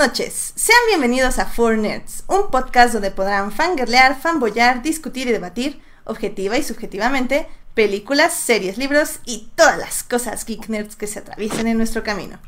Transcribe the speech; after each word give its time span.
Noches, 0.00 0.54
sean 0.56 0.78
bienvenidos 0.88 1.38
a 1.38 1.44
Four 1.44 1.76
Nerds, 1.76 2.24
un 2.26 2.50
podcast 2.50 2.94
donde 2.94 3.10
podrán 3.10 3.52
fangirlear, 3.52 4.18
fanboyar, 4.18 4.80
discutir 4.80 5.28
y 5.28 5.30
debatir, 5.30 5.78
objetiva 6.04 6.56
y 6.56 6.62
subjetivamente, 6.62 7.46
películas, 7.74 8.32
series, 8.32 8.78
libros 8.78 9.20
y 9.26 9.50
todas 9.56 9.76
las 9.76 10.02
cosas 10.02 10.46
geek 10.46 10.70
nerds 10.70 10.96
que 10.96 11.06
se 11.06 11.18
atraviesen 11.18 11.66
en 11.66 11.76
nuestro 11.76 12.02
camino. 12.02 12.38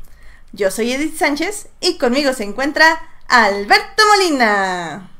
Yo 0.51 0.71
soy 0.71 0.93
Edith 0.93 1.15
Sánchez 1.15 1.69
y 1.79 1.99
conmigo 1.99 2.33
se 2.33 2.43
encuentra 2.43 2.99
Alberto 3.27 4.01
Molina. 4.07 5.11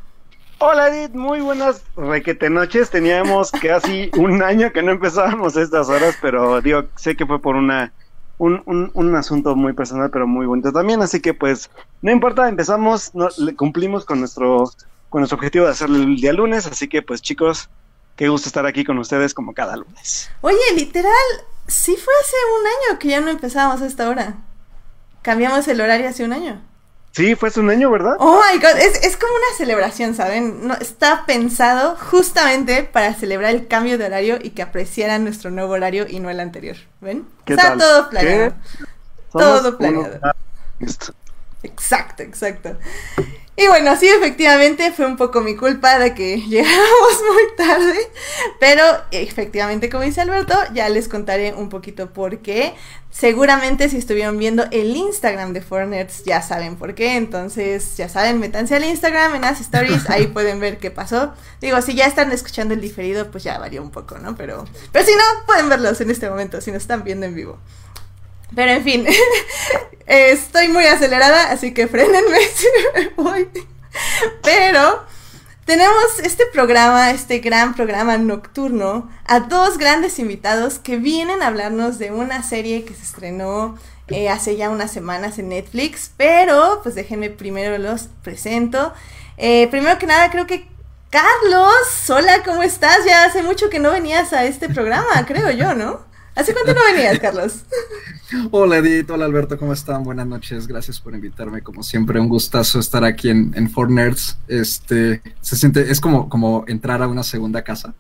Hola 0.58 0.88
Edith, 0.88 1.14
muy 1.14 1.40
buenas 1.40 1.84
requete 1.96 2.50
noches. 2.50 2.90
Teníamos 2.90 3.52
casi 3.52 4.10
un 4.18 4.42
año 4.42 4.74
que 4.74 4.82
no 4.82 4.94
empezábamos 4.94 5.56
estas 5.56 5.88
horas, 5.88 6.18
pero 6.20 6.62
digo, 6.62 6.86
sé 6.96 7.16
que 7.16 7.28
fue 7.28 7.40
por 7.40 7.56
una 7.56 7.94
un, 8.38 8.92
un, 8.94 9.16
asunto 9.16 9.56
muy 9.56 9.74
personal, 9.74 10.10
pero 10.10 10.28
muy 10.28 10.46
bonito 10.46 10.72
también. 10.72 11.02
Así 11.02 11.20
que 11.20 11.34
pues, 11.34 11.70
no 12.02 12.12
importa, 12.12 12.50
empezamos, 12.50 13.14
no, 13.14 13.30
cumplimos 13.56 14.06
con 14.06 14.20
nuestro, 14.20 14.72
con 15.10 15.22
nuestro 15.22 15.38
objetivo 15.38 15.66
de 15.66 15.72
hacerlo 15.72 15.98
el 15.98 16.16
día 16.16 16.34
lunes. 16.34 16.68
Así 16.68 16.88
que 16.88 17.02
pues 17.02 17.22
chicos, 17.22 17.70
qué 18.16 18.30
gusto 18.30 18.50
estar 18.50 18.66
aquí 18.66 18.84
con 18.84 18.98
ustedes 18.98 19.34
como 19.34 19.54
cada 19.54 19.76
lunes. 19.78 20.30
Oye, 20.42 20.58
literal, 20.76 21.12
sí 21.68 21.96
fue 21.96 22.14
hace 22.22 22.36
un 22.60 22.68
año 22.68 23.00
que 23.00 23.08
ya 23.10 23.22
no 23.22 23.30
empezábamos 23.30 23.82
a 23.82 23.86
esta 23.86 24.10
hora. 24.10 24.38
Cambiamos 25.22 25.68
el 25.68 25.80
horario 25.80 26.10
hace 26.10 26.26
un 26.26 26.34
año. 26.34 26.62
Sí, 27.14 27.36
fue 27.36 27.50
hace 27.50 27.60
un 27.60 27.70
año, 27.70 27.92
¿verdad? 27.92 28.16
Oh 28.18 28.42
my 28.42 28.58
god, 28.60 28.76
es, 28.76 29.18
como 29.18 29.34
una 29.36 29.56
celebración, 29.56 30.16
¿saben? 30.16 30.68
No, 30.68 30.74
está 30.74 31.28
pensado 31.28 31.96
justamente 31.96 32.84
para 32.84 33.14
celebrar 33.14 33.54
el 33.54 33.68
cambio 33.68 34.00
de 34.00 34.06
horario 34.06 34.40
y 34.42 34.50
que 34.50 34.64
apreciaran 34.64 35.24
nuestro 35.24 35.52
nuevo 35.52 35.74
horario 35.74 36.08
y 36.10 36.20
no 36.20 36.32
el 36.32 36.40
anterior. 36.40 36.76
¿Ven? 37.02 37.28
está 37.46 37.78
todo 37.78 38.10
planeado. 38.10 38.56
Todo 39.32 39.78
planeado. 39.78 40.20
Exacto, 41.62 42.24
exacto. 42.24 42.78
Y 43.56 43.68
bueno, 43.68 43.96
sí, 43.96 44.08
efectivamente 44.08 44.92
fue 44.92 45.06
un 45.06 45.16
poco 45.16 45.42
mi 45.42 45.56
culpa 45.56 46.00
de 46.00 46.16
que 46.16 46.42
llegamos 46.48 47.24
muy 47.32 47.56
tarde, 47.56 48.00
pero 48.60 48.84
efectivamente, 49.12 49.90
como 49.90 50.04
dice 50.04 50.22
Alberto, 50.22 50.56
ya 50.74 50.90
les 50.90 51.08
contaré 51.08 51.54
un 51.54 51.70
poquito 51.70 52.12
por 52.12 52.40
qué. 52.40 52.74
Seguramente 53.12 53.90
si 53.90 53.98
estuvieron 53.98 54.40
viendo 54.40 54.66
el 54.72 54.96
Instagram 54.96 55.54
de 55.54 55.62
Fornets 55.62 56.24
ya 56.24 56.42
saben 56.42 56.78
por 56.78 56.96
qué, 56.96 57.16
entonces 57.16 57.96
ya 57.96 58.10
saben, 58.10 58.40
métanse 58.40 58.76
al 58.76 58.86
Instagram 58.86 59.36
en 59.36 59.42
las 59.42 59.62
stories, 59.62 60.10
ahí 60.10 60.26
pueden 60.34 60.60
ver 60.60 60.80
qué 60.80 60.90
pasó. 60.90 61.34
Digo, 61.62 61.80
si 61.84 61.94
ya 61.94 62.08
están 62.08 62.32
escuchando 62.32 62.74
el 62.74 62.82
diferido, 62.82 63.30
pues 63.30 63.44
ya 63.44 63.60
varió 63.60 63.84
un 63.84 63.92
poco, 63.92 64.18
¿no? 64.18 64.36
Pero, 64.36 64.66
pero 64.92 65.06
si 65.06 65.12
no, 65.12 65.46
pueden 65.46 65.70
verlos 65.70 66.02
en 66.02 66.10
este 66.10 66.28
momento, 66.28 66.60
si 66.60 66.72
nos 66.72 66.82
están 66.82 67.04
viendo 67.04 67.28
en 67.28 67.36
vivo. 67.36 67.60
Pero 68.56 68.72
en 68.72 68.84
fin, 68.84 69.08
estoy 70.06 70.68
muy 70.68 70.86
acelerada, 70.86 71.52
así 71.52 71.74
que 71.74 71.88
frenenme. 71.88 72.40
Pero 74.44 75.04
tenemos 75.66 76.20
este 76.24 76.46
programa, 76.48 77.12
este 77.12 77.40
gran 77.40 77.74
programa 77.76 78.18
nocturno, 78.18 79.10
a 79.26 79.40
dos 79.42 79.78
grandes 79.78 80.20
invitados 80.20 80.80
que 80.80 80.98
vienen 80.98 81.42
a 81.42 81.48
hablarnos 81.48 82.00
de 82.00 82.12
una 82.12 82.44
serie 82.44 82.84
que 82.84 82.94
se 82.94 83.04
estrenó 83.04 83.78
eh, 84.10 84.30
hace 84.30 84.58
ya 84.58 84.70
unas 84.70 84.92
semanas 84.92 85.40
en 85.40 85.50
Netflix. 85.50 86.12
Pero, 86.18 86.82
pues 86.84 86.96
déjenme 86.96 87.30
primero 87.30 87.78
los 87.78 88.10
presento. 88.24 88.94
Eh, 89.38 89.68
primero 89.72 89.98
que 89.98 90.06
nada, 90.06 90.30
creo 90.30 90.46
que 90.46 90.68
Carlos, 91.10 92.10
hola, 92.10 92.42
¿cómo 92.44 92.64
estás? 92.64 93.06
Ya 93.06 93.26
hace 93.26 93.44
mucho 93.44 93.70
que 93.70 93.80
no 93.80 93.92
venías 93.92 94.34
a 94.34 94.46
este 94.46 94.68
programa, 94.68 95.26
creo 95.28 95.52
yo, 95.52 95.76
¿no? 95.76 96.13
¿Hace 96.36 96.52
cuánto 96.54 96.74
no 96.74 96.82
venías, 96.94 97.20
Carlos? 97.20 97.64
Hola 98.52 98.78
Edith, 98.78 99.08
hola 99.12 99.26
Alberto, 99.26 99.60
¿cómo 99.60 99.74
están? 99.74 100.04
Buenas 100.04 100.26
noches, 100.26 100.66
gracias 100.66 101.00
por 101.00 101.14
invitarme. 101.14 101.62
Como 101.62 101.84
siempre, 101.84 102.20
un 102.20 102.28
gustazo 102.28 102.80
estar 102.80 103.04
aquí 103.04 103.30
en, 103.30 103.54
en 103.56 103.70
Four 103.70 103.92
Nerds. 103.92 104.40
Este, 104.48 105.22
se 105.40 105.56
siente, 105.56 105.92
es 105.92 106.02
como, 106.02 106.30
como 106.30 106.66
entrar 106.68 107.04
a 107.04 107.08
una 107.08 107.22
segunda 107.22 107.62
casa. 107.62 107.94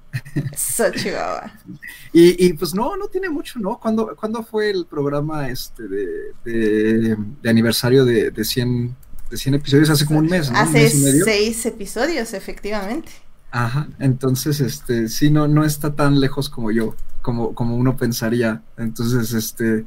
So 0.56 0.90
chihuahua. 0.92 1.52
Y, 2.14 2.46
y, 2.46 2.54
pues 2.54 2.76
no, 2.76 2.96
no 2.96 3.08
tiene 3.08 3.30
mucho, 3.30 3.60
¿no? 3.60 3.80
¿Cuándo, 3.80 4.16
¿cuándo 4.16 4.44
fue 4.44 4.70
el 4.70 4.86
programa 4.86 5.50
este 5.50 5.88
de, 5.88 6.34
de, 6.46 7.50
aniversario 7.50 8.06
de, 8.06 8.30
de, 8.30 8.44
100, 8.46 8.96
de 9.32 9.38
100 9.38 9.56
episodios? 9.56 9.90
Hace 9.90 10.06
como 10.06 10.20
un 10.20 10.28
mes, 10.28 10.52
¿no? 10.52 10.60
Hace 10.60 10.90
seis 10.90 11.66
episodios, 11.66 12.34
efectivamente. 12.34 13.12
Ajá, 13.50 13.88
entonces, 14.00 14.60
este, 14.60 15.10
sí, 15.10 15.32
no, 15.32 15.48
no 15.48 15.66
está 15.66 15.96
tan 15.96 16.20
lejos 16.20 16.50
como 16.50 16.70
yo, 16.72 16.96
como, 17.24 17.56
como 17.56 17.76
uno 17.76 17.98
pensaría. 17.98 18.62
Entonces, 18.78 19.34
este, 19.34 19.86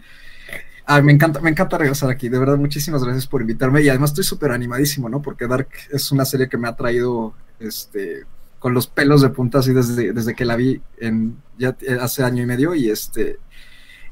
me 1.05 1.13
encanta, 1.13 1.41
me 1.41 1.51
encanta 1.51 1.79
regresar 1.79 2.11
aquí, 2.11 2.29
de 2.29 2.39
verdad, 2.41 2.57
muchísimas 2.57 3.05
gracias 3.05 3.29
por 3.29 3.43
invitarme 3.43 3.83
y 3.83 3.89
además 3.89 4.11
estoy 4.11 4.25
súper 4.25 4.51
animadísimo, 4.51 5.09
¿no? 5.09 5.23
Porque 5.23 5.47
Dark 5.47 5.69
es 5.93 6.11
una 6.11 6.25
serie 6.25 6.49
que 6.49 6.59
me 6.59 6.67
ha 6.67 6.75
traído, 6.75 7.35
este, 7.61 8.25
con 8.59 8.75
los 8.75 8.89
pelos 8.89 9.23
de 9.23 9.29
punta 9.29 9.59
así 9.61 9.73
desde, 9.73 10.13
desde 10.13 10.35
que 10.35 10.45
la 10.45 10.57
vi 10.57 10.81
en, 10.99 11.37
ya 11.59 11.77
eh, 11.83 11.99
hace 12.01 12.25
año 12.25 12.43
y 12.43 12.47
medio 12.47 12.75
y 12.75 12.91
este, 12.91 13.39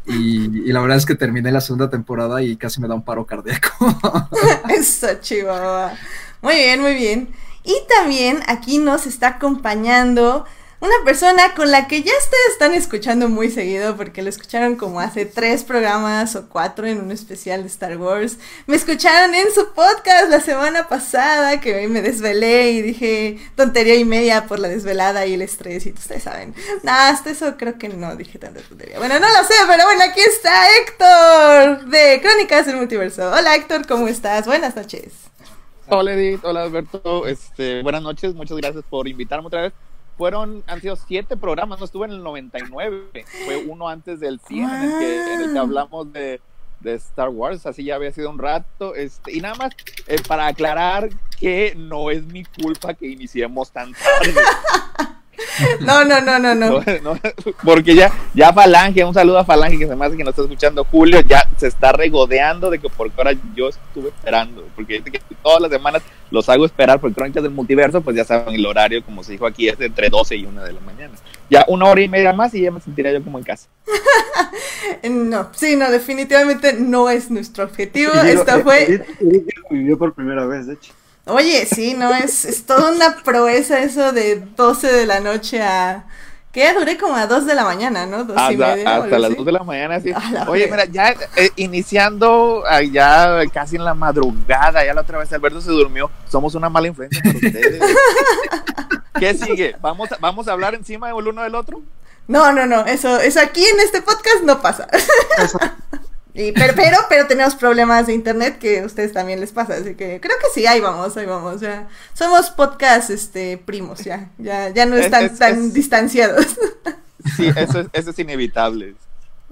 y, 0.07 0.71
la 0.71 0.81
verdad 0.83 0.99
es 0.99 1.07
que 1.07 1.15
terminé 1.15 1.51
la 1.51 1.63
segunda 1.63 1.89
temporada 1.89 2.43
y 2.43 2.57
casi 2.57 2.81
me 2.81 2.89
da 2.89 2.95
un 2.95 3.05
paro 3.05 3.25
cardíaco. 3.25 3.71
Eso, 4.69 5.09
chihuahua. 5.21 5.95
Muy 6.43 6.57
bien, 6.57 6.81
muy 6.83 6.95
bien. 6.95 7.29
Y 7.63 7.75
también 7.89 8.41
aquí 8.47 8.77
nos 8.77 9.07
está 9.07 9.29
acompañando 9.29 10.45
una 10.85 11.03
persona 11.03 11.55
con 11.55 11.71
la 11.71 11.89
que 11.89 12.03
ya 12.03 12.13
ustedes 12.13 12.51
están 12.53 12.75
escuchando 12.75 13.31
muy 13.31 13.51
seguido 13.51 13.97
porque 13.97 14.21
lo 14.21 14.29
escucharon 14.29 14.77
como 14.77 15.01
hace 15.01 15.25
tres 15.25 15.65
programas 15.65 16.37
o 16.37 16.47
cuatro 16.51 16.87
en 16.87 17.01
un 17.01 17.11
especial 17.11 17.63
de 17.63 17.69
Star 17.69 17.97
Wars. 17.97 18.37
Me 18.67 18.77
escucharon 18.77 19.35
en 19.35 19.51
su 19.55 19.73
podcast 19.73 20.29
la 20.29 20.41
semana 20.41 20.87
pasada 20.87 21.59
que 21.59 21.89
me 21.89 22.03
desvelé 22.03 22.73
y 22.73 22.83
dije 22.83 23.39
tontería 23.57 23.95
y 23.95 24.05
media 24.05 24.47
por 24.47 24.59
la 24.59 24.69
desvelada 24.69 25.25
y 25.25 25.33
el 25.33 25.43
estrés 25.43 25.87
y 25.87 25.93
ustedes 25.93 26.25
saben. 26.25 26.55
Nada, 26.83 27.09
hasta 27.09 27.31
eso 27.31 27.57
creo 27.57 27.79
que 27.79 27.89
no 27.89 28.15
dije 28.17 28.39
tanta 28.39 28.61
tontería. 28.61 28.99
Bueno, 28.99 29.19
no 29.19 29.27
lo 29.27 29.45
sé, 29.45 29.55
pero 29.67 29.85
bueno, 29.85 30.03
aquí 30.05 30.21
está 30.21 30.67
Héctor 30.81 31.87
de 31.87 32.21
Crónicas 32.21 32.67
del 32.67 32.77
Multiverso. 32.77 33.33
Hola 33.33 33.55
Héctor, 33.55 33.87
¿cómo 33.87 34.07
estás? 34.07 34.45
Buenas 34.45 34.77
noches. 34.77 35.15
Hola 35.89 36.13
Edith, 36.13 36.41
hola 36.45 36.63
Alberto, 36.63 37.27
este, 37.27 37.83
buenas 37.83 38.03
noches, 38.03 38.35
muchas 38.35 38.57
gracias 38.59 38.85
por 38.89 39.09
invitarme 39.09 39.47
otra 39.47 39.63
vez. 39.63 39.73
Fueron, 40.17 40.63
han 40.67 40.81
sido 40.81 40.97
siete 40.97 41.37
programas, 41.37 41.79
no 41.79 41.85
estuve 41.85 42.07
en 42.07 42.13
el 42.13 42.23
99, 42.23 43.25
fue 43.45 43.57
uno 43.67 43.89
antes 43.89 44.21
del 44.21 44.39
100 44.41 44.71
en 44.71 44.83
el 44.83 45.53
que, 45.53 45.59
hablamos 45.59 46.13
de, 46.13 46.41
de, 46.81 46.95
Star 46.95 47.31
Wars, 47.31 47.67
así 47.67 47.85
ya 47.85 47.97
había 47.97 48.13
sido 48.13 48.31
un 48.31 48.39
rato, 48.39 48.95
este, 48.95 49.33
y 49.33 49.41
nada 49.41 49.57
más 49.57 49.73
eh, 50.07 50.17
para 50.29 50.47
aclarar 50.47 51.09
que 51.41 51.75
no 51.77 52.11
es 52.11 52.25
mi 52.27 52.45
culpa 52.45 52.95
que 52.95 53.09
iniciemos 53.09 53.73
tan 53.73 53.93
tarde. 53.93 54.35
No, 55.81 56.05
no, 56.05 56.21
no, 56.21 56.39
no, 56.39 56.55
no. 56.55 56.81
porque 57.65 57.95
ya, 57.95 58.13
ya 58.35 58.53
Falange, 58.53 59.05
un 59.05 59.15
saludo 59.15 59.39
a 59.39 59.45
Falange 59.45 59.79
que 59.79 59.87
se 59.87 59.97
me 59.97 60.05
hace 60.07 60.17
que 60.17 60.25
nos 60.25 60.33
está 60.33 60.43
escuchando 60.43 60.85
Julio, 60.85 61.21
ya 61.21 61.49
se 61.57 61.69
está 61.69 61.93
regodeando 61.93 62.71
de 62.71 62.79
que 62.79 62.89
por 62.89 63.11
ahora 63.17 63.33
yo 63.55 63.69
estuve 63.69 64.09
esperando, 64.09 64.67
porque 64.75 65.03
todas 65.43 65.61
las 65.61 65.71
semanas 65.71 66.03
los 66.31 66.49
hago 66.49 66.65
esperar 66.65 67.01
por 67.01 67.13
Crónicas 67.13 67.43
del 67.43 67.53
Multiverso, 67.53 68.01
pues 68.01 68.17
ya 68.17 68.25
saben 68.25 68.55
el 68.55 68.67
horario, 68.67 69.05
como 69.05 69.23
se 69.23 69.33
dijo 69.33 69.47
aquí, 69.47 69.69
es 69.69 69.81
entre 69.81 70.09
12 70.09 70.37
y 70.37 70.47
1 70.47 70.65
de 70.65 70.73
la 70.73 70.81
mañana. 70.81 71.15
Ya 71.51 71.65
una 71.69 71.87
hora 71.87 72.01
y 72.01 72.09
media 72.09 72.33
más 72.33 72.55
y 72.55 72.63
ya 72.63 72.71
me 72.71 72.81
sentiría 72.81 73.13
yo 73.13 73.23
como 73.23 73.39
en 73.39 73.45
casa. 73.45 73.69
no, 75.09 75.51
sí, 75.55 75.77
no, 75.77 75.91
definitivamente 75.91 76.73
no 76.73 77.11
es 77.11 77.31
nuestro 77.31 77.65
objetivo. 77.65 78.13
Esta 78.13 78.61
fue... 78.61 79.05
vivió 79.71 79.99
por 79.99 80.15
primera 80.15 80.47
vez, 80.47 80.67
de 80.67 80.75
hecho. 80.75 80.93
Oye, 81.27 81.67
sí, 81.67 81.95
no, 81.95 82.15
es, 82.15 82.45
es 82.45 82.67
toda 82.67 82.93
una 82.93 83.17
proeza 83.23 83.81
eso 83.81 84.13
de 84.13 84.41
12 84.57 84.93
de 84.93 85.07
la 85.07 85.21
noche 85.21 85.63
a... 85.63 86.05
Que 86.53 86.73
duré 86.73 86.97
como 86.97 87.17
a 87.17 87.27
2 87.27 87.47
de 87.47 87.55
la 87.57 87.65
mañana, 87.65 88.07
¿no? 88.07 88.19
hasta, 88.37 88.75
hasta 88.75 89.19
las 89.19 89.37
2 89.37 89.45
de 89.45 89.51
la 89.51 89.65
mañana, 89.65 89.99
sí. 90.01 90.13
Oye, 90.47 90.69
mira, 90.71 90.85
ya 90.85 91.13
eh, 91.35 91.51
iniciando 91.57 92.63
ya 92.93 93.41
casi 93.53 93.75
en 93.75 93.85
la 93.85 93.93
madrugada, 93.95 94.85
ya 94.85 94.95
la 94.95 95.01
otra 95.01 95.19
vez 95.19 95.33
Alberto 95.33 95.61
se 95.61 95.71
durmió. 95.73 96.09
Somos 96.29 96.55
una 96.55 96.69
mala 96.69 96.87
influencia 96.87 97.21
para 97.25 97.35
ustedes. 97.35 97.83
¿Qué 99.19 99.35
sigue? 99.35 99.75
¿Vamos, 99.81 100.09
¿Vamos 100.21 100.47
a 100.47 100.53
hablar 100.53 100.77
encima 100.77 101.09
del 101.09 101.27
uno 101.27 101.43
del 101.43 101.57
otro? 101.57 101.83
No, 102.29 102.53
no, 102.53 102.67
no, 102.67 102.87
eso, 102.87 103.19
eso 103.19 103.41
aquí 103.41 103.65
en 103.65 103.81
este 103.81 104.01
podcast 104.01 104.45
no 104.45 104.63
pasa. 104.63 104.87
Pero, 106.35 106.75
pero, 106.75 106.97
pero 107.09 107.27
tenemos 107.29 107.55
problemas 107.55 108.09
de 108.09 108.15
internet 108.15 108.59
que 108.59 108.81
a 108.81 108.87
ustedes 108.87 109.13
también 109.13 109.39
les 109.41 109.53
pasa, 109.53 109.75
así 109.75 109.95
que 109.95 110.21
creo 110.21 110.37
que 110.39 110.47
sí, 110.53 110.67
ahí 110.67 110.81
vamos, 110.81 111.17
ahí 111.17 111.27
vamos. 111.27 111.61
Ya. 111.61 111.89
Somos 112.13 112.51
podcast 112.51 113.11
este, 113.11 113.57
primos, 113.57 114.01
ya, 114.01 114.31
ya, 114.39 114.71
ya 114.71 114.85
no 114.85 114.97
están 114.97 115.37
tan 115.37 115.73
distanciados. 115.73 116.47
Sí, 117.37 117.47
eso 117.57 117.81
es, 117.81 117.87
eso 117.93 118.11
es 118.11 118.19
inevitable. 118.19 118.97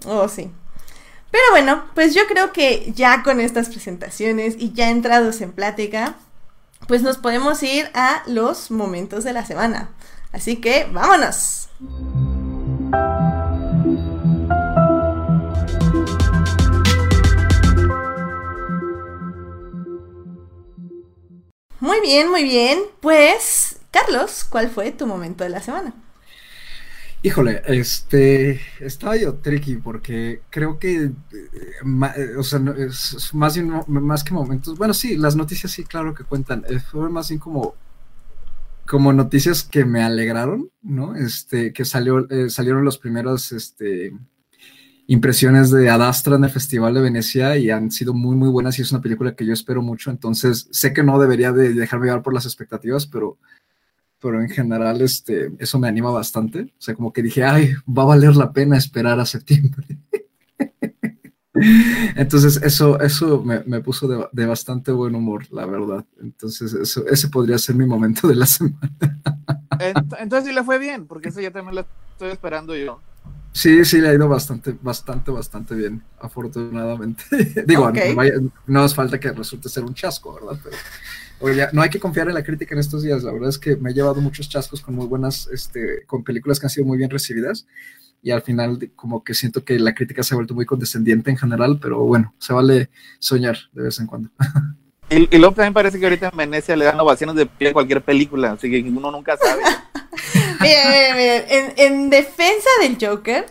Oh, 0.05 0.29
sí. 0.29 0.51
Pero 1.31 1.45
bueno, 1.53 1.85
pues 1.95 2.15
yo 2.15 2.27
creo 2.29 2.53
que 2.53 2.93
ya 2.95 3.23
con 3.23 3.41
estas 3.41 3.71
presentaciones 3.71 4.57
y 4.59 4.73
ya 4.73 4.91
entrados 4.91 5.41
en 5.41 5.53
plática, 5.53 6.17
pues 6.87 7.03
nos 7.03 7.17
podemos 7.17 7.63
ir 7.63 7.91
a 7.95 8.23
los 8.27 8.71
momentos 8.71 9.25
de 9.25 9.33
la 9.33 9.47
semana. 9.47 9.89
Así 10.33 10.57
que 10.57 10.87
vámonos. 10.93 11.71
Muy 21.83 22.01
bien, 22.01 22.31
muy 22.31 22.45
bien. 22.45 22.79
Pues, 23.01 23.81
Carlos, 23.91 24.45
¿cuál 24.49 24.71
fue 24.71 24.93
tu 24.93 25.05
momento 25.05 25.43
de 25.43 25.51
la 25.51 25.61
semana? 25.61 25.93
Híjole, 27.23 27.61
este, 27.67 28.61
estaba 28.79 29.17
yo 29.17 29.35
tricky 29.35 29.75
porque 29.79 30.43
creo 30.49 30.79
que, 30.79 31.07
eh, 31.07 31.13
eh, 31.33 32.37
o 32.39 32.45
sea, 32.45 32.61
es 32.79 33.35
más, 33.35 33.59
más 33.89 34.23
que 34.23 34.33
momentos, 34.33 34.79
bueno, 34.79 34.95
sí, 34.95 35.17
las 35.17 35.35
noticias 35.35 35.73
sí, 35.73 35.83
claro 35.83 36.15
que 36.15 36.23
cuentan, 36.23 36.65
eh, 36.69 36.79
fue 36.79 37.11
más 37.11 37.31
bien 37.31 37.41
como, 37.41 37.75
como 38.87 39.13
noticias 39.13 39.65
que 39.65 39.85
me 39.85 40.05
alegraron, 40.05 40.71
¿no? 40.83 41.17
Este, 41.17 41.73
que 41.73 41.85
salió, 41.85 42.29
salieron 42.49 42.85
los 42.85 42.99
primeros, 42.99 43.51
este, 43.51 44.13
impresiones 45.13 45.71
de 45.71 45.91
Adastra 45.91 46.37
en 46.37 46.45
el 46.45 46.51
Festival 46.51 46.95
de 46.95 47.03
Venecia 47.03 47.57
y 47.59 47.71
han 47.71 47.91
sido 47.91 48.15
muy, 48.15 48.35
muy 48.35 48.49
buenas 48.49 48.79
y 48.79 48.83
es 48.83 48.93
una 48.93 49.03
película 49.03 49.35
que 49.35 49.45
yo 49.45 49.53
espero 49.53 49.83
mucho, 49.83 50.11
entonces 50.11 50.69
sé 50.71 50.95
que 50.95 51.03
no 51.03 51.19
debería 51.19 51.53
de 51.53 51.75
dejarme 51.75 52.07
llevar 52.07 52.23
por 52.23 52.33
las 52.33 52.47
expectativas, 52.47 53.07
pero 53.07 53.39
pero 54.23 54.41
en 54.41 54.49
general 54.49 55.03
este, 55.03 55.51
eso 55.59 55.81
me 55.81 55.89
anima 55.89 56.13
bastante. 56.13 56.61
O 56.79 56.81
sea, 56.81 56.95
como 56.95 57.13
que 57.13 57.23
dije, 57.23 57.43
ay, 57.43 57.75
va 57.87 58.05
a 58.05 58.07
valer 58.07 58.37
la 58.37 58.53
pena 58.53 58.79
esperar 58.79 59.19
a 59.19 59.27
septiembre. 59.27 59.99
Entonces, 62.15 62.61
eso, 62.63 63.01
eso 63.01 63.43
me, 63.43 63.81
puso 63.81 64.31
de, 64.33 64.47
bastante 64.47 64.93
buen 64.93 65.17
humor, 65.17 65.47
la 65.51 65.67
verdad. 65.67 66.07
Entonces, 66.21 66.73
eso, 66.73 67.05
ese 67.09 67.29
podría 67.29 67.59
ser 67.59 67.75
mi 67.75 67.85
momento 67.85 68.29
de 68.29 68.37
la 68.37 68.47
semana. 68.47 68.91
Entonces, 70.21 70.49
sí 70.49 70.55
le 70.55 70.63
fue 70.63 70.79
bien, 70.79 71.07
porque 71.07 71.31
eso 71.31 71.41
ya 71.41 71.51
también 71.51 71.75
lo 71.75 71.87
estoy 72.13 72.31
esperando 72.31 72.77
yo. 72.77 73.01
Sí, 73.53 73.85
sí, 73.85 74.01
le 74.01 74.09
ha 74.09 74.15
ido 74.15 74.29
bastante, 74.29 74.75
bastante, 74.81 75.31
bastante 75.31 75.75
bien, 75.75 76.03
afortunadamente. 76.19 77.25
Digo, 77.67 77.93
no, 77.93 78.51
no, 78.67 78.83
hace 78.83 78.95
falta 78.95 79.21
que 79.21 79.31
resulte 79.31 79.69
ser 79.69 79.85
un 79.85 79.95
chasco, 79.95 80.35
¿verdad? 80.35 80.59
Pero 80.63 80.77
Oye, 81.43 81.67
no 81.73 81.83
hay 81.83 81.91
que 81.91 81.99
confiar 81.99 82.29
en 82.29 82.35
la 82.35 82.45
crítica 82.45 82.75
en 82.75 82.79
estos 82.79 83.03
días. 83.03 83.25
La 83.25 83.33
verdad 83.33 83.49
es 83.49 83.59
que 83.59 83.75
me 83.77 83.91
he 83.91 83.95
llevado 83.95 84.21
muchos 84.21 84.49
chascos 84.49 84.81
con 84.81 84.95
muy 84.95 85.07
buenas, 85.07 85.49
este, 85.53 86.05
con 86.07 86.23
películas 86.23 86.61
que 86.61 86.67
han 86.67 86.71
sido 86.71 86.87
muy 86.87 86.97
bien 86.97 87.11
recibidas. 87.11 87.67
Y 88.23 88.31
al 88.31 88.43
final, 88.43 88.79
como 88.95 89.25
que 89.25 89.35
siento 89.35 89.65
que 89.65 89.77
la 89.81 89.93
crítica 89.93 90.23
se 90.23 90.35
ha 90.35 90.37
vuelto 90.37 90.55
muy 90.55 90.65
condescendiente 90.65 91.31
en 91.33 91.37
general, 91.37 91.81
pero 91.83 91.99
bueno, 92.05 92.33
se 92.39 92.53
vale 92.53 92.91
soñar 93.19 93.57
de 93.73 93.83
vez 93.83 93.99
en 93.99 94.07
cuando. 94.07 94.31
Y, 95.11 95.35
y 95.35 95.39
luego 95.39 95.55
también 95.55 95.75
parece 95.75 95.99
que 95.99 96.07
ahorita 96.07 96.29
en 96.29 96.37
Venecia 96.37 96.77
le 96.77 96.85
dan 96.85 97.01
ovaciones 97.01 97.35
de 97.35 97.47
pie 97.47 97.71
a 97.71 97.73
cualquier 97.73 98.03
película, 98.03 98.53
así 98.53 98.71
que 98.71 98.81
uno 98.81 99.11
nunca 99.11 99.37
sabe. 99.37 99.63
bien, 100.63 101.17
bien, 101.17 101.45
En, 101.49 101.75
en 101.77 102.11
defensa 102.11 102.69
del 102.81 102.99
Joker, 103.01 103.47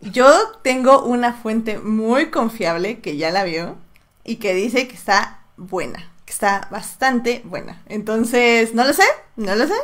yo 0.00 0.52
tengo 0.62 1.02
una 1.04 1.32
fuente 1.32 1.78
muy 1.78 2.30
confiable 2.30 3.00
que 3.00 3.16
ya 3.16 3.30
la 3.30 3.44
vio 3.44 3.76
y 4.24 4.36
que 4.36 4.54
dice 4.54 4.86
que 4.88 4.94
está 4.94 5.40
buena 5.56 6.14
está 6.34 6.66
bastante 6.70 7.42
buena. 7.44 7.82
Entonces, 7.86 8.74
no 8.74 8.84
lo 8.84 8.92
sé, 8.92 9.04
no 9.36 9.54
lo 9.54 9.66
sé. 9.68 9.74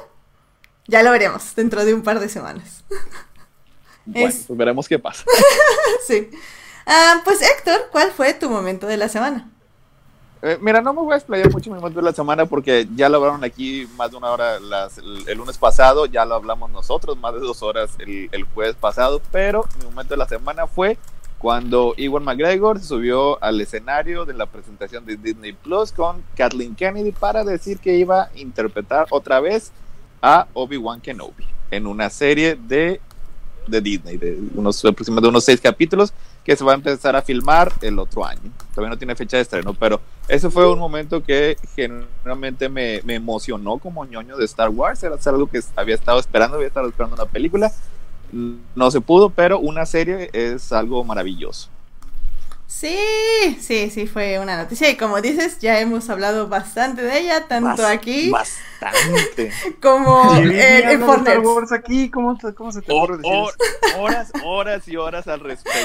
Ya 0.89 1.03
lo 1.03 1.12
veremos 1.12 1.55
dentro 1.55 1.85
de 1.85 1.95
un 1.95 2.03
par 2.03 2.21
de 2.21 2.29
semanas. 2.29 2.85
Bueno, 4.06 4.29
pues 4.29 4.47
veremos 4.49 4.89
qué 4.89 4.99
pasa. 4.99 5.25
sí. 6.06 6.31
Ah, 6.87 7.21
pues 7.23 7.43
Héctor, 7.43 7.91
¿cuál 7.93 8.11
fue 8.11 8.33
tu 8.33 8.51
momento 8.51 8.87
de 8.89 8.97
la 8.97 9.09
semana? 9.09 9.50
Eh, 10.43 10.59
mira, 10.61 10.81
no 10.81 10.95
me 10.95 11.03
voy 11.03 11.13
a 11.13 11.17
explayar 11.17 11.53
mucho 11.53 11.71
momento 11.71 12.01
de 12.01 12.05
la 12.05 12.13
semana 12.13 12.47
porque 12.47 12.89
ya 12.97 13.11
lo 13.11 13.19
hablaron 13.19 13.45
aquí 13.45 13.87
más 13.97 14.11
de 14.11 14.17
una 14.17 14.31
hora 14.31 14.57
el, 14.57 15.37
lunes 15.37 15.59
pasado, 15.59 16.07
ya 16.07 16.25
lo 16.25 16.35
hablamos 16.35 16.71
nosotros 16.71 17.19
más 17.19 17.35
de 17.35 17.41
dos 17.41 17.63
horas 17.63 17.91
el, 17.99 18.31
el 18.33 18.45
jueves 18.45 18.75
pasado, 18.75 19.21
pero 19.31 19.67
mi 19.79 19.85
momento 19.85 20.15
de 20.15 20.19
la 20.19 20.27
semana 20.27 20.67
fue 20.67 20.97
cuando 21.41 21.95
Iwan 21.97 22.25
McGregor 22.25 22.81
subió 22.81 23.43
al 23.43 23.61
escenario 23.61 24.25
de 24.25 24.33
la 24.33 24.47
presentación 24.47 25.05
de 25.05 25.17
Disney 25.17 25.53
Plus 25.53 25.93
con 25.93 26.23
Kathleen 26.37 26.75
Kennedy 26.75 27.13
para 27.13 27.45
decir 27.45 27.79
que 27.79 27.97
iba 27.97 28.25
a 28.25 28.31
interpretar 28.35 29.07
otra 29.11 29.41
vez 29.41 29.73
a 30.23 30.47
Obi-Wan 30.55 31.01
Kenobi 31.01 31.47
en 31.71 31.87
una 31.87 32.11
serie 32.11 32.57
de, 32.57 33.01
de 33.67 33.81
Disney, 33.81 34.19
de 34.19 34.39
unos 34.55 34.85
aproximadamente 34.85 35.29
unos 35.31 35.45
seis 35.45 35.61
capítulos 35.61 36.13
que 36.45 36.57
se 36.57 36.65
va 36.65 36.73
a 36.73 36.75
empezar 36.75 37.17
a 37.17 37.23
filmar 37.23 37.73
el 37.83 37.99
otro 37.99 38.25
año. 38.25 38.51
Todavía 38.75 38.91
no 38.91 38.99
tiene 38.99 39.15
fecha 39.15 39.37
de 39.37 39.43
estreno, 39.43 39.75
pero 39.75 40.01
ese 40.29 40.51
fue 40.51 40.71
un 40.71 40.79
momento 40.79 41.23
que 41.23 41.57
generalmente 41.75 42.69
me, 42.69 43.01
me 43.05 43.17
emocionó 43.17 43.79
como 43.79 44.05
ñoño 44.05 44.37
de 44.37 44.45
Star 44.47 44.71
Wars. 44.71 45.03
Era 45.03 45.17
algo 45.27 45.47
que 45.47 45.61
había 45.77 45.95
estado 45.95 46.19
esperando, 46.19 46.57
había 46.57 46.69
estado 46.69 46.89
esperando 46.89 47.17
una 47.17 47.31
película 47.31 47.73
no 48.33 48.91
se 48.91 49.01
pudo, 49.01 49.31
pero 49.31 49.59
una 49.59 49.87
serie 49.87 50.31
es 50.33 50.73
algo 50.73 51.03
maravilloso. 51.05 51.69
Sí, 52.70 53.58
sí, 53.61 53.90
sí, 53.90 54.06
fue 54.06 54.38
una 54.38 54.56
noticia. 54.56 54.88
Y 54.88 54.96
como 54.96 55.20
dices, 55.20 55.58
ya 55.58 55.81
hemos 55.81 56.08
hablado 56.08 56.46
bastante 56.46 57.02
de 57.02 57.19
ella, 57.19 57.49
tanto 57.49 57.84
aquí. 57.84 58.31
Bastante. 58.31 59.50
como 59.82 60.37
en, 60.37 60.52
en 60.52 61.00
Fortnite. 61.00 61.75
aquí, 61.75 62.11
¿cómo, 62.11 62.38
¿cómo, 62.56 62.70
se 62.70 62.81
te 62.81 62.93
ocurre 62.93 63.19
Horas, 63.99 64.32
horas 64.44 64.87
y 64.87 64.96
horas 64.96 65.26
al 65.26 65.40
respecto. 65.40 65.81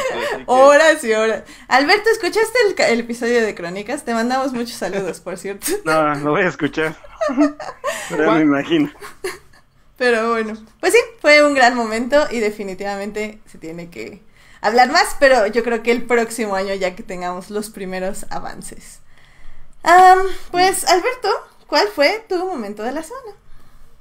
Horas 0.46 1.04
y 1.04 1.12
horas. 1.14 1.44
Alberto, 1.68 2.08
¿escuchaste 2.12 2.60
el, 2.68 2.92
el, 2.92 3.00
episodio 3.00 3.44
de 3.44 3.56
Crónicas? 3.56 4.06
Te 4.06 4.14
mandamos 4.14 4.54
muchos 4.54 4.76
saludos, 4.76 5.20
por 5.20 5.40
cierto. 5.40 5.66
No, 5.86 6.14
lo 6.14 6.32
voy 6.32 6.44
a 6.44 6.50
escuchar. 6.50 6.96
Pero 8.10 8.32
me 8.34 8.42
imagino. 8.42 8.92
Pero 9.98 10.30
bueno, 10.30 10.54
pues 10.80 10.94
sí, 10.94 11.00
fue 11.20 11.44
un 11.44 11.56
gran 11.56 11.76
momento 11.76 12.28
y 12.30 12.40
definitivamente 12.40 13.40
se 13.48 13.58
tiene 13.58 13.90
que 13.90 14.22
hablar 14.66 14.92
más, 14.92 15.16
pero 15.20 15.46
yo 15.48 15.64
creo 15.64 15.84
que 15.84 15.92
el 15.92 16.04
próximo 16.04 16.56
año 16.56 16.74
ya 16.74 16.96
que 16.96 17.04
tengamos 17.04 17.52
los 17.52 17.70
primeros 17.70 18.26
avances. 18.32 19.00
pues 20.52 20.86
Alberto, 20.88 21.30
¿cuál 21.68 21.88
fue 21.90 22.26
tu 22.28 22.38
momento 22.38 22.82
de 22.84 22.92
la 22.92 23.04
semana? 23.04 23.38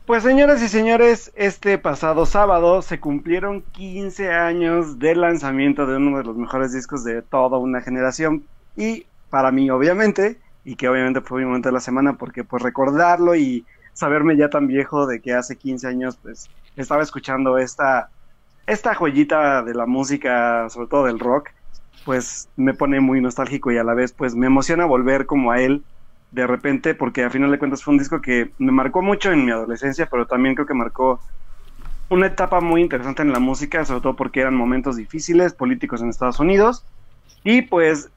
Pues 0.06 0.22
señoras 0.22 0.62
y 0.62 0.68
señores, 0.68 1.32
este 1.34 1.78
pasado 1.78 2.26
sábado 2.26 2.82
se 2.82 3.00
cumplieron 3.00 3.62
15 3.72 4.32
años 4.32 4.98
del 4.98 5.20
lanzamiento 5.20 5.86
de 5.86 5.96
uno 5.96 6.18
de 6.18 6.24
los 6.24 6.36
mejores 6.36 6.72
discos 6.72 7.04
de 7.04 7.22
toda 7.22 7.58
una 7.58 7.80
generación 7.80 8.44
y 8.76 9.06
para 9.30 9.50
mí 9.50 9.70
obviamente, 9.70 10.38
y 10.64 10.76
que 10.76 10.88
obviamente 10.88 11.20
fue 11.20 11.40
mi 11.40 11.46
momento 11.46 11.68
de 11.68 11.74
la 11.74 11.80
semana 11.80 12.14
porque 12.14 12.44
pues 12.44 12.62
recordarlo 12.62 13.34
y 13.34 13.66
saberme 13.92 14.36
ya 14.36 14.48
tan 14.48 14.66
viejo 14.66 15.06
de 15.06 15.20
que 15.20 15.34
hace 15.34 15.56
15 15.56 15.86
años 15.88 16.18
pues 16.22 16.48
estaba 16.76 17.02
escuchando 17.02 17.58
esta, 17.58 18.10
esta 18.66 18.94
joyita 18.94 19.62
de 19.62 19.74
la 19.74 19.86
música, 19.86 20.68
sobre 20.70 20.88
todo 20.88 21.04
del 21.06 21.18
rock, 21.20 21.50
pues 22.04 22.50
me 22.56 22.74
pone 22.74 23.00
muy 23.00 23.20
nostálgico 23.20 23.72
y 23.72 23.78
a 23.78 23.84
la 23.84 23.94
vez 23.94 24.12
pues 24.14 24.34
me 24.36 24.46
emociona 24.46 24.84
volver 24.86 25.26
como 25.26 25.52
a 25.52 25.60
él 25.60 25.86
de 26.30 26.46
repente 26.46 26.94
porque 26.94 27.24
a 27.24 27.30
final 27.30 27.50
de 27.50 27.58
cuentas 27.58 27.82
fue 27.84 27.92
un 27.94 27.98
disco 27.98 28.20
que 28.20 28.54
me 28.58 28.72
marcó 28.72 29.02
mucho 29.02 29.32
en 29.32 29.44
mi 29.44 29.52
adolescencia, 29.52 30.08
pero 30.10 30.26
también 30.26 30.54
creo 30.54 30.66
que 30.66 30.74
marcó 30.74 31.20
una 32.10 32.26
etapa 32.28 32.60
muy 32.60 32.82
interesante 32.82 33.22
en 33.22 33.32
la 33.32 33.40
música, 33.40 33.84
sobre 33.84 34.00
todo 34.02 34.16
porque 34.16 34.40
eran 34.40 34.54
momentos 34.56 34.96
difíciles 34.96 35.54
políticos 35.54 36.02
en 36.02 36.10
Estados 36.10 36.40
Unidos. 36.40 36.86
Y 37.44 37.64
pues 37.64 38.12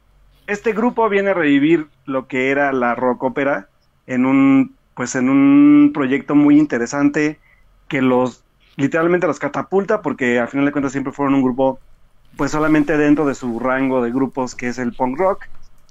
este 0.48 0.74
grupo 0.74 1.10
viene 1.10 1.32
a 1.32 1.34
revivir 1.36 1.92
lo 2.06 2.28
que 2.28 2.52
era 2.52 2.74
la 2.74 2.96
rock 2.96 3.24
ópera 3.24 3.72
en 4.08 4.26
un 4.28 4.80
pues 4.96 5.16
en 5.16 5.30
un 5.30 5.92
proyecto 5.94 6.36
muy 6.36 6.60
interesante 6.60 7.42
que 7.88 8.02
los 8.04 8.47
literalmente 8.78 9.28
los 9.28 9.40
catapulta 9.40 10.02
porque 10.02 10.40
al 10.40 10.48
final 10.48 10.66
de 10.66 10.72
cuentas 10.72 10.94
siempre 10.94 11.12
fueron 11.12 11.36
un 11.36 11.44
grupo 11.44 11.80
pues 12.38 12.52
solamente 12.52 12.98
dentro 12.98 13.26
de 13.26 13.36
su 13.36 13.60
rango 13.60 14.02
de 14.02 14.12
grupos 14.12 14.56
que 14.56 14.70
es 14.70 14.78
el 14.78 14.94
punk 14.94 15.18
rock. 15.18 15.46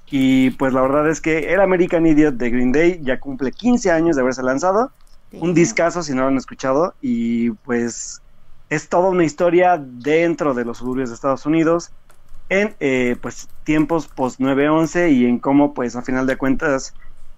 Y 0.09 0.51
pues 0.51 0.73
la 0.73 0.81
verdad 0.81 1.09
es 1.09 1.19
que 1.19 1.53
el 1.53 1.59
American 1.59 2.05
Idiot 2.05 2.35
de 2.35 2.49
Green 2.49 2.71
Day 2.71 2.99
ya 3.03 3.19
cumple 3.19 3.51
15 3.51 3.91
años 3.91 4.15
de 4.15 4.21
haberse 4.21 4.41
lanzado, 4.41 4.91
un 5.33 5.53
discazo 5.53 6.01
si 6.01 6.13
no 6.13 6.21
lo 6.21 6.27
han 6.29 6.37
escuchado. 6.37 6.95
Y 7.01 7.51
pues 7.51 8.21
es 8.69 8.87
toda 8.87 9.09
una 9.09 9.25
historia 9.25 9.77
dentro 9.77 10.53
de 10.53 10.63
los 10.63 10.77
suburbios 10.77 11.09
de 11.09 11.15
Estados 11.15 11.45
Unidos 11.45 11.91
en 12.49 12.75
eh, 12.79 13.17
pues 13.21 13.49
tiempos 13.65 14.07
post 14.07 14.39
9-11 14.39 15.11
y 15.11 15.25
en 15.25 15.39
cómo 15.39 15.73
pues 15.73 15.97
a 15.97 16.01
final 16.01 16.25
de 16.25 16.37
cuentas 16.37 16.93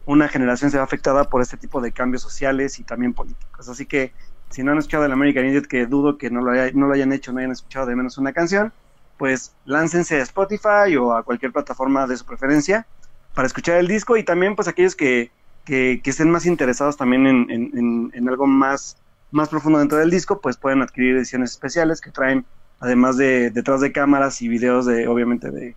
una 0.06 0.28
generación 0.28 0.70
se 0.70 0.78
ve 0.78 0.84
afectada 0.84 1.24
por 1.24 1.42
este 1.42 1.58
tipo 1.58 1.82
de 1.82 1.92
cambios 1.92 2.22
sociales 2.22 2.78
y 2.78 2.84
también 2.84 3.14
políticos. 3.14 3.68
Así 3.70 3.88
que 3.88 4.14
si 4.50 4.64
no 4.64 4.72
han 4.72 4.78
escuchado 4.78 5.06
el 5.06 5.12
American 5.12 5.46
Idiot, 5.46 5.68
que 5.68 5.86
dudo 5.86 6.18
que 6.18 6.30
no 6.30 6.42
lo, 6.42 6.52
no 6.74 6.88
lo 6.88 6.94
hayan 6.94 7.14
hecho, 7.14 7.32
no 7.32 7.40
hayan 7.40 7.52
escuchado 7.52 7.86
de 7.86 7.96
menos 7.96 8.18
una 8.18 8.34
canción, 8.34 8.74
pues 9.18 9.54
láncense 9.66 10.20
a 10.20 10.24
Spotify 10.24 10.96
o 11.00 11.14
a 11.14 11.24
cualquier 11.24 11.52
plataforma 11.52 12.08
de 12.08 12.18
su 12.18 12.26
preferencia 12.26 12.88
para 13.36 13.48
escuchar 13.48 13.78
el 13.78 13.88
disco 13.88 14.18
y 14.18 14.24
también 14.24 14.56
pues 14.56 14.68
aquellos 14.68 14.96
que, 14.96 15.32
que, 15.66 16.02
estén 16.04 16.32
más 16.32 16.46
interesados 16.46 16.98
también 16.98 17.28
en, 17.28 18.12
en, 18.14 18.30
algo 18.30 18.48
más, 18.48 18.98
más 19.32 19.50
profundo 19.50 19.80
dentro 19.80 19.98
del 19.98 20.10
disco, 20.10 20.42
pues 20.42 20.58
pueden 20.58 20.82
adquirir 20.82 21.18
ediciones 21.18 21.52
especiales 21.52 22.02
que 22.02 22.12
traen, 22.12 22.46
además 22.80 23.18
de 23.18 23.52
detrás 23.52 23.82
de 23.82 23.92
cámaras 23.92 24.42
y 24.42 24.48
videos 24.48 24.86
de, 24.86 25.08
obviamente, 25.08 25.52
de, 25.52 25.76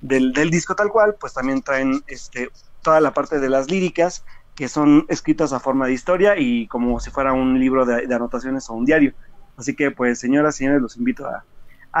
del, 0.00 0.32
del 0.32 0.50
disco 0.50 0.76
tal 0.76 0.90
cual, 0.90 1.16
pues 1.18 1.32
también 1.32 1.62
traen 1.62 2.02
este 2.06 2.50
toda 2.82 3.00
la 3.00 3.14
parte 3.14 3.38
de 3.38 3.48
las 3.48 3.70
líricas 3.70 4.24
que 4.54 4.68
son 4.68 5.06
escritas 5.08 5.52
a 5.52 5.60
forma 5.60 5.86
de 5.86 5.92
historia 5.92 6.38
y 6.38 6.66
como 6.66 7.00
si 7.00 7.10
fuera 7.10 7.32
un 7.32 7.58
libro 7.58 7.86
de, 7.86 8.14
anotaciones 8.14 8.68
o 8.68 8.74
un 8.74 8.84
diario. 8.84 9.14
Así 9.56 9.74
que 9.74 9.90
pues 9.90 10.18
señoras 10.18 10.56
y 10.56 10.58
señores 10.58 10.82
los 10.82 10.96
invito 10.96 11.26
a, 11.26 11.44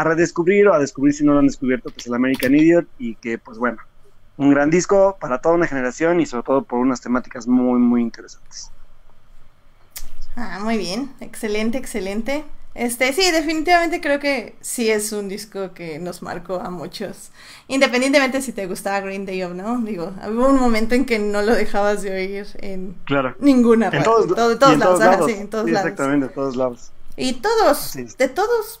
redescubrir 0.04 0.68
o 0.68 0.74
a 0.74 0.78
descubrir 0.78 1.14
si 1.14 1.24
no 1.24 1.32
lo 1.32 1.40
han 1.40 1.46
descubierto 1.46 1.90
pues 1.90 2.06
el 2.06 2.14
American 2.14 2.54
Idiot 2.54 2.86
y 2.98 3.14
que 3.16 3.38
pues 3.38 3.58
bueno, 3.58 3.78
un 4.36 4.50
gran 4.50 4.70
disco 4.70 5.16
para 5.20 5.40
toda 5.40 5.54
una 5.54 5.66
generación 5.66 6.20
y 6.20 6.26
sobre 6.26 6.44
todo 6.44 6.62
por 6.64 6.78
unas 6.78 7.00
temáticas 7.00 7.46
muy, 7.46 7.78
muy 7.78 8.00
interesantes. 8.00 8.70
Ah, 10.34 10.60
muy 10.62 10.78
bien, 10.78 11.12
excelente, 11.20 11.76
excelente. 11.76 12.44
Este, 12.74 13.12
sí, 13.12 13.30
definitivamente 13.30 14.00
creo 14.00 14.18
que 14.18 14.56
sí 14.62 14.90
es 14.90 15.12
un 15.12 15.28
disco 15.28 15.74
que 15.74 15.98
nos 15.98 16.22
marcó 16.22 16.56
a 16.60 16.70
muchos. 16.70 17.30
Independientemente 17.68 18.40
si 18.40 18.52
te 18.52 18.66
gustaba 18.66 19.00
Green 19.00 19.26
Day 19.26 19.42
o 19.42 19.52
no, 19.54 19.78
digo, 19.82 20.12
hubo 20.28 20.48
un 20.48 20.58
momento 20.58 20.94
en 20.94 21.04
que 21.04 21.18
no 21.18 21.42
lo 21.42 21.54
dejabas 21.54 22.02
de 22.02 22.12
oír 22.12 22.46
en 22.60 22.96
claro. 23.04 23.36
ninguna 23.38 23.90
en 23.90 24.02
todos, 24.02 24.34
todo, 24.34 24.58
todos, 24.58 24.78
lados, 24.78 24.98
lados. 24.98 25.30
sí, 25.30 25.32
en 25.32 25.50
todos 25.50 25.66
Sí, 25.66 25.70
lados. 25.70 25.90
Exactamente, 25.90 26.26
de 26.28 26.32
todos 26.32 26.56
lados. 26.56 26.92
Y 27.16 27.34
todos, 27.42 28.02
de 28.18 28.28
todos 28.28 28.80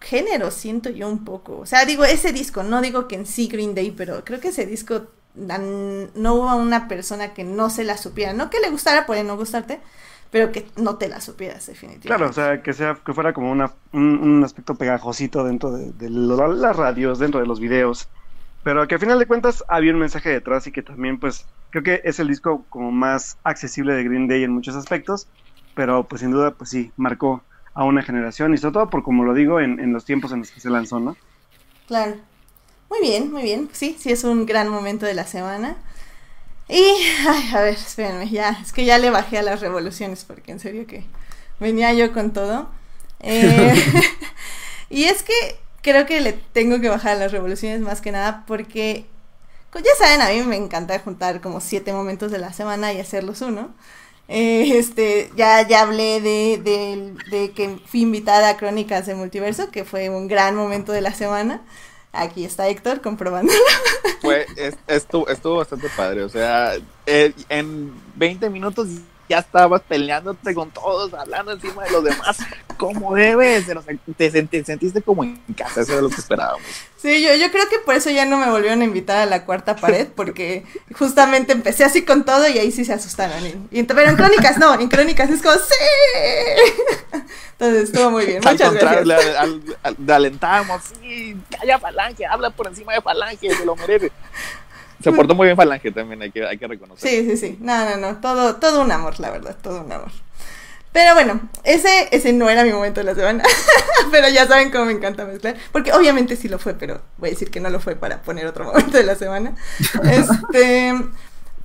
géneros, 0.00 0.54
siento 0.54 0.90
yo 0.90 1.08
un 1.08 1.24
poco. 1.24 1.58
O 1.58 1.66
sea, 1.66 1.84
digo, 1.84 2.04
ese 2.04 2.32
disco, 2.32 2.62
no 2.62 2.80
digo 2.80 3.08
que 3.08 3.16
en 3.16 3.26
sí 3.26 3.48
Green 3.48 3.74
Day, 3.74 3.90
pero 3.92 4.24
creo 4.24 4.40
que 4.40 4.48
ese 4.48 4.66
disco 4.66 5.08
no 5.34 6.34
hubo 6.34 6.56
una 6.56 6.88
persona 6.88 7.34
que 7.34 7.44
no 7.44 7.70
se 7.70 7.84
la 7.84 7.96
supiera. 7.98 8.32
No 8.32 8.50
que 8.50 8.60
le 8.60 8.70
gustara, 8.70 9.06
puede 9.06 9.24
no 9.24 9.36
gustarte, 9.36 9.80
pero 10.30 10.52
que 10.52 10.66
no 10.76 10.96
te 10.96 11.08
la 11.08 11.20
supieras, 11.20 11.66
definitivamente. 11.66 12.08
Claro, 12.08 12.28
o 12.28 12.32
sea, 12.32 12.62
que 12.62 12.72
sea 12.72 12.98
que 13.04 13.12
fuera 13.12 13.32
como 13.32 13.50
una, 13.50 13.72
un, 13.92 14.18
un 14.18 14.44
aspecto 14.44 14.74
pegajosito 14.74 15.44
dentro 15.44 15.72
de, 15.72 15.92
de 15.92 16.10
las 16.10 16.76
radios, 16.76 17.18
dentro 17.18 17.40
de 17.40 17.46
los 17.46 17.60
videos, 17.60 18.08
pero 18.62 18.86
que 18.88 18.94
al 18.94 19.00
final 19.00 19.18
de 19.18 19.26
cuentas 19.26 19.64
había 19.68 19.92
un 19.92 20.00
mensaje 20.00 20.30
detrás 20.30 20.66
y 20.66 20.72
que 20.72 20.82
también, 20.82 21.18
pues, 21.20 21.46
creo 21.70 21.82
que 21.84 22.00
es 22.04 22.18
el 22.18 22.28
disco 22.28 22.64
como 22.68 22.90
más 22.90 23.38
accesible 23.44 23.94
de 23.94 24.04
Green 24.04 24.28
Day 24.28 24.42
en 24.42 24.52
muchos 24.52 24.74
aspectos, 24.74 25.28
pero 25.74 26.04
pues 26.04 26.20
sin 26.22 26.30
duda, 26.32 26.52
pues 26.52 26.70
sí, 26.70 26.90
marcó 26.96 27.42
a 27.74 27.84
una 27.84 28.02
generación 28.02 28.54
y 28.54 28.58
sobre 28.58 28.72
todo 28.72 28.90
por, 28.90 29.02
como 29.02 29.24
lo 29.24 29.34
digo, 29.34 29.60
en, 29.60 29.78
en 29.78 29.92
los 29.92 30.04
tiempos 30.04 30.32
en 30.32 30.40
los 30.40 30.50
que 30.50 30.60
se 30.60 30.70
lanzó, 30.70 30.98
¿no? 30.98 31.16
Claro. 31.86 32.16
Muy 32.88 33.00
bien, 33.00 33.32
muy 33.32 33.42
bien. 33.42 33.68
Sí, 33.72 33.96
sí 33.98 34.10
es 34.10 34.24
un 34.24 34.46
gran 34.46 34.68
momento 34.68 35.06
de 35.06 35.14
la 35.14 35.26
semana. 35.26 35.76
Y, 36.68 36.82
ay, 37.26 37.50
a 37.54 37.60
ver, 37.60 37.74
espérenme, 37.74 38.28
ya, 38.28 38.58
es 38.62 38.72
que 38.72 38.84
ya 38.84 38.98
le 38.98 39.10
bajé 39.10 39.38
a 39.38 39.42
las 39.42 39.60
revoluciones 39.60 40.24
porque 40.24 40.50
en 40.52 40.60
serio 40.60 40.86
que 40.86 41.04
venía 41.60 41.92
yo 41.92 42.12
con 42.12 42.32
todo. 42.32 42.68
Eh, 43.20 43.74
y 44.90 45.04
es 45.04 45.22
que 45.22 45.32
creo 45.82 46.06
que 46.06 46.20
le 46.20 46.32
tengo 46.32 46.80
que 46.80 46.88
bajar 46.88 47.12
a 47.16 47.18
las 47.20 47.32
revoluciones 47.32 47.80
más 47.80 48.00
que 48.00 48.12
nada 48.12 48.44
porque, 48.46 49.06
como 49.70 49.84
ya 49.84 49.92
saben, 49.98 50.20
a 50.22 50.30
mí 50.30 50.42
me 50.48 50.56
encanta 50.56 50.98
juntar 50.98 51.40
como 51.40 51.60
siete 51.60 51.92
momentos 51.92 52.32
de 52.32 52.38
la 52.38 52.52
semana 52.52 52.92
y 52.92 53.00
hacerlos 53.00 53.42
uno. 53.42 53.74
Eh, 54.28 54.76
este, 54.78 55.30
ya, 55.36 55.66
ya 55.68 55.82
hablé 55.82 56.20
de, 56.20 56.60
de, 56.64 57.14
de 57.30 57.52
que 57.52 57.78
fui 57.86 58.02
invitada 58.02 58.48
a 58.50 58.56
Crónicas 58.56 59.06
de 59.06 59.14
Multiverso, 59.14 59.70
que 59.70 59.84
fue 59.84 60.10
un 60.10 60.26
gran 60.26 60.56
momento 60.56 60.90
de 60.92 61.00
la 61.00 61.14
semana. 61.14 61.62
Aquí 62.16 62.44
está 62.44 62.68
Héctor 62.68 63.00
comprobando. 63.00 63.52
Fue, 64.20 64.46
es- 64.56 64.76
estuvo, 64.86 65.28
estuvo 65.28 65.56
bastante 65.56 65.88
padre. 65.96 66.22
O 66.24 66.28
sea, 66.28 66.74
eh, 67.06 67.32
en 67.48 67.92
20 68.16 68.50
minutos 68.50 68.88
ya 69.28 69.38
estabas 69.38 69.82
peleándote 69.82 70.54
con 70.54 70.70
todos, 70.70 71.12
hablando 71.14 71.52
encima 71.52 71.82
de 71.84 71.90
los 71.90 72.04
demás, 72.04 72.38
como 72.78 73.14
debes. 73.14 73.66
Te, 74.16 74.30
te 74.30 74.64
sentiste 74.64 75.02
como 75.02 75.24
en 75.24 75.40
casa, 75.56 75.80
eso 75.80 75.96
es 75.96 76.02
lo 76.02 76.08
que 76.08 76.16
esperábamos. 76.16 76.66
Sí, 77.06 77.22
yo, 77.22 77.34
yo 77.36 77.52
creo 77.52 77.68
que 77.68 77.78
por 77.78 77.94
eso 77.94 78.10
ya 78.10 78.24
no 78.24 78.36
me 78.36 78.50
volvieron 78.50 78.80
a 78.80 78.84
invitar 78.84 79.18
a 79.18 79.26
la 79.26 79.44
cuarta 79.44 79.76
pared, 79.76 80.08
porque 80.16 80.64
justamente 80.98 81.52
empecé 81.52 81.84
así 81.84 82.04
con 82.04 82.24
todo 82.24 82.48
y 82.48 82.58
ahí 82.58 82.72
sí 82.72 82.84
se 82.84 82.94
asustaron. 82.94 83.46
Y, 83.70 83.78
y- 83.78 83.82
pero 83.84 84.10
en 84.10 84.16
Crónicas 84.16 84.58
no, 84.58 84.74
en 84.74 84.88
Crónicas 84.88 85.30
es 85.30 85.40
como 85.40 85.54
¡Sí! 85.54 87.20
Entonces 87.52 87.84
estuvo 87.90 88.10
muy 88.10 88.26
bien, 88.26 88.44
Al 88.44 88.54
muchas 88.54 88.68
contrario, 88.70 89.04
gracias. 89.06 89.30
le, 89.30 89.38
al- 89.38 89.76
al- 89.84 89.96
le 90.04 90.12
alentábamos, 90.12 90.82
sí, 91.00 91.36
calla 91.48 91.78
Falange, 91.78 92.26
habla 92.26 92.50
por 92.50 92.66
encima 92.66 92.92
de 92.94 93.00
Falange, 93.00 93.54
se 93.54 93.64
lo 93.64 93.76
merece. 93.76 94.10
Se 95.02 95.12
portó 95.12 95.34
muy 95.36 95.46
bien 95.46 95.56
Falange 95.56 95.92
también, 95.92 96.22
hay 96.22 96.32
que, 96.32 96.44
hay 96.44 96.58
que 96.58 96.66
reconocer. 96.66 97.08
Sí, 97.08 97.24
sí, 97.30 97.36
sí. 97.36 97.56
No, 97.60 97.84
no, 97.88 97.96
no. 97.98 98.16
Todo, 98.20 98.56
todo 98.56 98.80
un 98.82 98.90
amor, 98.90 99.20
la 99.20 99.30
verdad. 99.30 99.56
Todo 99.62 99.82
un 99.82 99.92
amor. 99.92 100.10
Pero 100.96 101.12
bueno, 101.12 101.40
ese, 101.62 102.08
ese 102.10 102.32
no 102.32 102.48
era 102.48 102.64
mi 102.64 102.72
momento 102.72 103.00
de 103.00 103.04
la 103.04 103.14
semana. 103.14 103.44
pero 104.10 104.30
ya 104.30 104.46
saben 104.46 104.70
cómo 104.70 104.86
me 104.86 104.92
encanta 104.92 105.26
mezclar. 105.26 105.54
Porque 105.70 105.92
obviamente 105.92 106.36
sí 106.36 106.48
lo 106.48 106.58
fue, 106.58 106.72
pero 106.72 107.02
voy 107.18 107.28
a 107.28 107.32
decir 107.32 107.50
que 107.50 107.60
no 107.60 107.68
lo 107.68 107.80
fue 107.80 107.96
para 107.96 108.22
poner 108.22 108.46
otro 108.46 108.64
momento 108.72 108.96
de 108.96 109.02
la 109.04 109.14
semana. 109.14 109.54
Este. 110.04 110.94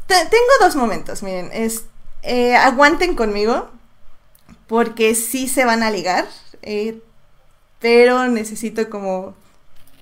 te- 0.08 0.26
tengo 0.26 0.52
dos 0.60 0.76
momentos, 0.76 1.24
miren. 1.24 1.50
Es, 1.54 1.86
eh, 2.24 2.58
aguanten 2.58 3.16
conmigo. 3.16 3.70
Porque 4.68 5.16
sí 5.16 5.48
se 5.48 5.64
van 5.64 5.82
a 5.82 5.92
ligar. 5.92 6.26
eh, 6.62 7.02
pero 7.80 8.28
necesito 8.28 8.90
como 8.90 9.34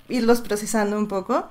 irlos 0.08 0.40
procesando 0.40 0.98
un 0.98 1.06
poco. 1.06 1.48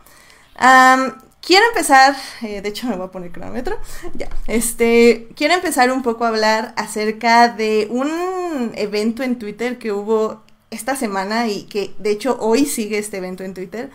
Am, 0.58 1.16
quiero 1.42 1.66
empezar, 1.68 2.16
eh, 2.42 2.62
de 2.62 2.70
hecho 2.70 2.88
me 2.90 2.96
voy 2.96 3.08
a 3.08 3.12
poner 3.12 3.32
cronómetro, 3.32 3.78
ya, 4.14 4.30
este, 4.48 5.28
quiero 5.36 5.54
empezar 5.54 5.92
un 5.92 6.04
poco 6.04 6.26
a 6.26 6.30
hablar 6.30 6.74
acerca 6.78 7.50
de 7.50 7.88
un 7.90 8.72
evento 8.76 9.24
en 9.24 9.38
Twitter 9.40 9.78
que 9.78 9.92
hubo 9.92 10.44
esta 10.72 10.96
semana 10.96 11.48
y 11.48 11.64
que 11.64 11.94
de 11.98 12.12
hecho 12.12 12.38
hoy 12.40 12.66
sigue 12.66 12.98
este 12.98 13.18
evento 13.18 13.44
en 13.44 13.54
Twitter, 13.54 13.90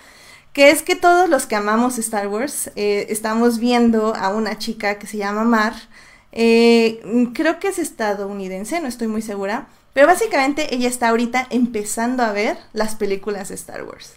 que 0.53 0.71
es 0.71 0.83
que 0.83 0.95
todos 0.95 1.29
los 1.29 1.47
que 1.47 1.57
amamos 1.57 1.99
Star 1.99 2.29
Wars 2.29 2.71
eh, 2.77 3.07
estamos 3.09 3.59
viendo 3.59 4.15
a 4.15 4.29
una 4.29 4.59
chica 4.59 4.99
que 4.99 5.07
se 5.07 5.17
llama 5.17 5.45
Mar, 5.45 5.75
eh, 6.33 7.01
creo 7.33 7.61
que 7.61 7.69
es 7.69 7.79
estadounidense, 7.79 8.81
no 8.81 8.89
estoy 8.89 9.07
muy 9.07 9.23
segura, 9.23 9.69
pero 9.93 10.09
básicamente 10.09 10.75
ella 10.75 10.89
está 10.89 11.09
ahorita 11.09 11.47
empezando 11.51 12.25
a 12.25 12.33
ver 12.33 12.57
las 12.73 12.97
películas 12.97 13.49
de 13.49 13.55
Star 13.55 13.85
Wars. 13.85 14.15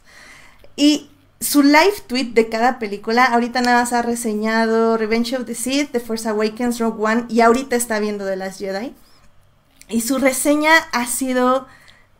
Y 0.75 1.12
su 1.39 1.62
live 1.62 1.94
tweet 2.08 2.34
de 2.34 2.50
cada 2.50 2.79
película, 2.79 3.25
ahorita 3.25 3.62
nada 3.62 3.82
más 3.82 3.94
ha 3.94 4.01
reseñado 4.01 4.98
Revenge 4.98 5.36
of 5.36 5.46
the 5.46 5.56
Sith, 5.56 5.91
The 5.91 6.00
Force 6.00 6.27
Awakens, 6.27 6.79
Rogue 6.79 7.03
One 7.03 7.25
y 7.29 7.41
ahorita 7.41 7.75
está 7.75 8.00
viendo 8.00 8.25
The 8.25 8.36
Last 8.36 8.60
Jedi. 8.60 8.94
Y 9.89 10.01
su 10.01 10.17
reseña 10.17 10.72
ha 10.91 11.06
sido 11.06 11.67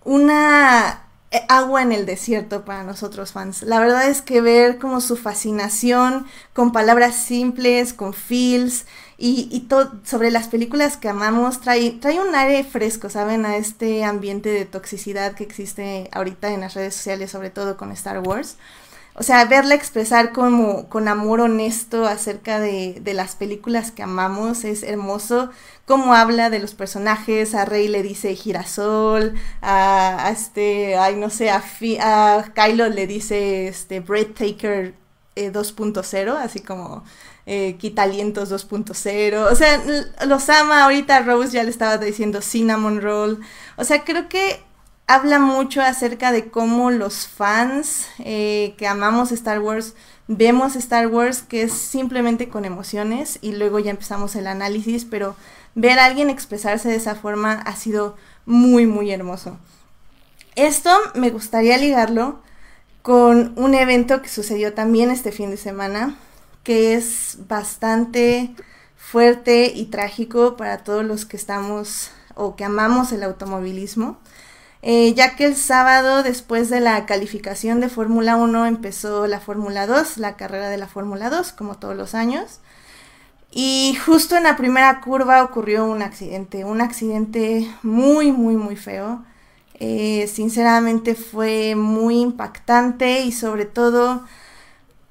una 0.04 1.08
eh, 1.32 1.42
agua 1.50 1.82
en 1.82 1.92
el 1.92 2.06
desierto 2.06 2.64
para 2.64 2.84
nosotros 2.84 3.34
fans. 3.34 3.64
La 3.64 3.80
verdad 3.80 4.08
es 4.08 4.22
que 4.22 4.40
ver 4.40 4.78
como 4.78 5.02
su 5.02 5.18
fascinación 5.18 6.26
con 6.54 6.72
palabras 6.72 7.16
simples, 7.16 7.92
con 7.94 8.14
feels 8.14 8.86
y, 9.18 9.68
sobre 10.06 10.32
las 10.32 10.48
películas 10.48 10.96
que 10.96 11.10
amamos 11.10 11.60
trae, 11.60 11.92
trae 11.92 12.22
un 12.22 12.34
aire 12.34 12.64
fresco, 12.64 13.10
¿saben? 13.10 13.46
A 13.46 13.58
este 13.58 14.06
ambiente 14.06 14.50
de 14.50 14.64
toxicidad 14.66 15.34
que 15.34 15.44
existe 15.44 16.10
ahorita 16.14 16.54
en 16.54 16.62
las 16.62 16.76
redes 16.76 16.96
sociales, 16.96 17.32
sobre 17.32 17.50
todo 17.50 17.76
con 17.76 17.92
Star 17.92 18.20
Wars. 18.20 18.56
O 19.20 19.24
sea, 19.24 19.44
verla 19.46 19.74
expresar 19.74 20.32
como 20.32 20.90
con 20.90 21.08
amor 21.08 21.42
honesto 21.42 22.06
acerca 22.06 22.60
de, 22.60 23.00
de 23.02 23.14
las 23.16 23.36
películas 23.36 23.90
que 23.92 24.04
amamos 24.04 24.64
es 24.64 24.84
hermoso. 24.84 25.50
Cómo 25.86 26.14
habla 26.14 26.52
de 26.52 26.60
los 26.60 26.76
personajes, 26.76 27.56
a 27.56 27.66
Rey 27.66 27.88
le 27.88 28.04
dice 28.04 28.36
girasol, 28.36 29.34
a, 29.64 30.30
este, 30.32 30.98
ay 30.98 31.16
no 31.16 31.32
sé, 31.32 31.50
a, 31.50 31.64
Kylo 32.54 32.90
le 32.90 33.08
dice 33.08 33.68
este 33.68 34.02
Breathtaker 34.02 34.94
eh, 35.36 35.52
2.0, 35.52 36.36
así 36.38 36.60
como 36.60 37.04
eh, 37.48 37.76
quita 37.80 38.04
alientos 38.04 38.52
2.0. 38.52 39.52
O 39.52 39.56
sea, 39.56 39.82
los 40.28 40.50
ama. 40.50 40.84
Ahorita 40.84 41.22
Rose 41.22 41.54
ya 41.54 41.64
le 41.64 41.72
estaba 41.72 41.98
diciendo 41.98 42.42
cinnamon 42.42 43.02
roll. 43.02 43.40
O 43.78 43.84
sea, 43.84 44.04
creo 44.04 44.30
que 44.30 44.67
habla 45.08 45.40
mucho 45.40 45.82
acerca 45.82 46.32
de 46.34 46.50
cómo 46.50 46.92
los 46.92 47.28
fans 47.28 48.08
eh, 48.20 48.76
que 48.78 48.88
amamos 48.88 49.32
Star 49.32 49.60
Wars 49.60 49.96
vemos 50.28 50.76
Star 50.76 51.08
Wars 51.08 51.42
que 51.42 51.64
es 51.64 51.74
simplemente 51.74 52.50
con 52.50 52.66
emociones 52.66 53.40
y 53.42 53.54
luego 53.54 53.80
ya 53.80 53.92
empezamos 53.92 54.36
el 54.36 54.48
análisis, 54.48 55.06
pero 55.06 55.36
ver 55.76 56.00
a 56.00 56.06
alguien 56.06 56.30
expresarse 56.30 56.90
de 56.90 56.96
esa 56.96 57.16
forma 57.16 57.54
ha 57.54 57.76
sido 57.78 58.18
muy, 58.46 58.86
muy 58.86 59.12
hermoso. 59.12 59.58
Esto 60.56 60.92
me 61.16 61.30
gustaría 61.30 61.78
ligarlo 61.78 62.40
con 63.02 63.54
un 63.56 63.76
evento 63.76 64.22
que 64.22 64.28
sucedió 64.28 64.74
también 64.74 65.12
este 65.12 65.32
fin 65.32 65.50
de 65.50 65.58
semana, 65.58 66.18
que 66.64 66.96
es 66.96 67.38
bastante 67.48 68.54
fuerte 68.98 69.72
y 69.74 69.86
trágico 69.86 70.58
para 70.58 70.80
todos 70.80 71.06
los 71.06 71.26
que 71.26 71.38
estamos 71.38 72.12
o 72.36 72.58
que 72.58 72.66
amamos 72.66 73.14
el 73.14 73.24
automovilismo. 73.24 74.20
Eh, 74.82 75.14
ya 75.16 75.36
que 75.36 75.46
el 75.46 75.56
sábado, 75.56 76.24
después 76.24 76.70
de 76.70 76.80
la 76.80 77.06
calificación 77.06 77.80
de 77.80 77.90
Fórmula 77.90 78.36
1, 78.36 78.66
empezó 78.68 79.28
la 79.28 79.40
Fórmula 79.40 79.88
2, 79.88 80.18
la 80.18 80.36
carrera 80.36 80.70
de 80.70 80.78
la 80.78 80.88
Fórmula 80.88 81.30
2, 81.30 81.52
como 81.54 81.78
todos 81.78 81.96
los 81.96 82.14
años. 82.16 82.60
Y 83.52 83.98
justo 84.06 84.36
en 84.36 84.44
la 84.44 84.58
primera 84.58 85.02
curva 85.02 85.44
ocurrió 85.44 85.86
un 85.86 86.02
accidente, 86.02 86.66
un 86.66 86.82
accidente 86.82 87.68
muy, 87.82 88.32
muy, 88.32 88.56
muy 88.56 88.76
feo. 88.76 89.24
Eh, 89.80 90.28
sinceramente 90.28 91.16
fue 91.16 91.76
muy 91.76 92.20
impactante 92.20 93.22
y 93.22 93.32
sobre 93.32 93.66
todo, 93.66 94.16
o 94.16 94.26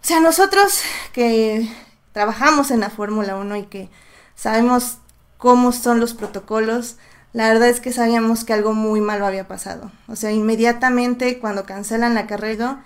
sea, 0.01 0.21
nosotros 0.21 0.81
que 1.13 1.69
trabajamos 2.13 2.71
en 2.71 2.81
la 2.81 2.91
Fórmula 2.91 3.37
1 3.37 3.57
y 3.57 3.63
que 3.65 3.91
sabemos 4.35 4.99
cómo 5.39 5.73
son 5.73 6.01
los 6.01 6.15
protocolos, 6.15 6.97
la 7.37 7.49
verdad 7.49 7.69
es 7.69 7.81
que 7.83 7.93
sabíamos 7.93 8.45
que 8.45 8.55
algo 8.55 8.73
muy 8.73 9.03
malo 9.03 9.27
había 9.27 9.47
pasado. 9.47 9.93
O 10.09 10.17
sea, 10.17 10.33
inmediatamente 10.33 11.39
cuando 11.39 11.67
cancelan 11.67 12.15
la 12.15 12.27
carrera, 12.27 12.83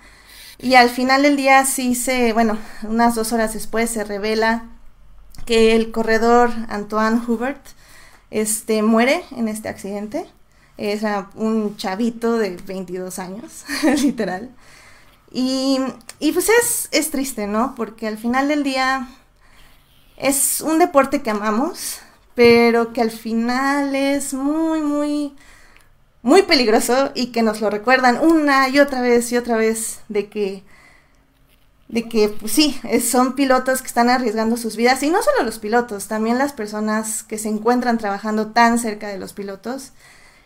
Y 0.59 0.75
al 0.75 0.89
final 0.89 1.23
del 1.23 1.37
día 1.37 1.65
sí 1.65 1.95
se, 1.95 2.33
bueno, 2.33 2.57
unas 2.83 3.15
dos 3.15 3.31
horas 3.31 3.53
después 3.53 3.89
se 3.89 4.03
revela 4.03 4.65
que 5.45 5.73
el 5.75 5.91
corredor 5.91 6.51
Antoine 6.67 7.21
Hubert 7.27 7.65
este, 8.29 8.83
muere 8.83 9.23
en 9.31 9.47
este 9.47 9.69
accidente. 9.69 10.25
Era 10.77 11.29
un 11.35 11.77
chavito 11.77 12.37
de 12.37 12.57
22 12.57 13.19
años, 13.19 13.63
literal. 14.03 14.49
Y, 15.31 15.79
y 16.19 16.33
pues 16.33 16.49
es, 16.49 16.89
es 16.91 17.09
triste, 17.09 17.47
¿no? 17.47 17.73
Porque 17.75 18.05
al 18.07 18.17
final 18.17 18.49
del 18.49 18.63
día 18.63 19.07
es 20.17 20.59
un 20.59 20.77
deporte 20.77 21.21
que 21.21 21.29
amamos, 21.31 22.01
pero 22.35 22.93
que 22.93 23.01
al 23.01 23.11
final 23.11 23.95
es 23.95 24.33
muy, 24.33 24.81
muy, 24.81 25.35
muy 26.21 26.43
peligroso 26.43 27.11
y 27.15 27.27
que 27.27 27.41
nos 27.41 27.61
lo 27.61 27.69
recuerdan 27.69 28.19
una 28.19 28.69
y 28.69 28.79
otra 28.79 29.01
vez 29.01 29.31
y 29.31 29.37
otra 29.37 29.57
vez 29.57 30.01
de 30.09 30.29
que 30.29 30.63
de 31.91 32.07
que 32.07 32.29
pues 32.29 32.53
sí, 32.53 32.79
son 33.05 33.35
pilotos 33.35 33.81
que 33.81 33.87
están 33.87 34.09
arriesgando 34.09 34.55
sus 34.55 34.77
vidas 34.77 35.03
y 35.03 35.09
no 35.09 35.21
solo 35.21 35.43
los 35.43 35.59
pilotos, 35.59 36.07
también 36.07 36.37
las 36.37 36.53
personas 36.53 37.21
que 37.21 37.37
se 37.37 37.49
encuentran 37.49 37.97
trabajando 37.97 38.47
tan 38.47 38.79
cerca 38.79 39.09
de 39.09 39.19
los 39.19 39.33
pilotos 39.33 39.91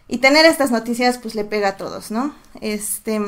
y 0.08 0.18
tener 0.18 0.48
estas 0.48 0.72
noticias 0.72 1.20
pues 1.20 1.36
le 1.36 1.46
pega 1.46 1.70
a 1.70 1.78
todos, 1.78 2.10
¿no? 2.10 2.34
Este 2.62 3.22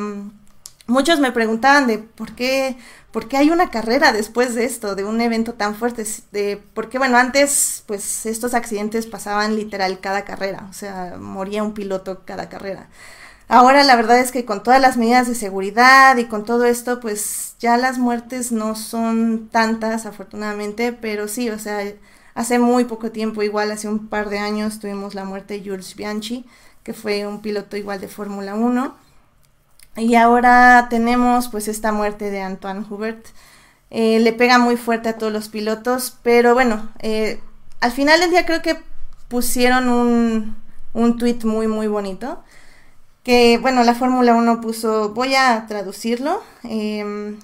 muchos 0.87 1.19
me 1.19 1.31
preguntaban 1.31 1.87
de 1.87 1.99
por 1.99 2.33
qué 2.33 2.77
¿por 3.17 3.27
qué 3.27 3.37
hay 3.37 3.49
una 3.49 3.71
carrera 3.71 4.13
después 4.13 4.53
de 4.53 4.65
esto, 4.65 4.93
de 4.95 5.03
un 5.03 5.21
evento 5.21 5.55
tan 5.55 5.73
fuerte? 5.73 6.05
De, 6.31 6.61
porque 6.75 6.99
bueno, 6.99 7.17
antes 7.17 7.83
pues 7.87 8.27
estos 8.27 8.53
accidentes 8.53 9.07
pasaban 9.07 9.55
literal 9.55 9.99
cada 9.99 10.23
carrera, 10.23 10.67
o 10.69 10.73
sea, 10.73 11.15
moría 11.19 11.63
un 11.63 11.73
piloto 11.73 12.23
cada 12.25 12.47
carrera. 12.47 12.89
Ahora 13.47 13.83
la 13.83 13.95
verdad 13.95 14.19
es 14.19 14.31
que 14.31 14.45
con 14.45 14.61
todas 14.61 14.79
las 14.79 14.97
medidas 14.97 15.27
de 15.27 15.33
seguridad 15.33 16.17
y 16.17 16.25
con 16.25 16.45
todo 16.45 16.65
esto, 16.65 16.99
pues 16.99 17.55
ya 17.59 17.77
las 17.77 17.97
muertes 17.97 18.51
no 18.51 18.75
son 18.75 19.49
tantas, 19.49 20.05
afortunadamente, 20.05 20.93
pero 20.93 21.27
sí, 21.27 21.49
o 21.49 21.57
sea, 21.57 21.79
hace 22.35 22.59
muy 22.59 22.85
poco 22.85 23.11
tiempo, 23.11 23.41
igual 23.41 23.71
hace 23.71 23.87
un 23.87 24.09
par 24.09 24.29
de 24.29 24.37
años, 24.37 24.79
tuvimos 24.79 25.15
la 25.15 25.25
muerte 25.25 25.55
de 25.59 25.67
Jules 25.67 25.95
Bianchi, 25.95 26.45
que 26.83 26.93
fue 26.93 27.25
un 27.25 27.41
piloto 27.41 27.77
igual 27.77 27.99
de 27.99 28.09
Fórmula 28.09 28.53
1. 28.53 29.06
Y 29.97 30.15
ahora 30.15 30.87
tenemos 30.89 31.49
pues 31.49 31.67
esta 31.67 31.91
muerte 31.91 32.31
de 32.31 32.41
Antoine 32.41 32.85
Hubert. 32.89 33.25
Eh, 33.89 34.19
le 34.19 34.33
pega 34.33 34.57
muy 34.57 34.77
fuerte 34.77 35.09
a 35.09 35.17
todos 35.17 35.33
los 35.33 35.49
pilotos, 35.49 36.17
pero 36.23 36.53
bueno, 36.53 36.89
eh, 36.99 37.41
al 37.81 37.91
final 37.91 38.19
del 38.19 38.31
día 38.31 38.45
creo 38.45 38.61
que 38.61 38.77
pusieron 39.27 39.89
un, 39.89 40.55
un 40.93 41.17
tweet 41.17 41.39
muy 41.43 41.67
muy 41.67 41.87
bonito 41.87 42.43
que 43.27 43.57
bueno, 43.57 43.83
la 43.83 43.93
Fórmula 43.93 44.33
1 44.35 44.61
puso, 44.61 45.09
voy 45.09 45.35
a 45.35 45.65
traducirlo, 45.67 46.41
em, 46.63 47.37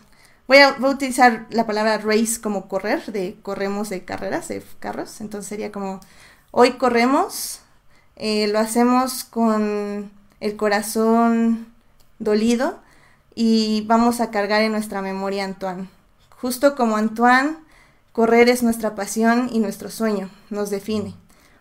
voy, 0.48 0.60
a, 0.60 0.78
utilizar 0.80 1.46
la 1.50 1.66
palabra 1.68 1.98
race 1.98 2.40
como 2.42 2.70
correr, 2.70 3.04
de 3.12 3.36
corremos 3.44 3.90
de 3.90 4.06
carreras, 4.06 4.48
de 4.48 4.64
carros, 4.80 5.20
entonces 5.20 5.50
sería 5.50 5.74
como, 5.74 6.00
hoy 6.52 6.78
corremos, 6.78 7.60
eh, 8.16 8.48
lo 8.48 8.60
hacemos 8.60 9.26
con 9.26 10.10
el 10.40 10.56
corazón 10.56 11.73
dolido 12.24 12.80
y 13.36 13.84
vamos 13.88 14.22
a 14.22 14.32
cargar 14.32 14.62
en 14.62 14.72
nuestra 14.72 15.02
memoria 15.02 15.44
a 15.44 15.48
Antoine. 15.48 15.90
Justo 16.42 16.76
como 16.76 16.98
Antoine, 16.98 17.56
correr 18.12 18.50
es 18.50 18.64
nuestra 18.64 18.96
pasión 18.96 19.50
y 19.52 19.60
nuestro 19.60 19.90
sueño, 19.90 20.30
nos 20.50 20.70
define. 20.70 21.16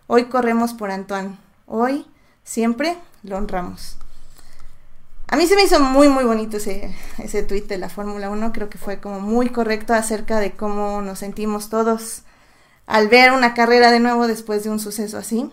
Hoy 0.07 0.25
corremos 0.25 0.73
por 0.73 0.91
Antoine, 0.91 1.37
hoy, 1.65 2.05
siempre, 2.43 2.97
lo 3.23 3.37
honramos. 3.37 3.97
A 5.27 5.35
mí 5.35 5.47
se 5.47 5.55
me 5.55 5.63
hizo 5.63 5.79
muy, 5.79 6.09
muy 6.09 6.25
bonito 6.25 6.57
ese, 6.57 6.95
ese 7.17 7.41
tweet 7.41 7.63
de 7.63 7.79
la 7.79 7.89
Fórmula 7.89 8.29
1. 8.29 8.53
Creo 8.53 8.69
que 8.69 8.77
fue 8.77 8.99
como 8.99 9.19
muy 9.19 9.49
correcto 9.49 9.93
acerca 9.93 10.39
de 10.39 10.51
cómo 10.51 11.01
nos 11.01 11.19
sentimos 11.19 11.69
todos 11.69 12.21
al 12.85 13.07
ver 13.07 13.31
una 13.31 13.55
carrera 13.55 13.89
de 13.89 13.99
nuevo 13.99 14.27
después 14.27 14.63
de 14.63 14.69
un 14.69 14.79
suceso 14.79 15.17
así. 15.17 15.49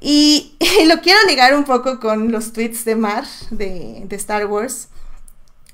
Y, 0.00 0.56
lo 0.86 1.00
quiero 1.00 1.18
ligar 1.26 1.54
un 1.54 1.64
poco 1.64 2.00
con 2.00 2.30
los 2.32 2.52
tweets 2.52 2.84
de 2.84 2.96
Mar 2.96 3.24
de, 3.50 4.06
Star 4.10 4.46
Wars. 4.46 4.88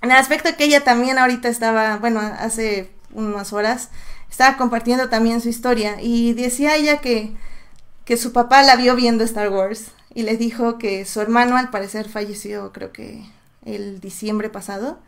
En 0.02 0.10
el 0.10 0.16
aspecto 0.16 0.50
que 0.56 0.64
ella 0.64 0.84
también 0.84 1.18
ahorita 1.18 1.48
estaba, 1.48 1.96
bueno, 1.96 2.20
hace 2.20 2.90
unas 3.12 3.52
horas, 3.52 3.90
estaba 4.30 4.56
compartiendo 4.56 5.08
también 5.08 5.40
su 5.40 5.48
historia. 5.48 6.00
Y 6.00 6.34
decía 6.34 6.76
ella 6.76 6.98
que, 6.98 7.32
que 8.04 8.16
su 8.16 8.32
papá 8.32 8.62
la 8.62 8.76
vio 8.76 8.96
viendo 8.96 9.24
Star 9.24 9.50
Wars 9.50 9.92
y 10.14 10.22
le 10.22 10.36
dijo 10.36 10.78
que 10.78 11.04
su 11.04 11.20
hermano 11.20 11.56
al 11.56 11.70
parecer 11.70 12.08
falleció 12.08 12.72
creo 12.72 12.92
que 12.92 13.24
el 13.64 14.00
diciembre 14.00 14.48
pasado 14.48 14.98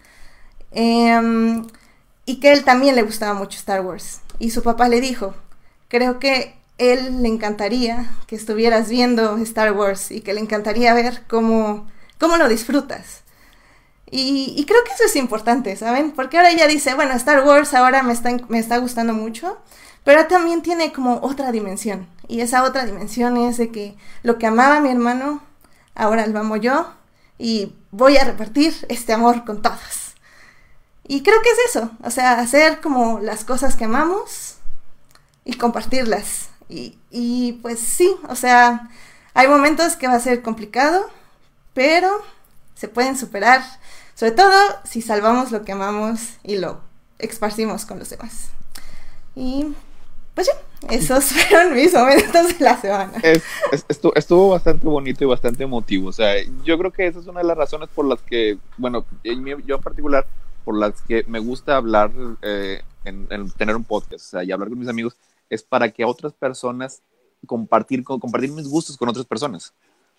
em, 0.73 1.67
y 2.25 2.41
que 2.41 2.53
él 2.53 2.65
también 2.65 2.97
le 2.97 3.03
gustaba 3.03 3.35
mucho 3.35 3.59
Star 3.59 3.83
Wars 3.83 4.21
y 4.39 4.51
su 4.51 4.63
papá 4.63 4.89
le 4.89 5.01
dijo 5.01 5.35
creo 5.89 6.19
que 6.19 6.57
él 6.79 7.23
le 7.23 7.29
encantaría 7.29 8.11
que 8.27 8.37
estuvieras 8.37 8.89
viendo 8.89 9.37
Star 9.39 9.73
Wars 9.73 10.11
y 10.11 10.21
que 10.21 10.35
le 10.35 10.41
encantaría 10.41 10.95
ver 10.95 11.23
cómo, 11.27 11.87
cómo 12.19 12.37
lo 12.37 12.49
disfrutas. 12.49 13.23
Y, 14.09 14.65
creo 14.69 14.85
que 14.85 14.93
eso 14.93 15.05
es 15.05 15.17
importante, 15.17 15.75
¿saben? 15.75 16.13
Porque 16.13 16.37
ahora 16.37 16.51
ella 16.51 16.69
dice, 16.69 16.95
bueno, 16.95 17.15
Star 17.15 17.45
Wars 17.45 17.75
ahora 17.75 18.03
me 18.03 18.13
está, 18.13 18.31
me 18.49 18.59
está 18.59 18.79
gustando 18.79 19.13
mucho, 19.15 19.59
pero 20.05 20.27
también 20.27 20.63
tiene 20.63 20.93
como 20.93 21.19
otra 21.23 21.51
dimensión. 21.51 22.07
Y 22.29 22.41
esa 22.41 22.63
otra 22.63 22.87
dimensión 22.87 23.37
es 23.37 23.57
de 23.57 23.71
que 23.73 23.97
lo 24.23 24.39
que 24.39 24.47
amaba 24.47 24.81
mi 24.81 24.91
hermano, 24.91 25.43
ahora 25.95 26.27
lo 26.29 26.39
amo 26.39 26.57
yo 26.57 26.93
y 27.39 27.75
voy 27.91 28.17
a 28.17 28.25
repartir 28.25 28.75
este 28.89 29.13
amor 29.13 29.45
con 29.45 29.61
todos. 29.61 30.15
Y 31.09 31.23
creo 31.23 31.41
que 31.43 31.51
es 31.51 31.59
eso, 31.71 31.91
o 32.05 32.11
sea, 32.11 32.39
hacer 32.39 32.81
como 32.81 33.21
las 33.21 33.45
cosas 33.45 33.77
que 33.77 33.85
amamos 33.85 34.57
y 35.45 35.55
compartirlas. 35.55 36.49
Y, 36.69 37.59
pues 37.63 37.79
sí, 37.79 38.15
o 38.29 38.35
sea, 38.35 38.91
hay 39.35 39.49
momentos 39.49 39.97
que 39.97 40.09
va 40.09 40.15
a 40.15 40.21
ser 40.21 40.43
complicado, 40.43 41.09
pero 41.75 42.11
se 42.75 42.89
pueden 42.89 43.17
superar, 43.17 43.63
sobre 44.15 44.33
todo 44.33 44.53
si 44.85 45.01
salvamos 45.01 45.53
lo 45.53 45.65
que 45.65 45.73
amamos 45.73 46.35
y 46.43 46.57
lo 46.59 46.81
esparcimos 47.19 47.87
con 47.87 47.99
los 47.99 48.11
demás. 48.11 48.51
Y 49.35 49.75
pues 50.35 50.49
ya, 50.49 50.95
esos 50.95 51.25
fueron 51.49 51.75
mis 51.75 51.93
momentos 51.93 52.59
de 52.59 52.65
la 52.65 52.81
semana. 52.81 53.13
estuvo, 53.89 54.51
bastante 54.51 54.87
bonito 54.87 55.25
y 55.25 55.27
bastante 55.27 55.65
emotivo. 55.65 56.09
O 56.09 56.13
sea, 56.13 56.35
yo 56.65 56.79
creo 56.79 56.93
que 56.93 57.07
esa 57.07 57.21
es 57.21 57.27
una 57.27 57.41
de 57.41 57.47
las 57.47 57.57
razones 57.57 57.89
por 57.95 58.07
las 58.07 58.21
que, 58.23 58.59
bueno, 58.77 59.05
yo 59.25 59.77
en 59.77 59.83
particular, 59.83 60.27
por 60.65 60.77
las 60.77 61.01
que 61.03 61.25
me 61.29 61.39
gusta 61.39 61.77
hablar, 61.77 62.11
eh, 62.43 62.83
en, 63.05 63.51
tener 63.53 63.77
un 63.77 63.85
podcast, 63.85 64.27
o 64.27 64.29
sea, 64.29 64.45
y 64.45 64.53
hablar 64.53 64.69
con 64.69 64.79
mis 64.79 64.89
amigos, 64.89 65.17
es 65.51 65.63
para 65.63 65.91
que 65.91 66.05
otras 66.05 66.33
personas 66.33 67.03
compartir, 67.47 68.03
compartir 68.05 68.51
mis 68.51 68.69
gustos 68.69 68.97
con 68.97 69.09
otras 69.09 69.27
personas. 69.27 69.73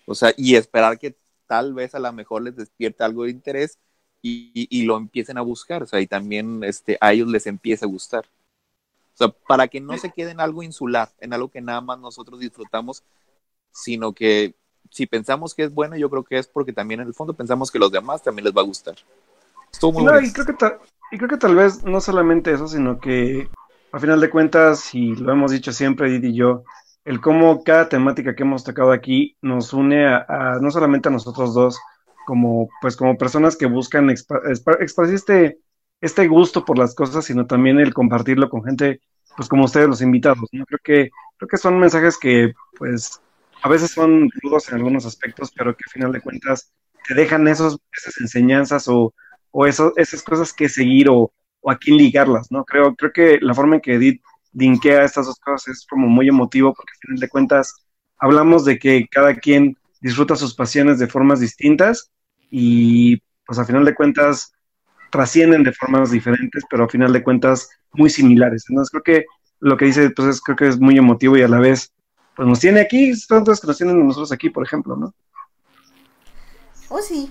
O 0.06 0.14
sea, 0.14 0.32
y 0.36 0.56
esperar 0.56 0.98
que 0.98 1.16
tal 1.46 1.74
vez 1.74 1.94
a 1.94 1.98
lo 1.98 2.12
mejor 2.12 2.42
les 2.42 2.56
despierte 2.56 3.04
algo 3.04 3.24
de 3.24 3.30
interés 3.30 3.78
y, 4.22 4.50
y, 4.54 4.82
lo 4.84 4.96
empiecen 4.96 5.38
a 5.38 5.42
buscar. 5.42 5.82
O 5.82 5.86
sea, 5.86 6.00
y 6.00 6.06
también 6.06 6.64
este, 6.64 6.98
a 7.00 7.12
ellos 7.12 7.28
les 7.28 7.46
empiece 7.46 7.84
a 7.84 7.88
gustar. 7.88 8.24
O 9.14 9.16
sea, 9.18 9.28
para 9.28 9.68
que 9.68 9.80
no 9.80 9.96
se 9.98 10.10
quede 10.10 10.30
en 10.30 10.40
algo 10.40 10.62
insular, 10.62 11.10
en 11.20 11.32
algo 11.32 11.48
que 11.50 11.60
nada 11.60 11.80
más 11.80 11.98
nosotros 11.98 12.40
disfrutamos, 12.40 13.02
sino 13.70 14.12
que 14.12 14.54
si 14.90 15.06
pensamos 15.06 15.54
que 15.54 15.64
es 15.64 15.74
bueno, 15.74 15.96
yo 15.96 16.08
creo 16.08 16.24
que 16.24 16.38
es 16.38 16.46
porque 16.46 16.72
también 16.72 17.00
en 17.00 17.08
el 17.08 17.14
fondo 17.14 17.34
pensamos 17.34 17.70
que 17.70 17.78
los 17.78 17.90
demás 17.90 18.22
también 18.22 18.44
les 18.44 18.56
va 18.56 18.62
a 18.62 18.64
gustar. 18.64 18.96
Estuvo 19.72 19.92
muy 19.92 20.04
no, 20.04 20.20
y 20.20 20.32
creo, 20.32 20.46
que 20.46 20.54
y 21.12 21.18
creo 21.18 21.28
que 21.28 21.36
tal 21.36 21.54
vez 21.54 21.84
no 21.84 22.00
solamente 22.00 22.52
eso, 22.52 22.68
sino 22.68 22.98
que 22.98 23.48
a 23.92 23.98
final 23.98 24.20
de 24.20 24.30
cuentas, 24.30 24.94
y 24.94 25.14
lo 25.14 25.32
hemos 25.32 25.50
dicho 25.50 25.72
siempre, 25.72 26.10
Didi 26.10 26.28
y 26.28 26.34
yo, 26.34 26.64
el 27.04 27.20
cómo 27.20 27.64
cada 27.64 27.88
temática 27.88 28.34
que 28.34 28.42
hemos 28.42 28.64
tocado 28.64 28.92
aquí 28.92 29.36
nos 29.40 29.72
une 29.72 30.06
a, 30.06 30.58
no 30.60 30.70
solamente 30.70 31.08
a 31.08 31.12
nosotros 31.12 31.54
dos, 31.54 31.78
como 32.26 32.68
pues 32.82 32.96
como 32.96 33.16
personas 33.16 33.56
que 33.56 33.66
buscan 33.66 34.10
expresar 34.10 35.14
este 35.14 35.58
este 36.00 36.28
gusto 36.28 36.64
por 36.64 36.78
las 36.78 36.94
cosas, 36.94 37.24
sino 37.24 37.46
también 37.46 37.80
el 37.80 37.94
compartirlo 37.94 38.48
con 38.50 38.62
gente, 38.64 39.00
pues 39.36 39.48
como 39.48 39.64
ustedes 39.64 39.88
los 39.88 40.02
invitados. 40.02 40.48
¿no? 40.52 40.64
Creo 40.66 40.80
que 40.82 41.10
creo 41.38 41.48
que 41.48 41.56
son 41.56 41.78
mensajes 41.78 42.18
que, 42.18 42.52
pues, 42.76 43.20
a 43.62 43.68
veces 43.68 43.90
son 43.90 44.28
rudos 44.42 44.68
en 44.68 44.76
algunos 44.76 45.06
aspectos, 45.06 45.50
pero 45.56 45.74
que 45.74 45.84
al 45.86 45.92
final 45.92 46.12
de 46.12 46.20
cuentas 46.20 46.72
te 47.06 47.14
dejan 47.14 47.48
esos, 47.48 47.78
esas 47.96 48.20
enseñanzas 48.20 48.86
o, 48.88 49.14
o 49.50 49.66
esas 49.66 50.22
cosas 50.22 50.52
que 50.52 50.68
seguir 50.68 51.08
o, 51.08 51.32
o 51.68 51.70
a 51.70 51.76
quién 51.76 51.98
ligarlas, 51.98 52.50
¿no? 52.50 52.64
Creo, 52.64 52.94
creo 52.94 53.12
que 53.12 53.38
la 53.42 53.52
forma 53.52 53.76
en 53.76 53.82
que 53.82 53.94
Edith 53.94 54.22
dinkea 54.52 55.04
estas 55.04 55.26
dos 55.26 55.38
cosas 55.38 55.68
es 55.76 55.86
como 55.86 56.06
muy 56.08 56.26
emotivo, 56.26 56.72
porque 56.72 56.92
al 56.94 57.00
final 57.00 57.20
de 57.20 57.28
cuentas 57.28 57.74
hablamos 58.18 58.64
de 58.64 58.78
que 58.78 59.06
cada 59.10 59.34
quien 59.34 59.76
disfruta 60.00 60.34
sus 60.34 60.54
pasiones 60.54 60.98
de 60.98 61.08
formas 61.08 61.40
distintas 61.40 62.10
y 62.50 63.18
pues 63.46 63.58
al 63.58 63.66
final 63.66 63.84
de 63.84 63.94
cuentas 63.94 64.52
trascienden 65.10 65.62
de 65.62 65.72
formas 65.72 66.10
diferentes, 66.10 66.64
pero 66.70 66.84
a 66.84 66.88
final 66.88 67.12
de 67.12 67.22
cuentas 67.22 67.68
muy 67.92 68.08
similares. 68.08 68.64
Entonces 68.68 68.90
creo 68.90 69.02
que 69.02 69.26
lo 69.60 69.76
que 69.76 69.84
dice, 69.84 70.08
pues 70.10 70.40
creo 70.40 70.56
que 70.56 70.68
es 70.68 70.78
muy 70.80 70.96
emotivo 70.96 71.36
y 71.36 71.42
a 71.42 71.48
la 71.48 71.60
vez, 71.60 71.92
pues 72.34 72.48
nos 72.48 72.60
tiene 72.60 72.80
aquí, 72.80 73.12
tantos 73.28 73.60
que 73.60 73.66
nos 73.66 73.76
tienen 73.76 74.06
nosotros 74.06 74.32
aquí, 74.32 74.48
por 74.48 74.64
ejemplo, 74.64 74.96
¿no? 74.96 75.12
Oh, 76.88 77.02
sí. 77.02 77.30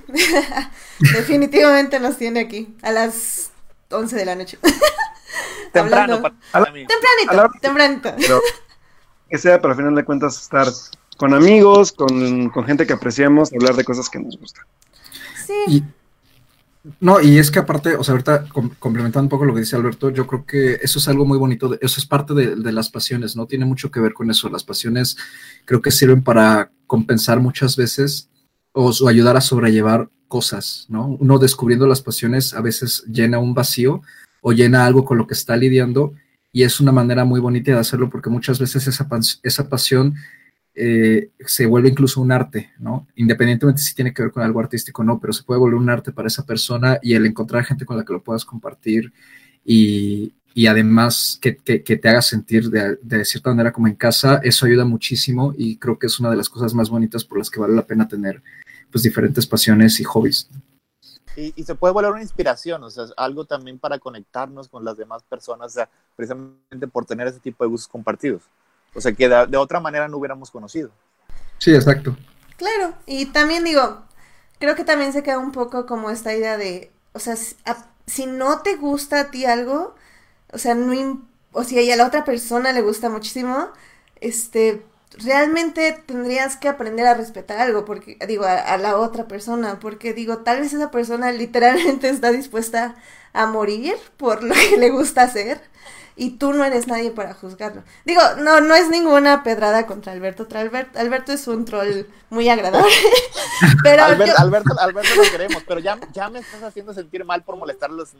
Definitivamente 0.99 1.99
nos 1.99 2.17
tiene 2.17 2.41
aquí 2.41 2.75
a 2.83 2.91
las 2.91 3.51
11 3.89 4.15
de 4.15 4.25
la 4.25 4.35
noche. 4.35 4.57
Temprano 5.73 6.15
Hablando- 6.15 6.37
para 6.51 6.71
mí. 6.71 6.85
Tempranito, 6.87 7.59
tempranito. 7.61 8.13
Pero 8.17 8.41
que 9.29 9.37
sea, 9.37 9.59
pero 9.61 9.71
al 9.71 9.77
final 9.77 9.95
de 9.95 10.05
cuentas 10.05 10.41
estar 10.41 10.67
con 11.17 11.33
amigos, 11.33 11.91
con, 11.91 12.49
con 12.49 12.65
gente 12.65 12.85
que 12.87 12.93
apreciamos, 12.93 13.51
hablar 13.53 13.75
de 13.75 13.83
cosas 13.83 14.09
que 14.09 14.19
nos 14.19 14.37
gustan. 14.39 14.65
Sí. 15.45 15.53
Y, 15.67 15.83
no, 17.01 17.19
y 17.19 17.37
es 17.37 17.51
que 17.51 17.59
aparte, 17.59 17.95
o 17.95 18.03
sea, 18.03 18.13
ahorita 18.13 18.45
com- 18.49 18.71
complementando 18.79 19.25
un 19.25 19.29
poco 19.29 19.43
lo 19.45 19.53
que 19.53 19.59
dice 19.61 19.75
Alberto, 19.75 20.09
yo 20.09 20.25
creo 20.25 20.45
que 20.45 20.75
eso 20.75 20.99
es 20.99 21.07
algo 21.09 21.25
muy 21.25 21.37
bonito, 21.37 21.67
de- 21.69 21.79
eso 21.81 21.99
es 21.99 22.05
parte 22.05 22.33
de, 22.33 22.55
de 22.55 22.71
las 22.71 22.89
pasiones, 22.89 23.35
¿no? 23.35 23.45
Tiene 23.45 23.65
mucho 23.65 23.91
que 23.91 23.99
ver 23.99 24.13
con 24.13 24.29
eso. 24.31 24.47
Las 24.49 24.63
pasiones 24.63 25.17
creo 25.65 25.81
que 25.81 25.91
sirven 25.91 26.23
para 26.23 26.71
compensar 26.85 27.39
muchas 27.41 27.75
veces 27.75 28.29
o, 28.71 28.89
o 28.91 29.07
ayudar 29.09 29.35
a 29.35 29.41
sobrellevar 29.41 30.09
cosas, 30.27 30.85
¿no? 30.89 31.07
Uno 31.19 31.39
descubriendo 31.39 31.87
las 31.87 32.01
pasiones 32.01 32.53
a 32.53 32.61
veces 32.61 33.03
llena 33.11 33.39
un 33.39 33.53
vacío 33.53 34.01
o 34.41 34.51
llena 34.53 34.85
algo 34.85 35.03
con 35.05 35.17
lo 35.17 35.25
que 35.27 35.33
está 35.33 35.55
lidiando 35.57 36.13
y 36.51 36.63
es 36.63 36.79
una 36.79 36.91
manera 36.91 37.25
muy 37.25 37.39
bonita 37.39 37.71
de 37.71 37.79
hacerlo 37.79 38.09
porque 38.09 38.29
muchas 38.29 38.59
veces 38.59 38.87
esa, 38.87 39.07
esa 39.43 39.69
pasión 39.69 40.15
eh, 40.75 41.31
se 41.45 41.65
vuelve 41.65 41.89
incluso 41.89 42.21
un 42.21 42.31
arte, 42.31 42.69
¿no? 42.79 43.07
Independientemente 43.15 43.81
si 43.81 43.95
tiene 43.95 44.13
que 44.13 44.21
ver 44.21 44.31
con 44.31 44.43
algo 44.43 44.59
artístico 44.59 45.01
o 45.01 45.05
no, 45.05 45.19
pero 45.19 45.33
se 45.33 45.43
puede 45.43 45.59
volver 45.59 45.79
un 45.79 45.89
arte 45.89 46.11
para 46.11 46.27
esa 46.27 46.45
persona 46.45 46.99
y 47.01 47.13
el 47.15 47.25
encontrar 47.25 47.65
gente 47.65 47.85
con 47.85 47.97
la 47.97 48.05
que 48.05 48.13
lo 48.13 48.23
puedas 48.23 48.45
compartir 48.45 49.11
y, 49.65 50.33
y 50.53 50.67
además 50.67 51.37
que, 51.41 51.57
que- 51.57 51.83
que 51.83 51.97
te 51.97 52.09
haga 52.09 52.21
sentir 52.21 52.69
de, 52.69 52.97
de 53.01 53.25
cierta 53.25 53.49
manera 53.49 53.71
como 53.71 53.87
en 53.87 53.95
casa, 53.95 54.39
eso 54.43 54.65
ayuda 54.65 54.85
muchísimo 54.85 55.53
y 55.57 55.77
creo 55.77 55.97
que 55.97 56.07
es 56.07 56.19
una 56.19 56.29
de 56.29 56.37
las 56.37 56.49
cosas 56.49 56.73
más 56.73 56.89
bonitas 56.89 57.23
por 57.23 57.37
las 57.39 57.49
que 57.49 57.59
vale 57.59 57.75
la 57.75 57.85
pena 57.85 58.07
tener 58.07 58.41
pues 58.91 59.03
diferentes 59.03 59.45
pasiones 59.47 59.99
y 59.99 60.03
hobbies. 60.03 60.49
Y, 61.35 61.53
y 61.55 61.63
se 61.63 61.75
puede 61.75 61.93
volver 61.93 62.11
una 62.11 62.21
inspiración, 62.21 62.83
o 62.83 62.89
sea, 62.89 63.05
algo 63.15 63.45
también 63.45 63.77
para 63.77 63.99
conectarnos 63.99 64.67
con 64.69 64.83
las 64.83 64.97
demás 64.97 65.23
personas, 65.23 65.67
o 65.67 65.75
sea, 65.75 65.89
precisamente 66.15 66.87
por 66.91 67.05
tener 67.05 67.27
ese 67.27 67.39
tipo 67.39 67.63
de 67.63 67.69
gustos 67.69 67.87
compartidos. 67.87 68.43
O 68.95 69.01
sea, 69.01 69.13
que 69.13 69.29
de, 69.29 69.45
de 69.45 69.57
otra 69.57 69.79
manera 69.79 70.07
no 70.07 70.17
hubiéramos 70.17 70.49
conocido. 70.49 70.89
Sí, 71.59 71.73
exacto. 71.73 72.15
Claro, 72.57 72.95
y 73.05 73.27
también 73.27 73.63
digo, 73.63 74.03
creo 74.59 74.75
que 74.75 74.83
también 74.83 75.13
se 75.13 75.23
queda 75.23 75.37
un 75.39 75.51
poco 75.51 75.85
como 75.85 76.09
esta 76.09 76.33
idea 76.33 76.57
de, 76.57 76.91
o 77.13 77.19
sea, 77.19 77.35
si, 77.35 77.55
a- 77.65 77.85
si 78.07 78.25
no 78.25 78.61
te 78.61 78.75
gusta 78.77 79.19
a 79.21 79.31
ti 79.31 79.45
algo, 79.45 79.95
o 80.53 80.57
sea, 80.57 80.73
no, 80.75 81.27
o 81.51 81.63
si 81.63 81.91
a 81.91 81.95
la 81.95 82.07
otra 82.07 82.23
persona 82.25 82.73
le 82.73 82.81
gusta 82.81 83.09
muchísimo, 83.09 83.69
este, 84.21 84.83
realmente 85.23 86.01
tendrías 86.05 86.55
que 86.57 86.67
aprender 86.69 87.05
a 87.07 87.13
respetar 87.13 87.59
algo, 87.59 87.85
porque, 87.85 88.17
digo, 88.27 88.45
a, 88.45 88.55
a 88.55 88.77
la 88.77 88.97
otra 88.97 89.27
persona, 89.27 89.79
porque 89.79 90.13
digo, 90.13 90.39
tal 90.39 90.61
vez 90.61 90.73
esa 90.73 90.91
persona 90.91 91.31
literalmente 91.43 92.09
está 92.09 92.31
dispuesta 92.31 92.95
a 93.33 93.45
morir 93.45 93.95
por 94.17 94.43
lo 94.43 94.53
que 94.53 94.77
le 94.77 94.89
gusta 94.89 95.23
hacer. 95.23 95.61
Y 96.19 96.37
tú 96.39 96.51
no 96.51 96.65
eres 96.65 96.87
nadie 96.87 97.11
para 97.11 97.35
juzgarlo. 97.35 97.83
Digo, 98.03 98.21
no, 98.39 98.59
no 98.59 98.73
es 98.73 98.89
ninguna 98.89 99.43
pedrada 99.43 99.85
contra 99.85 100.13
Alberto. 100.13 100.47
Tra- 100.47 100.61
Albert- 100.67 100.97
Alberto 100.97 101.31
es 101.31 101.47
un 101.47 101.63
troll 101.63 102.05
muy 102.31 102.49
agradable. 102.49 102.91
Pero 103.83 104.01
Albert- 104.03 104.31
yo- 104.31 104.39
Alberto, 104.39 104.79
Alberto 104.79 105.09
lo 105.15 105.21
queremos, 105.29 105.63
pero 105.67 105.79
ya, 105.79 105.99
ya 106.13 106.27
me 106.31 106.39
estás 106.39 106.63
haciendo 106.63 106.91
sentir 106.95 107.23
mal 107.23 107.43
por 107.43 107.55
molestar 107.57 107.91
a 107.91 107.93
los. 107.93 108.09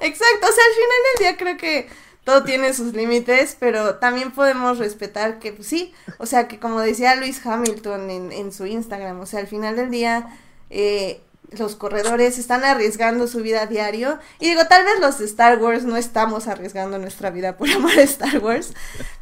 Exacto, 0.00 0.46
o 0.46 0.52
sea, 0.52 0.64
al 0.64 0.74
final 0.74 0.98
del 1.04 1.18
día 1.20 1.36
creo 1.36 1.56
que 1.56 1.88
todo 2.26 2.42
tiene 2.42 2.74
sus 2.74 2.92
límites, 2.92 3.56
pero 3.60 3.98
también 3.98 4.32
podemos 4.32 4.78
respetar 4.78 5.38
que, 5.38 5.52
pues 5.52 5.68
sí, 5.68 5.94
o 6.18 6.26
sea, 6.26 6.48
que 6.48 6.58
como 6.58 6.80
decía 6.80 7.14
Luis 7.14 7.46
Hamilton 7.46 8.10
en, 8.10 8.32
en 8.32 8.50
su 8.50 8.66
Instagram, 8.66 9.20
o 9.20 9.26
sea, 9.26 9.38
al 9.38 9.46
final 9.46 9.76
del 9.76 9.92
día 9.92 10.36
eh, 10.68 11.20
los 11.52 11.76
corredores 11.76 12.36
están 12.38 12.64
arriesgando 12.64 13.28
su 13.28 13.42
vida 13.42 13.62
a 13.62 13.66
diario, 13.66 14.18
y 14.40 14.48
digo, 14.48 14.66
tal 14.66 14.84
vez 14.84 14.94
los 15.00 15.20
Star 15.20 15.62
Wars 15.62 15.84
no 15.84 15.96
estamos 15.96 16.48
arriesgando 16.48 16.98
nuestra 16.98 17.30
vida 17.30 17.56
por 17.56 17.70
amar 17.70 17.96
a 17.96 18.02
Star 18.02 18.40
Wars, 18.40 18.74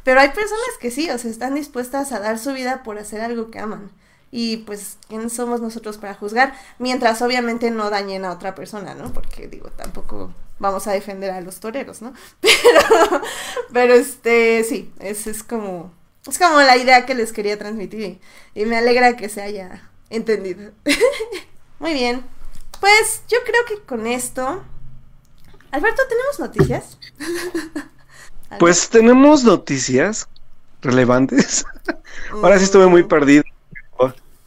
pero 0.03 0.19
hay 0.19 0.29
personas 0.29 0.71
que 0.79 0.89
sí, 0.89 1.07
o 1.11 1.19
sea, 1.19 1.29
están 1.29 1.53
dispuestas 1.53 2.11
a 2.11 2.19
dar 2.19 2.39
su 2.39 2.53
vida 2.53 2.81
por 2.81 2.97
hacer 2.97 3.21
algo 3.21 3.51
que 3.51 3.59
aman. 3.59 3.91
Y 4.31 4.57
pues, 4.57 4.97
¿quién 5.07 5.29
somos 5.29 5.61
nosotros 5.61 5.99
para 5.99 6.15
juzgar? 6.15 6.55
Mientras 6.79 7.21
obviamente 7.21 7.69
no 7.69 7.91
dañen 7.91 8.25
a 8.25 8.31
otra 8.31 8.55
persona, 8.55 8.95
¿no? 8.95 9.13
Porque 9.13 9.47
digo, 9.47 9.69
tampoco 9.69 10.33
vamos 10.59 10.87
a 10.87 10.91
defender 10.93 11.31
a 11.31 11.41
los 11.41 11.59
toreros, 11.59 12.01
¿no? 12.01 12.13
Pero, 12.41 13.21
pero 13.73 13.93
este, 13.93 14.63
sí, 14.63 14.91
es, 14.99 15.27
es 15.27 15.43
como, 15.43 15.93
es 16.27 16.37
como 16.37 16.59
la 16.61 16.77
idea 16.77 17.05
que 17.05 17.15
les 17.15 17.33
quería 17.33 17.57
transmitir 17.57 18.01
y, 18.55 18.61
y 18.61 18.65
me 18.65 18.77
alegra 18.77 19.15
que 19.15 19.29
se 19.29 19.41
haya 19.41 19.89
entendido. 20.09 20.71
Muy 21.79 21.93
bien, 21.93 22.23
pues 22.79 23.23
yo 23.27 23.37
creo 23.45 23.65
que 23.67 23.85
con 23.85 24.07
esto, 24.07 24.63
Alberto, 25.71 26.01
¿tenemos 26.07 26.39
noticias? 26.39 26.97
Pues 28.59 28.89
tenemos 28.89 29.43
noticias 29.43 30.29
relevantes. 30.81 31.65
Ahora 32.31 32.57
sí 32.57 32.65
estuve 32.65 32.87
muy 32.87 33.03
perdido. 33.03 33.43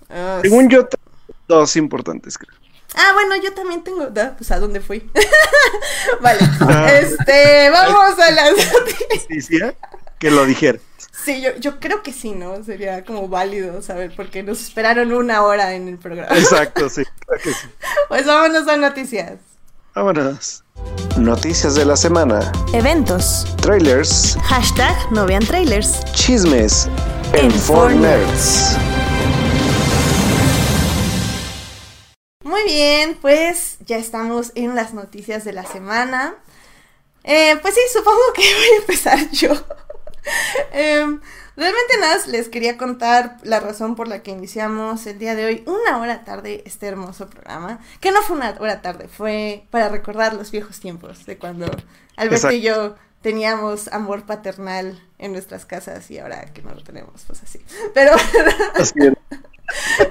Ah, 0.08 0.40
Según 0.42 0.68
yo, 0.70 0.86
tengo 0.86 1.04
dos 1.48 1.76
importantes, 1.76 2.38
creo. 2.38 2.57
Ah, 2.94 3.12
bueno, 3.12 3.36
yo 3.42 3.52
también 3.52 3.84
tengo. 3.84 4.08
Pues 4.36 4.50
a 4.50 4.58
dónde 4.58 4.80
fui. 4.80 5.10
vale. 6.20 6.40
Ah. 6.60 6.90
Este, 6.92 7.70
vamos 7.70 8.18
a 8.18 8.30
las 8.30 8.50
noticias. 8.52 9.22
Noticia 9.22 9.74
que 10.18 10.30
lo 10.30 10.44
dijera. 10.44 10.78
Sí, 11.24 11.40
yo, 11.40 11.54
yo 11.56 11.80
creo 11.80 12.02
que 12.02 12.12
sí, 12.12 12.32
¿no? 12.32 12.62
Sería 12.62 13.04
como 13.04 13.28
válido 13.28 13.80
saber 13.82 14.12
porque 14.14 14.42
nos 14.42 14.60
esperaron 14.60 15.12
una 15.12 15.42
hora 15.42 15.74
en 15.74 15.88
el 15.88 15.98
programa. 15.98 16.36
Exacto, 16.36 16.88
sí. 16.88 17.04
creo 17.26 17.40
que 17.40 17.52
sí. 17.52 17.68
Pues 18.08 18.26
vámonos 18.26 18.68
a 18.68 18.76
noticias. 18.76 19.34
Vámonos. 19.94 20.64
Noticias 21.16 21.74
de 21.74 21.84
la 21.84 21.96
semana. 21.96 22.52
Eventos. 22.72 23.46
Trailers. 23.60 24.36
Hashtag 24.44 24.94
no 25.12 25.26
vean 25.26 25.44
trailers. 25.44 26.04
Chismes. 26.12 26.88
En 27.32 27.46
En 27.46 27.52
For 27.52 27.90
4Nerds. 27.92 28.97
Muy 32.58 32.72
bien, 32.72 33.16
pues 33.20 33.76
ya 33.86 33.98
estamos 33.98 34.50
en 34.56 34.74
las 34.74 34.92
noticias 34.92 35.44
de 35.44 35.52
la 35.52 35.64
semana. 35.64 36.34
Eh, 37.22 37.56
pues 37.62 37.74
sí, 37.74 37.80
supongo 37.92 38.18
que 38.34 38.42
voy 38.54 38.68
a 38.74 38.80
empezar 38.80 39.30
yo. 39.30 39.52
Em, 40.72 41.20
realmente 41.56 41.96
nada, 42.00 42.16
les 42.26 42.48
quería 42.48 42.76
contar 42.76 43.36
la 43.44 43.60
razón 43.60 43.94
por 43.94 44.08
la 44.08 44.22
que 44.22 44.32
iniciamos 44.32 45.06
el 45.06 45.18
día 45.18 45.34
de 45.36 45.46
hoy, 45.46 45.64
una 45.66 45.98
hora 45.98 46.24
tarde, 46.24 46.64
este 46.66 46.88
hermoso 46.88 47.30
programa. 47.30 47.78
Que 48.00 48.10
no 48.10 48.22
fue 48.22 48.36
una 48.36 48.56
hora 48.58 48.82
tarde, 48.82 49.06
fue 49.06 49.64
para 49.70 49.88
recordar 49.88 50.34
los 50.34 50.50
viejos 50.50 50.80
tiempos 50.80 51.26
de 51.26 51.38
cuando 51.38 51.70
Alberto 52.16 52.50
y 52.50 52.60
yo 52.60 52.96
teníamos 53.22 53.86
amor 53.88 54.26
paternal 54.26 55.00
en 55.18 55.32
nuestras 55.32 55.64
casas 55.64 56.10
y 56.10 56.18
ahora 56.18 56.52
que 56.52 56.62
no 56.62 56.74
lo 56.74 56.82
tenemos, 56.82 57.22
pues 57.24 57.40
así. 57.40 57.60
Pero 57.94 58.16
Así 58.74 58.94
es. 58.98 59.14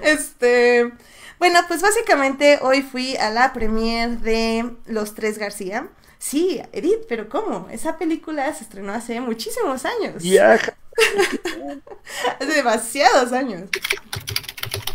este, 0.01 0.93
bueno, 1.39 1.60
pues 1.67 1.82
básicamente 1.82 2.60
hoy 2.62 2.82
fui 2.82 3.15
a 3.17 3.30
la 3.30 3.54
premiere 3.54 4.15
de 4.17 4.69
Los 4.86 5.13
Tres 5.15 5.38
García. 5.38 5.88
Sí, 6.19 6.62
Edith, 6.71 7.06
pero 7.08 7.30
¿cómo? 7.30 7.67
Esa 7.71 7.97
película 7.97 8.52
se 8.54 8.63
estrenó 8.63 8.93
hace 8.93 9.21
muchísimos 9.21 9.86
años. 9.86 10.23
Viaja. 10.23 10.76
Hace 12.39 12.54
demasiados 12.54 13.32
años. 13.32 13.69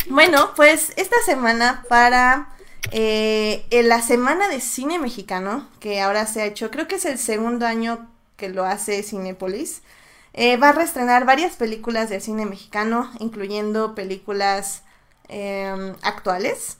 Bueno, 0.09 0.53
pues 0.57 0.93
esta 0.97 1.17
semana 1.25 1.85
para 1.89 2.49
eh, 2.91 3.65
en 3.71 3.89
la 3.89 4.03
Semana 4.03 4.49
de 4.49 4.61
Cine 4.61 4.99
Mexicano, 4.99 5.69
que 5.79 6.01
ahora 6.01 6.27
se 6.27 6.43
ha 6.43 6.47
hecho, 6.47 6.71
creo 6.71 6.89
que 6.89 6.97
es 6.97 7.05
el 7.05 7.19
segundo 7.19 7.67
año 7.67 8.11
que 8.37 8.49
lo 8.49 8.65
hace 8.65 9.03
Cinépolis, 9.05 9.83
eh, 10.35 10.57
va 10.57 10.71
a 10.71 10.73
reestrenar 10.73 11.25
varias 11.25 11.57
películas 11.57 12.11
del 12.11 12.21
cine 12.21 12.47
mexicano, 12.47 13.11
incluyendo 13.21 13.95
películas 13.95 14.83
em, 15.33 15.95
actuales. 16.03 16.79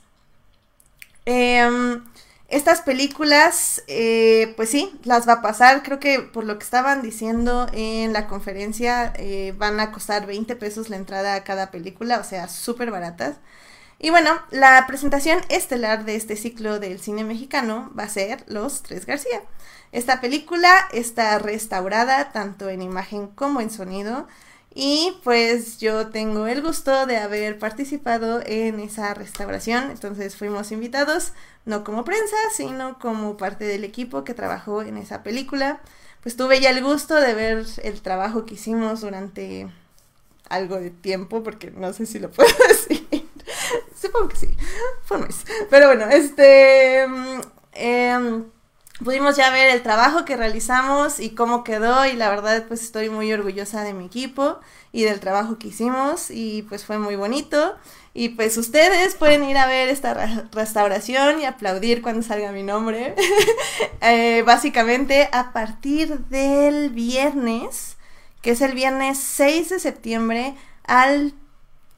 Em, 1.25 2.03
estas 2.49 2.81
películas, 2.81 3.83
eh, 3.87 4.53
pues 4.55 4.69
sí, 4.69 4.99
las 5.03 5.27
va 5.27 5.33
a 5.33 5.41
pasar. 5.41 5.83
Creo 5.83 5.99
que 5.99 6.19
por 6.19 6.43
lo 6.45 6.57
que 6.57 6.63
estaban 6.63 7.01
diciendo 7.01 7.67
en 7.73 8.13
la 8.13 8.27
conferencia, 8.27 9.13
eh, 9.17 9.53
van 9.57 9.79
a 9.79 9.91
costar 9.91 10.27
20 10.27 10.55
pesos 10.55 10.89
la 10.89 10.97
entrada 10.97 11.35
a 11.35 11.43
cada 11.43 11.71
película, 11.71 12.19
o 12.19 12.23
sea, 12.23 12.47
súper 12.47 12.91
baratas. 12.91 13.37
Y 13.99 14.09
bueno, 14.09 14.31
la 14.51 14.85
presentación 14.85 15.39
estelar 15.49 16.05
de 16.05 16.15
este 16.15 16.35
ciclo 16.35 16.79
del 16.79 16.99
cine 16.99 17.23
mexicano 17.23 17.91
va 17.97 18.03
a 18.03 18.09
ser 18.09 18.43
Los 18.47 18.83
Tres 18.83 19.05
García. 19.05 19.41
Esta 19.91 20.21
película 20.21 20.71
está 20.91 21.39
restaurada 21.39 22.31
tanto 22.33 22.69
en 22.69 22.81
imagen 22.81 23.27
como 23.27 23.61
en 23.61 23.69
sonido. 23.71 24.27
Y 24.75 25.15
pues 25.23 25.77
yo 25.77 26.07
tengo 26.09 26.47
el 26.47 26.61
gusto 26.63 27.05
de 27.05 27.17
haber 27.17 27.59
participado 27.59 28.41
en 28.45 28.79
esa 28.79 29.13
restauración. 29.13 29.91
Entonces 29.91 30.35
fuimos 30.35 30.71
invitados, 30.71 31.33
no 31.65 31.83
como 31.83 32.03
prensa, 32.03 32.35
sino 32.55 32.97
como 32.97 33.37
parte 33.37 33.65
del 33.65 33.83
equipo 33.83 34.23
que 34.23 34.33
trabajó 34.33 34.81
en 34.81 34.97
esa 34.97 35.21
película. 35.21 35.81
Pues 36.23 36.35
tuve 36.37 36.59
ya 36.59 36.71
el 36.71 36.83
gusto 36.83 37.15
de 37.15 37.33
ver 37.35 37.65
el 37.83 38.01
trabajo 38.01 38.45
que 38.45 38.55
hicimos 38.55 39.01
durante 39.01 39.69
algo 40.49 40.79
de 40.79 40.89
tiempo, 40.89 41.43
porque 41.43 41.71
no 41.71 41.93
sé 41.93 42.05
si 42.07 42.17
lo 42.19 42.31
puedo 42.31 42.49
decir. 42.67 43.07
supongo 43.99 44.29
que 44.29 44.37
sí. 44.37 44.57
Fue 45.03 45.17
un 45.17 45.23
mes. 45.25 45.45
Pero 45.69 45.87
bueno, 45.87 46.05
este. 46.09 47.05
mm, 47.07 47.41
em, 47.73 48.45
pudimos 49.03 49.35
ya 49.35 49.49
ver 49.51 49.69
el 49.69 49.81
trabajo 49.83 50.25
que 50.25 50.37
realizamos 50.37 51.19
y 51.19 51.31
cómo 51.35 51.63
quedó. 51.63 52.05
Y 52.05 52.13
la 52.13 52.29
verdad, 52.29 52.65
pues 52.67 52.81
estoy 52.83 53.09
muy 53.09 53.31
orgullosa 53.33 53.83
de 53.83 53.93
mi 53.93 54.05
equipo 54.05 54.59
y 54.91 55.03
del 55.03 55.19
trabajo 55.19 55.57
que 55.59 55.67
hicimos. 55.69 56.29
Y 56.31 56.63
pues 56.63 56.85
fue 56.85 56.97
muy 56.99 57.15
bonito. 57.15 57.75
Y 58.13 58.29
pues 58.29 58.57
ustedes 58.57 59.15
pueden 59.15 59.43
ir 59.43 59.57
a 59.57 59.65
ver 59.67 59.89
esta 59.89 60.13
ra- 60.13 60.45
restauración 60.51 61.39
y 61.41 61.45
aplaudir 61.45 62.01
cuando 62.01 62.21
salga 62.23 62.51
mi 62.51 62.63
nombre. 62.63 63.15
Eh, 64.05 64.43
básicamente 64.45 65.29
a 65.31 65.53
partir 65.53 66.19
del 66.25 66.89
viernes, 66.89 67.95
que 68.41 68.51
es 68.51 68.59
el 68.61 68.73
viernes 68.73 69.17
6 69.17 69.69
de 69.69 69.79
septiembre, 69.79 70.55
al, 70.83 71.33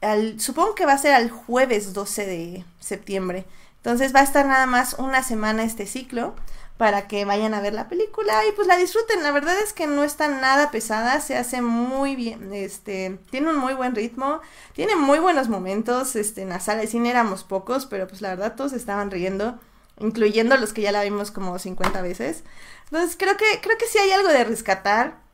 al 0.00 0.38
supongo 0.40 0.74
que 0.76 0.86
va 0.86 0.92
a 0.92 0.98
ser 0.98 1.14
al 1.14 1.30
jueves 1.30 1.92
12 1.94 2.26
de 2.26 2.64
septiembre. 2.78 3.44
Entonces 3.78 4.14
va 4.14 4.20
a 4.20 4.24
estar 4.24 4.46
nada 4.46 4.66
más 4.66 4.94
una 4.98 5.22
semana 5.24 5.64
este 5.64 5.86
ciclo 5.86 6.34
para 6.76 7.08
que 7.08 7.24
vayan 7.24 7.54
a 7.54 7.60
ver 7.60 7.72
la 7.72 7.88
película 7.88 8.44
y 8.46 8.52
pues 8.52 8.68
la 8.68 8.76
disfruten. 8.76 9.22
La 9.22 9.32
verdad 9.32 9.58
es 9.62 9.72
que 9.72 9.86
no 9.86 10.04
está 10.04 10.28
nada 10.28 10.70
pesada, 10.70 11.20
se 11.20 11.36
hace 11.36 11.62
muy 11.62 12.16
bien, 12.16 12.52
este, 12.52 13.18
tiene 13.30 13.50
un 13.50 13.56
muy 13.56 13.74
buen 13.74 13.94
ritmo, 13.94 14.40
tiene 14.74 14.94
muy 14.96 15.18
buenos 15.18 15.48
momentos, 15.48 16.16
este, 16.16 16.42
en 16.42 16.50
la 16.50 16.60
sala 16.60 16.82
de 16.82 16.86
cine 16.86 17.10
éramos 17.10 17.44
pocos, 17.44 17.86
pero 17.86 18.06
pues 18.06 18.20
la 18.20 18.30
verdad 18.30 18.56
todos 18.56 18.72
estaban 18.72 19.10
riendo, 19.10 19.58
incluyendo 19.98 20.56
los 20.56 20.72
que 20.72 20.82
ya 20.82 20.92
la 20.92 21.02
vimos 21.02 21.30
como 21.30 21.58
50 21.58 22.02
veces. 22.02 22.44
Entonces 22.84 23.16
creo 23.18 23.36
que, 23.36 23.60
creo 23.62 23.78
que 23.78 23.86
sí 23.86 23.98
hay 23.98 24.12
algo 24.12 24.28
de 24.28 24.44
rescatar. 24.44 25.25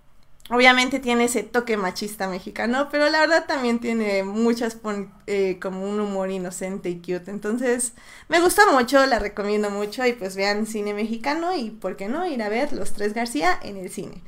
Obviamente 0.51 0.99
tiene 0.99 1.25
ese 1.25 1.45
toque 1.45 1.77
machista 1.77 2.29
mexicano, 2.29 2.89
pero 2.91 3.09
la 3.09 3.21
verdad 3.21 3.47
también 3.47 3.79
tiene 3.79 4.25
muchas 4.25 4.77
eh, 5.27 5.59
como 5.63 5.89
un 5.89 6.01
humor 6.01 6.31
inocente 6.31 6.91
y 6.91 6.97
cute. 6.97 7.31
Entonces 7.31 7.93
me 8.29 8.41
gustó 8.41 8.63
mucho, 8.73 9.07
la 9.07 9.19
recomiendo 9.19 9.71
mucho 9.71 10.05
y 10.05 10.13
pues 10.13 10.35
vean 10.35 10.67
cine 10.67 10.95
mexicano 10.95 11.55
y 11.55 11.71
por 11.71 11.97
qué 11.97 12.09
no 12.09 12.27
ir 12.27 12.43
a 12.43 12.49
ver 12.49 12.73
Los 12.73 12.93
Tres 12.93 13.15
García 13.15 13.59
en 13.63 13.77
el 13.77 13.89
cine. 13.89 14.21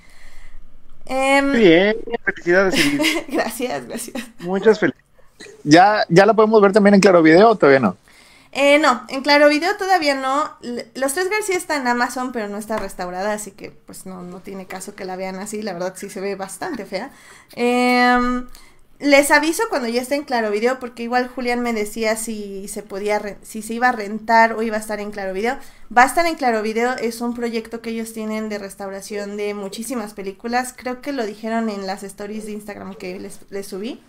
Em, 1.07 1.53
bien, 1.53 1.97
felicidades, 2.25 2.75
gracias, 3.29 3.87
gracias. 3.87 4.25
Muchas 4.39 4.79
felicidades. 4.79 5.05
¿Ya, 5.65 6.05
¿Ya 6.09 6.27
la 6.27 6.33
podemos 6.33 6.63
ver 6.63 6.73
también 6.73 6.95
en 6.95 7.01
Claro 7.01 7.23
Video 7.23 7.51
o 7.51 7.57
todavía 7.57 7.81
no? 7.81 7.97
Eh, 8.57 8.79
no, 8.79 9.03
en 9.09 9.23
Claro 9.23 9.49
Video 9.49 9.77
todavía 9.77 10.15
no. 10.15 10.57
Los 10.95 11.13
Tres 11.13 11.29
García 11.29 11.57
está 11.57 11.77
en 11.77 11.89
Amazon, 11.89 12.31
pero 12.31 12.47
no 12.49 12.57
está 12.57 12.77
restaurada, 12.77 13.33
así 13.33 13.51
que 13.51 13.73
pues 13.73 14.07
no, 14.07 14.23
no 14.23 14.39
tiene 14.39 14.67
caso 14.67 14.95
que 14.95 15.05
la 15.05 15.17
vean 15.17 15.37
así. 15.37 15.61
La 15.61 15.73
verdad 15.73 15.95
sí 15.97 16.09
se 16.09 16.21
ve 16.21 16.37
bastante 16.37 16.87
fea. 16.87 17.11
Em, 17.57 18.47
les 19.01 19.33
aviso 19.33 19.65
cuando 19.71 19.89
ya 19.89 20.01
esté 20.01 20.15
en 20.15 20.23
Claro 20.23 20.53
Video, 20.53 20.79
porque 20.79 21.03
igual 21.03 21.27
Julián 21.27 21.63
me 21.63 21.73
decía 21.73 22.15
si 22.15 22.69
se 22.69 22.85
podía, 22.85 23.39
si 23.43 23.61
se 23.61 23.75
iba 23.75 23.89
a 23.89 23.93
rentar 23.93 24.53
o 24.53 24.63
iba 24.63 24.77
a 24.77 24.81
estar 24.81 25.01
en 25.01 25.11
Claro 25.11 25.33
Video. 25.33 25.59
Va 25.97 26.05
a 26.05 26.07
estar 26.07 26.25
en 26.25 26.37
Claro 26.37 26.63
Video, 26.63 26.93
es 26.97 27.21
un 27.21 27.35
proyecto 27.35 27.81
que 27.81 27.91
ellos 27.91 28.13
tienen 28.13 28.49
de 28.49 28.59
restauración 28.59 29.37
de 29.37 29.55
muchísimas 29.55 30.15
películas. 30.15 30.75
Creo 30.77 31.03
que 31.03 31.11
lo 31.13 31.27
dijeron 31.27 31.71
en 31.71 31.89
las 31.89 32.05
stories 32.05 32.47
de 32.47 32.53
Instagram 32.53 32.95
que 32.95 33.19
les, 33.19 33.41
les 33.51 33.67
subí. 33.67 34.01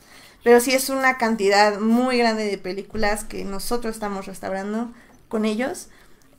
Pero 0.46 0.60
sí 0.60 0.76
es 0.76 0.90
una 0.90 1.18
cantidad 1.18 1.80
muy 1.80 2.20
grande 2.20 2.46
de 2.46 2.60
películas 2.60 3.24
que 3.24 3.44
nosotros 3.44 3.96
estamos 3.96 4.28
restaurando 4.28 4.92
con 5.28 5.44
ellos. 5.44 5.88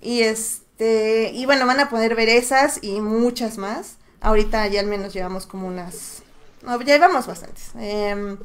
Y 0.01 0.21
este, 0.21 1.33
y 1.35 1.45
bueno, 1.45 1.67
van 1.67 1.81
a 1.81 1.89
poder 1.89 2.15
ver 2.15 2.29
esas 2.29 2.79
y 2.83 3.01
muchas 3.01 3.59
más. 3.59 3.97
Ahorita 4.21 4.65
ya 4.69 4.79
al 4.79 4.87
menos 4.87 5.13
llevamos 5.13 5.47
como 5.47 5.67
unas. 5.67 6.23
No, 6.63 6.81
ya 6.83 6.95
llevamos 6.95 7.27
bastantes. 7.27 7.73
Em, 7.81 8.39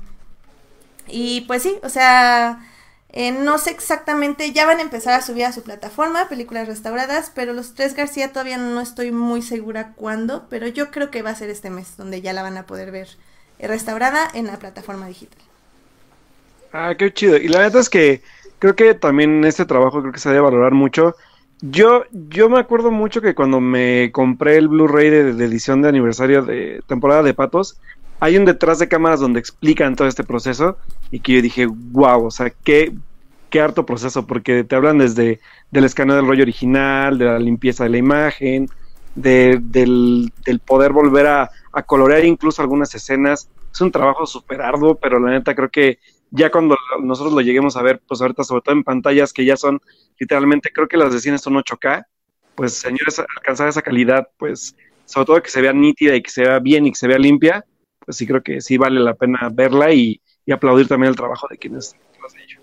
y 1.07 1.41
pues 1.41 1.61
sí, 1.61 1.77
o 1.83 1.89
sea, 1.89 2.67
eh, 3.09 3.31
no 3.31 3.59
sé 3.59 3.69
exactamente, 3.69 4.53
ya 4.53 4.65
van 4.65 4.79
a 4.79 4.81
empezar 4.81 5.13
a 5.13 5.21
subir 5.21 5.45
a 5.45 5.53
su 5.53 5.61
plataforma 5.61 6.27
películas 6.27 6.67
restauradas, 6.67 7.31
pero 7.35 7.53
los 7.53 7.75
tres 7.75 7.93
García 7.93 8.31
todavía 8.31 8.57
no 8.57 8.81
estoy 8.81 9.11
muy 9.11 9.43
segura 9.43 9.93
cuándo, 9.93 10.47
pero 10.49 10.65
yo 10.65 10.89
creo 10.89 11.11
que 11.11 11.21
va 11.21 11.29
a 11.29 11.35
ser 11.35 11.51
este 11.51 11.69
mes 11.69 11.97
donde 11.97 12.21
ya 12.21 12.33
la 12.33 12.41
van 12.41 12.57
a 12.57 12.65
poder 12.65 12.89
ver 12.89 13.09
eh, 13.59 13.67
restaurada 13.67 14.27
en 14.33 14.47
la 14.47 14.57
plataforma 14.57 15.05
digital. 15.05 15.50
Ah, 16.73 16.95
qué 16.97 17.13
chido. 17.13 17.37
Y 17.37 17.47
la 17.47 17.59
verdad 17.59 17.81
es 17.81 17.89
que 17.89 18.21
creo 18.59 18.75
que 18.75 18.93
también 18.93 19.43
este 19.43 19.65
trabajo 19.65 20.01
creo 20.01 20.13
que 20.13 20.19
se 20.19 20.29
debe 20.29 20.41
valorar 20.41 20.73
mucho. 20.73 21.15
Yo, 21.61 22.03
yo 22.11 22.49
me 22.49 22.59
acuerdo 22.59 22.91
mucho 22.91 23.21
que 23.21 23.35
cuando 23.35 23.59
me 23.59 24.11
compré 24.11 24.57
el 24.57 24.67
Blu-ray 24.67 25.09
de, 25.09 25.45
edición 25.45 25.81
de 25.81 25.89
aniversario 25.89 26.43
de 26.43 26.81
temporada 26.87 27.23
de 27.23 27.33
Patos, 27.33 27.79
hay 28.19 28.37
un 28.37 28.45
detrás 28.45 28.79
de 28.79 28.87
cámaras 28.87 29.19
donde 29.19 29.39
explican 29.39 29.95
todo 29.95 30.07
este 30.07 30.23
proceso 30.23 30.77
y 31.11 31.19
que 31.19 31.33
yo 31.33 31.41
dije, 31.41 31.65
wow, 31.67 32.25
o 32.25 32.31
sea, 32.31 32.51
qué, 32.63 32.93
qué 33.49 33.61
harto 33.61 33.85
proceso, 33.85 34.25
porque 34.25 34.63
te 34.63 34.75
hablan 34.75 34.99
desde 34.99 35.39
del 35.71 35.85
escaneo 35.85 36.15
del 36.15 36.27
rollo 36.27 36.43
original, 36.43 37.17
de 37.17 37.25
la 37.25 37.39
limpieza 37.39 37.83
de 37.83 37.89
la 37.91 37.97
imagen, 37.97 38.67
de, 39.15 39.59
del, 39.61 40.31
del 40.45 40.59
poder 40.59 40.93
volver 40.93 41.27
a, 41.27 41.51
a 41.73 41.83
colorear 41.83 42.25
incluso 42.25 42.61
algunas 42.61 42.93
escenas. 42.95 43.49
Es 43.71 43.81
un 43.81 43.91
trabajo 43.91 44.25
súper 44.25 44.61
arduo, 44.61 44.95
pero 44.95 45.19
la 45.19 45.31
neta 45.31 45.53
creo 45.53 45.69
que 45.69 45.99
ya 46.31 46.49
cuando 46.49 46.77
nosotros 47.01 47.33
lo 47.33 47.41
lleguemos 47.41 47.75
a 47.75 47.81
ver, 47.81 48.01
pues 48.07 48.21
ahorita 48.21 48.43
sobre 48.43 48.61
todo 48.61 48.75
en 48.75 48.83
pantallas 48.83 49.33
que 49.33 49.45
ya 49.45 49.57
son 49.57 49.79
literalmente, 50.17 50.71
creo 50.73 50.87
que 50.87 50.97
las 50.97 51.13
de 51.13 51.19
cine 51.19 51.37
son 51.37 51.55
8K, 51.55 52.05
pues 52.55 52.73
señores, 52.73 53.19
alcanzar 53.19 53.67
esa 53.67 53.81
calidad, 53.81 54.27
pues 54.37 54.75
sobre 55.05 55.25
todo 55.25 55.43
que 55.43 55.49
se 55.49 55.61
vea 55.61 55.73
nítida 55.73 56.15
y 56.15 56.23
que 56.23 56.31
se 56.31 56.43
vea 56.43 56.59
bien 56.59 56.85
y 56.85 56.91
que 56.91 56.97
se 56.97 57.07
vea 57.07 57.19
limpia, 57.19 57.65
pues 57.99 58.17
sí 58.17 58.25
creo 58.25 58.41
que 58.41 58.61
sí 58.61 58.77
vale 58.77 58.99
la 58.99 59.13
pena 59.13 59.49
verla 59.51 59.93
y, 59.93 60.21
y 60.45 60.51
aplaudir 60.51 60.87
también 60.87 61.09
el 61.09 61.15
trabajo 61.15 61.47
de 61.49 61.57
quienes 61.57 61.95
lo 62.19 62.27
han 62.27 62.39
hecho. 62.39 62.59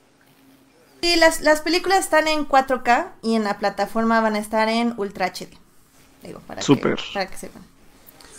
Sí, 1.03 1.17
las, 1.17 1.43
las 1.43 1.61
películas 1.61 2.01
están 2.01 2.27
en 2.27 2.49
4K 2.49 3.13
y 3.23 3.35
en 3.37 3.45
la 3.45 3.59
plataforma 3.59 4.21
van 4.21 4.35
a 4.35 4.39
estar 4.39 4.69
en 4.69 4.95
Ultra 4.97 5.27
HD. 5.27 5.57
Digo, 6.23 6.41
para. 6.41 6.61
Que, 6.61 6.97
para 7.13 7.27
que 7.29 7.37
sepan. 7.37 7.63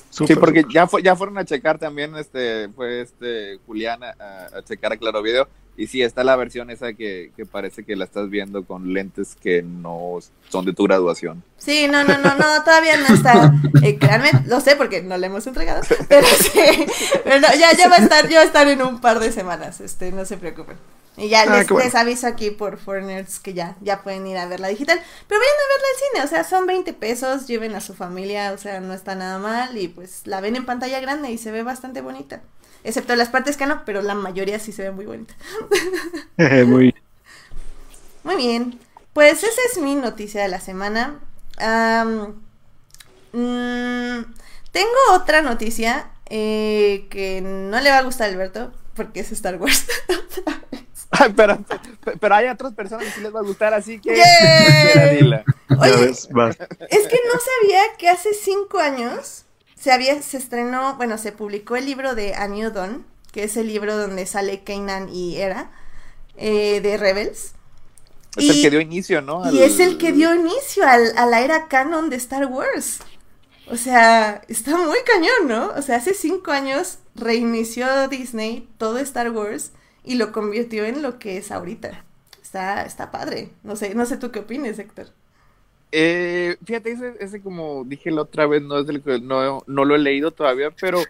Sí, 0.10 0.36
porque 0.36 0.66
ya, 0.72 0.88
fue, 0.88 1.02
ya 1.02 1.16
fueron 1.16 1.38
a 1.38 1.46
checar 1.46 1.78
también, 1.78 2.16
este, 2.16 2.70
fue 2.70 3.02
este 3.02 3.60
Julián 3.66 4.04
a, 4.04 4.58
a 4.58 4.64
checar 4.64 4.94
a 4.94 4.98
Claro 4.98 5.22
Video. 5.22 5.48
Y 5.80 5.88
sí, 5.88 6.02
está 6.02 6.26
la 6.26 6.36
versión 6.36 6.70
esa 6.72 6.92
que, 6.92 7.32
que 7.38 7.46
parece 7.46 7.86
que 7.86 7.96
la 7.96 8.04
estás 8.04 8.30
viendo 8.30 8.66
con 8.66 8.94
lentes 8.94 9.38
que 9.42 9.62
no 9.62 10.20
son 10.50 10.66
de 10.66 10.74
tu 10.74 10.84
graduación. 10.84 11.42
Sí, 11.58 11.88
no, 11.90 12.04
no, 12.04 12.18
no, 12.18 12.36
no, 12.36 12.64
todavía 12.66 12.98
no 12.98 13.16
está. 13.16 13.54
Eh, 13.82 13.98
créanme, 13.98 14.30
lo 14.46 14.60
sé 14.60 14.76
porque 14.76 15.02
no 15.02 15.18
le 15.18 15.28
hemos 15.28 15.48
entregado. 15.48 15.82
Pero 16.10 16.28
sí, 16.28 16.86
pero 17.24 17.40
no, 17.40 17.48
ya, 17.58 17.72
ya 17.78 17.88
va 17.88 17.96
a 17.96 18.00
estar, 18.00 18.28
ya 18.28 18.40
va 18.40 18.44
a 18.44 18.46
estar 18.46 18.68
en 18.68 18.82
un 18.82 19.00
par 19.00 19.20
de 19.20 19.32
semanas, 19.32 19.80
este, 19.80 20.12
no 20.12 20.26
se 20.26 20.36
preocupen. 20.36 20.76
Y 21.20 21.30
ya 21.30 21.46
Ah, 21.46 21.46
les, 21.46 21.68
bueno. 21.68 21.86
les 21.86 21.96
aviso 21.96 22.28
aquí 22.28 22.52
por 22.52 22.78
Foreigners 22.78 23.40
que 23.40 23.54
ya, 23.54 23.76
ya 23.82 24.04
pueden 24.04 24.26
ir 24.28 24.38
a 24.38 24.48
verla 24.48 24.68
digital. 24.70 25.00
Pero 25.28 25.40
vayan 25.42 25.56
a 25.56 25.74
verla 25.74 25.88
al 25.94 26.00
cine, 26.00 26.26
o 26.26 26.28
sea, 26.30 26.44
son 26.50 26.66
20 26.68 26.94
pesos, 26.94 27.48
lleven 27.48 27.76
a 27.76 27.82
su 27.82 27.94
familia, 27.94 28.54
o 28.54 28.58
sea, 28.58 28.80
no 28.80 28.94
está 28.94 29.16
nada 29.16 29.38
mal. 29.40 29.78
Y 29.78 29.88
pues 29.90 30.22
la 30.26 30.42
ven 30.42 30.56
en 30.56 30.66
pantalla 30.66 31.00
grande 31.00 31.32
y 31.32 31.38
se 31.38 31.52
ve 31.52 31.64
bastante 31.64 32.02
bonita. 32.02 32.42
Excepto 32.84 33.16
las 33.16 33.30
partes 33.30 33.58
que 33.58 33.66
no, 33.66 33.84
pero 33.86 34.02
la 34.02 34.16
mayoría 34.16 34.60
sí 34.60 34.72
se 34.72 34.84
ve 34.84 34.92
muy 34.92 35.06
bonita. 35.06 35.36
Muy 36.66 36.94
Muy 38.24 38.36
bien. 38.36 38.80
Pues 39.14 39.44
esa 39.44 39.62
es 39.72 39.82
mi 39.82 39.96
noticia 39.96 40.42
de 40.42 40.48
la 40.50 40.60
semana. 40.60 41.20
Am, 41.58 42.36
mm, 43.34 44.22
tengo 44.72 44.90
otra 45.14 45.42
noticia 45.42 46.12
eh, 46.30 47.08
que 47.10 47.42
no 47.42 47.80
le 47.82 47.90
va 47.92 48.00
a 48.00 48.04
gustar 48.04 48.30
a 48.30 48.34
Alberto 48.34 48.72
porque 48.96 49.22
es 49.22 49.32
Star 49.32 49.58
Wars. 49.58 49.86
Pero, 51.36 51.58
pero 52.20 52.36
hay 52.36 52.48
otras 52.48 52.74
personas 52.74 53.06
que 53.06 53.12
sí 53.12 53.22
les 53.22 53.34
va 53.34 53.40
a 53.40 53.44
gustar, 53.44 53.74
así 53.74 54.00
que... 54.00 54.14
Es 56.90 57.08
que 57.08 57.18
no 57.26 57.40
sabía 57.40 57.82
que 57.98 58.10
hace 58.10 58.34
cinco 58.34 58.80
años 58.80 59.44
se 59.76 59.92
había, 59.92 60.22
se 60.22 60.38
estrenó, 60.38 60.96
bueno, 60.96 61.18
se 61.18 61.32
publicó 61.32 61.76
el 61.76 61.86
libro 61.86 62.16
de 62.16 62.36
A 62.36 62.48
New 62.48 62.72
Dawn, 62.72 63.06
que 63.32 63.44
es 63.44 63.58
el 63.58 63.68
libro 63.68 63.98
donde 63.98 64.26
sale 64.26 64.64
Kanan 64.64 65.10
y 65.10 65.38
Era, 65.38 65.72
eh, 66.38 66.80
de 66.82 66.98
Rebels. 66.98 67.54
Es 68.38 68.44
Y- 68.46 68.50
el 68.52 68.62
que 68.62 68.70
dio 68.70 68.82
inicio, 68.82 69.22
¿no? 69.22 69.44
Y 69.52 69.58
Al- 69.64 69.64
es 69.64 69.80
el 69.80 69.98
que 69.98 70.12
dio 70.12 70.34
inicio 70.36 70.88
al- 70.88 71.18
a 71.18 71.26
la 71.26 71.42
era 71.42 71.68
canon 71.68 72.10
de 72.10 72.16
Star 72.18 72.46
Wars. 72.46 73.00
O 73.72 73.76
sea, 73.78 74.42
está 74.48 74.78
muy 74.78 74.98
cañón, 75.06 75.48
¿no? 75.48 75.74
O 75.78 75.82
sea, 75.82 75.98
hace 75.98 76.14
cinco 76.14 76.52
años 76.52 77.00
reinició 77.16 78.08
Disney 78.08 78.68
todo 78.78 79.00
Star 79.00 79.32
Wars 79.32 79.72
y 80.10 80.16
lo 80.16 80.32
convirtió 80.32 80.86
en 80.86 81.04
lo 81.04 81.20
que 81.20 81.38
es 81.38 81.52
ahorita. 81.52 82.04
Está, 82.42 82.84
está 82.84 83.12
padre. 83.12 83.50
No 83.64 83.76
sé, 83.76 83.94
no 83.94 84.08
sé 84.08 84.18
tú 84.18 84.32
qué 84.32 84.40
opines, 84.40 84.80
Héctor. 84.80 85.06
Eh, 85.92 86.58
fíjate, 86.66 86.98
ese, 87.20 87.42
como 87.42 87.84
dije 87.86 88.10
la 88.10 88.24
otra 88.24 88.48
vez, 88.48 88.64
no 88.64 88.80
es 88.80 88.88
que 88.88 89.20
no, 89.20 89.64
no 89.68 89.86
lo 89.86 89.96
he 89.96 90.00
leído 90.00 90.32
todavía, 90.32 90.72
pero 90.72 91.04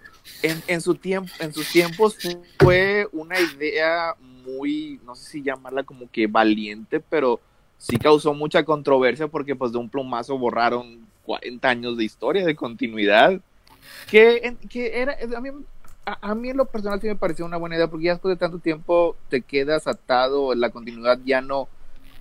en, 0.43 0.61
en 0.67 0.81
su 0.81 0.95
tiempo, 0.95 1.31
en 1.39 1.53
sus 1.53 1.71
tiempos 1.71 2.17
fu- 2.17 2.43
fue 2.57 3.07
una 3.13 3.39
idea 3.39 4.15
muy, 4.19 4.99
no 5.05 5.15
sé 5.15 5.29
si 5.31 5.43
llamarla 5.43 5.83
como 5.83 6.11
que 6.11 6.27
valiente, 6.27 6.99
pero 6.99 7.39
sí 7.77 7.95
causó 7.95 8.33
mucha 8.33 8.65
controversia 8.65 9.29
porque 9.29 9.55
pues 9.55 9.71
de 9.71 9.77
un 9.77 9.87
plumazo 9.89 10.37
borraron 10.37 11.07
40 11.25 11.69
años 11.69 11.95
de 11.95 12.03
historia, 12.03 12.45
de 12.45 12.55
continuidad, 12.55 13.39
que, 14.11 14.57
que 14.69 14.99
era, 14.99 15.15
a 15.37 15.39
mí, 15.39 15.51
a, 16.21 16.35
mí 16.35 16.49
en 16.49 16.57
lo 16.57 16.65
personal 16.65 16.99
sí 17.01 17.07
me 17.07 17.15
pareció 17.15 17.45
una 17.45 17.57
buena 17.57 17.75
idea 17.75 17.87
porque 17.87 18.05
ya 18.05 18.13
después 18.13 18.35
de 18.35 18.39
tanto 18.39 18.59
tiempo 18.59 19.15
te 19.29 19.41
quedas 19.41 19.87
atado, 19.87 20.55
la 20.55 20.69
continuidad 20.69 21.19
ya 21.25 21.41
no, 21.41 21.67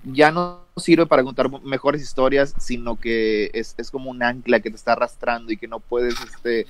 ya 0.03 0.31
no 0.31 0.61
sirve 0.77 1.05
para 1.05 1.23
contar 1.23 1.49
mejores 1.63 2.01
historias, 2.01 2.53
sino 2.59 2.99
que 2.99 3.49
es, 3.53 3.75
es 3.77 3.91
como 3.91 4.09
un 4.09 4.23
ancla 4.23 4.59
que 4.59 4.69
te 4.69 4.75
está 4.75 4.93
arrastrando 4.93 5.51
y 5.51 5.57
que 5.57 5.67
no 5.67 5.79
puedes, 5.79 6.15
este, 6.21 6.67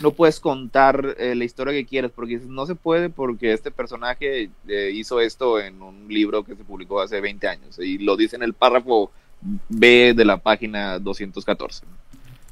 no 0.00 0.12
puedes 0.12 0.40
contar 0.40 1.16
eh, 1.18 1.34
la 1.34 1.44
historia 1.44 1.74
que 1.74 1.86
quieres 1.86 2.10
porque 2.10 2.38
no 2.38 2.66
se 2.66 2.74
puede 2.74 3.10
porque 3.10 3.52
este 3.52 3.70
personaje 3.70 4.50
eh, 4.68 4.90
hizo 4.92 5.20
esto 5.20 5.60
en 5.60 5.82
un 5.82 6.08
libro 6.08 6.44
que 6.44 6.56
se 6.56 6.64
publicó 6.64 7.00
hace 7.00 7.20
20 7.20 7.48
años 7.48 7.78
y 7.78 7.98
lo 7.98 8.16
dice 8.16 8.36
en 8.36 8.42
el 8.42 8.54
párrafo 8.54 9.10
B 9.68 10.14
de 10.14 10.24
la 10.24 10.38
página 10.38 10.98
214. 10.98 11.84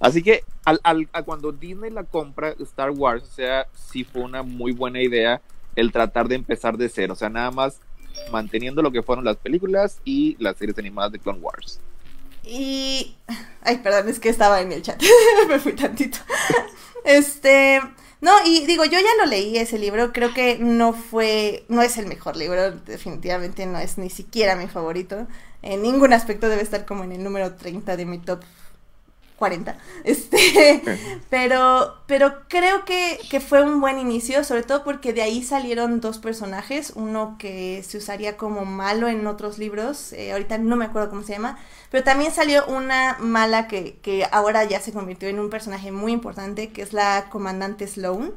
Así 0.00 0.22
que 0.22 0.44
al, 0.64 0.80
al, 0.82 1.08
cuando 1.24 1.52
Disney 1.52 1.90
la 1.90 2.04
compra 2.04 2.54
Star 2.60 2.90
Wars, 2.90 3.22
o 3.22 3.34
sea, 3.34 3.66
sí 3.74 4.02
fue 4.02 4.22
una 4.22 4.42
muy 4.42 4.72
buena 4.72 5.00
idea 5.00 5.42
el 5.76 5.92
tratar 5.92 6.26
de 6.26 6.36
empezar 6.36 6.76
de 6.78 6.88
cero, 6.88 7.12
o 7.12 7.16
sea, 7.16 7.28
nada 7.28 7.50
más 7.50 7.80
manteniendo 8.32 8.82
lo 8.82 8.90
que 8.90 9.02
fueron 9.02 9.24
las 9.24 9.36
películas 9.36 10.00
y 10.04 10.36
las 10.38 10.56
series 10.56 10.78
animadas 10.78 11.12
de 11.12 11.18
Clone 11.18 11.38
Wars. 11.40 11.80
Y... 12.42 13.14
Ay, 13.62 13.78
perdón, 13.78 14.08
es 14.08 14.18
que 14.18 14.30
estaba 14.30 14.62
en 14.62 14.72
el 14.72 14.82
chat, 14.82 15.00
me 15.48 15.58
fui 15.58 15.74
tantito. 15.74 16.18
este... 17.04 17.80
No, 18.22 18.32
y 18.44 18.66
digo, 18.66 18.84
yo 18.84 18.98
ya 18.98 19.24
lo 19.24 19.30
leí 19.30 19.56
ese 19.56 19.78
libro, 19.78 20.12
creo 20.12 20.34
que 20.34 20.58
no 20.58 20.92
fue, 20.92 21.64
no 21.68 21.80
es 21.80 21.96
el 21.96 22.06
mejor 22.06 22.36
libro, 22.36 22.70
definitivamente 22.70 23.64
no 23.64 23.78
es 23.78 23.96
ni 23.96 24.10
siquiera 24.10 24.56
mi 24.56 24.66
favorito. 24.66 25.26
En 25.62 25.80
ningún 25.80 26.12
aspecto 26.12 26.50
debe 26.50 26.60
estar 26.60 26.84
como 26.84 27.02
en 27.04 27.12
el 27.12 27.24
número 27.24 27.54
30 27.54 27.96
de 27.96 28.04
mi 28.04 28.18
top 28.18 28.42
40. 29.40 29.78
Este, 30.04 30.82
pero, 31.30 31.96
pero 32.06 32.46
creo 32.48 32.84
que, 32.84 33.18
que, 33.30 33.40
fue 33.40 33.62
un 33.62 33.80
buen 33.80 33.98
inicio, 33.98 34.44
sobre 34.44 34.62
todo 34.62 34.84
porque 34.84 35.12
de 35.12 35.22
ahí 35.22 35.42
salieron 35.42 36.00
dos 36.00 36.18
personajes, 36.18 36.92
uno 36.94 37.36
que 37.38 37.82
se 37.82 37.98
usaría 37.98 38.36
como 38.36 38.66
malo 38.66 39.08
en 39.08 39.26
otros 39.26 39.58
libros, 39.58 40.12
eh, 40.12 40.32
ahorita 40.32 40.58
no 40.58 40.76
me 40.76 40.84
acuerdo 40.84 41.08
cómo 41.08 41.22
se 41.22 41.32
llama, 41.32 41.58
pero 41.90 42.04
también 42.04 42.32
salió 42.32 42.66
una 42.66 43.16
mala 43.18 43.66
que, 43.66 43.98
que 44.02 44.26
ahora 44.30 44.64
ya 44.64 44.78
se 44.78 44.92
convirtió 44.92 45.28
en 45.28 45.40
un 45.40 45.48
personaje 45.48 45.90
muy 45.90 46.12
importante, 46.12 46.68
que 46.70 46.82
es 46.82 46.92
la 46.92 47.28
comandante 47.30 47.88
Sloan 47.88 48.34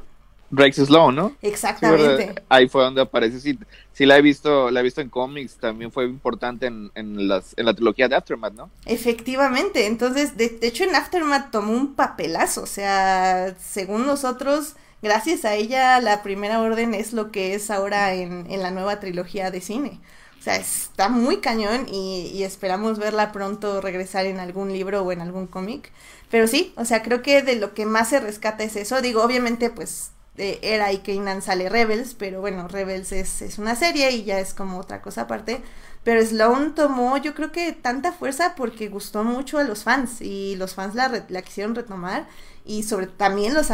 Rex 0.55 0.77
Sloan, 0.77 1.15
¿no? 1.15 1.35
Exactamente. 1.41 2.35
ahí 2.47 2.67
fue 2.69 2.83
donde 2.83 3.01
aparece. 3.01 3.39
Sí, 3.39 3.57
sí, 3.91 4.05
la 4.05 4.17
he 4.17 4.21
visto, 4.21 4.69
la 4.69 4.79
he 4.79 4.83
visto 4.83 5.01
en 5.01 5.09
cómics, 5.09 5.55
también 5.55 5.91
fue 5.91 6.05
importante 6.05 6.67
en, 6.67 6.91
en, 6.95 7.27
las, 7.27 7.53
en 7.57 7.65
la 7.65 7.73
trilogía 7.73 8.07
de 8.07 8.15
Aftermath, 8.15 8.53
¿no? 8.53 8.69
Efectivamente, 8.85 9.87
entonces, 9.87 10.37
de, 10.37 10.59
hecho 10.61 10.83
en 10.83 10.95
Aftermath 10.95 11.51
tomó 11.51 11.73
un 11.73 11.95
papelazo, 11.95 12.63
o 12.63 12.67
sea, 12.67 13.55
según 13.59 14.05
nosotros, 14.05 14.75
gracias 15.01 15.43
a 15.43 15.55
ella, 15.55 15.99
la 15.99 16.21
primera 16.21 16.61
orden 16.61 16.93
es 16.93 17.13
lo 17.13 17.31
que 17.31 17.55
es 17.55 17.71
ahora 17.71 18.13
en, 18.13 18.45
en 18.51 18.61
la 18.61 18.71
nueva 18.71 18.99
trilogía 18.99 19.49
de 19.49 19.61
cine. 19.61 19.99
O 20.39 20.43
sea, 20.43 20.57
está 20.57 21.07
muy 21.07 21.37
cañón 21.37 21.87
y, 21.89 22.29
y, 22.33 22.43
esperamos 22.43 22.99
verla 22.99 23.31
pronto 23.31 23.79
regresar 23.79 24.25
en 24.25 24.41
algún 24.41 24.73
libro 24.73 25.01
o 25.01 25.11
en 25.13 25.21
algún 25.21 25.47
cómic. 25.47 25.89
Pero 26.29 26.47
sí, 26.47 26.73
o 26.75 26.83
sea, 26.83 27.01
creo 27.01 27.21
que 27.21 27.43
de 27.43 27.55
lo 27.55 27.73
que 27.73 27.85
más 27.85 28.09
se 28.09 28.19
rescata 28.19 28.65
es 28.65 28.75
eso. 28.75 29.01
Digo, 29.01 29.23
obviamente, 29.23 29.69
pues 29.69 30.11
de 30.35 30.59
Era 30.63 30.91
y 30.91 30.99
Kanan 30.99 31.41
sale 31.41 31.69
Rebels, 31.69 32.15
pero 32.15 32.41
bueno, 32.41 32.67
Rebels 32.67 33.11
es, 33.11 33.41
es, 33.41 33.59
una 33.59 33.75
serie 33.75 34.11
y 34.11 34.23
ya 34.23 34.39
es 34.39 34.53
como 34.53 34.79
otra 34.79 35.01
cosa 35.01 35.21
aparte. 35.21 35.61
Pero 36.03 36.25
Sloan 36.25 36.75
tomó, 36.75 37.17
yo 37.17 37.33
creo 37.33 37.51
que 37.51 37.71
tanta 37.71 38.11
fuerza 38.11 38.55
porque 38.55 38.89
gustó 38.89 39.23
mucho 39.23 39.57
a 39.57 39.63
los 39.63 39.83
fans 39.83 40.21
y 40.21 40.55
los 40.57 40.73
fans 40.73 40.95
la, 40.95 41.25
la 41.29 41.41
quisieron 41.41 41.75
retomar 41.75 42.27
y 42.65 42.83
sobre 42.83 43.07
también 43.07 43.53
los, 43.53 43.69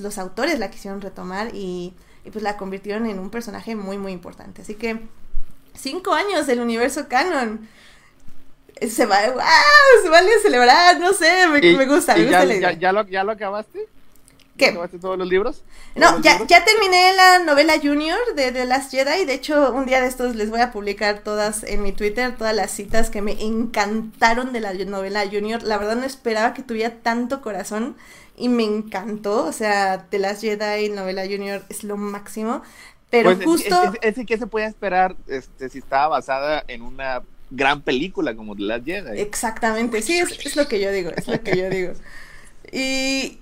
los 0.00 0.18
autores 0.18 0.58
la 0.58 0.70
quisieron 0.70 1.00
retomar 1.00 1.54
y, 1.54 1.94
y, 2.24 2.30
pues 2.30 2.42
la 2.42 2.56
convirtieron 2.56 3.06
en 3.06 3.18
un 3.18 3.30
personaje 3.30 3.76
muy 3.76 3.96
muy 3.96 4.12
importante. 4.12 4.62
Así 4.62 4.74
que 4.74 5.00
cinco 5.74 6.12
años 6.12 6.46
del 6.46 6.60
universo 6.60 7.08
canon. 7.08 7.68
Se 8.82 9.06
va, 9.06 9.20
wow, 9.30 10.02
se 10.02 10.08
vale 10.08 10.30
celebrar, 10.42 10.98
no 10.98 11.12
sé, 11.12 11.46
me, 11.46 11.60
me 11.60 11.86
gusta, 11.86 12.16
me 12.16 12.24
gusta 12.24 12.44
ya, 12.44 12.72
ya, 12.72 12.92
lo, 12.92 13.06
¿Ya 13.06 13.22
lo 13.22 13.30
acabaste? 13.30 13.88
¿Qué? 14.56 14.66
¿Acabaste 14.66 14.98
todos 14.98 15.18
los 15.18 15.28
libros? 15.28 15.64
No, 15.96 16.20
ya, 16.20 16.38
ya 16.46 16.64
terminé 16.64 17.12
la 17.14 17.40
novela 17.40 17.74
Junior 17.82 18.18
de 18.36 18.52
The 18.52 18.66
Last 18.66 18.92
Jedi. 18.92 19.24
De 19.24 19.34
hecho, 19.34 19.72
un 19.72 19.84
día 19.84 20.00
de 20.00 20.06
estos 20.06 20.36
les 20.36 20.48
voy 20.48 20.60
a 20.60 20.70
publicar 20.70 21.20
todas 21.20 21.64
en 21.64 21.82
mi 21.82 21.92
Twitter, 21.92 22.36
todas 22.36 22.54
las 22.54 22.70
citas 22.70 23.10
que 23.10 23.20
me 23.20 23.32
encantaron 23.42 24.52
de 24.52 24.60
la 24.60 24.72
novela 24.72 25.24
Junior. 25.30 25.62
La 25.64 25.76
verdad 25.76 25.96
no 25.96 26.04
esperaba 26.04 26.54
que 26.54 26.62
tuviera 26.62 26.94
tanto 27.02 27.42
corazón 27.42 27.96
y 28.36 28.48
me 28.48 28.62
encantó. 28.62 29.44
O 29.44 29.52
sea, 29.52 30.06
The 30.10 30.20
Last 30.20 30.42
Jedi, 30.42 30.88
novela 30.90 31.24
Junior 31.24 31.62
es 31.68 31.82
lo 31.82 31.96
máximo. 31.96 32.62
Pero 33.10 33.34
pues, 33.34 33.44
justo. 33.44 33.92
Es, 34.02 34.16
es, 34.16 34.26
que 34.26 34.38
se 34.38 34.46
puede 34.46 34.66
esperar 34.66 35.16
este, 35.26 35.68
si 35.68 35.78
estaba 35.78 36.08
basada 36.08 36.64
en 36.68 36.82
una 36.82 37.22
gran 37.50 37.82
película 37.82 38.34
como 38.36 38.54
The 38.54 38.62
Last 38.62 38.84
Jedi. 38.84 39.20
Exactamente, 39.20 40.02
sí, 40.02 40.18
es, 40.18 40.30
es 40.44 40.56
lo 40.56 40.68
que 40.68 40.80
yo 40.80 40.92
digo, 40.92 41.10
es 41.16 41.26
lo 41.26 41.40
que 41.42 41.56
yo 41.56 41.68
digo. 41.70 41.92
Y, 42.72 43.38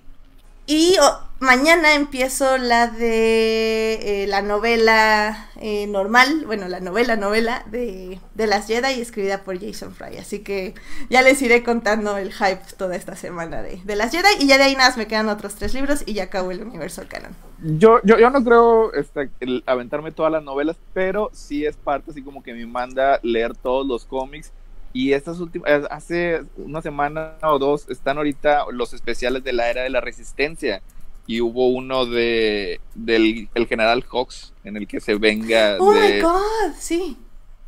y 0.72 0.96
oh, 1.02 1.20
mañana 1.38 1.94
empiezo 1.94 2.56
la 2.56 2.86
de 2.86 4.22
eh, 4.22 4.26
la 4.26 4.40
novela 4.40 5.50
eh, 5.60 5.86
normal, 5.86 6.44
bueno, 6.46 6.66
la 6.66 6.80
novela, 6.80 7.14
novela 7.14 7.62
de, 7.70 8.18
de 8.34 8.46
las 8.46 8.68
Jedi 8.68 8.98
escrita 8.98 9.42
por 9.42 9.60
Jason 9.60 9.94
Fry. 9.94 10.16
Así 10.16 10.38
que 10.38 10.74
ya 11.10 11.20
les 11.20 11.42
iré 11.42 11.62
contando 11.62 12.16
el 12.16 12.32
hype 12.32 12.62
toda 12.78 12.96
esta 12.96 13.16
semana 13.16 13.60
de, 13.60 13.82
de 13.84 13.96
las 13.96 14.12
Jedi. 14.12 14.28
Y 14.40 14.46
ya 14.46 14.56
de 14.56 14.64
ahí 14.64 14.74
nada, 14.74 14.94
me 14.96 15.06
quedan 15.06 15.28
otros 15.28 15.56
tres 15.56 15.74
libros 15.74 16.04
y 16.06 16.14
ya 16.14 16.24
acabo 16.24 16.50
el 16.52 16.62
universo 16.62 17.02
canon. 17.06 17.36
Yo, 17.62 18.00
yo, 18.02 18.18
yo 18.18 18.30
no 18.30 18.42
creo 18.42 18.94
este, 18.94 19.30
aventarme 19.66 20.10
todas 20.10 20.32
las 20.32 20.42
novelas, 20.42 20.78
pero 20.94 21.28
sí 21.34 21.66
es 21.66 21.76
parte 21.76 22.12
así 22.12 22.22
como 22.22 22.42
que 22.42 22.54
me 22.54 22.64
manda 22.64 23.20
leer 23.22 23.54
todos 23.54 23.86
los 23.86 24.06
cómics 24.06 24.52
y 24.92 25.12
estas 25.12 25.40
últimas, 25.40 25.70
eh, 25.70 25.86
hace 25.90 26.42
una 26.56 26.82
semana 26.82 27.36
o 27.42 27.58
dos, 27.58 27.88
están 27.88 28.18
ahorita 28.18 28.66
los 28.72 28.92
especiales 28.92 29.42
de 29.42 29.52
la 29.52 29.70
era 29.70 29.82
de 29.82 29.90
la 29.90 30.00
resistencia. 30.00 30.82
Y 31.26 31.40
hubo 31.40 31.68
uno 31.68 32.04
de 32.04 32.80
del 32.94 33.48
el 33.54 33.66
general 33.68 34.04
Hawks, 34.10 34.52
en 34.64 34.76
el 34.76 34.88
que 34.88 35.00
se 35.00 35.14
venga 35.14 35.76
oh 35.78 35.94
my 35.94 36.20
god, 36.20 36.74
sí. 36.76 37.16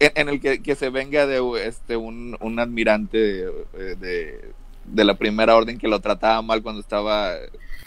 En, 0.01 0.29
el 0.29 0.41
que, 0.41 0.75
se 0.75 0.91
venga 0.91 1.25
de 1.25 1.41
este 1.67 1.97
un, 1.97 2.37
un 2.41 2.59
admirante 2.59 3.17
de, 3.17 4.53
de, 4.85 5.05
la 5.05 5.15
primera 5.15 5.55
orden 5.55 5.79
que 5.79 5.87
lo 5.87 6.01
trataba 6.01 6.43
mal 6.43 6.63
cuando 6.63 6.81
estaba, 6.81 7.37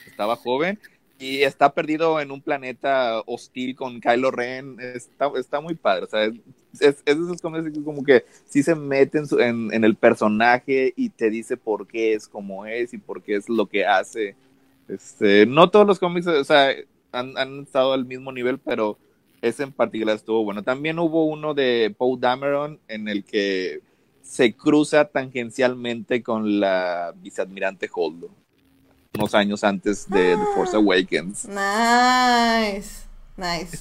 estaba 0.08 0.38
joven 0.38 0.80
y 1.20 1.42
está 1.42 1.74
perdido 1.74 2.20
en 2.20 2.32
un 2.32 2.42
planeta 2.42 3.22
hostil 3.26 3.76
con 3.76 4.00
Kylo 4.00 4.32
Ren. 4.32 4.78
Está, 4.80 5.32
está 5.38 5.62
muy 5.62 5.76
padre. 5.76 6.06
O 6.06 6.08
sea, 6.08 6.26
es, 6.26 6.34
es, 6.80 7.04
esos 7.06 7.42
cómics 7.42 7.78
como 7.84 8.04
que 8.04 8.26
sí 8.46 8.62
se 8.62 8.76
mete 8.76 9.20
en, 9.40 9.74
en, 9.74 9.84
el 9.84 9.96
personaje 9.96 10.94
y 10.96 11.10
te 11.10 11.30
dice 11.30 11.58
por 11.58 11.88
qué 11.88 12.14
es 12.14 12.28
como 12.28 12.66
es 12.66 12.94
y 12.94 12.98
por 13.00 13.24
qué 13.24 13.36
es 13.36 13.50
lo 13.50 13.66
que 13.68 13.86
hace. 13.86 14.36
Este, 14.88 15.46
no 15.46 15.70
todos 15.70 15.88
los 15.88 16.00
cómics, 16.00 16.28
o 16.28 16.44
sea, 16.44 16.70
han, 17.12 17.38
han 17.38 17.62
estado 17.62 17.94
al 17.94 18.06
mismo 18.06 18.32
nivel, 18.32 18.60
pero 18.60 18.98
ese 19.42 19.64
en 19.64 19.72
particular 19.72 20.16
estuvo 20.16 20.44
bueno. 20.44 20.64
También 20.64 21.00
hubo 21.00 21.26
uno 21.26 21.54
de 21.54 21.94
Paul 21.98 22.20
Dameron 22.20 22.80
en 22.88 23.08
el 23.08 23.24
que 23.24 23.82
se 24.22 24.54
cruza 24.54 25.06
tangencialmente 25.06 26.22
con 26.22 26.60
la 26.60 27.14
viceadmirante 27.18 27.90
Holdo 27.92 28.30
unos 29.18 29.34
años 29.36 29.64
antes 29.64 30.10
de 30.10 30.36
The 30.36 30.46
Force 30.56 30.76
ah, 30.76 30.80
Awakens. 30.80 31.46
Nice, 31.46 33.06
nice. 33.36 33.80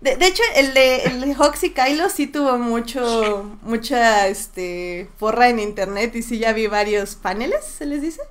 De, 0.00 0.16
de 0.16 0.26
hecho, 0.26 0.42
el 0.56 0.72
de, 0.72 0.96
el 1.04 1.20
de 1.20 1.36
y 1.62 1.70
Kylo 1.70 2.08
sí 2.08 2.26
tuvo 2.26 2.56
mucho, 2.56 3.58
mucha, 3.62 4.28
este, 4.28 5.08
porra 5.18 5.50
en 5.50 5.60
internet 5.60 6.16
y 6.16 6.22
sí 6.22 6.38
ya 6.38 6.54
vi 6.54 6.66
varios 6.66 7.16
paneles, 7.16 7.64
¿se 7.64 7.84
les 7.84 8.00
dice? 8.00 8.22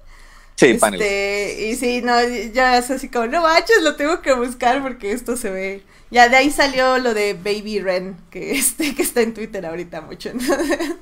Sí, 0.55 0.67
este, 0.67 0.79
paneles. 0.79 1.59
Y 1.59 1.75
sí, 1.75 2.01
no, 2.01 2.15
ya 2.53 2.77
es 2.77 2.89
así 2.89 3.07
como, 3.09 3.27
no 3.27 3.41
manches, 3.41 3.83
lo 3.83 3.95
tengo 3.95 4.21
que 4.21 4.33
buscar 4.33 4.81
porque 4.81 5.11
esto 5.11 5.37
se 5.37 5.51
ve. 5.51 5.83
Ya 6.11 6.27
de 6.27 6.35
ahí 6.37 6.49
salió 6.49 6.97
lo 6.97 7.13
de 7.13 7.33
Baby 7.33 7.79
Ren, 7.79 8.17
que, 8.31 8.51
este, 8.57 8.95
que 8.95 9.01
está 9.01 9.21
en 9.21 9.33
Twitter 9.33 9.65
ahorita 9.65 10.01
mucho. 10.01 10.31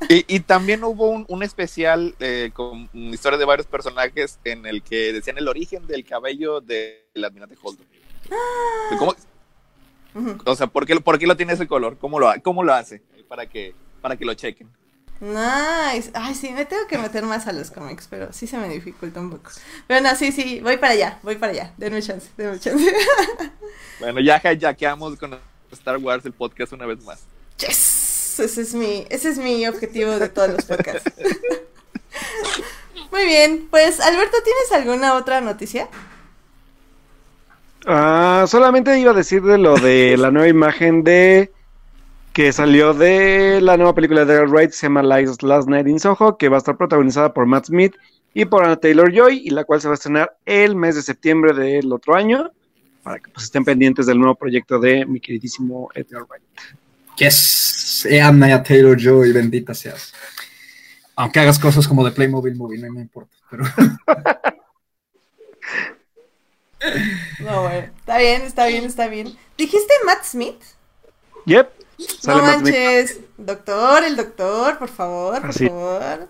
Y, 0.10 0.26
y 0.28 0.39
también 0.41 0.84
hubo 0.84 1.10
un, 1.10 1.26
un 1.28 1.43
especial 1.43 2.16
eh, 2.20 2.51
con 2.53 2.89
historias 2.93 3.39
de 3.39 3.45
varios 3.45 3.68
personajes 3.68 4.39
en 4.43 4.66
el 4.66 4.82
que 4.82 5.14
decían 5.14 5.38
el 5.38 5.47
origen 5.47 5.88
del 5.88 6.05
cabello 6.05 6.62
del 6.62 7.24
admirante 7.24 7.55
Holdo. 7.62 7.84
Ah. 8.32 8.95
¿Cómo? 8.97 9.16
O 10.45 10.55
sea, 10.55 10.68
¿por 10.68 10.86
qué, 10.86 10.99
¿por 10.99 11.20
qué, 11.20 11.28
lo 11.28 11.38
tiene 11.38 11.53
ese 11.53 11.68
color? 11.68 11.97
¿Cómo 11.97 12.20
lo, 12.20 12.32
cómo 12.43 12.64
lo 12.64 12.74
hace? 12.74 13.01
Para 13.28 13.45
que, 13.45 13.76
para 14.01 14.16
que 14.18 14.26
lo 14.26 14.34
chequen. 14.34 14.68
Nice. 15.20 16.12
Ay, 16.14 16.36
sí, 16.36 16.49
me 16.51 16.66
tengo 16.66 16.86
que 16.88 16.97
meter 16.97 17.24
más 17.24 17.47
a 17.47 17.53
los 17.53 17.72
cómics, 17.72 18.08
pero 18.10 18.32
sí 18.34 18.45
se 18.45 18.58
me 18.58 18.70
dificulta 18.70 19.20
un 19.20 19.32
poco. 19.32 19.51
Pero 19.88 20.01
no, 20.01 20.16
sí, 20.16 20.32
sí, 20.32 20.60
voy 20.62 20.78
para 20.78 20.93
allá, 20.93 21.20
voy 21.24 21.36
para 21.36 21.53
allá. 21.53 21.74
Denme 21.78 22.01
chance, 22.01 22.30
denme 22.38 22.60
chance. 22.60 22.86
Bueno, 24.00 24.20
ya 24.20 24.39
hackeamos 24.39 25.18
con 25.18 25.38
Star 25.72 25.98
Wars 25.98 26.26
el 26.26 26.34
podcast 26.34 26.74
una 26.74 26.86
vez 26.86 27.04
más. 27.04 27.24
Yes. 27.58 28.39
Ese 28.39 28.62
es 28.62 28.74
mi, 28.76 29.06
ese 29.10 29.30
es 29.30 29.38
mi 29.39 29.66
objetivo 29.68 30.12
de 30.20 30.30
todos 30.30 30.50
los 30.50 30.66
podcasts. 30.66 31.12
Muy 33.12 33.26
bien, 33.26 33.68
pues 33.72 34.00
Alberto, 34.00 34.38
¿tienes 34.43 34.72
alguna 34.72 35.16
otra 35.16 35.41
noticia? 35.41 35.89
Ah, 37.86 38.45
solamente 38.48 39.00
iba 39.00 39.12
a 39.12 39.16
decir 39.16 39.41
de 39.41 39.58
lo 39.58 39.76
de 39.78 40.18
la 40.18 40.30
nueva 40.30 40.48
imagen 40.48 41.04
de 41.04 41.52
que 42.34 42.54
salió 42.54 42.93
de 42.93 43.60
la 43.62 43.78
nueva 43.78 43.95
película 43.95 44.24
de 44.24 44.34
Edgar 44.34 44.50
Wright, 44.50 44.72
se 44.72 44.86
llama 44.86 45.02
Last 45.02 45.68
Night 45.68 45.88
in 45.88 46.00
Soho, 46.00 46.38
que 46.38 46.50
va 46.50 46.58
a 46.58 46.60
estar 46.60 46.78
protagonizada 46.78 47.34
por 47.34 47.48
Matt 47.48 47.66
Smith 47.66 47.95
y 48.34 48.45
por 48.45 48.64
Anna 48.64 48.76
Taylor 48.76 49.12
Joy, 49.12 49.41
y 49.43 49.50
la 49.50 49.64
cual 49.64 49.82
se 49.82 49.88
va 49.88 49.93
a 49.93 49.95
estrenar 49.95 50.38
el 50.45 50.76
mes 50.76 50.95
de 50.95 51.02
septiembre 51.02 51.54
del 51.54 51.91
otro 51.91 52.14
año, 52.14 52.52
para 53.08 53.20
que 53.20 53.30
pues, 53.32 53.45
estén 53.45 53.64
pendientes 53.64 54.05
del 54.05 54.20
nuevo 54.20 54.36
proyecto 54.36 54.78
de 54.80 55.05
mi 55.05 55.22
queridísimo 55.22 55.89
Edgar 55.95 56.24
Wright. 56.28 56.43
Yes, 57.16 58.05
Anna 58.22 58.62
Taylor 58.62 58.97
Joy, 58.99 59.32
bendita 59.32 59.74
seas. 59.74 60.14
Aunque 61.16 61.39
hagas 61.39 61.58
cosas 61.58 61.88
como 61.88 62.03
de 62.03 62.12
Playmobil 62.12 62.55
Movie, 62.55 62.80
no 62.80 62.91
me 62.91 62.99
importa, 62.99 63.38
pero... 63.49 63.64
No, 67.39 67.62
bueno, 67.62 67.93
está 67.97 68.18
bien, 68.18 68.41
está 68.41 68.68
bien, 68.68 68.84
está 68.84 69.08
bien. 69.08 69.38
¿Dijiste 69.58 69.93
Matt 70.05 70.26
Smith? 70.26 70.62
Yep. 71.45 71.70
No 72.28 72.41
manches, 72.41 73.22
doctor, 73.38 74.03
el 74.03 74.18
doctor, 74.18 74.78
por 74.78 74.89
favor, 74.89 75.41
por 75.43 75.53
favor. 75.53 76.28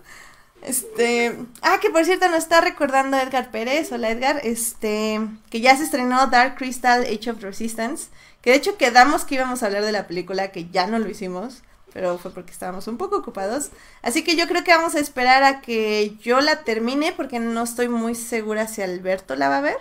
Este, 0.62 1.36
ah, 1.62 1.78
que 1.80 1.90
por 1.90 2.04
cierto 2.04 2.28
nos 2.28 2.38
está 2.38 2.60
recordando 2.60 3.16
Edgar 3.16 3.50
Pérez, 3.50 3.90
hola 3.92 4.10
Edgar, 4.10 4.40
este, 4.42 5.20
que 5.50 5.60
ya 5.60 5.76
se 5.76 5.84
estrenó 5.84 6.26
Dark 6.26 6.56
Crystal 6.56 7.02
Age 7.02 7.30
of 7.30 7.42
Resistance, 7.42 8.08
que 8.42 8.50
de 8.50 8.56
hecho 8.56 8.76
quedamos 8.76 9.24
que 9.24 9.36
íbamos 9.36 9.62
a 9.62 9.66
hablar 9.66 9.84
de 9.84 9.92
la 9.92 10.06
película, 10.06 10.48
que 10.48 10.68
ya 10.68 10.86
no 10.86 10.98
lo 10.98 11.08
hicimos, 11.08 11.62
pero 11.92 12.18
fue 12.18 12.32
porque 12.32 12.52
estábamos 12.52 12.86
un 12.88 12.98
poco 12.98 13.16
ocupados. 13.16 13.70
Así 14.02 14.22
que 14.24 14.36
yo 14.36 14.46
creo 14.46 14.64
que 14.64 14.72
vamos 14.72 14.94
a 14.94 15.00
esperar 15.00 15.42
a 15.42 15.60
que 15.60 16.16
yo 16.20 16.40
la 16.40 16.64
termine, 16.64 17.12
porque 17.12 17.38
no 17.38 17.62
estoy 17.62 17.88
muy 17.88 18.14
segura 18.14 18.68
si 18.68 18.82
Alberto 18.82 19.36
la 19.36 19.48
va 19.48 19.58
a 19.58 19.62
ver. 19.62 19.78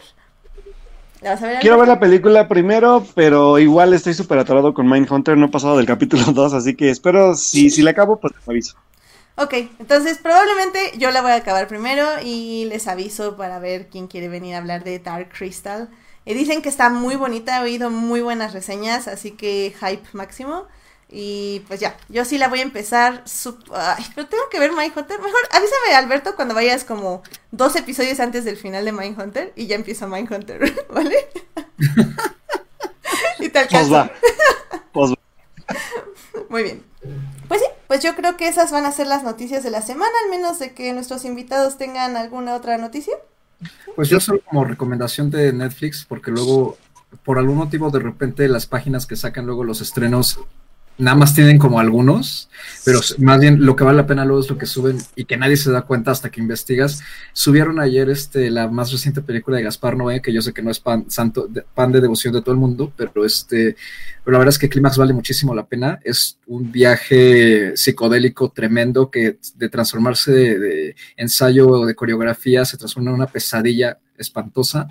Quiero 1.62 1.80
ver 1.80 1.88
la 1.88 2.00
película 2.00 2.48
primero, 2.48 3.06
pero 3.16 3.58
igual 3.58 3.94
estoy 3.94 4.14
súper 4.14 4.38
atorado 4.38 4.74
con 4.74 4.88
Mindhunter, 4.88 5.36
no 5.36 5.48
he 5.48 5.50
pasado 5.50 5.78
del 5.78 5.88
capítulo 5.88 6.24
2, 6.34 6.54
así 6.54 6.76
que 6.76 6.90
espero, 6.92 7.36
si, 7.36 7.70
si 7.72 7.82
la 7.82 7.92
acabo, 7.92 8.20
pues 8.20 8.36
les 8.36 8.48
aviso. 8.48 8.78
Ok, 9.40 9.54
entonces 9.78 10.18
probablemente 10.18 10.94
yo 10.98 11.12
la 11.12 11.22
voy 11.22 11.30
a 11.30 11.36
acabar 11.36 11.68
primero 11.68 12.08
y 12.24 12.66
les 12.66 12.88
aviso 12.88 13.38
para 13.38 13.60
ver 13.60 13.88
quién 13.88 14.08
quiere 14.08 14.30
venir 14.30 14.56
a 14.56 14.58
hablar 14.58 14.84
de 14.84 14.98
Dark 14.98 15.30
Crystal. 15.30 15.90
Y 16.26 16.34
dicen 16.34 16.64
que 16.64 16.70
está 16.70 16.90
muy 16.90 17.16
bonita, 17.16 17.60
he 17.60 17.62
oído 17.62 17.92
muy 17.92 18.22
buenas 18.22 18.54
reseñas, 18.54 19.08
así 19.08 19.32
que 19.32 19.76
hype 19.80 20.08
máximo. 20.14 20.66
Y 21.10 21.62
pues 21.68 21.80
ya, 21.80 21.96
yo 22.10 22.26
sí 22.26 22.40
la 22.40 22.48
voy 22.48 22.60
a 22.60 22.64
empezar. 22.64 23.24
Ay, 23.74 24.06
pero 24.16 24.28
tengo 24.28 24.44
que 24.50 24.60
ver 24.60 24.72
Mindhunter. 24.72 25.20
Mejor 25.20 25.40
avísame, 25.52 25.96
Alberto, 25.96 26.36
cuando 26.36 26.56
vayas 26.56 26.84
como 26.84 27.22
dos 27.52 27.76
episodios 27.76 28.20
antes 28.20 28.44
del 28.44 28.58
final 28.58 28.86
de 28.86 28.92
Mindhunter 28.92 29.54
y 29.56 29.68
ya 29.68 29.76
empieza 29.76 30.08
Mindhunter, 30.08 30.88
¿vale? 30.90 31.28
y 33.40 33.50
tal 33.50 33.68
pues. 33.68 33.88
Pues 34.92 35.14
Muy 36.50 36.64
bien. 36.64 36.84
Pues 37.48 37.62
sí, 37.62 37.68
pues 37.88 38.04
yo 38.04 38.16
creo 38.16 38.38
que 38.38 38.48
esas 38.48 38.72
van 38.72 38.86
a 38.86 38.92
ser 38.92 39.08
las 39.08 39.24
noticias 39.24 39.64
de 39.64 39.72
la 39.72 39.82
semana, 39.82 40.12
al 40.26 40.30
menos 40.30 40.60
de 40.60 40.74
que 40.74 40.94
nuestros 40.94 41.26
invitados 41.26 41.78
tengan 41.78 42.18
alguna 42.18 42.56
otra 42.56 42.78
noticia. 42.78 43.14
Pues 43.96 44.10
yo 44.10 44.20
solo 44.20 44.42
como 44.42 44.66
recomendación 44.66 45.30
de 45.30 45.54
Netflix, 45.54 46.06
porque 46.08 46.32
luego, 46.32 46.78
por 47.24 47.40
algún 47.40 47.56
motivo, 47.56 47.90
de 47.90 48.00
repente 48.00 48.48
las 48.48 48.66
páginas 48.66 49.06
que 49.06 49.16
sacan 49.16 49.46
luego 49.46 49.64
los 49.64 49.82
estrenos 49.82 50.40
nada 50.98 51.16
más 51.16 51.36
tienen 51.36 51.60
como 51.60 51.80
algunos, 51.80 52.50
pero 52.84 53.00
más 53.20 53.40
bien 53.40 53.66
lo 53.66 53.76
que 53.76 53.84
vale 53.84 53.98
la 53.98 54.08
pena 54.08 54.26
luego 54.26 54.42
es 54.42 54.50
lo 54.50 54.58
que 54.58 54.66
suben 54.66 54.98
y 55.16 55.26
que 55.26 55.38
nadie 55.38 55.56
se 55.56 55.72
da 55.72 55.84
cuenta 55.84 56.12
hasta 56.12 56.30
que 56.30 56.42
investigas. 56.42 57.02
Subieron 57.34 57.80
ayer 57.80 58.10
este 58.10 58.50
la 58.50 58.68
más 58.68 58.92
reciente 58.92 59.22
película 59.22 59.58
de 59.58 59.64
Gaspar 59.64 59.96
Noé, 59.96 60.22
que 60.22 60.34
yo 60.34 60.42
sé 60.42 60.54
que 60.54 60.62
no 60.62 60.72
es 60.72 60.80
pan, 60.80 61.10
santo, 61.10 61.48
de, 61.48 61.62
pan 61.62 61.92
de 61.92 62.02
devoción 62.02 62.34
de 62.34 62.42
todo 62.42 62.52
el 62.52 62.60
mundo, 62.60 62.92
pero 62.96 63.26
este, 63.26 63.76
pero 64.24 64.34
la 64.34 64.40
verdad 64.40 64.54
es 64.54 64.60
que 64.60 64.70
Clímax 64.70 64.98
vale 64.98 65.14
muchísimo 65.14 65.54
la 65.54 65.68
pena. 65.68 66.00
Es 66.04 66.40
un 66.48 66.72
viaje 66.72 67.78
psicodélico 67.78 68.50
tremendo 68.50 69.12
que 69.12 69.38
de 69.56 69.70
transformarse 69.70 70.32
de, 70.32 70.60
de 70.60 70.96
ensayo 71.16 71.68
o 71.68 71.86
de 71.86 71.96
coreografía 71.96 72.66
se 72.66 72.78
transforma 72.78 73.12
en 73.12 73.16
una 73.18 73.28
pesadilla 73.28 74.00
espantosa. 74.18 74.88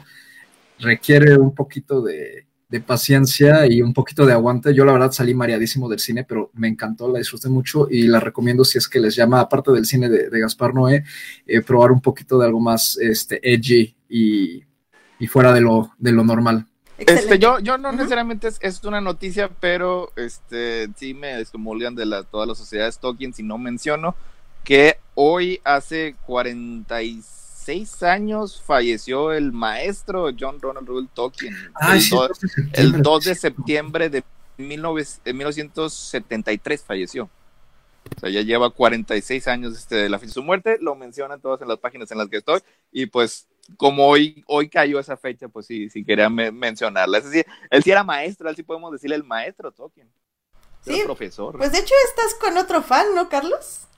Requiere 0.78 1.36
un 1.36 1.54
poquito 1.54 2.02
de 2.02 2.45
de 2.68 2.80
paciencia 2.80 3.66
y 3.66 3.80
un 3.80 3.92
poquito 3.92 4.26
de 4.26 4.32
aguante. 4.32 4.74
Yo 4.74 4.84
la 4.84 4.92
verdad 4.92 5.12
salí 5.12 5.34
mareadísimo 5.34 5.88
del 5.88 6.00
cine, 6.00 6.24
pero 6.24 6.50
me 6.54 6.68
encantó, 6.68 7.10
la 7.10 7.18
disfruté 7.18 7.48
mucho 7.48 7.86
y 7.90 8.08
la 8.08 8.20
recomiendo 8.20 8.64
si 8.64 8.78
es 8.78 8.88
que 8.88 8.98
les 8.98 9.14
llama, 9.14 9.40
aparte 9.40 9.70
del 9.72 9.86
cine 9.86 10.08
de, 10.08 10.40
Gaspar 10.40 10.74
Noé, 10.74 11.04
eh, 11.46 11.62
probar 11.62 11.92
un 11.92 12.00
poquito 12.00 12.38
de 12.38 12.46
algo 12.46 12.60
más 12.60 12.98
este, 12.98 13.40
edgy 13.42 13.94
y, 14.08 14.64
fuera 15.28 15.52
de 15.52 15.60
lo, 15.60 15.92
de 15.98 16.12
lo 16.12 16.24
normal. 16.24 16.66
Este, 16.98 17.38
yo, 17.38 17.58
yo 17.58 17.76
no 17.76 17.92
necesariamente 17.92 18.48
es, 18.60 18.84
una 18.84 19.00
noticia, 19.00 19.50
pero 19.60 20.12
este 20.16 20.88
sí 20.96 21.14
me 21.14 21.36
descomulgan 21.36 21.94
de 21.94 22.06
la, 22.06 22.22
todas 22.22 22.48
las 22.48 22.58
sociedades 22.58 22.98
Tolkien 22.98 23.34
si 23.34 23.42
no 23.42 23.58
menciono 23.58 24.14
que 24.64 24.98
hoy 25.14 25.60
hace 25.64 26.16
46 26.26 27.35
seis 27.66 28.02
años 28.04 28.62
falleció 28.64 29.32
el 29.32 29.50
maestro 29.50 30.28
John 30.38 30.60
Ronald 30.60 30.86
Reuel 30.86 31.08
Tolkien. 31.12 31.52
el, 32.74 33.02
2, 33.02 33.24
de 33.24 33.34
septiembre 33.34 34.08
de 34.08 34.22
1973 34.56 36.84
falleció. 36.84 37.28
O 38.16 38.20
sea, 38.20 38.30
ya 38.30 38.42
lleva 38.42 38.70
46 38.70 39.48
años 39.48 39.76
este, 39.76 39.96
de 39.96 40.08
la 40.08 40.18
de 40.18 40.28
su 40.28 40.44
muerte, 40.44 40.78
lo 40.80 40.94
mencionan 40.94 41.40
todas 41.40 41.60
en 41.60 41.66
las 41.66 41.78
páginas 41.78 42.08
en 42.12 42.18
las 42.18 42.28
que 42.28 42.36
estoy, 42.36 42.60
y 42.92 43.06
pues 43.06 43.48
como 43.76 44.06
hoy, 44.06 44.44
hoy 44.46 44.68
cayó 44.68 45.00
esa 45.00 45.16
fecha, 45.16 45.48
pues 45.48 45.66
sí, 45.66 45.90
sí 45.90 46.04
quería 46.04 46.30
mencionarla. 46.30 47.18
Es 47.18 47.24
decir, 47.24 47.44
él 47.68 47.82
sí 47.82 47.90
era 47.90 48.04
maestro, 48.04 48.48
él 48.48 48.54
sí 48.54 48.62
podemos 48.62 48.92
decirle 48.92 49.16
el 49.16 49.24
maestro 49.24 49.72
Tolkien. 49.72 50.08
Sí, 50.82 51.02
profesor. 51.04 51.58
Pues 51.58 51.72
de 51.72 51.78
hecho 51.78 51.94
estás 52.10 52.34
con 52.34 52.56
otro 52.58 52.80
fan, 52.80 53.12
¿no, 53.16 53.28
Carlos? 53.28 53.88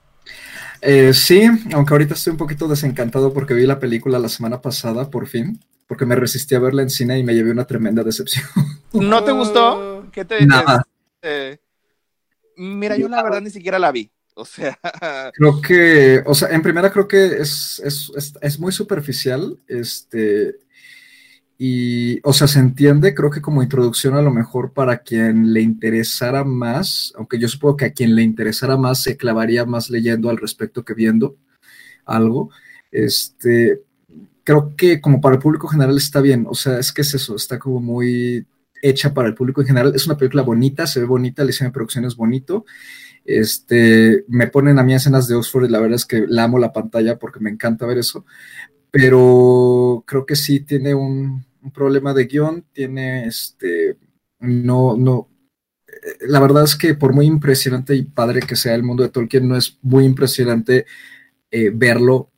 Eh, 0.80 1.12
sí, 1.12 1.42
aunque 1.72 1.94
ahorita 1.94 2.14
estoy 2.14 2.32
un 2.32 2.36
poquito 2.36 2.68
desencantado 2.68 3.32
porque 3.32 3.54
vi 3.54 3.66
la 3.66 3.80
película 3.80 4.18
la 4.18 4.28
semana 4.28 4.60
pasada, 4.60 5.10
por 5.10 5.26
fin, 5.26 5.60
porque 5.86 6.06
me 6.06 6.16
resistí 6.16 6.54
a 6.54 6.60
verla 6.60 6.82
en 6.82 6.90
cine 6.90 7.18
y 7.18 7.24
me 7.24 7.34
llevé 7.34 7.50
una 7.50 7.66
tremenda 7.66 8.02
decepción. 8.04 8.46
¿No 8.92 9.24
te 9.24 9.32
gustó? 9.32 10.06
¿Qué 10.12 10.24
te 10.24 10.44
Nada. 10.46 10.82
Eh, 11.22 11.58
mira, 12.56 12.96
yo 12.96 13.08
la 13.08 13.22
verdad 13.22 13.40
ni 13.40 13.50
siquiera 13.50 13.78
la 13.78 13.90
vi. 13.90 14.10
O 14.34 14.44
sea. 14.44 14.78
Creo 15.34 15.60
que, 15.60 16.22
o 16.24 16.34
sea, 16.34 16.50
en 16.50 16.62
primera 16.62 16.92
creo 16.92 17.08
que 17.08 17.26
es, 17.26 17.82
es, 17.84 18.12
es, 18.16 18.34
es 18.40 18.58
muy 18.60 18.70
superficial. 18.70 19.58
Este 19.66 20.54
y, 21.60 22.20
o 22.22 22.32
sea, 22.32 22.46
se 22.46 22.60
entiende, 22.60 23.14
creo 23.14 23.30
que 23.30 23.42
como 23.42 23.64
introducción 23.64 24.14
a 24.14 24.22
lo 24.22 24.30
mejor 24.30 24.72
para 24.72 24.98
quien 24.98 25.52
le 25.52 25.60
interesara 25.60 26.44
más, 26.44 27.12
aunque 27.16 27.38
yo 27.40 27.48
supongo 27.48 27.76
que 27.76 27.86
a 27.86 27.92
quien 27.92 28.14
le 28.14 28.22
interesara 28.22 28.76
más 28.76 29.02
se 29.02 29.16
clavaría 29.16 29.64
más 29.66 29.90
leyendo 29.90 30.30
al 30.30 30.36
respecto 30.36 30.84
que 30.84 30.94
viendo 30.94 31.36
algo. 32.06 32.50
Este, 32.92 33.82
creo 34.44 34.76
que 34.76 35.00
como 35.00 35.20
para 35.20 35.34
el 35.34 35.42
público 35.42 35.66
general 35.66 35.96
está 35.96 36.20
bien, 36.20 36.46
o 36.48 36.54
sea, 36.54 36.78
es 36.78 36.92
que 36.92 37.02
es 37.02 37.12
eso, 37.14 37.34
está 37.34 37.58
como 37.58 37.80
muy 37.80 38.46
hecha 38.80 39.12
para 39.12 39.28
el 39.28 39.34
público 39.34 39.60
en 39.60 39.66
general. 39.66 39.92
Es 39.96 40.06
una 40.06 40.16
película 40.16 40.42
bonita, 40.42 40.86
se 40.86 41.00
ve 41.00 41.06
bonita, 41.06 41.42
el 41.42 41.48
diseño 41.48 41.70
de 41.70 41.74
producción 41.74 42.04
es 42.04 42.14
bonito. 42.14 42.66
Este, 43.24 44.24
me 44.28 44.46
ponen 44.46 44.78
a 44.78 44.84
mí 44.84 44.94
escenas 44.94 45.26
de 45.26 45.34
Oxford 45.34 45.64
y 45.66 45.68
la 45.68 45.80
verdad 45.80 45.96
es 45.96 46.06
que 46.06 46.24
la 46.28 46.44
amo 46.44 46.58
la 46.58 46.72
pantalla 46.72 47.18
porque 47.18 47.40
me 47.40 47.50
encanta 47.50 47.84
ver 47.84 47.98
eso, 47.98 48.24
pero 48.90 50.04
creo 50.06 50.24
que 50.24 50.36
sí 50.36 50.60
tiene 50.60 50.94
un, 50.94 51.44
un 51.62 51.70
problema 51.72 52.14
de 52.14 52.26
guion, 52.26 52.64
tiene 52.72 53.26
este, 53.26 53.96
no, 54.40 54.96
no, 54.96 55.28
eh, 55.86 56.26
la 56.28 56.40
verdad 56.40 56.64
es 56.64 56.76
que 56.76 56.94
por 56.94 57.12
muy 57.12 57.26
impresionante 57.26 57.94
y 57.94 58.02
padre 58.04 58.40
que 58.40 58.56
sea 58.56 58.74
el 58.74 58.82
mundo 58.82 59.02
de 59.02 59.10
Tolkien, 59.10 59.48
no 59.48 59.56
es 59.56 59.78
muy 59.82 60.04
impresionante 60.04 60.86
eh, 61.50 61.70
verlo 61.74 62.30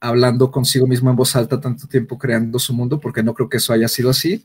hablando 0.00 0.50
consigo 0.50 0.86
mismo 0.86 1.10
en 1.10 1.16
voz 1.16 1.36
alta 1.36 1.60
tanto 1.60 1.86
tiempo 1.86 2.18
creando 2.18 2.58
su 2.58 2.74
mundo, 2.74 3.00
porque 3.00 3.22
no 3.22 3.34
creo 3.34 3.48
que 3.48 3.58
eso 3.58 3.72
haya 3.72 3.88
sido 3.88 4.10
así. 4.10 4.44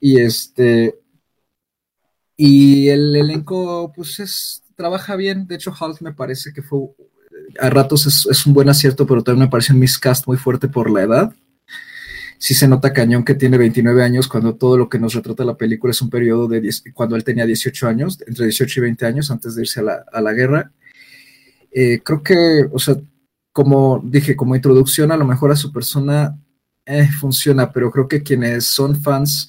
Y 0.00 0.20
este, 0.20 1.00
y 2.36 2.88
el 2.88 3.14
elenco, 3.16 3.92
pues 3.94 4.20
es, 4.20 4.62
trabaja 4.76 5.16
bien. 5.16 5.46
De 5.46 5.56
hecho, 5.56 5.74
Hulk 5.78 6.00
me 6.02 6.12
parece 6.14 6.52
que 6.52 6.62
fue, 6.62 6.80
a 7.60 7.70
ratos 7.70 8.06
es, 8.06 8.26
es 8.30 8.46
un 8.46 8.54
buen 8.54 8.68
acierto, 8.68 9.06
pero 9.06 9.22
también 9.22 9.46
me 9.46 9.50
parece 9.50 9.72
un 9.72 9.80
miscast 9.80 10.26
muy 10.26 10.36
fuerte 10.36 10.68
por 10.68 10.90
la 10.90 11.02
edad 11.02 11.34
sí 12.44 12.52
se 12.52 12.68
nota 12.68 12.92
cañón 12.92 13.24
que 13.24 13.34
tiene 13.34 13.56
29 13.56 14.04
años 14.04 14.28
cuando 14.28 14.54
todo 14.54 14.76
lo 14.76 14.90
que 14.90 14.98
nos 14.98 15.14
retrata 15.14 15.46
la 15.46 15.56
película 15.56 15.92
es 15.92 16.02
un 16.02 16.10
periodo 16.10 16.46
de 16.46 16.70
cuando 16.92 17.16
él 17.16 17.24
tenía 17.24 17.46
18 17.46 17.88
años, 17.88 18.20
entre 18.26 18.44
18 18.44 18.80
y 18.80 18.82
20 18.82 19.06
años 19.06 19.30
antes 19.30 19.54
de 19.54 19.62
irse 19.62 19.80
a 19.80 20.20
la, 20.20 20.32
guerra. 20.34 20.70
Eh, 21.72 22.02
creo 22.04 22.22
que, 22.22 22.66
o 22.70 22.78
sea, 22.78 22.96
como 23.50 24.02
dije, 24.04 24.36
como 24.36 24.54
introducción 24.54 25.10
a 25.10 25.16
lo 25.16 25.24
mejor 25.24 25.52
a 25.52 25.56
su 25.56 25.72
persona 25.72 26.38
eh, 26.84 27.08
funciona, 27.18 27.72
pero 27.72 27.90
creo 27.90 28.08
que 28.08 28.22
quienes 28.22 28.66
son 28.66 29.00
fans 29.00 29.48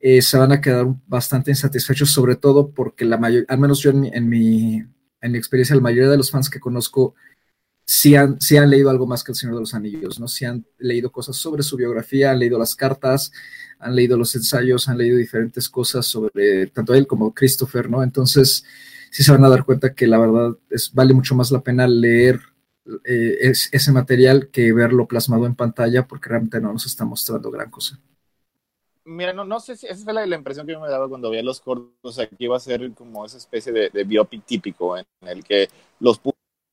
eh, 0.00 0.20
se 0.20 0.36
van 0.36 0.50
a 0.50 0.60
quedar 0.60 0.86
bastante 1.06 1.52
insatisfechos, 1.52 2.10
sobre 2.10 2.34
todo 2.34 2.72
porque 2.72 3.04
la 3.04 3.16
mayoría, 3.16 3.46
al 3.48 3.60
menos 3.60 3.78
yo 3.78 3.90
en 3.90 4.00
mi, 4.00 4.08
en 4.12 4.28
mi, 4.28 4.84
en 5.20 5.30
mi 5.30 5.38
experiencia, 5.38 5.76
la 5.76 5.82
mayoría 5.82 6.10
de 6.10 6.16
los 6.16 6.32
fans 6.32 6.50
que 6.50 6.58
conozco 6.58 7.14
si 7.86 8.16
han, 8.16 8.40
si 8.40 8.56
han 8.56 8.70
leído 8.70 8.90
algo 8.90 9.06
más 9.06 9.22
que 9.22 9.32
El 9.32 9.36
Señor 9.36 9.56
de 9.56 9.60
los 9.60 9.74
Anillos, 9.74 10.18
¿no? 10.18 10.28
Si 10.28 10.44
han 10.44 10.64
leído 10.78 11.12
cosas 11.12 11.36
sobre 11.36 11.62
su 11.62 11.76
biografía, 11.76 12.30
han 12.30 12.38
leído 12.38 12.58
las 12.58 12.74
cartas, 12.74 13.30
han 13.78 13.94
leído 13.94 14.16
los 14.16 14.34
ensayos, 14.34 14.88
han 14.88 14.98
leído 14.98 15.18
diferentes 15.18 15.68
cosas 15.68 16.06
sobre 16.06 16.66
tanto 16.68 16.94
él 16.94 17.06
como 17.06 17.34
Christopher, 17.34 17.90
¿no? 17.90 18.02
Entonces, 18.02 18.64
sí 19.10 19.22
se 19.22 19.32
van 19.32 19.44
a 19.44 19.48
dar 19.48 19.64
cuenta 19.64 19.94
que 19.94 20.06
la 20.06 20.18
verdad 20.18 20.56
es, 20.70 20.92
vale 20.92 21.14
mucho 21.14 21.34
más 21.34 21.50
la 21.50 21.60
pena 21.60 21.86
leer 21.86 22.40
eh, 23.04 23.38
es, 23.40 23.68
ese 23.72 23.92
material 23.92 24.50
que 24.50 24.72
verlo 24.72 25.06
plasmado 25.06 25.46
en 25.46 25.54
pantalla 25.54 26.06
porque 26.06 26.28
realmente 26.28 26.60
no 26.60 26.72
nos 26.72 26.86
está 26.86 27.04
mostrando 27.04 27.50
gran 27.50 27.70
cosa. 27.70 27.98
Mira, 29.06 29.34
no, 29.34 29.44
no 29.44 29.60
sé 29.60 29.76
si 29.76 29.86
esa 29.86 30.02
fue 30.02 30.14
la, 30.14 30.34
impresión 30.34 30.66
que 30.66 30.78
me 30.78 30.88
daba 30.88 31.08
cuando 31.08 31.28
veía 31.28 31.42
los 31.42 31.60
cortos, 31.60 31.92
o 32.02 32.12
sea, 32.12 32.26
que 32.26 32.36
iba 32.38 32.56
a 32.56 32.60
ser 32.60 32.90
como 32.92 33.26
esa 33.26 33.36
especie 33.36 33.70
de, 33.70 33.90
de 33.90 34.04
biopic 34.04 34.44
típico 34.46 34.96
en, 34.96 35.04
el 35.20 35.44
que 35.44 35.68
los 36.00 36.18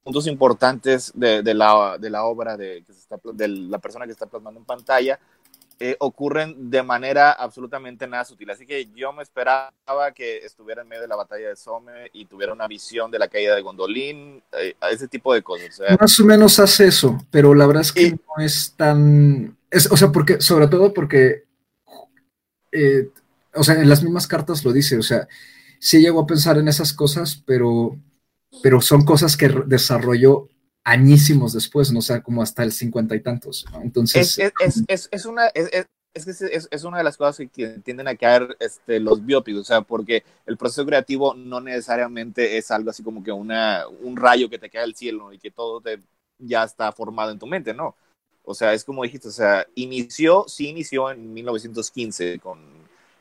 puntos 0.04 0.28
importantes 0.28 1.12
de, 1.16 1.44
de, 1.44 1.54
la, 1.54 1.98
de 2.00 2.10
la 2.10 2.24
obra 2.26 2.58
de, 2.58 2.84
que 2.86 2.94
se 2.94 3.00
está, 3.00 3.18
de 3.34 3.48
la 3.48 3.80
persona 3.80 4.06
que 4.06 4.12
está 4.12 4.26
plasmando 4.26 4.60
en 4.60 4.66
pantalla 4.66 5.20
eh, 5.84 5.96
ocurren 5.98 6.70
de 6.70 6.84
manera 6.84 7.32
absolutamente 7.32 8.06
nada 8.06 8.24
sutil. 8.24 8.52
Así 8.52 8.68
que 8.68 8.88
yo 8.94 9.12
me 9.14 9.24
esperaba 9.24 9.72
que 10.14 10.38
estuviera 10.46 10.84
en 10.84 10.88
medio 10.88 11.02
de 11.02 11.08
la 11.08 11.16
batalla 11.16 11.50
de 11.50 11.56
Somme 11.56 12.08
y 12.14 12.26
tuviera 12.26 12.54
una 12.54 12.68
visión 12.68 13.10
de 13.10 13.18
la 13.18 13.28
caída 13.28 13.56
de 13.56 13.64
Gondolín, 13.64 14.44
eh, 14.52 14.76
ese 14.92 15.08
tipo 15.08 15.34
de 15.34 15.42
cosas. 15.42 15.82
Más 16.00 16.20
o 16.20 16.26
menos 16.26 16.60
hace 16.60 16.86
eso, 16.86 17.18
pero 17.32 17.56
la 17.56 17.66
verdad 17.66 17.82
es 17.82 17.92
que 17.92 18.12
no 18.12 18.46
es 18.46 18.76
tan... 18.78 19.58
Es, 19.72 19.92
o 19.92 19.98
sea, 19.98 20.12
porque, 20.12 20.40
sobre 20.40 20.68
todo 20.68 20.94
porque, 20.94 21.46
eh, 22.72 23.10
o 23.56 23.64
sea, 23.64 23.74
en 23.82 23.90
las 23.90 24.04
mismas 24.04 24.28
cartas 24.28 24.64
lo 24.64 24.72
dice, 24.72 25.00
o 25.00 25.04
sea, 25.04 25.28
sí 25.80 26.00
llego 26.00 26.22
a 26.22 26.28
pensar 26.28 26.60
en 26.60 26.68
esas 26.68 26.94
cosas, 26.94 27.42
pero, 27.44 27.98
pero 28.62 28.82
son 28.82 29.04
cosas 29.04 29.38
que 29.38 29.50
desarrolló 29.66 30.50
añísimos 30.84 31.54
después, 31.54 31.92
no 31.92 32.02
sé, 32.02 32.22
como 32.22 32.42
hasta 32.42 32.64
el 32.64 32.72
cincuenta 32.72 33.16
y 33.16 33.22
tantos. 33.22 33.66
Entonces. 33.84 34.40
Es, 34.40 34.54
es, 34.60 34.84
es, 34.88 35.10
es 35.12 35.26
una. 35.26 35.48
Es, 35.48 35.70
es, 36.14 36.84
una 36.84 36.98
de 36.98 37.06
las 37.06 37.16
cosas 37.16 37.48
que 37.54 37.68
tienden 37.86 38.08
a 38.10 38.16
caer 38.16 38.58
este, 38.60 39.00
los 39.00 39.26
biópicos, 39.26 39.62
o 39.62 39.64
sea, 39.64 39.82
porque 39.82 40.26
el 40.46 40.58
proceso 40.58 40.86
creativo 40.86 41.34
no 41.34 41.62
necesariamente 41.62 42.58
es 42.58 42.70
algo 42.70 42.90
así 42.90 43.02
como 43.02 43.24
que 43.24 43.32
una, 43.32 43.86
un 43.88 44.18
rayo 44.18 44.50
que 44.50 44.60
te 44.60 44.70
cae 44.70 44.84
al 44.84 44.94
cielo 44.94 45.32
y 45.32 45.40
que 45.40 45.52
todo 45.52 45.80
te, 45.80 46.02
ya 46.38 46.66
está 46.66 46.92
formado 46.92 47.32
en 47.32 47.40
tu 47.40 47.48
mente, 47.48 47.74
¿no? 47.74 47.96
O 48.44 48.54
sea, 48.54 48.74
es 48.74 48.84
como 48.84 49.04
dijiste, 49.04 49.30
o 49.30 49.32
sea, 49.32 49.66
inició, 49.76 50.46
sí 50.48 50.68
inició 50.68 51.12
en 51.12 51.34
1915 51.34 52.40
con, 52.40 52.60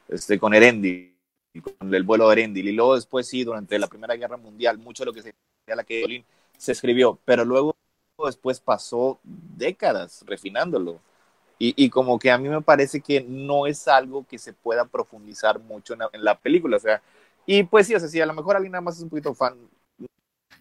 este, 0.08 0.38
con 0.38 0.52
Erendil, 0.54 1.09
con 1.58 1.92
el 1.94 2.02
vuelo 2.04 2.28
de 2.28 2.34
Erendil, 2.34 2.68
y 2.68 2.72
luego 2.72 2.94
después 2.94 3.26
sí, 3.26 3.44
durante 3.44 3.78
la 3.78 3.88
Primera 3.88 4.14
Guerra 4.14 4.36
Mundial, 4.36 4.78
mucho 4.78 5.02
de 5.02 5.06
lo 5.06 5.12
que 5.12 5.22
se 5.22 5.34
la 5.66 5.84
que 5.84 6.24
se 6.56 6.72
escribió, 6.72 7.18
pero 7.24 7.44
luego 7.44 7.74
después 8.24 8.60
pasó 8.60 9.18
décadas 9.24 10.24
refinándolo. 10.26 11.00
Y, 11.58 11.74
y, 11.76 11.90
como 11.90 12.18
que 12.18 12.30
a 12.30 12.38
mí 12.38 12.48
me 12.48 12.62
parece 12.62 13.00
que 13.02 13.20
no 13.20 13.66
es 13.66 13.86
algo 13.86 14.26
que 14.26 14.38
se 14.38 14.54
pueda 14.54 14.86
profundizar 14.86 15.58
mucho 15.60 15.94
en 16.12 16.24
la, 16.24 16.38
película. 16.38 16.78
O 16.78 16.80
sea, 16.80 17.02
y 17.44 17.62
pues 17.64 17.86
sí, 17.86 17.94
o 17.94 18.00
sea, 18.00 18.08
si 18.08 18.20
a 18.20 18.26
lo 18.26 18.32
mejor 18.32 18.56
alguien 18.56 18.72
nada 18.72 18.80
más 18.80 18.96
es 18.96 19.02
un 19.02 19.10
poquito 19.10 19.34
fan 19.34 19.56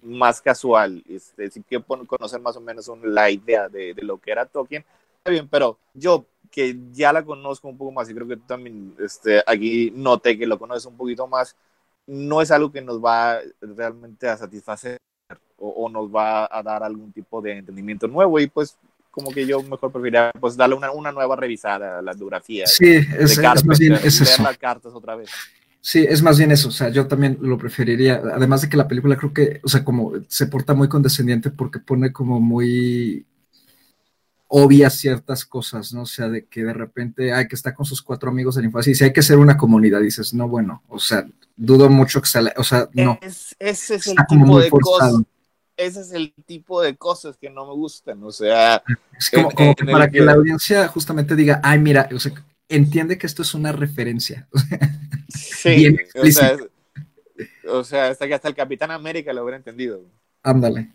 más 0.01 0.41
casual, 0.41 1.03
este, 1.07 1.49
si 1.51 1.61
quiere 1.63 1.83
conocer 2.05 2.41
más 2.41 2.57
o 2.57 2.61
menos 2.61 2.89
la 3.03 3.29
idea 3.31 3.69
de, 3.69 3.93
de, 3.93 4.01
lo 4.01 4.17
que 4.17 4.31
era 4.31 4.45
Tolkien, 4.45 4.85
bien, 5.29 5.47
pero 5.47 5.79
yo 5.93 6.25
que 6.51 6.77
ya 6.91 7.13
la 7.13 7.23
conozco 7.23 7.67
un 7.67 7.77
poco 7.77 7.91
más 7.91 8.09
y 8.09 8.13
creo 8.13 8.27
que 8.27 8.37
tú 8.37 8.43
también 8.47 8.95
este, 8.99 9.43
aquí 9.45 9.91
noté 9.95 10.37
que 10.37 10.47
lo 10.47 10.57
conoces 10.57 10.85
un 10.85 10.97
poquito 10.97 11.27
más, 11.27 11.55
no 12.07 12.41
es 12.41 12.51
algo 12.51 12.71
que 12.71 12.81
nos 12.81 13.03
va 13.03 13.39
realmente 13.61 14.27
a 14.27 14.37
satisfacer 14.37 14.97
o, 15.57 15.89
nos 15.89 16.09
va 16.09 16.47
a 16.49 16.63
dar 16.63 16.83
algún 16.83 17.11
tipo 17.11 17.41
de 17.41 17.57
entendimiento 17.57 18.07
nuevo 18.07 18.39
y 18.39 18.47
pues 18.47 18.77
como 19.11 19.31
que 19.31 19.45
yo 19.45 19.61
mejor 19.61 19.91
preferiría 19.91 20.31
pues 20.39 20.55
darle 20.55 20.75
una, 20.75 20.91
una 20.91 21.11
nueva 21.11 21.35
revisada 21.35 21.99
a 21.99 22.01
la 22.01 22.13
biografía. 22.13 22.65
Sí, 22.65 22.95
es, 23.17 23.37
más 23.65 23.77
bien 23.77 23.93
es 23.93 24.21
eso. 24.21 24.41
las 24.41 24.57
cartas 24.57 24.93
otra 24.93 25.15
vez. 25.15 25.29
Sí, 25.81 26.05
es 26.07 26.21
más 26.21 26.37
bien 26.37 26.51
eso, 26.51 26.69
o 26.69 26.71
sea, 26.71 26.89
yo 26.89 27.07
también 27.07 27.37
lo 27.41 27.57
preferiría, 27.57 28.21
además 28.33 28.61
de 28.61 28.69
que 28.69 28.77
la 28.77 28.87
película 28.87 29.15
creo 29.15 29.33
que, 29.33 29.61
o 29.63 29.69
sea, 29.69 29.83
como 29.83 30.11
se 30.27 30.47
porta 30.47 30.73
muy 30.73 30.89
condescendiente 30.89 31.51
porque 31.51 31.79
pone 31.79 32.11
como 32.11 32.41
muy 32.41 33.25
obvias 34.49 34.95
ciertas 34.95 35.45
cosas, 35.45 35.93
¿no? 35.93 36.01
O 36.01 36.05
sea, 36.05 36.27
de 36.27 36.45
que 36.45 36.63
de 36.63 36.73
repente 36.73 37.33
hay 37.33 37.47
que 37.47 37.55
estar 37.55 37.73
con 37.73 37.85
sus 37.85 38.01
cuatro 38.01 38.29
amigos 38.29 38.55
de 38.55 38.61
la 38.61 38.67
infancia 38.67 38.91
y 38.91 38.95
si 38.95 39.03
hay 39.03 39.13
que 39.13 39.21
ser 39.21 39.37
una 39.37 39.57
comunidad, 39.57 40.01
dices, 40.01 40.33
no, 40.33 40.47
bueno, 40.47 40.83
o 40.89 40.99
sea, 40.99 41.25
dudo 41.55 41.89
mucho 41.89 42.21
que 42.21 42.27
sea, 42.27 42.53
o 42.57 42.63
sea, 42.63 42.89
no. 42.93 43.19
ese 43.21 43.55
es 43.59 44.07
el 44.07 44.15
tipo 44.27 44.59
de 44.59 44.69
cosas 44.69 45.13
ese 45.77 46.01
es 46.01 46.11
el 46.11 46.33
tipo 46.45 46.81
de 46.81 46.97
cosas 46.97 47.37
que 47.37 47.49
no 47.49 47.65
me 47.65 47.73
gustan, 47.73 48.21
o 48.23 48.31
sea... 48.31 48.83
Es 49.17 49.29
como, 49.31 49.49
para 49.49 50.09
que, 50.09 50.19
la 50.19 50.33
audiencia 50.33 50.87
justamente 50.89 51.37
diga, 51.37 51.61
ay, 51.63 51.79
mira, 51.79 52.09
o 52.13 52.19
sea, 52.19 52.33
entiende 52.67 53.17
que 53.17 53.25
esto 53.25 53.43
es 53.43 53.53
una 53.53 53.71
referencia. 53.71 54.49
sí, 55.29 55.95
o 56.15 56.25
sea, 56.25 56.57
o 57.69 57.83
sea, 57.85 58.07
hasta 58.09 58.27
que 58.27 58.33
hasta 58.33 58.49
el 58.49 58.55
Capitán 58.55 58.91
América 58.91 59.31
lo 59.31 59.43
hubiera 59.43 59.55
entendido. 59.55 60.03
Ándale. 60.43 60.91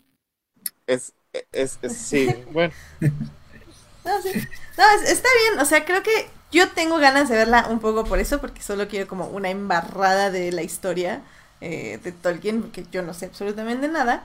Es, 0.86 1.14
es, 1.50 1.78
es, 1.80 1.96
sí, 1.96 2.28
bueno. 2.52 2.74
No, 4.04 4.20
sí. 4.22 4.32
no 4.76 4.84
está 5.06 5.28
bien, 5.48 5.60
o 5.60 5.64
sea, 5.64 5.84
creo 5.84 6.02
que 6.02 6.28
yo 6.52 6.70
tengo 6.70 6.98
ganas 6.98 7.28
de 7.28 7.36
verla 7.36 7.66
un 7.68 7.80
poco 7.80 8.04
por 8.04 8.18
eso, 8.18 8.40
porque 8.40 8.62
solo 8.62 8.88
quiero 8.88 9.08
como 9.08 9.26
una 9.28 9.50
embarrada 9.50 10.30
de 10.30 10.52
la 10.52 10.62
historia 10.62 11.22
eh, 11.60 11.98
de 12.02 12.12
Tolkien, 12.12 12.62
porque 12.62 12.86
yo 12.92 13.02
no 13.02 13.14
sé 13.14 13.26
absolutamente 13.26 13.88
nada. 13.88 14.24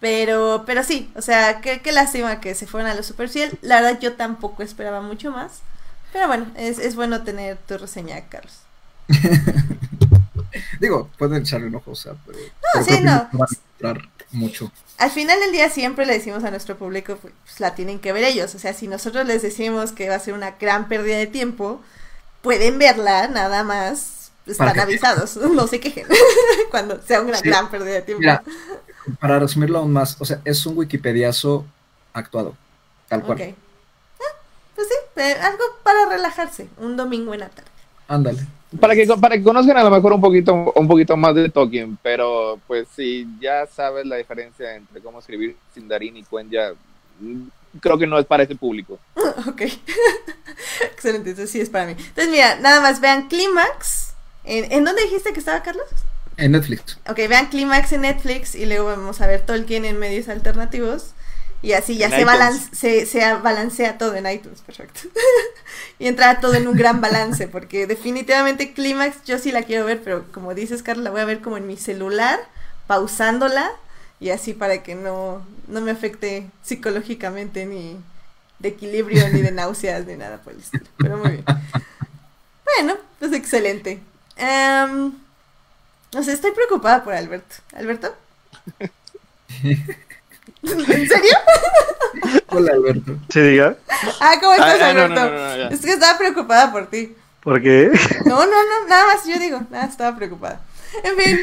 Pero, 0.00 0.64
pero 0.66 0.84
sí, 0.84 1.10
o 1.16 1.22
sea, 1.22 1.60
qué, 1.62 1.80
qué 1.82 1.92
lástima 1.92 2.40
que 2.40 2.54
se 2.54 2.66
fueran 2.66 2.90
a 2.92 2.94
los 2.94 3.06
Super 3.06 3.28
Ciel. 3.30 3.58
La 3.62 3.80
verdad, 3.80 3.98
yo 4.00 4.14
tampoco 4.14 4.62
esperaba 4.62 5.00
mucho 5.00 5.32
más. 5.32 5.62
Pero 6.12 6.28
bueno, 6.28 6.46
es, 6.56 6.78
es 6.78 6.96
bueno 6.96 7.24
tener 7.24 7.56
tu 7.58 7.78
reseña, 7.78 8.20
Carlos. 8.28 8.60
Digo, 10.80 11.10
pueden 11.18 11.42
echarle 11.42 11.66
un 11.66 11.74
ojo, 11.76 11.92
o 11.92 11.96
sea, 11.96 12.14
pero, 12.26 12.38
no, 12.74 12.84
sí, 12.84 13.00
no. 13.02 13.28
Mucho. 14.36 14.70
Al 14.98 15.10
final 15.10 15.38
del 15.40 15.52
día 15.52 15.68
siempre 15.68 16.06
le 16.06 16.14
decimos 16.14 16.44
a 16.44 16.50
nuestro 16.50 16.76
público, 16.76 17.16
pues 17.16 17.34
la 17.58 17.74
tienen 17.74 17.98
que 17.98 18.12
ver 18.12 18.24
ellos. 18.24 18.54
O 18.54 18.58
sea, 18.58 18.72
si 18.72 18.88
nosotros 18.88 19.26
les 19.26 19.42
decimos 19.42 19.92
que 19.92 20.08
va 20.08 20.14
a 20.14 20.20
ser 20.20 20.34
una 20.34 20.52
gran 20.52 20.88
pérdida 20.88 21.16
de 21.16 21.26
tiempo, 21.26 21.80
pueden 22.42 22.78
verla 22.78 23.28
nada 23.28 23.64
más. 23.64 24.30
Están 24.46 24.78
avisados, 24.78 25.36
no 25.54 25.66
se 25.66 25.80
quejen 25.80 26.06
cuando 26.70 27.02
sea 27.02 27.20
una 27.20 27.40
gran 27.40 27.68
pérdida 27.68 27.94
de 27.94 28.02
tiempo 28.02 28.22
para 29.20 29.38
resumirlo 29.38 29.78
aún 29.78 29.92
más, 29.92 30.16
o 30.18 30.24
sea, 30.24 30.40
es 30.44 30.64
un 30.66 30.76
Wikipediazo 30.76 31.64
actuado, 32.12 32.56
tal 33.08 33.22
cual. 33.22 33.38
Ah, 33.40 34.24
pues 34.74 34.88
sí, 34.88 35.22
algo 35.40 35.64
para 35.82 36.08
relajarse, 36.08 36.68
un 36.78 36.96
domingo 36.96 37.34
en 37.34 37.40
la 37.40 37.48
tarde. 37.48 37.70
Ándale. 38.08 38.46
Para 38.80 38.94
que, 38.94 39.06
para 39.06 39.36
que 39.36 39.44
conozcan 39.44 39.76
a 39.76 39.84
lo 39.84 39.90
mejor 39.90 40.12
un 40.12 40.20
poquito, 40.20 40.72
un 40.74 40.88
poquito 40.88 41.16
más 41.16 41.34
de 41.34 41.48
Tolkien, 41.48 41.96
pero 42.02 42.58
pues 42.66 42.88
si 42.96 43.26
ya 43.40 43.66
sabes 43.66 44.04
la 44.06 44.16
diferencia 44.16 44.74
entre 44.74 45.00
cómo 45.00 45.20
escribir 45.20 45.56
Sindarin 45.72 46.16
y 46.16 46.24
Cuenya, 46.24 46.72
creo 47.80 47.96
que 47.96 48.06
no 48.06 48.18
es 48.18 48.26
para 48.26 48.42
ese 48.42 48.56
público. 48.56 48.98
ok. 49.48 49.62
Excelente, 50.82 51.30
entonces 51.30 51.50
sí 51.50 51.60
es 51.60 51.70
para 51.70 51.86
mí. 51.86 51.92
Entonces 51.92 52.28
mira, 52.28 52.58
nada 52.58 52.80
más 52.80 53.00
vean 53.00 53.28
Clímax. 53.28 54.14
¿En, 54.44 54.70
¿En 54.72 54.84
dónde 54.84 55.02
dijiste 55.02 55.32
que 55.32 55.38
estaba 55.38 55.62
Carlos? 55.62 55.86
En 56.36 56.52
Netflix. 56.52 56.98
Ok, 57.08 57.16
vean 57.28 57.46
Clímax 57.46 57.92
en 57.92 58.02
Netflix 58.02 58.54
y 58.54 58.66
luego 58.66 58.86
vamos 58.86 59.20
a 59.20 59.26
ver 59.26 59.40
Tolkien 59.46 59.84
en 59.84 59.98
medios 59.98 60.28
alternativos. 60.28 61.14
Y 61.62 61.72
así 61.72 61.96
ya 61.96 62.10
se, 62.10 63.06
se, 63.06 63.34
balancea 63.34 63.98
todo 63.98 64.14
en 64.14 64.30
iTunes, 64.30 64.60
perfecto. 64.60 65.00
y 65.98 66.06
entra 66.06 66.40
todo 66.40 66.54
en 66.54 66.68
un 66.68 66.76
gran 66.76 67.00
balance, 67.00 67.48
porque 67.48 67.86
definitivamente 67.86 68.72
Clímax 68.72 69.24
yo 69.24 69.38
sí 69.38 69.52
la 69.52 69.62
quiero 69.62 69.84
ver, 69.84 70.02
pero 70.02 70.30
como 70.32 70.54
dices, 70.54 70.82
Carla, 70.82 71.04
la 71.04 71.10
voy 71.10 71.20
a 71.20 71.24
ver 71.24 71.40
como 71.40 71.56
en 71.56 71.66
mi 71.66 71.76
celular, 71.76 72.38
pausándola, 72.86 73.70
y 74.20 74.30
así 74.30 74.52
para 74.52 74.82
que 74.82 74.94
no, 74.94 75.44
no 75.66 75.80
me 75.80 75.90
afecte 75.90 76.48
psicológicamente, 76.62 77.66
ni 77.66 77.98
de 78.58 78.68
equilibrio, 78.68 79.28
ni 79.30 79.42
de 79.42 79.50
náuseas, 79.50 80.06
ni 80.06 80.16
nada 80.16 80.38
por 80.38 80.52
el 80.52 80.60
estilo. 80.60 80.86
Pero 80.98 81.18
muy 81.18 81.30
bien. 81.30 81.44
Bueno, 82.76 82.96
pues 83.18 83.32
excelente. 83.32 84.00
Um, 84.38 85.14
no 86.12 86.22
sé, 86.22 86.32
estoy 86.32 86.52
preocupada 86.52 87.02
por 87.02 87.14
Alberto. 87.14 87.56
¿Alberto? 87.74 88.14
¿En 90.66 91.08
serio? 91.08 91.36
Hola, 92.48 92.72
Alberto. 92.72 93.16
¿Se 93.28 93.42
diga? 93.42 93.76
Ah, 94.20 94.36
¿cómo 94.40 94.54
estás, 94.54 94.80
Alberto? 94.80 95.74
es 95.74 95.80
que 95.80 95.92
estaba 95.92 96.18
preocupada 96.18 96.72
por 96.72 96.88
ti. 96.88 97.14
¿Por 97.40 97.62
qué? 97.62 97.90
No, 98.24 98.44
no, 98.44 98.46
no, 98.46 98.88
nada 98.88 99.06
más 99.06 99.26
yo 99.26 99.38
digo, 99.38 99.60
nada, 99.70 99.86
estaba 99.86 100.16
preocupada. 100.16 100.60
En 101.04 101.16
fin, 101.16 101.38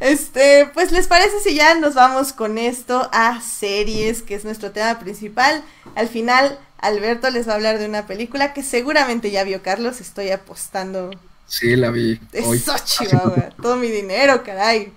este, 0.00 0.70
pues 0.74 0.92
les 0.92 1.06
parece 1.06 1.40
si 1.40 1.54
ya 1.54 1.74
nos 1.74 1.94
vamos 1.94 2.32
con 2.32 2.58
esto 2.58 3.08
a 3.12 3.40
series, 3.40 4.22
que 4.22 4.34
es 4.34 4.44
nuestro 4.44 4.70
tema 4.70 4.98
principal. 4.98 5.64
Al 5.96 6.08
final, 6.08 6.58
Alberto 6.78 7.30
les 7.30 7.48
va 7.48 7.52
a 7.52 7.56
hablar 7.56 7.78
de 7.78 7.86
una 7.86 8.06
película 8.06 8.52
que 8.52 8.62
seguramente 8.62 9.30
ya 9.30 9.44
vio 9.44 9.62
Carlos, 9.62 10.00
estoy 10.00 10.30
apostando 10.30 11.10
Sí, 11.48 11.74
la 11.76 11.90
vi. 11.90 12.20
Eso, 12.32 12.76
Chihuahua. 12.84 13.50
Todo 13.60 13.76
mi 13.76 13.88
dinero, 13.88 14.44
caray. 14.44 14.92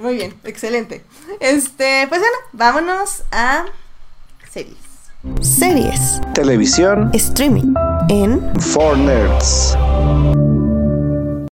Muy 0.00 0.14
bien, 0.14 0.34
excelente. 0.44 1.02
Este, 1.40 2.06
pues 2.08 2.20
bueno, 2.20 2.36
vámonos 2.52 3.24
a 3.32 3.66
series. 4.50 4.76
Series. 5.40 6.20
Televisión. 6.34 7.10
Streaming. 7.12 7.74
En. 8.08 8.60
For 8.60 8.96
Nerds. 8.96 9.76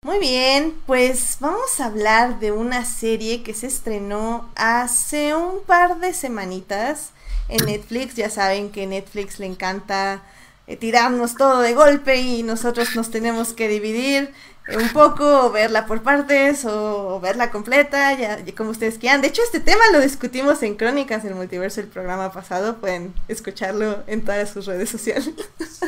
Muy 0.03 0.21
bien, 0.21 0.75
pues 0.87 1.39
vamos 1.41 1.81
a 1.81 1.87
hablar 1.87 2.39
de 2.39 2.53
una 2.53 2.85
serie 2.85 3.43
que 3.43 3.53
se 3.53 3.67
estrenó 3.67 4.49
hace 4.55 5.35
un 5.35 5.63
par 5.67 5.99
de 5.99 6.15
semanitas 6.15 7.11
en 7.49 7.67
Netflix. 7.67 8.15
Ya 8.15 8.31
saben 8.31 8.71
que 8.71 8.87
Netflix 8.87 9.41
le 9.41 9.47
encanta 9.47 10.23
eh, 10.69 10.77
tirarnos 10.77 11.35
todo 11.35 11.61
de 11.61 11.75
golpe 11.75 12.17
y 12.17 12.45
nosotros 12.45 12.95
nos 12.95 13.11
tenemos 13.11 13.53
que 13.53 13.67
dividir 13.67 14.33
un 14.75 14.89
poco, 14.91 15.51
verla 15.51 15.87
por 15.87 16.03
partes 16.03 16.65
o, 16.65 17.21
verla 17.21 17.51
completa, 17.51 18.13
ya, 18.15 18.39
como 18.57 18.71
ustedes 18.71 18.99
quieran. 18.99 19.21
De 19.21 19.29
hecho, 19.29 19.43
este 19.43 19.61
tema 19.61 19.83
lo 19.93 20.01
discutimos 20.01 20.63
en 20.63 20.77
Crónicas 20.77 21.23
del 21.23 21.35
Multiverso 21.35 21.81
el 21.81 21.87
programa 21.87 22.33
pasado. 22.33 22.77
Pueden 22.79 23.15
escucharlo 23.29 24.03
en 24.07 24.25
todas 24.25 24.51
sus 24.51 24.67
redes 24.67 24.91
sociales. 24.91 25.31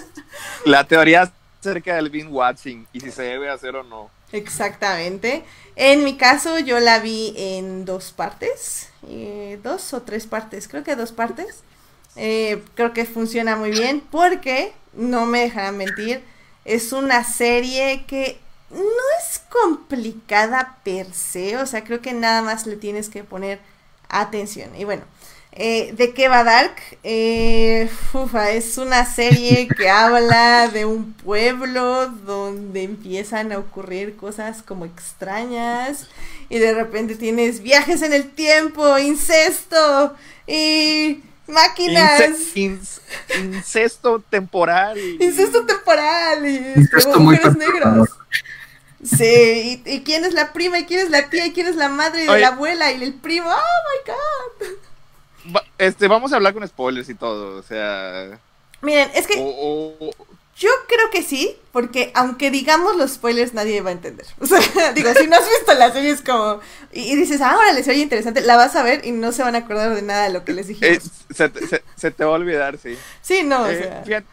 La 0.64 0.86
teoría 0.86 1.32
acerca 1.60 1.96
del 1.96 2.10
binge 2.10 2.30
watching 2.30 2.86
y 2.92 3.00
si 3.00 3.10
se 3.10 3.22
debe 3.22 3.50
hacer 3.50 3.74
o 3.74 3.82
no. 3.82 4.10
Exactamente. 4.32 5.44
En 5.74 6.04
mi 6.04 6.16
caso, 6.16 6.58
yo 6.58 6.78
la 6.80 6.98
vi 6.98 7.34
en 7.36 7.84
dos 7.84 8.12
partes, 8.12 8.90
eh, 9.08 9.58
dos 9.62 9.94
o 9.94 10.02
tres 10.02 10.26
partes, 10.26 10.68
creo 10.68 10.84
que 10.84 10.96
dos 10.96 11.12
partes. 11.12 11.62
Eh, 12.16 12.62
creo 12.74 12.92
que 12.92 13.06
funciona 13.06 13.56
muy 13.56 13.70
bien 13.70 14.02
porque, 14.10 14.72
no 14.92 15.24
me 15.24 15.40
dejarán 15.40 15.76
mentir, 15.76 16.22
es 16.64 16.92
una 16.92 17.24
serie 17.24 18.04
que 18.06 18.38
no 18.70 19.02
es 19.20 19.40
complicada 19.48 20.78
per 20.84 21.12
se, 21.12 21.56
o 21.56 21.66
sea, 21.66 21.84
creo 21.84 22.00
que 22.00 22.12
nada 22.12 22.42
más 22.42 22.66
le 22.66 22.76
tienes 22.76 23.08
que 23.08 23.24
poner 23.24 23.60
atención. 24.08 24.74
Y 24.76 24.84
bueno, 24.84 25.04
eh, 25.52 25.92
¿de 25.96 26.12
qué 26.12 26.28
va 26.28 26.44
Dark? 26.44 26.76
Eh, 27.02 27.90
es 28.50 28.78
una 28.78 29.04
serie 29.04 29.66
que 29.68 29.88
habla 29.90 30.68
de 30.68 30.84
un 30.84 31.14
pueblo 31.14 32.06
donde 32.06 32.82
empiezan 32.82 33.52
a 33.52 33.58
ocurrir 33.58 34.16
cosas 34.16 34.62
como 34.62 34.84
extrañas 34.84 36.06
y 36.48 36.58
de 36.58 36.74
repente 36.74 37.16
tienes 37.16 37.60
viajes 37.60 38.02
en 38.02 38.12
el 38.12 38.30
tiempo, 38.30 38.98
incesto 38.98 40.14
y 40.46 41.22
máquinas. 41.46 42.22
incesto 43.36 44.22
temporal. 44.30 44.98
Incesto 45.20 45.64
temporal 45.64 46.46
y 46.46 46.56
incesto 46.76 47.18
mujeres 47.18 47.56
negras. 47.56 48.08
Sí, 49.02 49.82
¿Y, 49.84 50.00
quién 50.00 50.24
es 50.24 50.34
la 50.34 50.52
prima? 50.52 50.78
¿Y 50.78 50.84
quién 50.84 51.00
es 51.00 51.10
la 51.10 51.30
tía? 51.30 51.46
¿Y 51.46 51.52
quién 51.52 51.68
es 51.68 51.76
la 51.76 51.88
madre? 51.88 52.26
de 52.26 52.40
la 52.40 52.48
abuela? 52.48 52.90
¿Y 52.92 53.02
el 53.02 53.14
primo? 53.14 53.48
¡Oh, 53.48 53.52
my 53.54 54.12
God! 55.52 55.60
este, 55.78 56.08
vamos 56.08 56.32
a 56.32 56.36
hablar 56.36 56.52
con 56.52 56.66
spoilers 56.66 57.08
y 57.08 57.14
todo, 57.14 57.58
o 57.58 57.62
sea... 57.62 58.38
Miren, 58.82 59.10
es 59.14 59.26
que... 59.26 59.36
Yo 60.58 60.70
creo 60.88 61.10
que 61.12 61.22
sí, 61.22 61.56
porque 61.70 62.10
aunque 62.16 62.50
digamos 62.50 62.96
los 62.96 63.12
spoilers, 63.12 63.54
nadie 63.54 63.80
va 63.80 63.90
a 63.90 63.92
entender. 63.92 64.26
O 64.40 64.46
sea, 64.46 64.92
digo, 64.92 65.14
si 65.14 65.28
no 65.28 65.36
has 65.36 65.48
visto 65.48 65.72
la 65.74 65.92
serie 65.92 66.10
es 66.10 66.20
como... 66.20 66.60
Y, 66.92 67.14
dices, 67.14 67.40
ah, 67.40 67.56
órale, 67.56 67.84
se 67.84 67.92
oye 67.92 68.00
interesante, 68.00 68.40
la 68.40 68.56
vas 68.56 68.74
a 68.74 68.82
ver 68.82 69.06
y 69.06 69.12
no 69.12 69.30
se 69.30 69.44
van 69.44 69.54
a 69.54 69.58
acordar 69.58 69.94
de 69.94 70.02
nada 70.02 70.24
de 70.24 70.32
lo 70.32 70.44
que 70.44 70.52
les 70.52 70.66
dijimos. 70.66 70.98
Eh, 70.98 71.80
se, 71.94 72.10
te 72.10 72.24
va 72.24 72.32
a 72.32 72.34
olvidar, 72.34 72.76
sí. 72.78 72.98
Sí, 73.22 73.44
no, 73.44 73.62
o 73.62 73.66
eh, 73.68 74.02
sea... 74.04 74.18
Eh, 74.18 74.24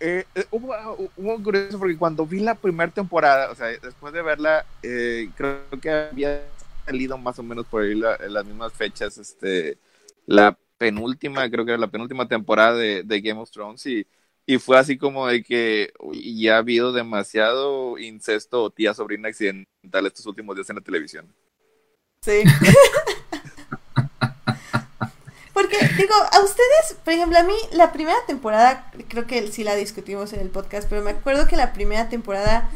eh, 0.00 0.24
hubo, 0.50 1.10
hubo, 1.16 1.42
curioso 1.42 1.78
porque 1.78 1.96
cuando 1.96 2.26
vi 2.26 2.40
la 2.40 2.54
primera 2.54 2.90
temporada, 2.90 3.50
o 3.50 3.54
sea, 3.54 3.68
después 3.68 4.12
de 4.12 4.22
verla, 4.22 4.66
eh, 4.82 5.30
creo 5.36 5.62
que 5.80 5.90
había 5.90 6.42
salido 6.84 7.16
más 7.18 7.38
o 7.38 7.42
menos 7.42 7.66
por 7.66 7.82
ahí 7.82 7.94
las 7.94 8.44
mismas 8.44 8.72
fechas, 8.72 9.16
este, 9.18 9.78
la 10.26 10.58
penúltima, 10.78 11.48
creo 11.50 11.64
que 11.64 11.72
era 11.72 11.80
la 11.80 11.90
penúltima 11.90 12.28
temporada 12.28 12.76
de, 12.76 13.20
Game 13.20 13.40
of 13.40 13.50
Thrones 13.50 13.86
y, 13.86 14.06
y 14.44 14.58
fue 14.58 14.78
así 14.78 14.98
como 14.98 15.26
de 15.26 15.42
que 15.42 15.92
ya 16.12 16.56
ha 16.56 16.58
habido 16.58 16.92
demasiado 16.92 17.98
incesto 17.98 18.64
o 18.64 18.70
tía 18.70 18.94
sobrina 18.94 19.28
accidental 19.28 20.06
estos 20.06 20.26
últimos 20.26 20.54
días 20.56 20.68
en 20.70 20.76
la 20.76 20.82
televisión. 20.82 21.34
Sí. 22.20 22.42
Porque, 25.68 25.94
digo, 25.96 26.14
a 26.14 26.40
ustedes, 26.40 26.96
por 27.04 27.12
ejemplo, 27.12 27.38
a 27.38 27.42
mí 27.42 27.54
la 27.72 27.92
primera 27.92 28.18
temporada, 28.26 28.90
creo 29.08 29.26
que 29.26 29.50
sí 29.50 29.64
la 29.64 29.74
discutimos 29.74 30.32
en 30.32 30.40
el 30.40 30.48
podcast, 30.48 30.88
pero 30.88 31.02
me 31.02 31.10
acuerdo 31.10 31.46
que 31.46 31.56
la 31.56 31.72
primera 31.72 32.08
temporada 32.08 32.70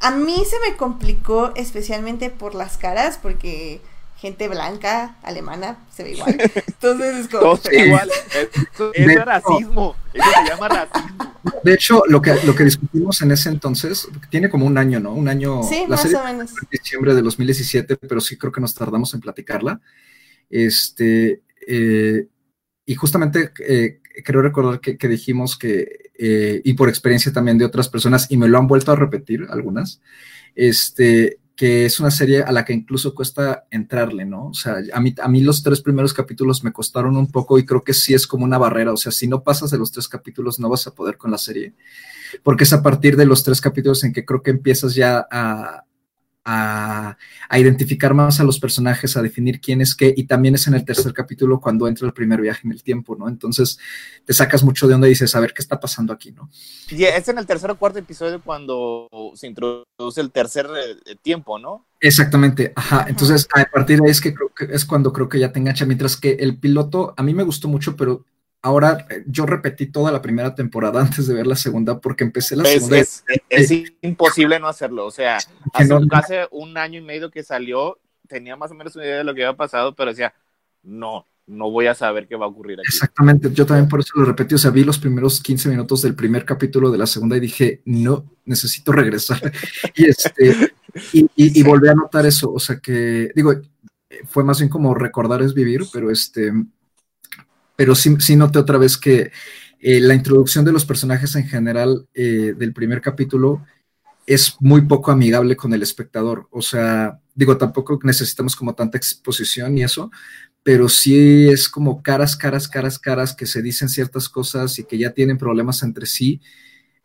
a 0.00 0.10
mí 0.10 0.42
se 0.48 0.56
me 0.60 0.76
complicó 0.76 1.52
especialmente 1.56 2.30
por 2.30 2.54
las 2.54 2.76
caras, 2.76 3.18
porque 3.20 3.80
gente 4.16 4.48
blanca, 4.48 5.16
alemana, 5.22 5.78
se 5.94 6.04
ve 6.04 6.12
igual. 6.12 6.36
Entonces 6.66 7.16
es 7.16 7.28
como... 7.28 7.56
se 7.56 7.70
ve 7.70 7.78
igual. 7.86 8.10
Es, 8.94 9.24
racismo. 9.24 9.96
Eso 10.12 10.24
se 10.30 10.48
llama 10.48 10.68
racismo. 10.68 11.34
De 11.62 11.74
hecho, 11.74 12.02
lo 12.06 12.22
que, 12.22 12.34
lo 12.44 12.54
que 12.54 12.64
discutimos 12.64 13.20
en 13.22 13.32
ese 13.32 13.48
entonces, 13.48 14.08
tiene 14.30 14.48
como 14.48 14.66
un 14.66 14.78
año, 14.78 15.00
¿no? 15.00 15.12
Un 15.12 15.28
año... 15.28 15.62
Sí, 15.62 15.84
más 15.88 16.04
o 16.04 16.24
menos. 16.24 16.50
En 16.50 16.68
diciembre 16.70 17.14
de 17.14 17.22
2017, 17.22 17.96
pero 17.96 18.20
sí 18.20 18.36
creo 18.36 18.52
que 18.52 18.60
nos 18.60 18.74
tardamos 18.74 19.12
en 19.14 19.20
platicarla. 19.20 19.80
Este, 20.48 21.42
eh, 21.66 22.26
y 22.86 22.94
justamente 22.94 23.50
eh, 23.66 23.98
creo 24.24 24.40
recordar 24.40 24.80
que, 24.80 25.08
dijimos 25.08 25.58
que, 25.58 26.10
eh, 26.16 26.62
y 26.64 26.74
por 26.74 26.88
experiencia 26.88 27.32
también 27.32 27.58
de 27.58 27.64
otras 27.64 27.88
personas, 27.88 28.28
y 28.30 28.36
me 28.36 28.48
lo 28.48 28.58
han 28.58 28.68
vuelto 28.68 28.92
a 28.92 28.96
repetir 28.96 29.44
algunas, 29.50 30.00
este, 30.54 31.40
que 31.56 31.84
es 31.84 31.98
una 31.98 32.12
serie 32.12 32.42
a 32.42 32.52
la 32.52 32.64
que 32.64 32.72
incluso 32.72 33.12
cuesta 33.12 33.64
entrarle, 33.70 34.24
¿no? 34.24 34.48
O 34.48 34.54
sea, 34.54 34.76
a 34.92 35.00
mí, 35.00 35.14
a 35.20 35.28
mí 35.28 35.40
los 35.40 35.64
tres 35.64 35.80
primeros 35.80 36.14
capítulos 36.14 36.62
me 36.62 36.72
costaron 36.72 37.16
un 37.16 37.30
poco 37.30 37.58
y 37.58 37.66
creo 37.66 37.82
que 37.82 37.92
sí 37.92 38.14
es 38.14 38.26
como 38.26 38.44
una 38.44 38.58
barrera, 38.58 38.92
o 38.92 38.96
sea, 38.96 39.10
si 39.10 39.26
no 39.26 39.42
pasas 39.42 39.70
de 39.70 39.78
los 39.78 39.90
tres 39.90 40.06
capítulos 40.06 40.60
no 40.60 40.68
vas 40.68 40.86
a 40.86 40.94
poder 40.94 41.16
con 41.16 41.32
la 41.32 41.38
serie, 41.38 41.74
porque 42.44 42.64
es 42.64 42.72
a 42.72 42.82
partir 42.84 43.16
de 43.16 43.26
los 43.26 43.42
tres 43.42 43.60
capítulos 43.60 44.04
en 44.04 44.12
que 44.12 44.24
creo 44.24 44.42
que 44.42 44.50
empiezas 44.52 44.94
ya 44.94 45.26
a, 45.28 45.84
a, 46.46 47.16
identificar 47.58 48.14
más 48.14 48.38
a 48.38 48.44
los 48.44 48.60
personajes, 48.60 49.16
a 49.16 49.22
definir 49.22 49.60
quién 49.60 49.80
es 49.80 49.94
qué, 49.94 50.14
y 50.16 50.24
también 50.24 50.54
es 50.54 50.66
en 50.68 50.74
el 50.74 50.84
tercer 50.84 51.12
capítulo 51.12 51.60
cuando 51.60 51.88
entra 51.88 52.06
el 52.06 52.12
primer 52.12 52.40
viaje 52.40 52.62
en 52.64 52.72
el 52.72 52.82
tiempo, 52.82 53.16
¿no? 53.16 53.28
Entonces 53.28 53.78
te 54.24 54.32
sacas 54.32 54.62
mucho 54.62 54.86
de 54.86 54.94
onda 54.94 55.08
y 55.08 55.10
dices, 55.10 55.34
a 55.34 55.40
ver 55.40 55.52
qué 55.52 55.60
está 55.60 55.80
pasando 55.80 56.12
aquí, 56.12 56.30
¿no? 56.30 56.48
Y 56.90 57.04
es 57.04 57.28
en 57.28 57.38
el 57.38 57.46
tercer 57.46 57.70
o 57.70 57.76
cuarto 57.76 57.98
episodio 57.98 58.40
cuando 58.40 59.08
se 59.34 59.48
introduce 59.48 60.20
el 60.20 60.30
tercer 60.30 60.66
eh, 61.06 61.16
tiempo, 61.20 61.58
¿no? 61.58 61.86
Exactamente, 62.00 62.72
ajá. 62.76 63.06
Entonces, 63.08 63.48
a 63.52 63.64
partir 63.64 63.98
de 63.98 64.06
ahí 64.06 64.10
es 64.12 64.20
que, 64.20 64.32
creo 64.32 64.52
que 64.54 64.66
es 64.72 64.84
cuando 64.84 65.12
creo 65.12 65.28
que 65.28 65.40
ya 65.40 65.50
te 65.50 65.58
engancha, 65.58 65.84
mientras 65.84 66.16
que 66.16 66.32
el 66.32 66.58
piloto 66.58 67.14
a 67.16 67.22
mí 67.22 67.34
me 67.34 67.42
gustó 67.42 67.66
mucho, 67.66 67.96
pero 67.96 68.24
Ahora, 68.66 69.06
eh, 69.10 69.22
yo 69.28 69.46
repetí 69.46 69.86
toda 69.86 70.10
la 70.10 70.20
primera 70.20 70.52
temporada 70.52 71.00
antes 71.00 71.28
de 71.28 71.34
ver 71.34 71.46
la 71.46 71.54
segunda 71.54 72.00
porque 72.00 72.24
empecé 72.24 72.56
la 72.56 72.64
segunda. 72.64 72.98
Es, 72.98 73.22
es, 73.48 73.70
imposible 74.02 74.58
no 74.58 74.66
hacerlo. 74.66 75.06
O 75.06 75.12
sea, 75.12 75.38
hace, 75.72 76.48
un 76.50 76.76
año 76.76 76.98
y 76.98 77.02
medio 77.04 77.30
que 77.30 77.44
salió, 77.44 78.00
tenía 78.26 78.56
más 78.56 78.72
o 78.72 78.74
menos 78.74 78.96
una 78.96 79.04
idea 79.04 79.18
de 79.18 79.24
lo 79.24 79.36
que 79.36 79.44
había 79.44 79.56
pasado, 79.56 79.94
pero 79.94 80.10
decía, 80.10 80.34
no, 80.82 81.28
no 81.46 81.70
voy 81.70 81.86
a 81.86 81.94
saber 81.94 82.26
qué 82.26 82.34
va 82.34 82.46
a 82.46 82.48
ocurrir 82.48 82.80
aquí. 82.80 82.88
Exactamente, 82.88 83.52
yo 83.52 83.64
también 83.64 83.88
por 83.88 84.00
eso 84.00 84.10
lo 84.16 84.24
repetí. 84.24 84.56
O 84.56 84.58
sea, 84.58 84.72
vi 84.72 84.82
los 84.82 84.98
primeros 84.98 85.40
15 85.40 85.68
minutos 85.68 86.02
del 86.02 86.16
primer 86.16 86.44
capítulo 86.44 86.90
de 86.90 86.98
la 86.98 87.06
segunda 87.06 87.36
y 87.36 87.40
dije, 87.40 87.82
no, 87.84 88.24
necesito 88.46 88.90
regresar. 88.90 89.40
y, 89.94 90.06
este, 90.06 90.72
y, 91.12 91.28
y 91.36 91.62
volví 91.62 91.86
a 91.86 91.94
notar 91.94 92.26
eso. 92.26 92.52
O 92.52 92.58
sea, 92.58 92.80
que, 92.80 93.30
digo, 93.32 93.54
fue 94.26 94.42
más 94.42 94.58
bien 94.58 94.68
como 94.68 94.92
recordar 94.92 95.40
es 95.42 95.54
vivir, 95.54 95.82
pero 95.92 96.10
este 96.10 96.52
pero 97.76 97.94
sí, 97.94 98.16
sí 98.18 98.36
noté 98.36 98.58
otra 98.58 98.78
vez 98.78 98.96
que 98.96 99.30
eh, 99.78 100.00
la 100.00 100.14
introducción 100.14 100.64
de 100.64 100.72
los 100.72 100.84
personajes 100.84 101.36
en 101.36 101.46
general 101.46 102.08
eh, 102.14 102.54
del 102.56 102.72
primer 102.72 103.00
capítulo 103.00 103.64
es 104.26 104.56
muy 104.58 104.82
poco 104.82 105.12
amigable 105.12 105.56
con 105.56 105.72
el 105.72 105.82
espectador. 105.82 106.48
O 106.50 106.62
sea, 106.62 107.20
digo, 107.34 107.56
tampoco 107.56 107.98
necesitamos 108.02 108.56
como 108.56 108.74
tanta 108.74 108.98
exposición 108.98 109.78
y 109.78 109.84
eso, 109.84 110.10
pero 110.62 110.88
sí 110.88 111.48
es 111.48 111.68
como 111.68 112.02
caras, 112.02 112.36
caras, 112.36 112.66
caras, 112.66 112.98
caras 112.98 113.34
que 113.34 113.46
se 113.46 113.62
dicen 113.62 113.88
ciertas 113.88 114.28
cosas 114.28 114.78
y 114.80 114.84
que 114.84 114.98
ya 114.98 115.10
tienen 115.10 115.38
problemas 115.38 115.82
entre 115.82 116.06
sí. 116.06 116.40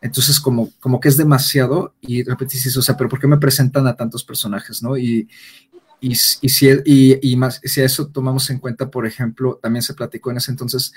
Entonces, 0.01 0.39
como, 0.39 0.71
como 0.79 0.99
que 0.99 1.09
es 1.09 1.17
demasiado 1.17 1.93
y 2.01 2.23
repetís, 2.23 2.75
o 2.75 2.81
sea, 2.81 2.97
pero 2.97 3.07
¿por 3.07 3.19
qué 3.19 3.27
me 3.27 3.37
presentan 3.37 3.85
a 3.85 3.95
tantos 3.95 4.23
personajes, 4.23 4.81
no? 4.81 4.97
Y, 6.01 6.15
si, 6.15 6.67
y, 6.83 7.35
más, 7.35 7.61
si 7.63 7.79
eso 7.79 8.07
tomamos 8.07 8.49
en 8.49 8.57
cuenta, 8.57 8.89
por 8.89 9.05
ejemplo, 9.05 9.59
también 9.61 9.83
se 9.83 9.93
platicó 9.93 10.31
en 10.31 10.37
ese 10.37 10.49
entonces 10.49 10.93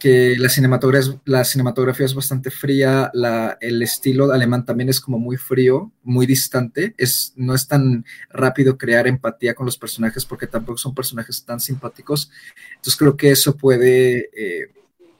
que 0.00 0.34
la 0.36 0.48
cinematografía, 0.48 1.20
la 1.26 1.44
cinematografía 1.44 2.06
es 2.06 2.14
bastante 2.14 2.50
fría, 2.50 3.08
la, 3.14 3.56
el 3.60 3.80
estilo 3.82 4.32
alemán 4.32 4.64
también 4.64 4.88
es 4.88 5.00
como 5.00 5.20
muy 5.20 5.36
frío, 5.36 5.92
muy 6.02 6.26
distante, 6.26 6.92
es, 6.98 7.34
no 7.36 7.54
es 7.54 7.68
tan 7.68 8.04
rápido 8.30 8.76
crear 8.76 9.06
empatía 9.06 9.54
con 9.54 9.64
los 9.64 9.78
personajes 9.78 10.24
porque 10.24 10.48
tampoco 10.48 10.76
son 10.76 10.92
personajes 10.92 11.44
tan 11.44 11.60
simpáticos. 11.60 12.28
Entonces 12.70 12.96
creo 12.96 13.16
que 13.16 13.30
eso 13.30 13.56
puede 13.56 14.28
eh, 14.34 14.72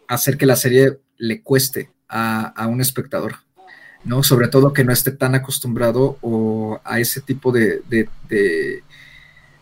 hacer 0.09 0.37
que 0.37 0.47
la 0.47 0.57
serie 0.57 0.99
le 1.17 1.43
cueste 1.43 1.93
a, 2.09 2.49
a, 2.49 2.67
un 2.67 2.81
espectador, 2.81 3.37
¿no? 4.03 4.25
Sobre 4.25 4.49
todo 4.49 4.73
que 4.73 4.83
no 4.83 4.93
esté 4.93 5.13
tan 5.13 5.37
acostumbrado 5.37 6.19
o 6.23 6.81
a 6.83 6.99
ese 6.99 7.21
tipo 7.21 7.53
de 7.53 7.83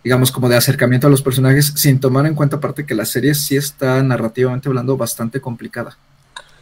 digamos, 0.03 0.33
como 0.33 0.49
de 0.49 0.57
acercamiento 0.57 1.07
a 1.07 1.11
los 1.11 1.23
personajes, 1.23 1.73
sin 1.77 2.01
tomar 2.01 2.27
en 2.27 2.35
cuenta 2.35 2.57
aparte 2.57 2.87
que 2.87 2.95
la 2.95 3.05
serie 3.05 3.35
sí 3.35 3.57
está 3.57 4.03
narrativamente 4.03 4.69
hablando 4.69 4.97
bastante 4.97 5.41
complicada. 5.41 5.99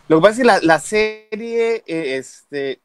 Lo 0.09 0.17
que 0.17 0.23
pasa 0.23 0.33
es 0.33 0.39
que 0.39 0.45
la, 0.45 0.61
la 0.63 0.79
serie, 0.81 1.85
eh, 1.87 2.17
este, 2.17 2.81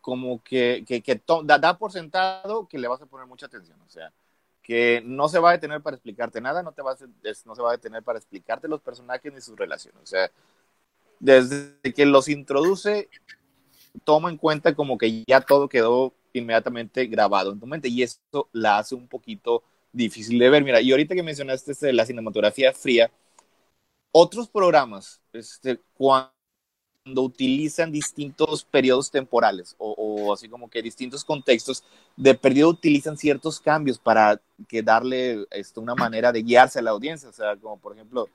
como 0.00 0.42
que, 0.42 0.84
que, 0.86 1.00
que 1.00 1.20
da, 1.44 1.58
da, 1.58 1.78
por 1.78 1.92
sentado 1.92 2.66
que 2.68 2.78
le 2.78 2.88
vas 2.88 3.00
a 3.00 3.06
poner 3.06 3.26
mucha 3.26 3.46
atención, 3.46 3.78
o 3.86 3.88
sea, 3.88 4.12
que 4.62 5.02
no 5.04 5.28
se 5.28 5.38
va 5.38 5.50
a 5.50 5.52
detener 5.52 5.80
para 5.80 5.96
explicarte 5.96 6.40
nada, 6.40 6.62
no, 6.62 6.72
te 6.72 6.82
va 6.82 6.92
a, 6.92 6.96
no 7.46 7.54
se 7.54 7.62
va 7.62 7.70
a 7.70 7.76
detener 7.76 8.02
para 8.02 8.18
explicarte 8.18 8.68
los 8.68 8.80
personajes 8.80 9.32
ni 9.32 9.40
sus 9.40 9.56
relaciones, 9.56 10.02
o 10.02 10.06
sea, 10.06 10.30
desde 11.20 11.94
que 11.94 12.04
los 12.06 12.28
introduce, 12.28 13.08
toma 14.04 14.30
en 14.30 14.36
cuenta 14.36 14.74
como 14.74 14.98
que 14.98 15.24
ya 15.26 15.40
todo 15.40 15.68
quedó 15.68 16.14
inmediatamente 16.32 17.06
grabado 17.06 17.52
en 17.52 17.60
tu 17.60 17.66
mente 17.66 17.88
y 17.88 18.02
eso 18.02 18.48
la 18.52 18.78
hace 18.78 18.94
un 18.94 19.06
poquito 19.06 19.62
difícil 19.92 20.38
de 20.38 20.50
ver. 20.50 20.64
Mira, 20.64 20.80
y 20.80 20.90
ahorita 20.90 21.14
que 21.14 21.22
mencionaste 21.22 21.72
este, 21.72 21.92
la 21.92 22.06
cinematografía 22.06 22.72
fría, 22.72 23.10
otros 24.12 24.48
programas, 24.48 25.20
este, 25.32 25.80
cuando 25.94 26.32
utilizan 27.16 27.90
distintos 27.90 28.64
periodos 28.64 29.10
temporales 29.10 29.74
o, 29.78 29.92
o, 29.92 30.32
así 30.32 30.48
como 30.48 30.68
que 30.68 30.82
distintos 30.82 31.24
contextos, 31.24 31.84
de 32.16 32.34
periodo 32.34 32.70
utilizan 32.70 33.16
ciertos 33.16 33.60
cambios 33.60 33.98
para 33.98 34.40
que 34.68 34.82
darle 34.82 35.46
este, 35.50 35.80
una 35.80 35.94
manera 35.94 36.32
de 36.32 36.42
guiarse 36.42 36.78
a 36.78 36.82
la 36.82 36.90
audiencia. 36.90 37.28
O 37.28 37.32
sea, 37.32 37.56
como 37.56 37.78
por 37.78 37.94
ejemplo, 37.94 38.28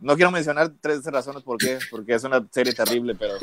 no 0.00 0.14
quiero 0.14 0.30
mencionar 0.30 0.72
tres 0.80 1.04
razones 1.06 1.42
por 1.42 1.58
qué, 1.58 1.78
porque 1.90 2.14
es 2.14 2.24
una 2.24 2.46
serie 2.50 2.72
terrible, 2.72 3.14
pero 3.14 3.34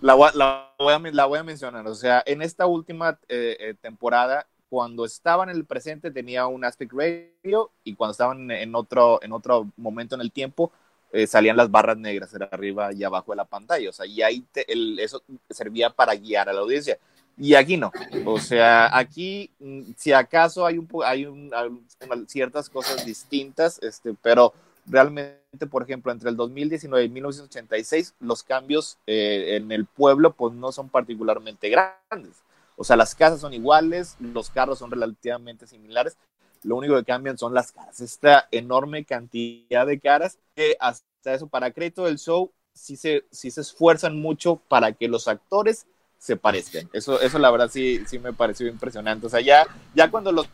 la, 0.00 0.16
la, 0.34 0.74
voy, 0.78 0.92
a, 0.94 0.98
la 0.98 1.24
voy 1.26 1.38
a 1.38 1.44
mencionar. 1.44 1.86
O 1.86 1.94
sea, 1.94 2.22
en 2.24 2.40
esta 2.40 2.66
última 2.66 3.18
eh, 3.28 3.56
eh, 3.60 3.74
temporada, 3.80 4.46
cuando 4.72 5.04
estaban 5.04 5.50
en 5.50 5.56
el 5.56 5.66
presente 5.66 6.10
tenía 6.10 6.46
un 6.46 6.64
aspect 6.64 6.94
radio 6.94 7.70
y 7.84 7.94
cuando 7.94 8.12
estaban 8.12 8.50
en 8.50 8.74
otro, 8.74 9.22
en 9.22 9.34
otro 9.34 9.70
momento 9.76 10.14
en 10.14 10.22
el 10.22 10.32
tiempo 10.32 10.72
eh, 11.12 11.26
salían 11.26 11.58
las 11.58 11.70
barras 11.70 11.98
negras 11.98 12.32
era 12.32 12.48
arriba 12.50 12.90
y 12.90 13.04
abajo 13.04 13.32
de 13.32 13.36
la 13.36 13.44
pantalla. 13.44 13.90
O 13.90 13.92
sea, 13.92 14.06
y 14.06 14.22
ahí 14.22 14.42
te, 14.50 14.72
el, 14.72 14.98
eso 14.98 15.22
servía 15.50 15.90
para 15.90 16.14
guiar 16.14 16.48
a 16.48 16.54
la 16.54 16.60
audiencia. 16.60 16.96
Y 17.36 17.52
aquí 17.52 17.76
no. 17.76 17.92
O 18.24 18.40
sea, 18.40 18.96
aquí, 18.96 19.50
mm, 19.58 19.90
si 19.94 20.14
acaso 20.14 20.64
hay, 20.64 20.78
un, 20.78 20.88
hay, 21.04 21.26
un, 21.26 21.50
hay 21.52 22.24
ciertas 22.26 22.70
cosas 22.70 23.04
distintas, 23.04 23.78
este, 23.82 24.14
pero 24.22 24.54
realmente, 24.86 25.66
por 25.70 25.82
ejemplo, 25.82 26.10
entre 26.12 26.30
el 26.30 26.36
2019 26.36 27.04
y 27.04 27.08
1986, 27.10 28.14
los 28.20 28.42
cambios 28.42 28.96
eh, 29.06 29.56
en 29.56 29.70
el 29.70 29.84
pueblo 29.84 30.32
pues 30.32 30.54
no 30.54 30.72
son 30.72 30.88
particularmente 30.88 31.68
grandes. 31.68 32.42
O 32.76 32.84
sea, 32.84 32.96
las 32.96 33.14
casas 33.14 33.40
son 33.40 33.54
iguales, 33.54 34.16
los 34.18 34.50
carros 34.50 34.78
son 34.78 34.90
relativamente 34.90 35.66
similares, 35.66 36.16
lo 36.62 36.76
único 36.76 36.96
que 36.96 37.04
cambian 37.04 37.38
son 37.38 37.54
las 37.54 37.72
caras. 37.72 38.00
Esta 38.00 38.48
enorme 38.50 39.04
cantidad 39.04 39.86
de 39.86 40.00
caras 40.00 40.38
que 40.54 40.76
hasta 40.80 41.34
eso, 41.34 41.46
para 41.46 41.72
crédito 41.72 42.04
del 42.04 42.18
show, 42.18 42.52
sí 42.72 42.96
se, 42.96 43.24
sí 43.30 43.50
se 43.50 43.60
esfuerzan 43.60 44.20
mucho 44.20 44.56
para 44.68 44.92
que 44.92 45.08
los 45.08 45.28
actores 45.28 45.86
se 46.18 46.36
parezcan. 46.36 46.88
Eso, 46.92 47.20
eso 47.20 47.38
la 47.38 47.50
verdad 47.50 47.68
sí, 47.70 48.04
sí 48.06 48.18
me 48.18 48.32
pareció 48.32 48.68
impresionante. 48.68 49.26
O 49.26 49.30
sea, 49.30 49.40
ya, 49.40 49.66
ya 49.94 50.10
cuando 50.10 50.32
los 50.32 50.48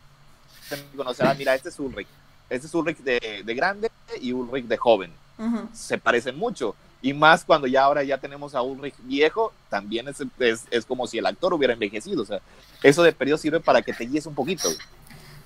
conocerán, 0.95 1.37
mira, 1.37 1.55
este 1.55 1.69
es 1.69 1.79
Ulrich, 1.79 2.07
este 2.49 2.67
es 2.67 2.73
Ulrich 2.73 2.97
de, 2.99 3.43
de 3.45 3.53
grande 3.53 3.91
y 4.19 4.33
Ulrich 4.33 4.65
de 4.65 4.77
joven. 4.77 5.13
Uh 5.39 5.43
-huh. 5.43 5.67
Se 5.73 5.97
parecen 5.97 6.37
mucho. 6.37 6.75
Y 7.01 7.13
más 7.13 7.45
cuando 7.45 7.65
ya 7.65 7.83
ahora 7.83 8.03
ya 8.03 8.17
tenemos 8.17 8.53
a 8.53 8.61
Ulrich 8.61 8.95
viejo, 9.03 9.53
también 9.69 10.07
es, 10.09 10.21
es, 10.39 10.63
es, 10.69 10.85
como 10.85 11.07
si 11.07 11.17
el 11.17 11.25
actor 11.25 11.53
hubiera 11.53 11.73
envejecido. 11.73 12.23
O 12.23 12.25
sea, 12.25 12.41
eso 12.83 13.03
de 13.03 13.13
periodo 13.13 13.37
sirve 13.37 13.59
para 13.61 13.81
que 13.81 13.93
te 13.93 14.05
guíes 14.05 14.25
un 14.25 14.35
poquito. 14.35 14.69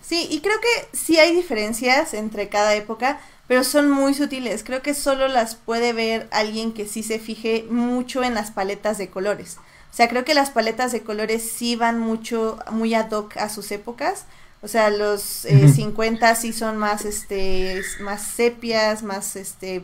Sí, 0.02 0.28
y 0.30 0.42
creo 0.42 0.60
que 0.60 0.98
sí 0.98 1.18
hay 1.18 1.34
diferencias 1.36 2.14
entre 2.14 2.50
cada 2.50 2.76
época, 2.76 3.22
pero 3.48 3.64
son 3.64 3.90
muy 3.90 4.14
sutiles. 4.14 4.64
Creo 4.64 4.82
que 4.82 4.94
solo 4.96 5.28
las 5.28 5.56
puede 5.56 5.94
ver 5.94 6.28
alguien 6.32 6.74
que 6.74 6.88
sí 6.88 7.04
se 7.04 7.20
fije 7.20 7.66
mucho 7.70 8.24
en 8.24 8.34
las 8.34 8.52
paletas 8.52 8.98
de 8.98 9.10
colores. 9.10 9.58
O 9.92 9.96
sea, 9.96 10.10
creo 10.10 10.26
que 10.26 10.34
las 10.34 10.50
paletas 10.50 10.92
de 10.92 11.04
colores 11.04 11.52
sí 11.52 11.76
van 11.76 12.00
mucho, 12.00 12.58
muy 12.72 12.96
ad 12.96 13.12
hoc 13.12 13.38
a 13.38 13.48
sus 13.48 13.72
épocas. 13.72 14.26
O 14.64 14.68
sea, 14.70 14.90
los 14.90 15.44
eh, 15.46 15.56
uh 15.56 15.68
-huh. 15.68 15.76
50 15.76 16.36
sí 16.36 16.54
son 16.54 16.78
más, 16.78 17.04
este, 17.06 17.82
más 18.00 18.22
sepias, 18.24 19.04
más, 19.04 19.36
este, 19.36 19.84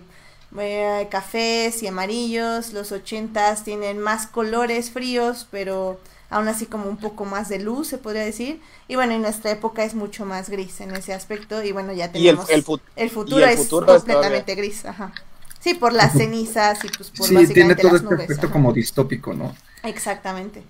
eh, 0.57 1.07
cafés 1.11 1.83
y 1.83 1.87
amarillos. 1.87 2.71
Los 2.73 2.91
80 2.93 3.55
tienen 3.63 3.99
más 3.99 4.25
colores 4.25 4.89
fríos, 4.91 5.47
pero 5.51 5.99
aún 6.29 6.47
así 6.47 6.65
como 6.65 6.85
un 6.89 6.97
poco 6.97 7.25
más 7.25 7.49
de 7.49 7.59
luz, 7.59 7.89
se 7.89 7.97
podría 7.97 8.23
decir. 8.23 8.61
Y 8.87 8.95
bueno, 8.95 9.13
en 9.13 9.21
nuestra 9.21 9.51
época 9.51 9.83
es 9.83 9.95
mucho 9.95 10.25
más 10.25 10.49
gris 10.49 10.79
en 10.79 10.95
ese 10.95 11.13
aspecto. 11.13 11.61
Y 11.61 11.73
bueno, 11.73 11.91
ya 11.93 12.11
tenemos... 12.11 12.49
Y 12.49 12.53
el, 12.53 12.59
el, 12.59 12.63
fut 12.63 12.81
el 12.95 13.09
futuro, 13.09 13.45
el 13.45 13.51
es 13.51 13.57
futuro 13.57 13.85
completamente 13.85 14.55
gris, 14.55 14.85
ajá. 14.85 15.11
Sí, 15.59 15.73
por 15.73 15.91
las 15.91 16.13
cenizas 16.13 16.85
y 16.85 16.87
pues 16.87 17.11
por 17.11 17.27
sí, 17.27 17.33
básicamente 17.35 17.53
tiene 17.53 17.75
todo 17.75 17.91
las 17.91 18.01
este 18.01 18.05
nubes. 18.15 18.21
aspecto 18.21 18.47
ajá. 18.47 18.53
como 18.53 18.71
distópico, 18.71 19.33
¿no? 19.33 19.53
Exactamente. 19.83 20.63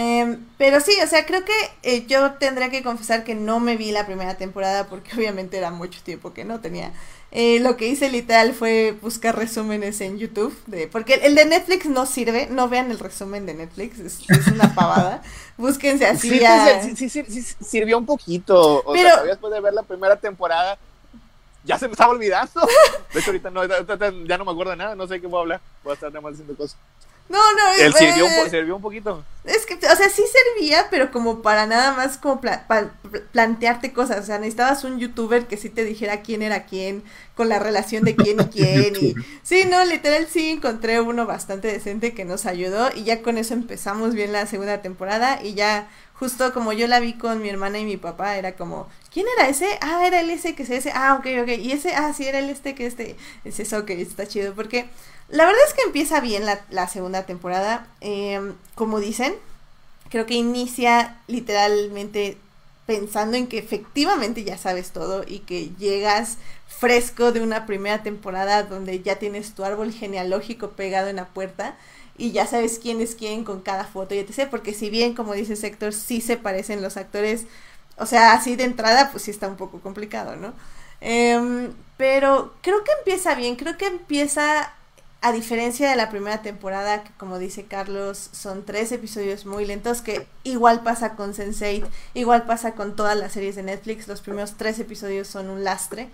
Eh, 0.00 0.38
pero 0.58 0.78
sí, 0.80 0.92
o 1.02 1.08
sea, 1.08 1.26
creo 1.26 1.44
que 1.44 1.52
eh, 1.82 2.06
yo 2.06 2.34
tendría 2.34 2.70
que 2.70 2.84
confesar 2.84 3.24
que 3.24 3.34
no 3.34 3.58
me 3.58 3.76
vi 3.76 3.90
la 3.90 4.06
primera 4.06 4.36
temporada 4.36 4.86
porque 4.86 5.10
obviamente 5.16 5.58
era 5.58 5.72
mucho 5.72 6.00
tiempo 6.04 6.32
que 6.32 6.44
no 6.44 6.60
tenía. 6.60 6.92
Eh, 7.32 7.58
lo 7.60 7.76
que 7.76 7.88
hice 7.88 8.08
literal 8.08 8.54
fue 8.54 8.96
buscar 9.02 9.36
resúmenes 9.36 10.00
en 10.00 10.16
YouTube, 10.18 10.56
de, 10.66 10.86
porque 10.86 11.14
el 11.14 11.34
de 11.34 11.44
Netflix 11.46 11.86
no 11.86 12.06
sirve, 12.06 12.46
no 12.48 12.68
vean 12.68 12.90
el 12.92 12.98
resumen 13.00 13.44
de 13.44 13.54
Netflix, 13.54 13.98
es, 13.98 14.20
es 14.30 14.46
una 14.46 14.72
pavada. 14.76 15.20
Búsquense 15.56 16.06
así 16.06 16.30
Sí, 16.30 16.44
a... 16.44 16.80
pues, 16.80 16.96
sí, 16.96 17.08
sí, 17.10 17.24
sí, 17.28 17.42
sí, 17.42 17.54
sirvió 17.62 17.98
un 17.98 18.06
poquito. 18.06 18.82
O 18.84 18.92
Pero- 18.92 19.08
sea, 19.10 19.24
después 19.24 19.52
de 19.52 19.60
ver 19.60 19.74
la 19.74 19.82
primera 19.82 20.14
temporada, 20.16 20.78
ya 21.64 21.76
se 21.76 21.86
me 21.88 21.92
estaba 21.92 22.12
olvidando. 22.12 22.60
De 23.12 23.18
hecho, 23.20 23.30
ahorita 23.30 23.50
no, 23.50 23.64
ya 23.66 24.38
no 24.38 24.44
me 24.44 24.52
acuerdo 24.52 24.70
de 24.70 24.76
nada, 24.76 24.94
no 24.94 25.06
sé 25.08 25.20
qué 25.20 25.26
voy 25.26 25.38
a 25.38 25.40
hablar. 25.42 25.60
Voy 25.82 25.90
a 25.90 25.94
estar 25.94 26.10
nada 26.10 26.20
más 26.22 26.34
haciendo 26.34 26.54
cosas. 26.56 26.78
No, 27.28 27.38
no, 27.38 27.72
Él 27.78 27.92
sirvió, 27.94 28.24
un 28.26 28.50
sirvió 28.50 28.76
un 28.76 28.82
poquito. 28.82 29.22
Es 29.44 29.66
que, 29.66 29.74
o 29.74 29.96
sea, 29.96 30.08
sí 30.08 30.22
servía, 30.56 30.88
pero 30.90 31.10
como 31.10 31.42
para 31.42 31.66
nada 31.66 31.92
más 31.94 32.16
como 32.18 32.40
pla- 32.40 32.66
pa- 32.66 32.90
plantearte 33.32 33.92
cosas. 33.92 34.20
O 34.20 34.22
sea, 34.26 34.38
necesitabas 34.38 34.84
un 34.84 34.98
youtuber 34.98 35.46
que 35.46 35.56
sí 35.56 35.68
te 35.70 35.84
dijera 35.84 36.22
quién 36.22 36.42
era 36.42 36.64
quién, 36.64 37.02
con 37.34 37.48
la 37.48 37.58
relación 37.58 38.04
de 38.04 38.16
quién 38.16 38.40
y 38.40 38.44
quién. 38.48 38.96
y 38.96 39.14
sí, 39.42 39.64
no, 39.66 39.84
literal 39.84 40.26
sí 40.26 40.50
encontré 40.50 41.00
uno 41.00 41.26
bastante 41.26 41.68
decente 41.68 42.14
que 42.14 42.24
nos 42.24 42.46
ayudó 42.46 42.90
y 42.94 43.04
ya 43.04 43.22
con 43.22 43.38
eso 43.38 43.54
empezamos 43.54 44.14
bien 44.14 44.32
la 44.32 44.46
segunda 44.46 44.80
temporada 44.82 45.40
y 45.42 45.54
ya 45.54 45.88
justo 46.14 46.52
como 46.52 46.72
yo 46.72 46.86
la 46.88 46.98
vi 47.00 47.12
con 47.14 47.40
mi 47.40 47.48
hermana 47.48 47.78
y 47.78 47.84
mi 47.84 47.96
papá, 47.96 48.36
era 48.36 48.52
como, 48.56 48.88
¿quién 49.12 49.26
era 49.38 49.48
ese? 49.48 49.78
Ah, 49.80 50.04
era 50.06 50.20
el 50.20 50.30
ese 50.30 50.54
que 50.54 50.64
es 50.64 50.70
ese. 50.70 50.90
Ah, 50.94 51.14
ok, 51.18 51.26
ok. 51.42 51.48
Y 51.58 51.72
ese, 51.72 51.94
ah, 51.94 52.12
sí, 52.12 52.26
era 52.26 52.38
el 52.40 52.50
este 52.50 52.74
que 52.74 52.86
este. 52.86 53.16
Es 53.44 53.60
eso 53.60 53.84
que 53.86 54.00
está 54.02 54.26
chido 54.26 54.52
porque 54.54 54.86
la 55.28 55.44
verdad 55.44 55.60
es 55.66 55.74
que 55.74 55.82
empieza 55.82 56.20
bien 56.20 56.44
la, 56.46 56.88
segunda 56.88 57.24
temporada. 57.24 57.86
Eh, 58.00 58.52
como 58.74 58.98
dicen, 58.98 59.34
creo 60.08 60.26
que 60.26 60.34
inicia 60.34 61.20
literalmente 61.26 62.38
pensando 62.86 63.36
en 63.36 63.46
que 63.46 63.58
efectivamente 63.58 64.44
ya 64.44 64.56
sabes 64.56 64.92
todo 64.92 65.22
y 65.26 65.40
que 65.40 65.70
llegas 65.78 66.38
fresco 66.66 67.32
de 67.32 67.42
una 67.42 67.66
primera 67.66 68.02
temporada 68.02 68.62
donde 68.62 69.02
ya 69.02 69.16
tienes 69.16 69.52
tu 69.52 69.64
árbol 69.64 69.92
genealógico 69.92 70.70
pegado 70.70 71.08
en 71.08 71.16
la 71.16 71.26
puerta 71.26 71.76
y 72.16 72.32
ya 72.32 72.46
sabes 72.46 72.78
quién 72.78 73.02
es 73.02 73.14
quién 73.14 73.44
con 73.44 73.60
cada 73.60 73.84
foto 73.84 74.14
y 74.14 74.18
etc. 74.18 74.48
Porque 74.50 74.72
si 74.72 74.88
bien, 74.88 75.14
como 75.14 75.34
dice 75.34 75.56
Sector, 75.56 75.92
sí 75.92 76.22
se 76.22 76.38
parecen 76.38 76.80
los 76.80 76.96
actores, 76.96 77.44
o 77.98 78.06
sea, 78.06 78.32
así 78.32 78.56
de 78.56 78.64
entrada, 78.64 79.10
pues 79.10 79.24
sí 79.24 79.30
está 79.30 79.48
un 79.48 79.56
poco 79.56 79.80
complicado, 79.80 80.36
¿no? 80.36 80.54
Em, 81.00 81.72
pero 81.98 82.54
creo 82.62 82.82
que 82.84 82.92
empieza 82.98 83.34
bien, 83.34 83.56
creo 83.56 83.76
que 83.76 83.86
empieza 83.86 84.72
a 85.20 85.32
diferencia 85.32 85.90
de 85.90 85.96
la 85.96 86.10
primera 86.10 86.42
temporada, 86.42 87.02
que 87.02 87.10
como 87.18 87.38
dice 87.38 87.64
Carlos, 87.64 88.30
son 88.32 88.64
tres 88.64 88.92
episodios 88.92 89.46
muy 89.46 89.64
lentos, 89.66 90.00
que 90.00 90.26
igual 90.44 90.82
pasa 90.82 91.16
con 91.16 91.34
Sense8, 91.34 91.86
igual 92.14 92.44
pasa 92.46 92.72
con 92.74 92.94
todas 92.96 93.16
las 93.16 93.32
series 93.32 93.56
de 93.56 93.64
Netflix, 93.64 94.06
los 94.06 94.20
primeros 94.20 94.54
tres 94.56 94.78
episodios 94.78 95.26
son 95.26 95.50
un 95.50 95.64
lastre. 95.64 96.08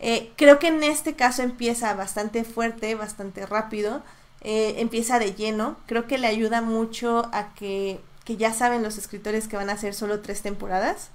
Eh, 0.00 0.32
creo 0.36 0.58
que 0.58 0.66
en 0.68 0.82
este 0.82 1.14
caso 1.14 1.42
empieza 1.42 1.94
bastante 1.94 2.44
fuerte, 2.44 2.94
bastante 2.94 3.46
rápido, 3.46 4.02
eh, 4.42 4.74
empieza 4.78 5.18
de 5.18 5.34
lleno, 5.34 5.76
creo 5.86 6.06
que 6.06 6.18
le 6.18 6.26
ayuda 6.26 6.60
mucho 6.60 7.30
a 7.32 7.54
que, 7.54 8.00
que 8.24 8.36
ya 8.36 8.52
saben 8.52 8.82
los 8.82 8.98
escritores 8.98 9.48
que 9.48 9.56
van 9.56 9.70
a 9.70 9.74
hacer 9.74 9.94
solo 9.94 10.20
tres 10.20 10.42
temporadas. 10.42 11.08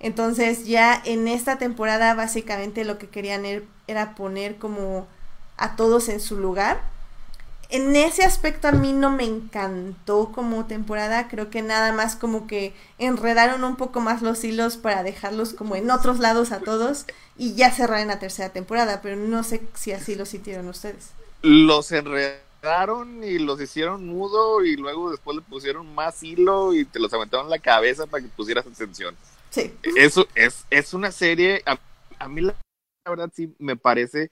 Entonces 0.00 0.66
ya 0.66 1.00
en 1.04 1.28
esta 1.28 1.58
temporada 1.58 2.14
básicamente 2.14 2.84
lo 2.84 2.98
que 2.98 3.08
querían 3.08 3.44
er- 3.44 3.64
era 3.86 4.14
poner 4.14 4.56
como 4.56 5.06
a 5.62 5.76
todos 5.76 6.08
en 6.08 6.20
su 6.20 6.38
lugar. 6.38 6.82
En 7.70 7.96
ese 7.96 8.22
aspecto 8.24 8.68
a 8.68 8.72
mí 8.72 8.92
no 8.92 9.10
me 9.10 9.24
encantó 9.24 10.30
como 10.32 10.66
temporada, 10.66 11.28
creo 11.28 11.50
que 11.50 11.62
nada 11.62 11.92
más 11.92 12.16
como 12.16 12.46
que 12.46 12.74
enredaron 12.98 13.64
un 13.64 13.76
poco 13.76 14.00
más 14.00 14.22
los 14.22 14.44
hilos 14.44 14.76
para 14.76 15.02
dejarlos 15.02 15.54
como 15.54 15.74
en 15.76 15.90
otros 15.90 16.18
lados 16.20 16.52
a 16.52 16.60
todos 16.60 17.06
y 17.38 17.54
ya 17.54 17.70
cerrar 17.72 18.00
en 18.00 18.08
la 18.08 18.18
tercera 18.18 18.50
temporada, 18.50 19.00
pero 19.02 19.16
no 19.16 19.42
sé 19.42 19.62
si 19.74 19.92
así 19.92 20.14
lo 20.16 20.26
sintieron 20.26 20.68
ustedes. 20.68 21.08
Los 21.42 21.90
enredaron 21.92 23.24
y 23.24 23.38
los 23.38 23.60
hicieron 23.60 24.06
nudo 24.06 24.64
y 24.64 24.76
luego 24.76 25.10
después 25.10 25.36
le 25.36 25.42
pusieron 25.42 25.92
más 25.94 26.22
hilo 26.22 26.72
y 26.72 26.84
te 26.84 27.00
los 27.00 27.12
aventaron 27.12 27.46
en 27.46 27.50
la 27.50 27.58
cabeza 27.58 28.06
para 28.06 28.22
que 28.22 28.28
pusieras 28.28 28.66
atención. 28.66 29.18
Sí. 29.50 29.72
Eso 29.94 30.28
es, 30.34 30.66
es 30.70 30.94
una 30.94 31.12
serie, 31.12 31.62
a, 31.66 31.78
a 32.18 32.28
mí 32.28 32.42
la, 32.42 32.56
la 33.04 33.10
verdad 33.10 33.32
sí 33.34 33.54
me 33.58 33.76
parece 33.76 34.30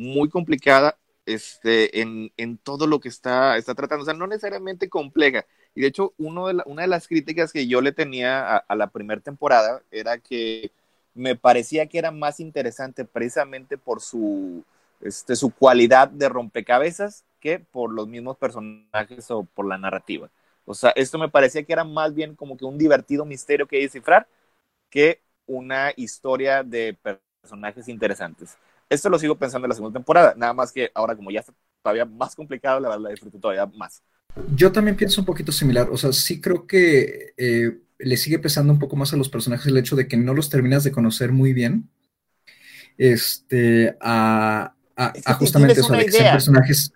muy 0.00 0.28
complicada 0.30 0.98
este, 1.26 2.00
en, 2.00 2.32
en, 2.36 2.58
todo 2.58 2.86
lo 2.86 3.00
que 3.00 3.08
está, 3.08 3.56
está 3.58 3.74
tratando. 3.74 4.02
O 4.02 4.06
sea, 4.06 4.14
no 4.14 4.26
necesariamente 4.26 4.88
compleja. 4.88 5.46
Y 5.74 5.82
de 5.82 5.88
hecho, 5.88 6.14
uno 6.18 6.48
de 6.48 6.62
una 6.66 6.82
de 6.82 6.88
las 6.88 7.06
críticas 7.06 7.52
que 7.52 7.66
yo 7.66 7.80
le 7.80 7.92
tenía 7.92 8.56
a, 8.56 8.56
a 8.58 8.76
la 8.76 8.88
primera 8.88 9.20
temporada 9.20 9.82
era 9.90 10.18
que 10.18 10.72
me 11.14 11.36
parecía 11.36 11.86
que 11.86 11.98
era 11.98 12.10
más 12.10 12.40
interesante 12.40 13.04
precisamente 13.04 13.76
por 13.78 14.00
su, 14.00 14.64
este, 15.00 15.36
su 15.36 15.50
cualidad 15.50 16.08
de 16.08 16.28
rompecabezas 16.28 17.24
que 17.40 17.58
por 17.58 17.92
los 17.92 18.08
mismos 18.08 18.36
personajes 18.38 19.30
o 19.30 19.44
por 19.44 19.66
la 19.66 19.78
narrativa. 19.78 20.30
O 20.64 20.74
sea, 20.74 20.90
esto 20.96 21.18
me 21.18 21.28
parecía 21.28 21.64
que 21.64 21.72
era 21.72 21.84
más 21.84 22.14
bien 22.14 22.36
como 22.36 22.56
que 22.56 22.64
un 22.64 22.78
divertido 22.78 23.24
misterio 23.24 23.66
que 23.66 23.80
descifrar 23.80 24.26
que 24.90 25.20
una 25.46 25.92
historia 25.96 26.62
de 26.62 26.96
personajes 27.42 27.88
interesantes. 27.88 28.56
Esto 28.90 29.08
lo 29.08 29.18
sigo 29.18 29.38
pensando 29.38 29.66
en 29.66 29.70
la 29.70 29.74
segunda 29.76 29.98
temporada, 29.98 30.34
nada 30.36 30.52
más 30.52 30.72
que 30.72 30.90
ahora 30.94 31.14
como 31.14 31.30
ya 31.30 31.40
está 31.40 31.54
todavía 31.82 32.04
más 32.04 32.34
complicado, 32.34 32.80
la 32.80 32.88
verdad 32.88 33.04
la 33.04 33.10
disfruto 33.10 33.38
todavía 33.38 33.64
más. 33.66 34.02
Yo 34.54 34.72
también 34.72 34.96
pienso 34.96 35.20
un 35.20 35.26
poquito 35.26 35.52
similar, 35.52 35.88
o 35.90 35.96
sea, 35.96 36.12
sí 36.12 36.40
creo 36.40 36.66
que 36.66 37.32
eh, 37.36 37.78
le 37.98 38.16
sigue 38.16 38.40
pesando 38.40 38.72
un 38.72 38.78
poco 38.80 38.96
más 38.96 39.12
a 39.12 39.16
los 39.16 39.28
personajes 39.28 39.66
el 39.66 39.78
hecho 39.78 39.94
de 39.94 40.08
que 40.08 40.16
no 40.16 40.34
los 40.34 40.50
terminas 40.50 40.82
de 40.82 40.92
conocer 40.92 41.30
muy 41.30 41.52
bien, 41.52 41.88
este, 42.98 43.96
a, 44.00 44.74
a, 44.96 45.12
Es 45.14 45.24
que 45.24 45.32
a 45.32 45.34
justamente 45.34 45.80
eso, 45.80 45.92
de 45.92 46.04
que 46.04 46.12
sean 46.12 46.32
personajes, 46.32 46.92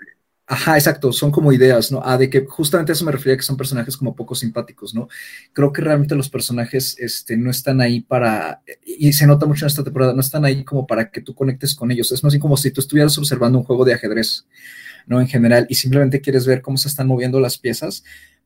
ajá, 0.47 0.77
exacto, 0.77 1.13
son 1.13 1.31
como 1.31 1.53
ideas, 1.53 1.91
¿no? 1.91 2.03
A 2.05 2.19
de 2.19 2.29
que 2.29 2.45
justamente 2.47 2.93
eso 2.93 3.05
me 3.05 3.13
refería 3.13 3.37
que 3.37 3.43
son 3.43 3.57
personajes 3.57 3.97
como 3.97 4.15
poco 4.15 4.35
simpáticos, 4.35 4.95
¿no? 4.95 5.09
Creo 5.53 5.73
que 5.73 5.81
realmente 5.83 6.15
los 6.15 6.29
personajes, 6.29 6.97
este, 6.99 7.37
no 7.37 7.51
están 7.51 7.81
ahí 7.81 8.01
para, 8.03 8.63
y 8.85 9.13
se 9.15 9.27
nota 9.27 9.47
mucho 9.47 9.65
en 9.65 9.69
esta 9.69 9.85
temporada, 9.85 10.13
no 10.13 10.21
están 10.21 10.45
ahí 10.45 10.65
como 10.65 10.87
para 10.87 11.11
que 11.11 11.23
tú 11.23 11.35
conectes 11.35 11.75
con 11.75 11.91
ellos, 11.91 12.13
es 12.13 12.23
más 12.23 12.35
bien 12.35 12.43
como 12.43 12.57
si 12.57 12.71
tú 12.71 12.81
estuvieras 12.81 13.17
observando 13.17 13.59
un 13.59 13.65
juego 13.65 13.85
de 13.85 13.95
ajedrez, 13.95 14.47
¿no? 15.07 15.21
En 15.21 15.29
general, 15.29 15.67
y 15.71 15.77
simplemente 15.77 16.21
quieres 16.21 16.47
ver 16.47 16.61
cómo 16.63 16.77
se 16.77 16.89
están 16.89 17.07
moviendo 17.07 17.41
las 17.41 17.59
piezas, 17.59 18.05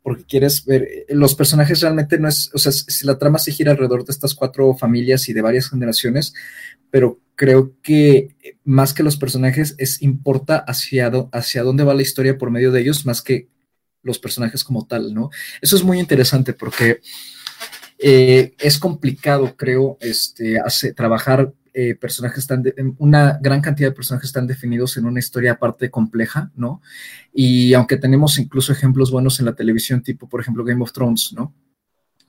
porque 0.09 0.24
quieres 0.24 0.64
ver, 0.64 0.84
eh, 0.84 1.06
los 1.11 1.34
personajes 1.34 1.82
realmente 1.82 2.18
no 2.18 2.28
es, 2.28 2.50
o 2.54 2.59
sea, 2.59 2.72
si 2.72 3.06
la 3.06 3.18
trama 3.18 3.38
se 3.38 3.52
gira 3.52 3.72
alrededor 3.72 4.06
de 4.06 4.11
estas 4.11 4.34
cuatro 4.34 4.74
familias 4.74 5.28
y 5.28 5.34
de 5.34 5.42
varias 5.42 5.68
generaciones, 5.68 6.32
pero 6.90 7.20
creo 7.34 7.74
que 7.82 8.34
eh, 8.42 8.56
más 8.64 8.94
que 8.94 9.02
los 9.02 9.18
personajes 9.18 9.74
es 9.76 10.00
importa 10.00 10.64
hacia, 10.66 11.11
dónde 11.11 11.84
va 11.84 11.92
la 11.92 12.00
historia 12.00 12.38
por 12.38 12.50
medio 12.50 12.72
de 12.72 12.80
ellos, 12.80 13.04
más 13.04 13.20
que 13.20 13.50
los 14.02 14.18
personajes 14.18 14.64
como 14.64 14.86
tal, 14.86 15.12
¿no? 15.12 15.28
Eso 15.61 15.76
es 15.76 15.84
muy 15.84 15.98
interesante 15.98 16.54
porque 16.54 17.02
eh, 17.98 18.54
es 18.59 18.78
complicado, 18.78 19.56
creo, 19.59 19.98
este, 20.00 20.59
trabajar 20.96 21.52
eh, 21.81 21.95
personajes 21.95 22.45
tan, 22.47 22.62
de- 22.64 22.74
una 22.99 23.39
gran 23.41 23.61
cantidad 23.61 23.91
de 23.91 23.95
personajes 23.95 24.33
tan 24.33 24.47
definidos 24.49 24.97
en 24.97 25.07
una 25.07 25.20
historia 25.20 25.53
aparte 25.53 25.91
compleja, 25.91 26.51
¿no? 26.57 26.83
Y 27.33 27.72
aunque 27.74 27.97
tenemos 27.97 28.37
incluso 28.39 28.72
ejemplos 28.72 29.12
buenos 29.12 29.39
en 29.39 29.47
la 29.47 29.55
televisión, 29.55 30.03
tipo, 30.03 30.29
por 30.29 30.41
ejemplo, 30.41 30.64
Game 30.64 30.83
of 30.83 30.93
Thrones, 30.93 31.33
¿no? 31.33 31.55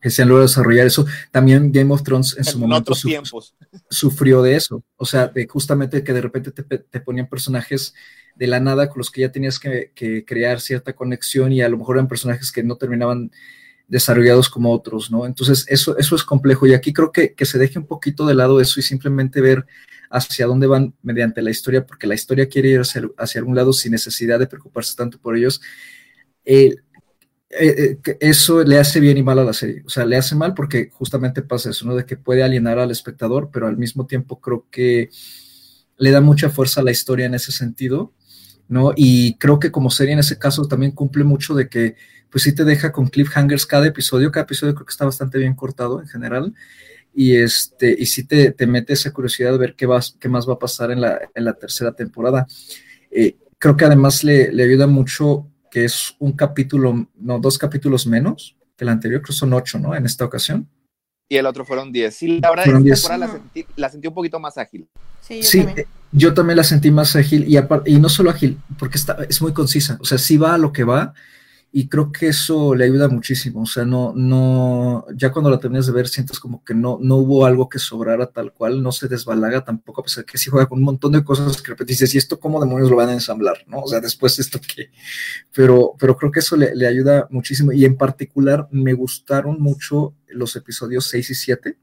Que 0.02 0.10
se 0.12 0.22
han 0.22 0.30
logrado 0.30 0.48
desarrollar 0.48 0.86
eso. 0.86 1.06
También 1.32 1.72
Game 1.72 1.92
of 1.92 2.04
Thrones 2.04 2.36
en 2.38 2.44
su 2.44 2.58
En 2.58 2.60
momento 2.60 2.94
su- 2.94 3.08
sufrió 3.90 4.42
de 4.44 4.56
eso. 4.56 4.84
O 4.98 5.06
sea, 5.06 5.28
de 5.28 5.48
justamente 5.48 6.04
que 6.04 6.14
de 6.14 6.22
repente 6.22 6.52
te, 6.52 6.64
te 6.78 7.00
ponían 7.02 7.28
personajes 7.28 7.94
de 8.36 8.48
la 8.48 8.60
nada 8.60 8.88
con 8.88 9.00
los 9.00 9.10
que 9.12 9.22
ya 9.22 9.32
tenías 9.32 9.60
que, 9.60 9.92
que 9.96 10.24
crear 10.26 10.62
cierta 10.62 10.94
conexión 10.94 11.52
y 11.52 11.62
a 11.62 11.70
lo 11.70 11.78
mejor 11.78 11.98
eran 11.98 12.08
personajes 12.08 12.52
que 12.52 12.64
no 12.64 12.76
terminaban 12.78 13.32
desarrollados 13.90 14.50
como 14.50 14.72
otros, 14.72 15.12
¿no? 15.12 15.26
Entonces, 15.26 15.66
eso, 15.68 15.98
eso 15.98 16.16
es 16.16 16.24
complejo 16.24 16.66
y 16.68 16.74
aquí 16.74 16.94
creo 16.94 17.12
que, 17.12 17.34
que 17.34 17.46
se 17.46 17.58
deje 17.58 17.80
un 17.80 17.88
poquito 17.88 18.26
de 18.26 18.36
lado 18.36 18.62
eso 18.62 18.80
y 18.80 18.84
simplemente 18.84 19.42
ver 19.42 19.66
hacia 20.12 20.46
dónde 20.46 20.68
van 20.68 20.94
mediante 21.02 21.42
la 21.42 21.50
historia, 21.50 21.86
porque 21.86 22.08
la 22.08 22.16
historia 22.16 22.48
quiere 22.48 22.70
ir 22.70 22.80
hacia, 22.80 23.04
hacia 23.18 23.40
algún 23.40 23.56
lado 23.56 23.74
sin 23.74 23.92
necesidad 23.92 24.40
de 24.40 24.48
preocuparse 24.48 24.96
tanto 24.96 25.20
por 25.20 25.36
ellos. 25.36 25.62
Eh, 26.46 26.76
eh, 27.50 27.98
eso 28.20 28.64
le 28.64 28.78
hace 28.78 29.00
bien 29.00 29.18
y 29.18 29.24
mal 29.24 29.40
a 29.40 29.44
la 29.44 29.54
serie. 29.54 29.84
O 29.86 29.90
sea, 29.90 30.06
le 30.06 30.18
hace 30.18 30.36
mal 30.36 30.54
porque 30.54 30.90
justamente 30.92 31.42
pasa 31.42 31.72
eso, 31.72 31.86
¿no? 31.86 31.96
De 31.96 32.06
que 32.06 32.16
puede 32.16 32.44
alienar 32.44 32.78
al 32.80 32.92
espectador, 32.92 33.50
pero 33.52 33.68
al 33.68 33.78
mismo 33.78 34.06
tiempo 34.06 34.40
creo 34.40 34.68
que 34.70 35.10
le 35.98 36.12
da 36.12 36.22
mucha 36.22 36.50
fuerza 36.50 36.82
a 36.82 36.84
la 36.84 36.92
historia 36.92 37.26
en 37.26 37.34
ese 37.34 37.52
sentido, 37.52 38.14
¿no? 38.70 38.94
Y 38.96 39.36
creo 39.36 39.60
que 39.60 39.72
como 39.72 39.90
serie 39.90 40.14
en 40.14 40.20
ese 40.20 40.38
caso 40.38 40.66
también 40.68 40.94
cumple 40.94 41.26
mucho 41.26 41.54
de 41.54 41.68
que, 41.68 41.96
pues 42.30 42.44
sí 42.44 42.54
te 42.54 42.64
deja 42.64 42.92
con 42.94 43.08
cliffhangers 43.08 43.66
cada 43.66 43.88
episodio, 43.88 44.32
cada 44.32 44.44
episodio 44.46 44.74
creo 44.76 44.86
que 44.86 44.92
está 44.92 45.04
bastante 45.04 45.40
bien 45.40 45.56
cortado 45.56 46.00
en 46.00 46.08
general, 46.08 46.54
y 47.14 47.36
este, 47.36 47.94
y 47.98 48.06
sí 48.06 48.24
te, 48.24 48.52
te 48.52 48.68
mete 48.68 48.94
esa 48.94 49.12
curiosidad 49.12 49.52
de 49.52 49.58
ver 49.58 49.76
qué, 49.76 49.86
va, 49.88 50.00
qué 50.20 50.30
más 50.30 50.48
va 50.48 50.54
a 50.54 50.60
pasar 50.60 50.92
en 50.92 51.02
la, 51.02 51.20
en 51.34 51.44
la 51.44 51.54
tercera 51.54 51.92
temporada. 51.92 52.46
Eh, 53.12 53.36
creo 53.58 53.76
que 53.76 53.86
además 53.86 54.24
le, 54.24 54.54
le 54.54 54.64
ayuda 54.64 54.88
mucho 54.88 55.48
que 55.72 55.86
es 55.86 56.16
un 56.20 56.34
capítulo, 56.34 57.10
no, 57.16 57.40
dos 57.40 57.58
capítulos 57.58 58.06
menos 58.08 58.56
que 58.78 58.86
el 58.86 58.90
anterior, 58.90 59.22
creo 59.22 59.34
que 59.34 59.40
son 59.40 59.54
ocho, 59.54 59.80
¿no? 59.80 59.96
En 59.96 60.06
esta 60.06 60.24
ocasión. 60.24 60.70
Y 61.30 61.38
el 61.38 61.46
otro 61.46 61.64
fueron 61.64 61.92
10. 61.92 62.16
Sí, 62.16 62.40
la 62.40 62.50
verdad, 62.50 62.64
Fueron 62.66 62.82
esta 62.82 62.86
10. 62.86 63.02
temporada 63.02 63.28
la 63.28 63.32
sentí, 63.32 63.66
la 63.76 63.90
sentí 63.90 64.08
un 64.08 64.14
poquito 64.16 64.40
más 64.40 64.58
ágil. 64.58 64.88
Sí, 65.22 65.38
yo 65.38 65.44
Sí, 65.48 65.58
también. 65.64 65.80
eh, 65.80 65.88
yo 66.12 66.34
también 66.34 66.58
la 66.58 66.64
sentí 66.64 66.90
más 66.92 67.16
ágil 67.16 67.46
y, 67.48 67.58
y 67.86 68.00
no 68.00 68.10
solo 68.10 68.32
ágil, 68.32 68.58
porque 68.80 68.98
está, 68.98 69.16
es 69.30 69.40
muy 69.42 69.54
concisa, 69.54 69.98
o 70.02 70.06
sea, 70.06 70.18
sí 70.18 70.38
va 70.38 70.56
a 70.56 70.58
lo 70.58 70.74
que 70.74 70.84
va 70.84 71.14
y 71.72 71.88
creo 71.88 72.12
que 72.12 72.30
eso 72.30 72.74
le 72.74 72.86
ayuda 72.86 73.08
muchísimo, 73.08 73.62
o 73.62 73.66
sea, 73.66 73.86
no, 73.86 74.12
no, 74.16 75.06
ya 75.16 75.32
cuando 75.32 75.52
la 75.52 75.60
terminas 75.60 75.86
de 75.86 75.92
ver 75.94 76.08
sientes 76.08 76.40
como 76.40 76.64
que 76.64 76.74
no, 76.74 76.98
no 77.00 77.18
hubo 77.18 77.46
algo 77.46 77.70
que 77.70 77.78
sobrara 77.78 78.26
tal 78.26 78.54
cual, 78.54 78.82
no 78.82 78.92
se 78.92 79.08
desbalaga 79.08 79.64
tampoco, 79.64 80.02
a 80.02 80.04
pesar 80.04 80.26
que 80.26 80.40
sí 80.40 80.50
juega 80.50 80.68
con 80.68 80.80
un 80.80 80.86
montón 80.86 81.12
de 81.12 81.24
cosas 81.24 81.62
que 81.62 81.76
de 81.76 81.86
dices, 81.86 82.16
¿y 82.16 82.18
esto 82.18 82.40
cómo 82.40 82.60
demonios 82.60 82.90
lo 82.90 82.96
van 82.96 83.10
a 83.10 83.14
ensamblar? 83.14 83.58
¿no? 83.68 83.82
O 83.82 83.88
sea, 83.88 84.00
después 84.00 84.40
esto 84.40 84.60
que, 84.60 84.90
pero, 85.54 85.94
pero 86.00 86.18
creo 86.18 86.32
que 86.32 86.40
eso 86.40 86.58
le, 86.58 86.76
le 86.76 86.88
ayuda 86.88 87.28
muchísimo 87.30 87.72
y 87.72 87.86
en 87.86 87.98
particular 87.98 88.68
me 88.72 88.94
gustaron 88.94 89.62
mucho 89.62 90.16
los 90.28 90.56
episodios 90.56 91.06
6 91.06 91.30
y 91.30 91.36
7, 91.36 91.78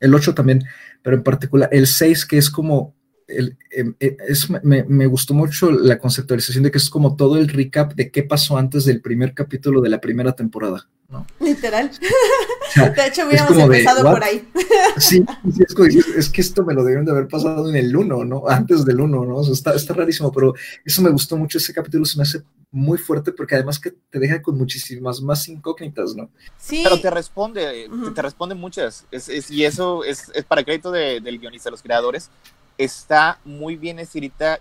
el 0.00 0.14
8 0.14 0.34
también, 0.34 0.62
pero 1.02 1.16
en 1.16 1.22
particular 1.22 1.70
el 1.72 1.86
6 1.86 2.26
que 2.26 2.36
es 2.36 2.50
como 2.50 2.94
el, 3.28 3.56
em, 3.70 3.94
eh, 3.98 4.16
es, 4.28 4.48
me, 4.62 4.84
me, 4.84 5.06
gustó 5.06 5.34
mucho 5.34 5.70
la 5.70 5.98
conceptualización 5.98 6.64
de 6.64 6.70
que 6.70 6.78
es 6.78 6.88
como 6.88 7.16
todo 7.16 7.36
el 7.36 7.48
recap 7.48 7.94
de 7.94 8.10
qué 8.10 8.22
pasó 8.22 8.56
antes 8.56 8.84
del 8.84 9.00
primer 9.00 9.34
capítulo 9.34 9.80
de 9.80 9.88
la 9.88 10.00
primera 10.00 10.32
temporada, 10.32 10.88
¿no? 11.08 11.26
Literal. 11.40 11.90
O 11.90 12.70
sea, 12.72 12.90
De 12.96 13.06
hecho, 13.06 13.26
hubiéramos 13.26 13.58
empezado 13.58 14.04
de, 14.04 14.10
por 14.10 14.22
ahí. 14.22 14.48
Sí, 14.98 15.24
sí 15.52 15.62
es, 15.66 15.74
como, 15.74 15.88
es, 15.88 16.28
que 16.30 16.40
esto 16.40 16.64
me 16.64 16.72
lo 16.72 16.82
debieron 16.82 17.04
de 17.04 17.12
haber 17.12 17.28
pasado 17.28 17.68
en 17.68 17.76
el 17.76 17.94
1, 17.94 18.24
¿no? 18.24 18.48
Antes 18.48 18.84
del 18.84 19.00
1, 19.00 19.24
¿no? 19.24 19.36
O 19.36 19.44
sea, 19.44 19.52
está, 19.52 19.74
está 19.74 19.94
rarísimo, 19.94 20.32
pero 20.32 20.54
eso 20.84 21.02
me 21.02 21.10
gustó 21.10 21.36
mucho. 21.36 21.58
Ese 21.58 21.72
capítulo 21.72 22.04
se 22.04 22.16
me 22.16 22.22
hace 22.22 22.42
muy 22.70 22.98
fuerte 22.98 23.32
porque 23.32 23.56
además 23.56 23.78
que 23.78 23.90
te 23.90 24.18
deja 24.18 24.40
con 24.40 24.56
muchísimas 24.56 25.20
más 25.20 25.48
incógnitas, 25.48 26.14
¿no? 26.14 26.30
Sí. 26.58 26.82
Pero 26.84 27.00
te 27.00 27.10
responde, 27.10 27.88
uh 27.88 27.92
-huh. 27.92 28.08
te, 28.08 28.10
te 28.12 28.22
responde 28.22 28.54
muchas. 28.54 29.04
Es, 29.10 29.28
es, 29.28 29.50
y 29.50 29.64
eso 29.64 30.04
es, 30.04 30.30
es 30.34 30.44
para 30.44 30.64
crédito 30.64 30.90
de, 30.90 31.20
del 31.20 31.38
guionista, 31.38 31.68
de 31.68 31.72
los 31.72 31.82
creadores. 31.82 32.30
Está 32.78 33.40
muy 33.44 33.76
bien 33.76 33.98
escrita 33.98 34.58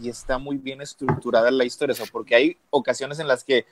y 0.00 0.08
está 0.08 0.38
muy 0.38 0.56
bien 0.56 0.80
estructurada 0.80 1.50
la 1.50 1.64
historia. 1.64 1.96
O 2.00 2.06
porque 2.12 2.34
hay 2.34 2.56
ocasiones 2.70 3.18
en 3.18 3.28
las 3.28 3.44
que 3.44 3.66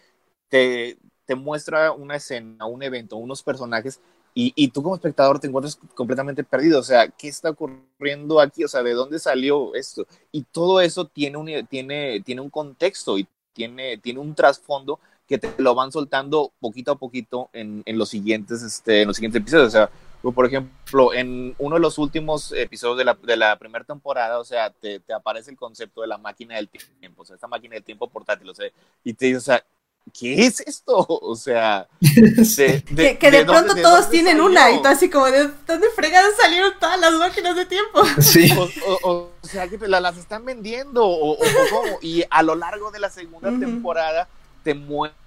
te, 0.48 0.98
te 1.26 1.34
muestra 1.34 1.92
una 1.92 2.16
escena, 2.16 2.66
un 2.66 2.82
evento, 2.82 3.16
unos 3.16 3.42
personajes 3.42 4.00
y, 4.36 4.52
y, 4.56 4.68
tú 4.68 4.82
como 4.82 4.96
espectador 4.96 5.38
te 5.38 5.46
encuentras 5.46 5.78
completamente 5.94 6.42
perdido, 6.42 6.80
o 6.80 6.82
sea, 6.82 7.06
¿qué 7.06 7.28
está 7.28 7.50
ocurriendo 7.50 8.40
aquí? 8.40 8.64
O 8.64 8.68
sea, 8.68 8.82
¿de 8.82 8.92
dónde 8.92 9.20
salió 9.20 9.76
esto? 9.76 10.08
Y 10.32 10.42
todo 10.42 10.80
eso 10.80 11.06
tiene 11.06 11.36
un, 11.36 11.66
tiene, 11.68 12.20
tiene 12.20 12.40
un 12.40 12.50
contexto 12.50 13.16
y 13.16 13.28
tiene, 13.52 13.96
tiene 13.98 14.18
un 14.18 14.34
trasfondo 14.34 14.98
que 15.28 15.38
te 15.38 15.54
lo 15.58 15.76
van 15.76 15.92
soltando 15.92 16.52
poquito 16.58 16.90
a 16.90 16.96
poquito 16.96 17.48
en, 17.52 17.82
en 17.86 17.96
los, 17.96 18.08
siguientes, 18.08 18.62
este, 18.62 19.02
en 19.02 19.08
los 19.08 19.16
siguientes 19.16 19.40
episodios. 19.40 19.68
O 19.68 19.70
sea, 19.70 19.90
por 20.32 20.46
ejemplo, 20.46 21.12
en 21.12 21.54
uno 21.58 21.76
de 21.76 21.80
los 21.80 21.98
últimos 21.98 22.52
episodios 22.52 22.98
de 22.98 23.04
la, 23.04 23.14
de 23.14 23.36
la 23.36 23.58
primera 23.58 23.84
temporada, 23.84 24.38
o 24.38 24.44
sea, 24.44 24.70
te, 24.70 25.00
te, 25.00 25.12
aparece 25.12 25.50
el 25.50 25.56
concepto 25.56 26.00
de 26.00 26.06
la 26.08 26.18
máquina 26.18 26.56
del 26.56 26.68
tiempo, 26.68 27.22
o 27.22 27.24
sea, 27.24 27.34
esta 27.34 27.48
máquina 27.48 27.74
del 27.74 27.84
tiempo 27.84 28.08
portátil, 28.08 28.48
o 28.48 28.54
sea, 28.54 28.66
y 29.02 29.12
te 29.12 29.26
dice, 29.26 29.38
o 29.38 29.40
sea, 29.40 29.64
¿qué 30.12 30.46
es 30.46 30.60
esto? 30.60 31.06
O 31.08 31.34
sea, 31.36 31.86
de, 32.00 32.20
de, 32.20 32.82
que, 32.94 33.18
que 33.18 33.30
de, 33.30 33.38
de 33.38 33.44
pronto 33.44 33.68
dónde, 33.68 33.82
todos 33.82 34.10
tienen 34.10 34.38
salió? 34.38 34.46
una 34.46 34.70
y 34.70 34.82
tú 34.82 34.88
así 34.88 35.10
como, 35.10 35.26
¿de 35.26 35.50
dónde 35.66 35.88
fregadas 35.94 36.36
salieron 36.40 36.72
todas 36.78 37.00
las 37.00 37.12
máquinas 37.14 37.56
de 37.56 37.66
tiempo? 37.66 38.02
Sí. 38.20 38.50
O, 38.56 38.98
o, 39.02 39.30
o 39.42 39.46
sea, 39.46 39.68
que 39.68 39.78
la, 39.88 40.00
las 40.00 40.16
están 40.16 40.44
vendiendo 40.44 41.04
o, 41.04 41.32
o, 41.32 41.38
cómo. 41.70 41.98
Y 42.00 42.24
a 42.30 42.42
lo 42.42 42.54
largo 42.54 42.90
de 42.90 43.00
la 43.00 43.10
segunda 43.10 43.50
uh 43.50 43.52
-huh. 43.52 43.60
temporada 43.60 44.28
te 44.62 44.74
muestran 44.74 45.23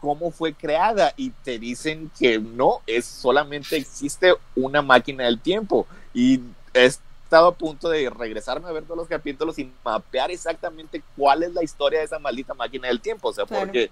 cómo 0.00 0.30
fue 0.30 0.54
creada 0.54 1.12
y 1.16 1.30
te 1.30 1.58
dicen 1.58 2.10
que 2.18 2.38
no, 2.38 2.80
es 2.86 3.04
solamente 3.04 3.76
existe 3.76 4.34
una 4.54 4.82
máquina 4.82 5.24
del 5.24 5.40
tiempo. 5.40 5.86
Y 6.14 6.40
es 6.72 7.00
estado 7.26 7.48
a 7.48 7.54
punto 7.54 7.88
de 7.88 8.08
regresarme 8.08 8.68
a 8.68 8.72
ver 8.72 8.84
todos 8.84 8.98
los 8.98 9.08
capítulos 9.08 9.58
y 9.58 9.70
mapear 9.84 10.30
exactamente 10.30 11.02
cuál 11.16 11.42
es 11.42 11.52
la 11.52 11.64
historia 11.64 11.98
de 11.98 12.04
esa 12.04 12.20
maldita 12.20 12.54
máquina 12.54 12.86
del 12.86 13.00
tiempo, 13.00 13.28
o 13.28 13.32
sea, 13.32 13.44
claro. 13.44 13.66
porque 13.66 13.90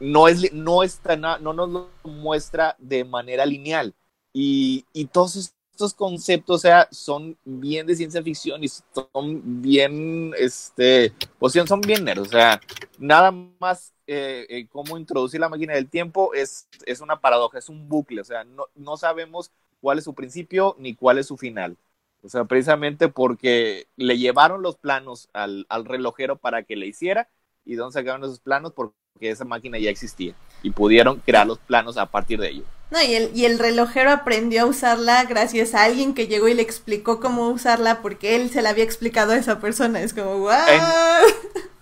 no 0.00 0.26
es 0.26 0.52
no 0.54 0.82
está 0.82 1.16
no 1.16 1.52
nos 1.52 1.68
lo 1.68 1.90
muestra 2.02 2.74
de 2.78 3.04
manera 3.04 3.44
lineal. 3.44 3.94
Y, 4.32 4.86
y 4.94 5.04
todos 5.04 5.52
estos 5.72 5.94
conceptos, 5.94 6.56
o 6.56 6.58
sea, 6.58 6.86
son 6.90 7.36
bien 7.44 7.86
de 7.86 7.96
ciencia 7.96 8.22
ficción 8.22 8.62
y 8.62 8.68
son 8.68 9.62
bien, 9.62 10.32
este, 10.38 11.12
pues 11.38 11.54
son 11.54 11.80
bien 11.80 12.06
o 12.18 12.24
sea, 12.26 12.60
nada 12.98 13.30
más 13.58 13.92
eh, 14.06 14.46
eh, 14.48 14.66
cómo 14.70 14.98
introducir 14.98 15.40
la 15.40 15.48
máquina 15.48 15.74
del 15.74 15.88
tiempo 15.88 16.34
es, 16.34 16.68
es 16.86 17.00
una 17.00 17.20
paradoja, 17.20 17.58
es 17.58 17.68
un 17.68 17.88
bucle, 17.88 18.20
o 18.20 18.24
sea, 18.24 18.44
no, 18.44 18.66
no 18.74 18.96
sabemos 18.96 19.50
cuál 19.80 19.98
es 19.98 20.04
su 20.04 20.14
principio 20.14 20.76
ni 20.78 20.94
cuál 20.94 21.18
es 21.18 21.26
su 21.26 21.36
final. 21.36 21.76
O 22.22 22.28
sea, 22.28 22.44
precisamente 22.44 23.08
porque 23.08 23.88
le 23.96 24.16
llevaron 24.16 24.62
los 24.62 24.76
planos 24.76 25.28
al, 25.32 25.66
al 25.68 25.84
relojero 25.84 26.36
para 26.36 26.62
que 26.62 26.76
le 26.76 26.86
hiciera 26.86 27.28
y 27.64 27.74
dónde 27.74 27.94
sacaron 27.94 28.22
esos 28.22 28.38
planos 28.38 28.72
porque 28.72 28.94
esa 29.20 29.44
máquina 29.44 29.78
ya 29.78 29.90
existía 29.90 30.34
y 30.62 30.70
pudieron 30.70 31.18
crear 31.18 31.46
los 31.46 31.58
planos 31.58 31.96
a 31.96 32.06
partir 32.06 32.38
de 32.38 32.50
ello. 32.50 32.64
No, 32.92 33.02
y 33.02 33.14
el, 33.14 33.30
y 33.34 33.46
el 33.46 33.58
relojero 33.58 34.10
aprendió 34.10 34.64
a 34.64 34.66
usarla 34.66 35.24
gracias 35.24 35.74
a 35.74 35.84
alguien 35.84 36.12
que 36.12 36.26
llegó 36.26 36.46
y 36.48 36.52
le 36.52 36.60
explicó 36.60 37.20
cómo 37.20 37.48
usarla 37.48 38.02
porque 38.02 38.36
él 38.36 38.50
se 38.50 38.60
la 38.60 38.68
había 38.68 38.84
explicado 38.84 39.32
a 39.32 39.36
esa 39.36 39.60
persona. 39.60 40.02
Es 40.02 40.12
como, 40.12 40.38
¡wow! 40.40 40.50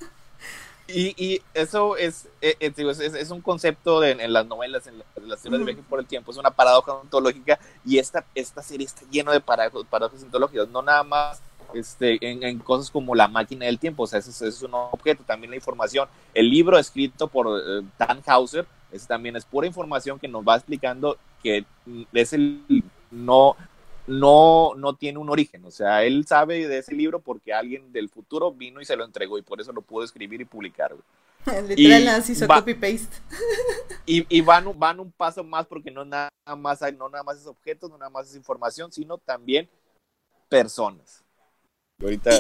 Y, 0.93 1.15
y, 1.17 1.41
eso 1.55 1.97
es, 1.97 2.27
eh, 2.41 2.57
eh, 2.59 2.73
es, 2.77 2.99
es, 2.99 3.15
es, 3.15 3.31
un 3.31 3.41
concepto 3.41 4.01
de, 4.01 4.11
en 4.11 4.33
las 4.33 4.45
novelas, 4.47 4.89
en, 4.89 4.99
la, 4.99 5.05
en 5.15 5.29
las 5.29 5.41
teorías 5.41 5.61
uh 5.61 5.63
-huh. 5.63 5.67
de 5.67 5.73
viaje 5.73 5.89
por 5.89 6.01
el 6.01 6.07
tiempo, 6.07 6.33
es 6.33 6.37
una 6.37 6.51
paradoja 6.51 6.95
ontológica 6.95 7.61
y 7.85 7.99
esta, 7.99 8.25
esta 8.35 8.61
serie 8.61 8.87
está 8.87 9.03
llena 9.09 9.31
de 9.31 9.41
paradojas, 9.41 9.87
paradojas 9.89 10.25
ontológicas, 10.25 10.69
no 10.69 10.83
nada 10.83 11.05
más 11.05 11.41
este, 11.75 12.19
en, 12.29 12.43
en, 12.43 12.59
cosas 12.59 12.91
como 12.91 13.15
la 13.15 13.29
máquina 13.29 13.67
del 13.67 13.79
tiempo, 13.79 14.03
o 14.03 14.07
sea, 14.09 14.19
eso, 14.19 14.31
eso, 14.31 14.47
es 14.47 14.63
un 14.63 14.75
objeto, 14.75 15.23
también 15.25 15.51
la 15.53 15.57
información. 15.57 16.09
El 16.35 16.51
libro 16.51 16.77
escrito 16.77 17.29
por 17.29 17.47
uh, 17.47 17.85
Dan 17.97 18.21
Hauser, 18.27 18.67
ese 18.93 19.07
también 19.07 19.37
es 19.37 19.45
pura 19.45 19.67
información 19.67 20.19
que 20.19 20.29
nos 20.29 20.47
va 20.47 20.57
explicando 20.57 21.19
que 21.43 21.65
es 22.13 22.33
el, 22.33 22.85
no, 23.11 23.57
no, 24.07 24.75
no 24.77 24.95
tiene 24.95 25.19
un 25.19 25.31
origen, 25.31 25.65
o 25.65 25.71
sea, 25.71 26.05
él 26.05 26.27
sabe 26.27 26.69
de 26.69 26.79
ese 26.79 26.95
libro 26.95 27.21
porque 27.21 27.53
alguien 27.53 27.93
del 27.93 28.09
futuro 28.09 28.53
vino 28.53 28.81
y 28.81 28.85
se 28.85 28.97
lo 28.97 29.05
entregó 29.05 29.39
y 29.39 29.43
por 29.43 29.61
eso 29.61 29.73
lo 29.73 29.83
pudo 29.83 30.05
escribir 30.05 30.41
y 30.41 30.45
publicar. 30.45 30.95
Literal, 31.69 32.23
hizo 32.29 32.47
copy-paste. 32.47 33.17
Y, 34.07 34.27
y 34.29 34.41
van, 34.41 34.67
van, 34.77 34.99
un 34.99 35.13
paso 35.13 35.45
más 35.45 35.67
porque 35.67 35.91
no 35.91 36.05
nada 36.05 36.31
más 36.57 36.81
no 36.99 37.09
nada 37.09 37.23
más 37.23 37.39
es 37.39 37.47
objetos, 37.47 37.89
no 37.89 37.97
nada 37.97 38.11
más 38.11 38.29
es 38.29 38.35
información, 38.35 38.91
sino 38.91 39.19
también 39.19 39.69
personas. 40.49 41.23
Ahorita 42.03 42.31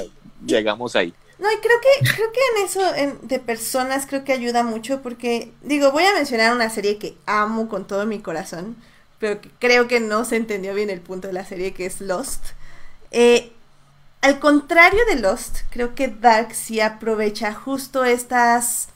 llegamos 0.44 0.96
ahí. 0.96 1.14
No, 1.40 1.50
y 1.50 1.56
creo 1.56 1.80
que, 1.80 2.10
creo 2.14 2.32
que 2.32 2.40
en 2.56 2.66
eso 2.66 2.94
en, 2.94 3.28
de 3.28 3.38
personas 3.38 4.06
creo 4.06 4.24
que 4.24 4.32
ayuda 4.32 4.62
mucho 4.62 5.02
porque, 5.02 5.52
digo, 5.62 5.90
voy 5.90 6.04
a 6.04 6.14
mencionar 6.14 6.54
una 6.54 6.68
serie 6.70 6.98
que 6.98 7.16
amo 7.26 7.68
con 7.68 7.86
todo 7.86 8.04
mi 8.06 8.20
corazón, 8.20 8.76
pero 9.18 9.40
que 9.40 9.50
creo 9.58 9.88
que 9.88 10.00
no 10.00 10.24
se 10.24 10.36
entendió 10.36 10.74
bien 10.74 10.90
el 10.90 11.00
punto 11.00 11.28
de 11.28 11.34
la 11.34 11.46
serie, 11.46 11.72
que 11.72 11.86
es 11.86 12.00
Lost. 12.00 12.44
Eh, 13.10 13.52
al 14.20 14.38
contrario 14.38 15.00
de 15.06 15.16
Lost, 15.16 15.60
creo 15.70 15.94
que 15.94 16.08
Dark 16.08 16.54
sí 16.54 16.80
aprovecha 16.80 17.54
justo 17.54 18.04
estas 18.04 18.88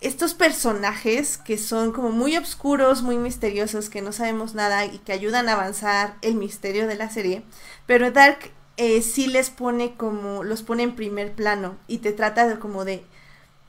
estos 0.00 0.34
personajes 0.34 1.38
que 1.38 1.58
son 1.58 1.92
como 1.92 2.10
muy 2.10 2.36
oscuros, 2.36 3.02
muy 3.02 3.16
misteriosos, 3.18 3.88
que 3.90 4.02
no 4.02 4.12
sabemos 4.12 4.54
nada 4.54 4.84
y 4.84 4.98
que 4.98 5.12
ayudan 5.12 5.48
a 5.48 5.54
avanzar 5.54 6.14
el 6.22 6.34
misterio 6.36 6.86
de 6.86 6.94
la 6.94 7.10
serie. 7.10 7.42
Pero 7.86 8.12
Dark 8.12 8.52
eh, 8.78 9.02
sí 9.02 9.26
les 9.26 9.50
pone 9.50 9.94
como, 9.96 10.44
los 10.44 10.62
pone 10.62 10.84
en 10.84 10.96
primer 10.96 11.32
plano 11.34 11.76
y 11.88 11.98
te 11.98 12.12
trata 12.12 12.46
de 12.46 12.58
como 12.58 12.84
de, 12.84 13.04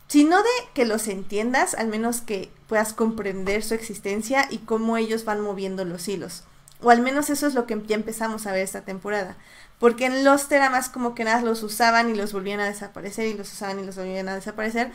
si 0.08 0.24
no 0.24 0.38
de 0.38 0.50
que 0.74 0.86
los 0.86 1.08
entiendas, 1.08 1.74
al 1.74 1.88
menos 1.88 2.22
que 2.22 2.52
puedas 2.68 2.94
comprender 2.94 3.64
su 3.64 3.74
existencia 3.74 4.48
y 4.50 4.60
cómo 4.60 4.98
ellos 4.98 5.26
van 5.26 5.42
moviendo 5.42 5.84
los 5.84 6.08
hilos. 6.08 6.44
O 6.82 6.92
al 6.92 7.02
menos 7.02 7.30
eso 7.30 7.48
es 7.48 7.56
lo 7.56 7.66
que 7.66 7.82
ya 7.88 7.96
empezamos 7.96 8.48
a 8.48 8.52
ver 8.54 8.62
esta 8.62 8.82
temporada. 8.82 9.36
Porque 9.80 10.06
en 10.06 10.24
Lost 10.24 10.52
era 10.52 10.70
más 10.70 10.90
como 10.90 11.16
que 11.16 11.24
nada 11.24 11.42
los 11.42 11.64
usaban 11.64 12.10
y 12.10 12.16
los 12.16 12.32
volvían 12.32 12.60
a 12.60 12.68
desaparecer 12.68 13.28
y 13.28 13.34
los 13.34 13.52
usaban 13.52 13.80
y 13.80 13.86
los 13.86 13.96
volvían 13.96 14.30
a 14.30 14.36
desaparecer. 14.36 14.92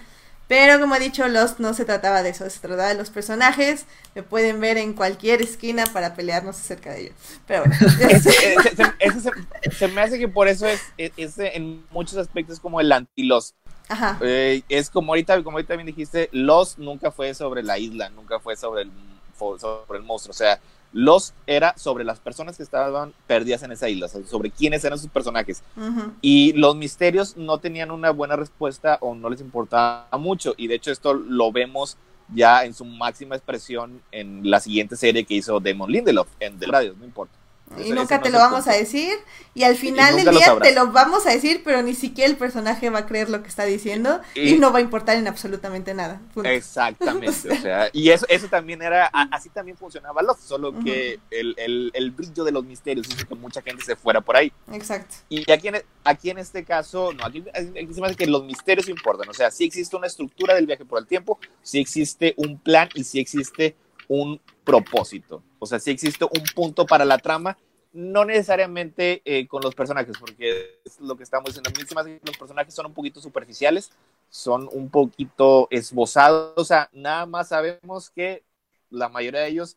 Pero 0.47 0.79
como 0.79 0.95
he 0.95 1.01
dicho, 1.01 1.27
Lost 1.29 1.59
no 1.59 1.73
se 1.73 1.85
trataba 1.85 2.23
de 2.23 2.31
eso, 2.31 2.49
se 2.49 2.61
trataba 2.61 2.89
de 2.89 2.95
los 2.95 3.11
personajes, 3.11 3.87
me 4.15 4.23
pueden 4.23 4.61
ver 4.61 4.77
en 4.77 4.93
cualquier 4.93 5.41
esquina 5.41 5.85
para 5.87 6.15
pelearnos 6.15 6.57
acerca 6.57 6.93
de 6.93 7.03
ellos. 7.03 7.15
Pero 7.47 7.65
bueno. 7.65 7.77
Ese, 8.11 8.55
ese, 8.55 8.83
ese, 8.99 9.21
se, 9.21 9.71
se, 9.71 9.89
me 9.89 10.03
hace 10.03 10.19
que 10.19 10.29
por 10.29 10.49
eso 10.49 10.67
es, 10.67 10.83
es, 10.99 11.39
en 11.39 11.85
muchos 11.91 12.19
aspectos 12.19 12.61
como 12.61 12.81
el 12.81 12.93
anti-Lost. 12.93 13.57
Ajá. 13.89 14.19
Eh, 14.23 14.63
es 14.69 14.91
como 14.91 15.13
ahorita, 15.13 15.43
como 15.43 15.57
ahorita 15.57 15.77
bien 15.77 15.87
dijiste, 15.87 16.29
Lost 16.33 16.79
nunca 16.79 17.11
fue 17.11 17.35
sobre 17.35 17.63
la 17.63 17.79
isla, 17.79 18.11
nunca 18.11 18.39
fue 18.39 18.57
sobre 18.57 18.83
el, 18.83 18.93
sobre 19.39 19.99
el 19.99 20.05
monstruo. 20.05 20.33
O 20.33 20.37
sea, 20.37 20.61
Lost 20.95 21.35
era 21.47 21.77
sobre 21.77 22.05
las 22.05 22.21
personas 22.21 22.57
que 22.57 22.63
estaban 22.63 23.13
perdidas 23.27 23.65
en 23.65 23.73
esa 23.73 23.89
isla, 23.89 24.09
sobre 24.09 24.51
quiénes 24.51 24.85
eran 24.85 24.99
sus 24.99 25.11
personajes. 25.11 25.63
Uh 25.77 25.81
-huh. 25.81 26.13
Y 26.23 26.53
los 26.53 26.77
misterios 26.77 27.37
no 27.37 27.59
tenían 27.59 27.91
una 27.91 28.11
buena 28.11 28.37
respuesta 28.37 28.99
o 29.01 29.15
no 29.15 29.29
les 29.29 29.41
importaba 29.41 30.07
mucho. 30.19 30.55
Y 30.57 30.69
de 30.69 30.77
hecho 30.77 30.93
esto 30.93 31.13
lo 31.13 31.51
vemos 31.51 31.97
ya 32.33 32.65
en 32.65 32.73
su 32.75 32.85
máxima 32.85 33.35
expresión 33.35 34.01
en 34.13 34.49
la 34.49 34.61
siguiente 34.61 34.97
serie 34.97 35.25
que 35.25 35.35
hizo 35.35 35.61
Damon 35.61 35.91
Lindelof 35.91 36.29
en 36.41 36.59
The 36.59 36.67
Radio, 36.67 36.95
no 36.99 37.05
importa. 37.05 37.35
Y 37.79 37.83
ese, 37.83 37.95
nunca 37.95 38.21
te 38.21 38.31
lo 38.31 38.39
vamos 38.39 38.65
punto. 38.65 38.71
a 38.71 38.75
decir. 38.79 39.15
Y 39.55 39.63
al 39.63 39.77
final 39.77 40.17
del 40.17 40.31
día 40.31 40.57
te 40.61 40.75
lo 40.75 40.91
vamos 40.91 41.27
a 41.27 41.31
decir, 41.31 41.63
pero 41.65 41.81
ni 41.83 41.95
siquiera 41.95 42.29
el 42.29 42.37
personaje 42.37 42.91
va 42.91 43.01
a 43.01 43.07
creer 43.07 43.31
lo 43.31 43.43
que 43.43 43.49
está 43.49 43.65
diciendo 43.65 44.21
y, 44.35 44.55
y 44.55 44.59
no 44.59 44.73
va 44.73 44.81
a 44.81 44.83
importar 44.83 45.17
en 45.17 45.29
absolutamente 45.29 45.95
nada. 45.95 46.21
Punto. 46.35 46.49
Exactamente. 46.49 47.29
o 47.53 47.57
sea, 47.57 47.89
y 47.93 48.11
eso, 48.11 48.27
eso 48.29 48.49
también 48.49 48.83
era, 48.83 49.07
así 49.07 49.49
también 49.51 49.77
funcionaba 49.77 50.23
Lost, 50.23 50.43
solo 50.43 50.73
que 50.73 51.17
uh 51.17 51.19
-huh. 51.19 51.21
el, 51.31 51.55
el, 51.57 51.91
el, 51.95 52.11
brillo 52.11 52.43
de 52.43 52.51
los 52.51 52.65
misterios 52.65 53.07
hizo 53.09 53.29
que 53.29 53.35
mucha 53.37 53.63
gente 53.63 53.85
se 53.85 53.95
fuera 53.95 54.21
por 54.21 54.37
ahí. 54.37 54.53
Exacto. 54.73 55.15
Y 55.29 55.49
aquí 55.51 55.69
en, 55.69 55.83
aquí 56.03 56.31
en 56.31 56.39
este 56.39 56.65
caso, 56.65 57.13
no, 57.13 57.25
aquí, 57.25 57.45
aquí 57.55 57.95
se 57.95 58.01
me 58.01 58.09
hace 58.09 58.17
que 58.17 58.27
los 58.27 58.45
misterios 58.45 58.89
importan. 58.89 59.29
O 59.29 59.35
sea, 59.35 59.53
sí 59.53 59.65
existe 59.65 59.97
una 59.97 60.09
estructura 60.09 60.55
del 60.55 60.67
viaje 60.67 60.85
por 60.85 60.99
el 60.99 61.07
tiempo, 61.07 61.39
sí 61.63 61.79
existe 61.79 62.35
un 62.37 62.59
plan 62.59 62.89
y 62.95 63.05
sí 63.05 63.21
existe 63.21 63.77
un 64.09 64.41
propósito. 64.65 65.43
O 65.65 65.67
sea, 65.67 65.81
sí 65.81 65.91
existe 65.91 66.25
un 66.25 66.45
punto 66.55 66.87
para 66.87 67.05
la 67.05 67.19
trama, 67.19 67.57
no 67.93 68.25
necesariamente 68.25 69.23
eh, 69.25 69.47
con 69.47 69.63
los 69.63 69.75
personajes, 69.75 70.17
porque 70.19 70.81
es 70.85 71.01
lo 71.01 71.17
que 71.17 71.23
estamos 71.23 71.47
diciendo. 71.47 71.71
A 71.71 71.73
mí 71.73 71.87
se 71.87 71.95
me 71.95 72.01
hace 72.01 72.19
que 72.21 72.27
los 72.27 72.37
personajes 72.37 72.75
son 72.75 72.87
un 72.87 72.95
poquito 72.95 73.21
superficiales, 73.21 73.91
son 74.29 74.69
un 74.73 74.91
poquito 74.91 75.69
esbozados. 75.71 76.53
O 76.57 76.65
sea, 76.65 76.91
nada 76.93 77.25
más 77.25 77.49
sabemos 77.49 78.11
que 78.11 78.45
la 78.91 79.09
mayoría 79.09 79.41
de 79.41 79.49
ellos 79.49 79.77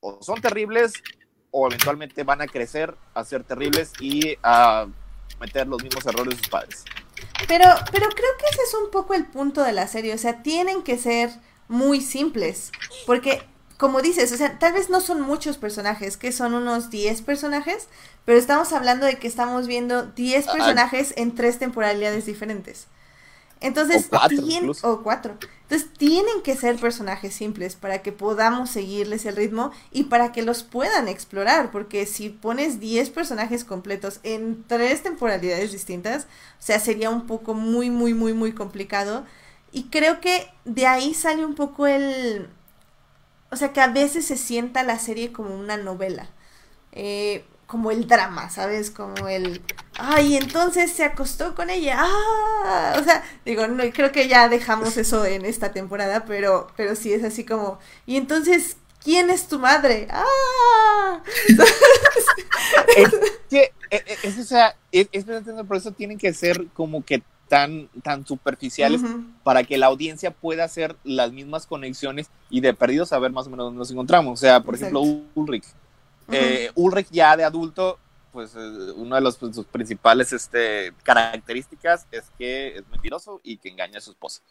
o 0.00 0.22
son 0.22 0.40
terribles 0.40 0.92
o 1.50 1.66
eventualmente 1.66 2.22
van 2.22 2.42
a 2.42 2.46
crecer 2.46 2.94
a 3.14 3.24
ser 3.24 3.42
terribles 3.42 3.92
y 4.00 4.36
a 4.42 4.86
meter 5.40 5.66
los 5.66 5.82
mismos 5.82 6.06
errores 6.06 6.36
de 6.36 6.38
sus 6.38 6.48
padres. 6.48 6.84
Pero, 7.48 7.64
pero 7.90 8.08
creo 8.10 8.30
que 8.38 8.46
ese 8.52 8.62
es 8.62 8.74
un 8.74 8.90
poco 8.90 9.14
el 9.14 9.26
punto 9.26 9.62
de 9.62 9.72
la 9.72 9.88
serie. 9.88 10.14
O 10.14 10.18
sea, 10.18 10.42
tienen 10.42 10.82
que 10.82 10.98
ser 10.98 11.30
muy 11.68 12.00
simples. 12.00 12.72
Porque 13.06 13.42
como 13.76 14.00
dices, 14.00 14.32
o 14.32 14.36
sea, 14.36 14.58
tal 14.58 14.72
vez 14.72 14.88
no 14.88 15.00
son 15.00 15.20
muchos 15.20 15.58
personajes, 15.58 16.16
que 16.16 16.32
son 16.32 16.54
unos 16.54 16.90
10 16.90 17.22
personajes, 17.22 17.88
pero 18.24 18.38
estamos 18.38 18.72
hablando 18.72 19.06
de 19.06 19.18
que 19.18 19.28
estamos 19.28 19.66
viendo 19.66 20.02
10 20.02 20.46
personajes 20.46 21.12
en 21.16 21.34
tres 21.34 21.58
temporalidades 21.58 22.26
diferentes. 22.26 22.86
Entonces, 23.60 24.06
o 24.06 24.10
cuatro, 24.10 24.44
tienen, 24.44 24.72
o 24.82 25.02
cuatro. 25.02 25.36
Entonces, 25.62 25.88
tienen 25.96 26.42
que 26.42 26.56
ser 26.56 26.76
personajes 26.76 27.34
simples 27.34 27.74
para 27.74 28.02
que 28.02 28.12
podamos 28.12 28.70
seguirles 28.70 29.24
el 29.24 29.36
ritmo 29.36 29.72
y 29.90 30.04
para 30.04 30.32
que 30.32 30.42
los 30.42 30.62
puedan 30.62 31.08
explorar, 31.08 31.70
porque 31.70 32.06
si 32.06 32.28
pones 32.28 32.80
10 32.80 33.10
personajes 33.10 33.64
completos 33.64 34.20
en 34.22 34.64
tres 34.66 35.02
temporalidades 35.02 35.72
distintas, 35.72 36.24
o 36.24 36.62
sea, 36.62 36.80
sería 36.80 37.10
un 37.10 37.26
poco 37.26 37.54
muy, 37.54 37.90
muy, 37.90 38.14
muy, 38.14 38.34
muy 38.34 38.52
complicado. 38.52 39.24
Y 39.72 39.84
creo 39.84 40.20
que 40.20 40.46
de 40.64 40.86
ahí 40.86 41.14
sale 41.14 41.44
un 41.44 41.54
poco 41.54 41.86
el, 41.86 42.48
o 43.50 43.56
sea, 43.56 43.72
que 43.72 43.80
a 43.80 43.88
veces 43.88 44.26
se 44.26 44.36
sienta 44.36 44.82
la 44.82 44.98
serie 44.98 45.32
como 45.32 45.54
una 45.54 45.76
novela. 45.76 46.28
Eh, 46.92 47.44
como 47.66 47.90
el 47.90 48.06
drama, 48.06 48.48
¿sabes? 48.50 48.90
Como 48.90 49.28
el. 49.28 49.60
Ay, 49.98 50.36
entonces 50.36 50.92
se 50.92 51.04
acostó 51.04 51.54
con 51.54 51.70
ella. 51.70 51.96
¡Ah! 51.98 52.96
O 52.98 53.04
sea, 53.04 53.24
digo, 53.44 53.66
no, 53.66 53.82
creo 53.92 54.12
que 54.12 54.28
ya 54.28 54.48
dejamos 54.48 54.96
eso 54.96 55.24
en 55.24 55.44
esta 55.44 55.72
temporada, 55.72 56.24
pero, 56.24 56.68
pero 56.76 56.94
sí 56.94 57.12
es 57.12 57.24
así 57.24 57.44
como. 57.44 57.78
Y 58.06 58.16
entonces, 58.16 58.76
¿quién 59.02 59.30
es 59.30 59.48
tu 59.48 59.58
madre? 59.58 60.06
¡Ah! 60.10 61.22
es 62.96 63.10
que, 63.50 63.72
es, 64.22 64.38
o 64.38 64.44
sea, 64.44 64.76
es, 64.92 65.08
es, 65.12 65.24
por 65.66 65.76
eso 65.76 65.92
tienen 65.92 66.18
que 66.18 66.32
ser 66.32 66.66
como 66.74 67.04
que 67.04 67.22
tan, 67.48 67.88
tan 68.02 68.26
superficiales 68.26 69.02
uh 69.02 69.06
-huh. 69.06 69.42
para 69.42 69.62
que 69.64 69.78
la 69.78 69.86
audiencia 69.86 70.30
pueda 70.30 70.64
hacer 70.64 70.96
las 71.04 71.32
mismas 71.32 71.66
conexiones 71.66 72.30
y 72.50 72.60
de 72.60 72.74
perdido 72.74 73.06
saber 73.06 73.30
más 73.32 73.46
o 73.46 73.50
menos 73.50 73.66
dónde 73.66 73.78
nos 73.78 73.90
encontramos. 73.90 74.34
O 74.34 74.40
sea, 74.40 74.60
por 74.60 74.74
Exacto. 74.74 75.00
ejemplo, 75.00 75.30
Ulrich. 75.34 75.64
Uh 75.64 76.32
-huh. 76.32 76.34
eh, 76.34 76.70
Ulrich 76.74 77.08
ya 77.10 77.36
de 77.36 77.44
adulto, 77.44 77.98
pues 78.32 78.54
eh, 78.54 78.92
una 78.96 79.16
de 79.16 79.22
los, 79.22 79.36
pues, 79.36 79.54
sus 79.54 79.66
principales 79.66 80.32
este, 80.32 80.92
características 81.02 82.06
es 82.10 82.24
que 82.36 82.76
es 82.78 82.88
mentiroso 82.88 83.40
y 83.42 83.56
que 83.58 83.68
engaña 83.68 83.98
a 83.98 84.00
su 84.02 84.10
esposa. 84.10 84.42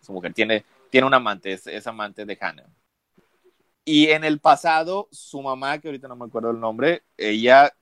Su 0.00 0.12
mujer 0.12 0.34
tiene, 0.34 0.64
tiene 0.90 1.06
un 1.06 1.14
amante, 1.14 1.52
es, 1.52 1.66
es 1.66 1.86
amante 1.86 2.24
de 2.24 2.38
Hannah. 2.40 2.66
y 3.86 4.06
en 4.08 4.24
el 4.24 4.38
pasado, 4.38 5.08
su 5.10 5.42
mamá, 5.42 5.78
que 5.78 5.88
ahorita 5.88 6.08
no 6.08 6.16
me 6.16 6.24
acuerdo 6.24 6.50
el 6.50 6.60
nombre, 6.60 7.02
ella 7.18 7.72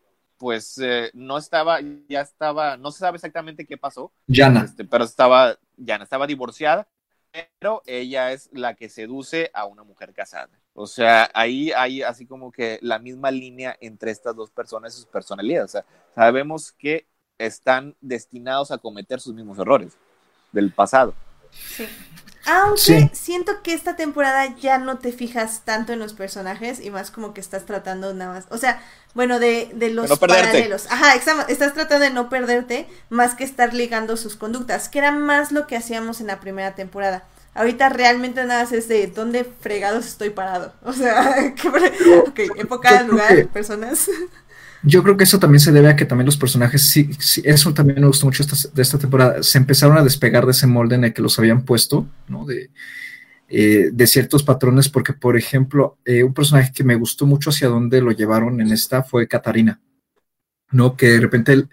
pues 0.42 0.76
eh, 0.78 1.08
no 1.14 1.38
estaba, 1.38 1.78
ya 2.08 2.20
estaba, 2.20 2.76
no 2.76 2.90
se 2.90 2.98
sabe 2.98 3.14
exactamente 3.14 3.64
qué 3.64 3.76
pasó. 3.78 4.12
Yana. 4.26 4.64
Este, 4.64 4.84
pero 4.84 5.04
estaba, 5.04 5.56
Yana 5.76 6.02
estaba 6.02 6.26
divorciada, 6.26 6.88
pero 7.60 7.80
ella 7.86 8.32
es 8.32 8.50
la 8.52 8.74
que 8.74 8.88
seduce 8.88 9.52
a 9.54 9.66
una 9.66 9.84
mujer 9.84 10.12
casada. 10.12 10.50
O 10.74 10.88
sea, 10.88 11.30
ahí 11.32 11.70
hay 11.70 12.02
así 12.02 12.26
como 12.26 12.50
que 12.50 12.80
la 12.82 12.98
misma 12.98 13.30
línea 13.30 13.76
entre 13.80 14.10
estas 14.10 14.34
dos 14.34 14.50
personas 14.50 14.94
y 14.94 14.96
sus 14.96 15.06
personalidades. 15.06 15.66
O 15.66 15.72
sea, 15.74 15.84
sabemos 16.16 16.72
que 16.72 17.06
están 17.38 17.94
destinados 18.00 18.72
a 18.72 18.78
cometer 18.78 19.20
sus 19.20 19.34
mismos 19.34 19.60
errores 19.60 19.96
del 20.50 20.72
pasado. 20.72 21.14
Sí. 21.52 21.86
Aunque 22.44 23.10
siento 23.12 23.62
que 23.62 23.72
esta 23.72 23.94
temporada 23.94 24.54
ya 24.56 24.78
no 24.78 24.98
te 24.98 25.12
fijas 25.12 25.62
tanto 25.64 25.92
en 25.92 25.98
los 26.00 26.12
personajes 26.12 26.80
y 26.80 26.90
más 26.90 27.10
como 27.10 27.34
que 27.34 27.40
estás 27.40 27.66
tratando 27.66 28.12
nada 28.14 28.32
más. 28.34 28.46
O 28.50 28.58
sea, 28.58 28.82
bueno, 29.14 29.38
de, 29.38 29.70
de 29.74 29.90
los 29.90 30.18
paralelos. 30.18 30.86
Ajá, 30.90 31.14
estás 31.14 31.74
tratando 31.74 32.04
de 32.04 32.10
no 32.10 32.28
perderte 32.28 32.88
más 33.10 33.34
que 33.34 33.44
estar 33.44 33.74
ligando 33.74 34.16
sus 34.16 34.36
conductas, 34.36 34.88
que 34.88 34.98
era 34.98 35.12
más 35.12 35.52
lo 35.52 35.66
que 35.66 35.76
hacíamos 35.76 36.20
en 36.20 36.28
la 36.28 36.40
primera 36.40 36.74
temporada. 36.74 37.24
Ahorita 37.54 37.90
realmente 37.90 38.42
nada 38.44 38.62
más 38.62 38.72
es 38.72 38.88
de 38.88 39.06
dónde 39.08 39.44
fregados 39.44 40.06
estoy 40.06 40.30
parado. 40.30 40.72
O 40.82 40.92
sea, 40.92 41.54
que, 41.54 41.68
ok, 42.18 42.40
época, 42.58 43.02
lugar, 43.02 43.46
personas. 43.48 44.08
Yo 44.84 45.02
creo 45.02 45.16
que 45.16 45.24
eso 45.24 45.38
también 45.38 45.60
se 45.60 45.70
debe 45.70 45.88
a 45.88 45.96
que 45.96 46.04
también 46.04 46.26
los 46.26 46.36
personajes, 46.36 46.82
sí, 46.82 47.10
eso 47.44 47.72
también 47.72 48.00
me 48.00 48.06
gustó 48.08 48.26
mucho 48.26 48.44
de 48.44 48.82
esta 48.82 48.98
temporada, 48.98 49.42
se 49.42 49.58
empezaron 49.58 49.96
a 49.96 50.02
despegar 50.02 50.44
de 50.44 50.50
ese 50.50 50.66
molde 50.66 50.96
en 50.96 51.04
el 51.04 51.12
que 51.12 51.22
los 51.22 51.38
habían 51.38 51.64
puesto, 51.64 52.08
¿no? 52.28 52.44
De, 52.44 52.70
eh, 53.48 53.92
ciertos 54.06 54.42
patrones, 54.42 54.88
porque, 54.88 55.12
por 55.12 55.36
ejemplo, 55.36 55.98
eh, 56.04 56.24
un 56.24 56.34
personaje 56.34 56.72
que 56.74 56.84
me 56.84 56.96
gustó 56.96 57.26
mucho 57.26 57.50
hacia 57.50 57.68
dónde 57.68 58.00
lo 58.00 58.10
llevaron 58.10 58.60
en 58.60 58.72
esta 58.72 59.04
fue 59.04 59.28
Katarina, 59.28 59.80
¿no? 60.70 60.96
Que 60.96 61.10
de 61.10 61.20
repente 61.20 61.52
él 61.52 61.68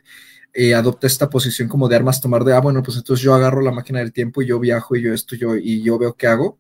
eh, 0.54 0.76
adopta 0.76 1.08
esta 1.08 1.30
posición 1.30 1.68
como 1.70 1.88
de 1.88 1.96
armas 1.96 2.22
tomar 2.22 2.44
de, 2.44 2.54
ah, 2.54 2.60
bueno, 2.60 2.84
pues 2.84 2.98
entonces 2.98 3.24
yo 3.24 3.34
agarro 3.34 3.62
la 3.62 3.72
máquina 3.72 4.00
del 4.00 4.14
tiempo 4.14 4.42
y 4.42 4.48
yo 4.48 4.60
viajo 4.60 4.96
y 4.96 5.02
yo 5.02 5.14
esto, 5.14 5.36
yo, 5.36 5.56
y 5.56 5.82
yo 5.82 5.98
veo 5.98 6.16
qué 6.16 6.28
hago 6.28 6.60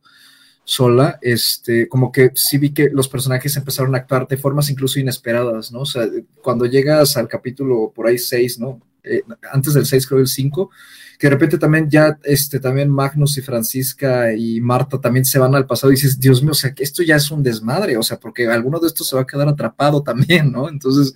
sola, 0.69 1.17
este, 1.23 1.89
como 1.89 2.11
que 2.11 2.31
sí 2.35 2.59
vi 2.59 2.71
que 2.71 2.91
los 2.91 3.07
personajes 3.07 3.57
empezaron 3.57 3.95
a 3.95 3.97
actuar 3.97 4.27
de 4.27 4.37
formas 4.37 4.69
incluso 4.69 4.99
inesperadas, 4.99 5.71
¿no? 5.71 5.79
O 5.79 5.85
sea, 5.85 6.07
cuando 6.43 6.67
llegas 6.67 7.17
al 7.17 7.27
capítulo 7.27 7.91
por 7.93 8.05
ahí 8.05 8.19
6, 8.19 8.59
¿no? 8.59 8.79
Eh, 9.03 9.23
antes 9.51 9.73
del 9.73 9.87
6, 9.87 10.05
creo 10.05 10.19
el 10.19 10.27
5, 10.27 10.69
que 11.17 11.25
de 11.25 11.31
repente 11.31 11.57
también 11.57 11.89
ya, 11.89 12.19
este, 12.23 12.59
también 12.59 12.87
Magnus 12.87 13.35
y 13.39 13.41
Francisca 13.41 14.31
y 14.31 14.61
Marta 14.61 15.01
también 15.01 15.25
se 15.25 15.39
van 15.39 15.55
al 15.55 15.65
pasado 15.65 15.91
y 15.91 15.95
dices, 15.95 16.19
Dios 16.19 16.43
mío, 16.43 16.51
o 16.51 16.53
sea, 16.53 16.71
que 16.71 16.83
esto 16.83 17.01
ya 17.01 17.15
es 17.15 17.31
un 17.31 17.41
desmadre, 17.41 17.97
o 17.97 18.03
sea, 18.03 18.19
porque 18.19 18.47
alguno 18.47 18.79
de 18.79 18.87
estos 18.87 19.07
se 19.07 19.15
va 19.15 19.23
a 19.23 19.27
quedar 19.27 19.47
atrapado 19.47 20.03
también, 20.03 20.51
¿no? 20.51 20.69
Entonces, 20.69 21.15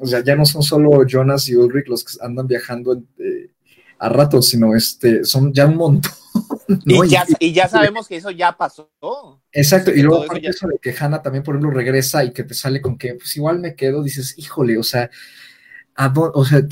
o 0.00 0.08
sea, 0.08 0.24
ya 0.24 0.34
no 0.34 0.44
son 0.44 0.64
solo 0.64 1.06
Jonas 1.06 1.48
y 1.48 1.54
Ulrich 1.54 1.86
los 1.86 2.02
que 2.02 2.14
andan 2.20 2.48
viajando 2.48 3.00
eh, 3.18 3.48
a 4.00 4.08
ratos, 4.08 4.48
sino 4.48 4.74
este, 4.74 5.24
son 5.24 5.52
ya 5.52 5.66
un 5.66 5.76
montón. 5.76 6.10
Y, 7.38 7.52
ya, 7.52 7.68
sabemos 7.68 8.08
que 8.08 8.16
eso 8.16 8.30
ya 8.30 8.56
pasó. 8.56 8.90
Exacto, 9.52 9.90
y 9.90 10.02
luego 10.02 10.24
aparte 10.24 10.48
eso, 10.48 10.66
de 10.66 10.78
que 10.80 10.94
Hannah 10.98 11.22
también, 11.22 11.44
por 11.44 11.54
ejemplo, 11.54 11.70
regresa 11.70 12.24
y 12.24 12.32
que 12.32 12.44
te 12.44 12.54
sale 12.54 12.80
con 12.80 12.96
que, 12.96 13.14
pues 13.14 13.36
igual 13.36 13.58
me 13.58 13.74
quedo, 13.74 14.02
dices, 14.02 14.34
híjole, 14.38 14.78
o 14.78 14.82
sea, 14.82 15.10
o 16.14 16.44
sea, 16.44 16.62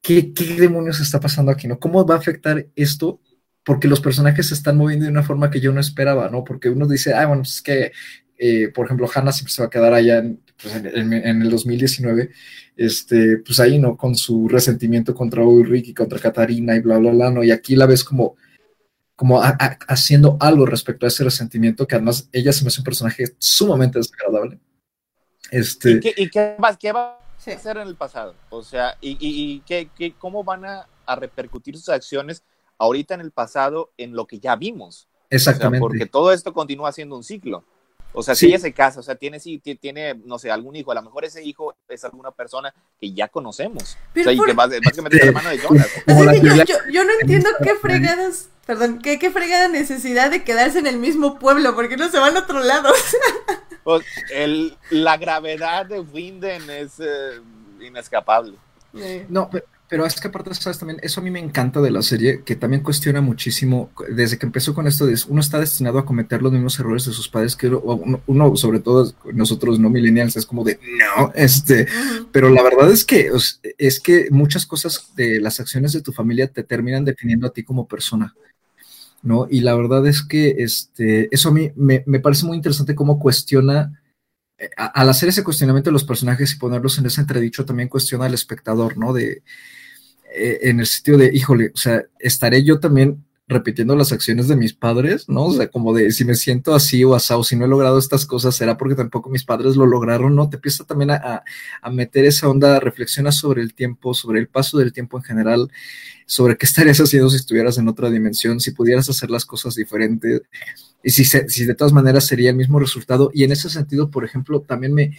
¿qué, 0.00 0.32
¿qué, 0.32 0.44
demonios 0.56 1.00
está 1.00 1.20
pasando 1.20 1.52
aquí, 1.52 1.68
no? 1.68 1.78
¿Cómo 1.78 2.06
va 2.06 2.14
a 2.14 2.18
afectar 2.18 2.66
esto? 2.76 3.20
Porque 3.64 3.88
los 3.88 4.00
personajes 4.00 4.48
se 4.48 4.54
están 4.54 4.76
moviendo 4.76 5.04
de 5.04 5.12
una 5.12 5.22
forma 5.22 5.50
que 5.50 5.60
yo 5.60 5.72
no 5.72 5.80
esperaba, 5.80 6.28
¿no? 6.30 6.44
Porque 6.44 6.68
uno 6.68 6.86
dice, 6.86 7.14
ah, 7.14 7.26
bueno, 7.26 7.42
pues 7.42 7.56
es 7.56 7.62
que, 7.62 7.92
eh, 8.38 8.68
por 8.68 8.86
ejemplo, 8.86 9.08
Hannah 9.12 9.32
siempre 9.32 9.52
se 9.52 9.62
va 9.62 9.66
a 9.66 9.70
quedar 9.70 9.92
allá 9.92 10.18
en, 10.18 10.40
pues 10.60 10.74
en, 10.74 11.42
el 11.42 11.50
2019, 11.50 12.30
este, 12.76 13.38
pues 13.38 13.60
ahí, 13.60 13.78
¿no? 13.78 13.96
Con 13.96 14.14
su 14.14 14.48
resentimiento 14.48 15.14
contra 15.14 15.44
Ulrich 15.44 15.88
y 15.88 15.94
contra 15.94 16.18
Katarina 16.18 16.76
y 16.76 16.80
bla, 16.80 16.98
bla, 16.98 17.10
bla, 17.10 17.30
¿no? 17.30 17.44
Y 17.44 17.50
aquí 17.50 17.76
la 17.76 17.86
ves 17.86 18.04
como 18.04 18.36
como 19.16 19.40
haciendo 19.88 20.36
algo 20.40 20.66
respecto 20.66 21.06
a 21.06 21.08
ese 21.08 21.24
resentimiento, 21.24 21.86
que 21.86 21.94
además 21.94 22.28
ella 22.32 22.52
se 22.52 22.64
me 22.64 22.68
hace 22.68 22.80
un 22.80 22.84
personaje 22.84 23.36
sumamente 23.38 23.98
desagradable. 23.98 24.58
Este... 25.50 26.00
¿Y, 26.16 26.30
qué, 26.30 26.56
va, 26.62 26.68
a 26.68 27.18
hacer 27.52 27.76
en 27.76 27.88
el 27.88 27.96
pasado? 27.96 28.34
O 28.50 28.62
sea, 28.62 28.96
¿y, 29.00 29.16
y 29.20 29.60
qué, 29.60 29.90
qué, 29.94 30.14
cómo 30.14 30.44
van 30.44 30.64
a, 30.64 30.88
repercutir 31.14 31.76
sus 31.76 31.90
acciones 31.90 32.42
ahorita 32.78 33.12
en 33.14 33.20
el 33.20 33.32
pasado 33.32 33.92
en 33.98 34.14
lo 34.14 34.26
que 34.26 34.38
ya 34.38 34.56
vimos? 34.56 35.08
Exactamente. 35.28 35.80
porque 35.80 36.06
todo 36.06 36.32
esto 36.32 36.52
continúa 36.52 36.90
siendo 36.92 37.16
un 37.16 37.22
ciclo. 37.22 37.64
O 38.14 38.22
sea, 38.22 38.34
si 38.34 38.46
ella 38.46 38.58
se 38.58 38.72
casa, 38.72 39.00
o 39.00 39.02
sea, 39.02 39.14
tiene, 39.14 39.40
sí, 39.40 39.58
tiene, 39.58 40.14
no 40.14 40.38
sé, 40.38 40.50
algún 40.50 40.76
hijo, 40.76 40.92
a 40.92 40.94
lo 40.94 41.02
mejor 41.02 41.24
ese 41.24 41.42
hijo 41.42 41.74
es 41.88 42.04
alguna 42.04 42.30
persona 42.30 42.74
que 43.00 43.12
ya 43.12 43.28
conocemos. 43.28 43.96
o 44.10 44.22
sea, 44.22 44.32
y 44.32 44.38
que 44.38 44.52
básicamente 44.52 45.16
es 45.16 45.24
hermano 45.24 45.48
de 45.48 45.58
Jonas. 45.58 45.88
yo, 46.90 47.04
no 47.04 47.10
entiendo 47.20 47.48
qué 47.62 47.74
fregadas, 47.76 48.50
perdón, 48.66 49.00
qué, 49.02 49.18
qué 49.18 49.30
fregada 49.30 49.68
necesidad 49.68 50.30
de 50.30 50.44
quedarse 50.44 50.78
en 50.78 50.86
el 50.86 50.98
mismo 50.98 51.38
pueblo, 51.38 51.74
porque 51.74 51.96
no 51.96 52.10
se 52.10 52.18
van 52.18 52.36
a 52.36 52.40
otro 52.40 52.60
lado. 52.60 52.92
pues, 53.84 54.04
el, 54.30 54.76
la 54.90 55.16
gravedad 55.16 55.86
de 55.86 56.00
Winden 56.00 56.68
es 56.68 57.00
eh, 57.00 57.40
inescapable. 57.80 58.58
No, 59.28 59.48
pero, 59.50 59.64
pero 59.92 60.06
es 60.06 60.18
que 60.18 60.28
aparte, 60.28 60.54
¿sabes? 60.54 60.78
También, 60.78 60.98
eso 61.02 61.20
a 61.20 61.22
mí 61.22 61.30
me 61.30 61.38
encanta 61.38 61.82
de 61.82 61.90
la 61.90 62.00
serie, 62.00 62.44
que 62.46 62.56
también 62.56 62.82
cuestiona 62.82 63.20
muchísimo, 63.20 63.90
desde 64.08 64.38
que 64.38 64.46
empezó 64.46 64.72
con 64.72 64.86
esto, 64.86 65.04
de, 65.04 65.20
uno 65.28 65.42
está 65.42 65.60
destinado 65.60 65.98
a 65.98 66.06
cometer 66.06 66.40
los 66.40 66.50
mismos 66.50 66.80
errores 66.80 67.04
de 67.04 67.12
sus 67.12 67.28
padres, 67.28 67.56
que 67.56 67.68
uno, 67.68 68.56
sobre 68.56 68.80
todo 68.80 69.12
nosotros 69.34 69.78
no 69.78 69.90
millennials, 69.90 70.34
es 70.38 70.46
como 70.46 70.64
de, 70.64 70.80
no, 70.98 71.30
este, 71.34 71.86
pero 72.32 72.48
la 72.48 72.62
verdad 72.62 72.90
es 72.90 73.04
que, 73.04 73.30
es 73.76 74.00
que 74.00 74.28
muchas 74.30 74.64
cosas 74.64 75.10
de 75.14 75.42
las 75.42 75.60
acciones 75.60 75.92
de 75.92 76.00
tu 76.00 76.10
familia 76.10 76.48
te 76.48 76.62
terminan 76.62 77.04
definiendo 77.04 77.46
a 77.46 77.52
ti 77.52 77.62
como 77.62 77.86
persona. 77.86 78.34
¿no? 79.20 79.46
Y 79.50 79.60
la 79.60 79.74
verdad 79.74 80.06
es 80.06 80.22
que 80.22 80.54
este, 80.60 81.28
eso 81.34 81.50
a 81.50 81.52
mí 81.52 81.70
me, 81.76 82.02
me 82.06 82.18
parece 82.18 82.46
muy 82.46 82.56
interesante 82.56 82.94
cómo 82.94 83.18
cuestiona 83.18 84.00
eh, 84.56 84.70
al 84.74 85.10
hacer 85.10 85.28
ese 85.28 85.44
cuestionamiento 85.44 85.90
de 85.90 85.92
los 85.92 86.04
personajes 86.04 86.54
y 86.54 86.58
ponerlos 86.58 86.96
en 86.96 87.04
ese 87.04 87.20
entredicho, 87.20 87.66
también 87.66 87.90
cuestiona 87.90 88.24
al 88.24 88.32
espectador, 88.32 88.96
¿no? 88.96 89.12
De, 89.12 89.42
eh, 90.34 90.60
en 90.62 90.80
el 90.80 90.86
sitio 90.86 91.18
de, 91.18 91.30
híjole, 91.32 91.72
o 91.74 91.78
sea, 91.78 92.02
estaré 92.18 92.62
yo 92.64 92.80
también 92.80 93.24
repitiendo 93.48 93.94
las 93.94 94.12
acciones 94.12 94.48
de 94.48 94.56
mis 94.56 94.72
padres, 94.72 95.28
¿no? 95.28 95.44
O 95.44 95.52
sea, 95.52 95.68
como 95.68 95.92
de 95.92 96.10
si 96.12 96.24
me 96.24 96.34
siento 96.34 96.74
así 96.74 97.04
o 97.04 97.14
asado, 97.14 97.44
si 97.44 97.56
no 97.56 97.64
he 97.64 97.68
logrado 97.68 97.98
estas 97.98 98.24
cosas, 98.26 98.54
será 98.54 98.76
porque 98.76 98.94
tampoco 98.94 99.30
mis 99.30 99.44
padres 99.44 99.76
lo 99.76 99.86
lograron, 99.86 100.34
¿no? 100.34 100.48
Te 100.48 100.56
empieza 100.56 100.84
también 100.84 101.10
a, 101.10 101.42
meter 101.92 102.24
esa 102.24 102.48
onda, 102.48 102.80
reflexiona 102.80 103.30
sobre 103.32 103.62
el 103.62 103.74
tiempo, 103.74 104.14
sobre 104.14 104.40
el 104.40 104.48
paso 104.48 104.78
del 104.78 104.92
tiempo 104.92 105.18
en 105.18 105.24
general, 105.24 105.70
sobre 106.26 106.56
qué 106.56 106.66
estarías 106.66 107.00
haciendo 107.00 107.30
si 107.30 107.36
estuvieras 107.36 107.78
en 107.78 107.88
otra 107.88 108.10
dimensión, 108.10 108.60
si 108.60 108.70
pudieras 108.70 109.08
hacer 109.08 109.30
las 109.30 109.44
cosas 109.44 109.74
diferentes, 109.74 110.42
y 111.04 111.10
si, 111.10 111.24
si 111.24 111.64
de 111.64 111.74
todas 111.74 111.92
maneras 111.92 112.26
sería 112.26 112.50
el 112.50 112.56
mismo 112.56 112.78
resultado. 112.78 113.30
Y 113.34 113.44
en 113.44 113.52
ese 113.52 113.68
sentido, 113.68 114.10
por 114.10 114.24
ejemplo, 114.24 114.60
también 114.60 114.94
me 114.94 115.18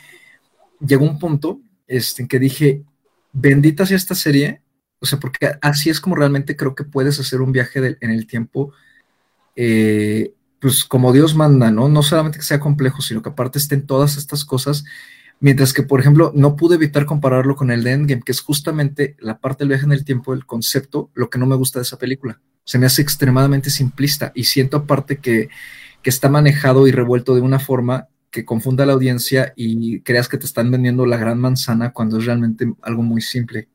llegó 0.80 1.06
un 1.06 1.20
punto 1.20 1.62
este, 1.88 2.24
en 2.24 2.28
que 2.28 2.40
dije, 2.40 2.84
bendita 3.34 3.86
sea 3.86 3.98
esta 3.98 4.16
serie, 4.16 4.63
o 5.04 5.06
sea, 5.06 5.20
porque 5.20 5.52
así 5.62 5.90
es 5.90 6.00
como 6.00 6.16
realmente 6.16 6.56
creo 6.56 6.76
que 6.76 6.86
puedes 6.86 7.20
hacer 7.20 7.42
un 7.42 7.52
viaje 7.52 7.98
en 8.00 8.10
el 8.10 8.26
tiempo, 8.26 8.72
eh, 9.58 10.34
pues 10.60 10.86
como 10.86 11.12
Dios 11.12 11.36
manda, 11.36 11.72
¿no? 11.72 11.90
No 11.90 12.02
solamente 12.04 12.40
que 12.40 12.46
sea 12.46 12.62
complejo, 12.62 13.02
sino 13.02 13.22
que 13.22 13.28
aparte 13.28 13.60
estén 13.60 13.86
todas 13.86 14.16
estas 14.16 14.46
cosas. 14.46 14.86
Mientras 15.42 15.74
que, 15.74 15.84
por 15.84 16.00
ejemplo, 16.00 16.32
no 16.34 16.56
pude 16.56 16.76
evitar 16.76 17.06
compararlo 17.06 17.58
con 17.58 17.70
el 17.70 17.84
de 17.84 17.92
Endgame, 17.92 18.22
que 18.22 18.32
es 18.32 18.40
justamente 18.40 19.18
la 19.20 19.40
parte 19.40 19.66
del 19.66 19.70
viaje 19.70 19.84
en 19.84 19.92
el 19.92 20.06
tiempo, 20.06 20.34
el 20.34 20.46
concepto, 20.46 21.12
lo 21.16 21.30
que 21.30 21.38
no 21.38 21.48
me 21.48 21.58
gusta 21.58 21.80
de 21.80 21.84
esa 21.84 21.98
película. 21.98 22.40
Se 22.64 22.80
me 22.80 22.86
hace 22.86 23.02
extremadamente 23.02 23.70
simplista 23.70 24.32
y 24.34 24.46
siento 24.46 24.78
aparte 24.78 25.18
que, 25.18 25.50
que 26.02 26.10
está 26.10 26.30
manejado 26.30 26.88
y 26.88 26.94
revuelto 26.94 27.36
de 27.36 27.42
una 27.42 27.60
forma 27.60 28.08
que 28.32 28.46
confunda 28.46 28.86
a 28.86 28.88
la 28.88 28.94
audiencia 28.94 29.52
y 29.58 30.00
creas 30.00 30.30
que 30.30 30.38
te 30.38 30.46
están 30.46 30.72
vendiendo 30.72 31.06
la 31.06 31.18
gran 31.18 31.40
manzana 31.42 31.92
cuando 31.92 32.20
es 32.20 32.26
realmente 32.26 32.74
algo 32.82 33.04
muy 33.04 33.20
simple 33.20 33.68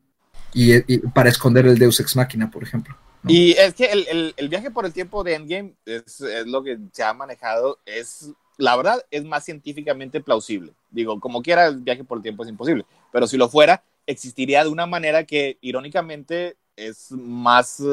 y, 0.53 0.99
para 1.09 1.29
esconder 1.29 1.65
el 1.67 1.77
Deus 1.77 1.99
Ex 1.99 2.15
Máquina, 2.15 2.49
por 2.49 2.63
ejemplo. 2.63 2.95
Y 3.27 3.51
es 3.51 3.73
que 3.73 3.85
el, 3.85 4.33
el, 4.35 4.49
viaje 4.49 4.71
por 4.71 4.85
el 4.85 4.93
tiempo 4.93 5.23
de 5.23 5.35
Endgame 5.35 5.73
es, 5.85 6.23
lo 6.45 6.63
que 6.63 6.79
se 6.93 7.03
ha 7.03 7.13
manejado, 7.13 7.79
es, 7.85 8.31
la 8.57 8.75
verdad, 8.77 9.03
es 9.11 9.25
más 9.25 9.43
científicamente 9.43 10.21
plausible. 10.21 10.73
Digo, 10.89 11.19
como 11.19 11.41
quiera, 11.41 11.67
el 11.67 11.77
viaje 11.77 12.03
por 12.03 12.17
el 12.17 12.23
tiempo 12.23 12.43
es 12.43 12.49
imposible, 12.49 12.85
pero 13.11 13.27
si 13.27 13.37
lo 13.37 13.49
fuera, 13.49 13.83
existiría 14.05 14.63
de 14.63 14.69
una 14.69 14.85
manera 14.85 15.25
que, 15.25 15.57
irónicamente, 15.61 16.55
es 16.75 17.11
más 17.11 17.83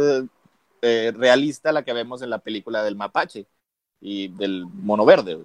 eh, 0.82 1.12
realista 1.16 1.72
la 1.72 1.84
que 1.84 1.92
vemos 1.92 2.22
en 2.22 2.30
la 2.30 2.38
película 2.38 2.84
del 2.84 2.94
mapache 2.94 3.46
y 4.00 4.28
del 4.28 4.66
mono 4.66 5.04
verde. 5.04 5.38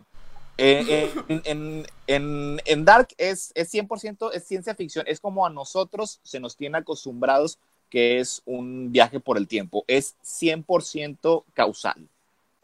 Eh, 0.57 1.11
en, 1.27 1.87
en, 2.07 2.61
en, 2.65 2.85
Dark 2.85 3.09
es, 3.17 3.51
es 3.55 3.73
100% 3.73 4.31
es 4.33 4.45
ciencia 4.45 4.75
ficción, 4.75 5.05
es 5.07 5.19
como 5.19 5.45
a 5.45 5.49
nosotros 5.49 6.19
se 6.23 6.39
nos 6.39 6.55
tiene 6.55 6.77
acostumbrados 6.77 7.57
que 7.89 8.19
es 8.19 8.41
un 8.45 8.91
viaje 8.91 9.19
por 9.19 9.37
el 9.37 9.47
tiempo, 9.47 9.83
es 9.87 10.15
100% 10.23 11.43
causal. 11.53 12.07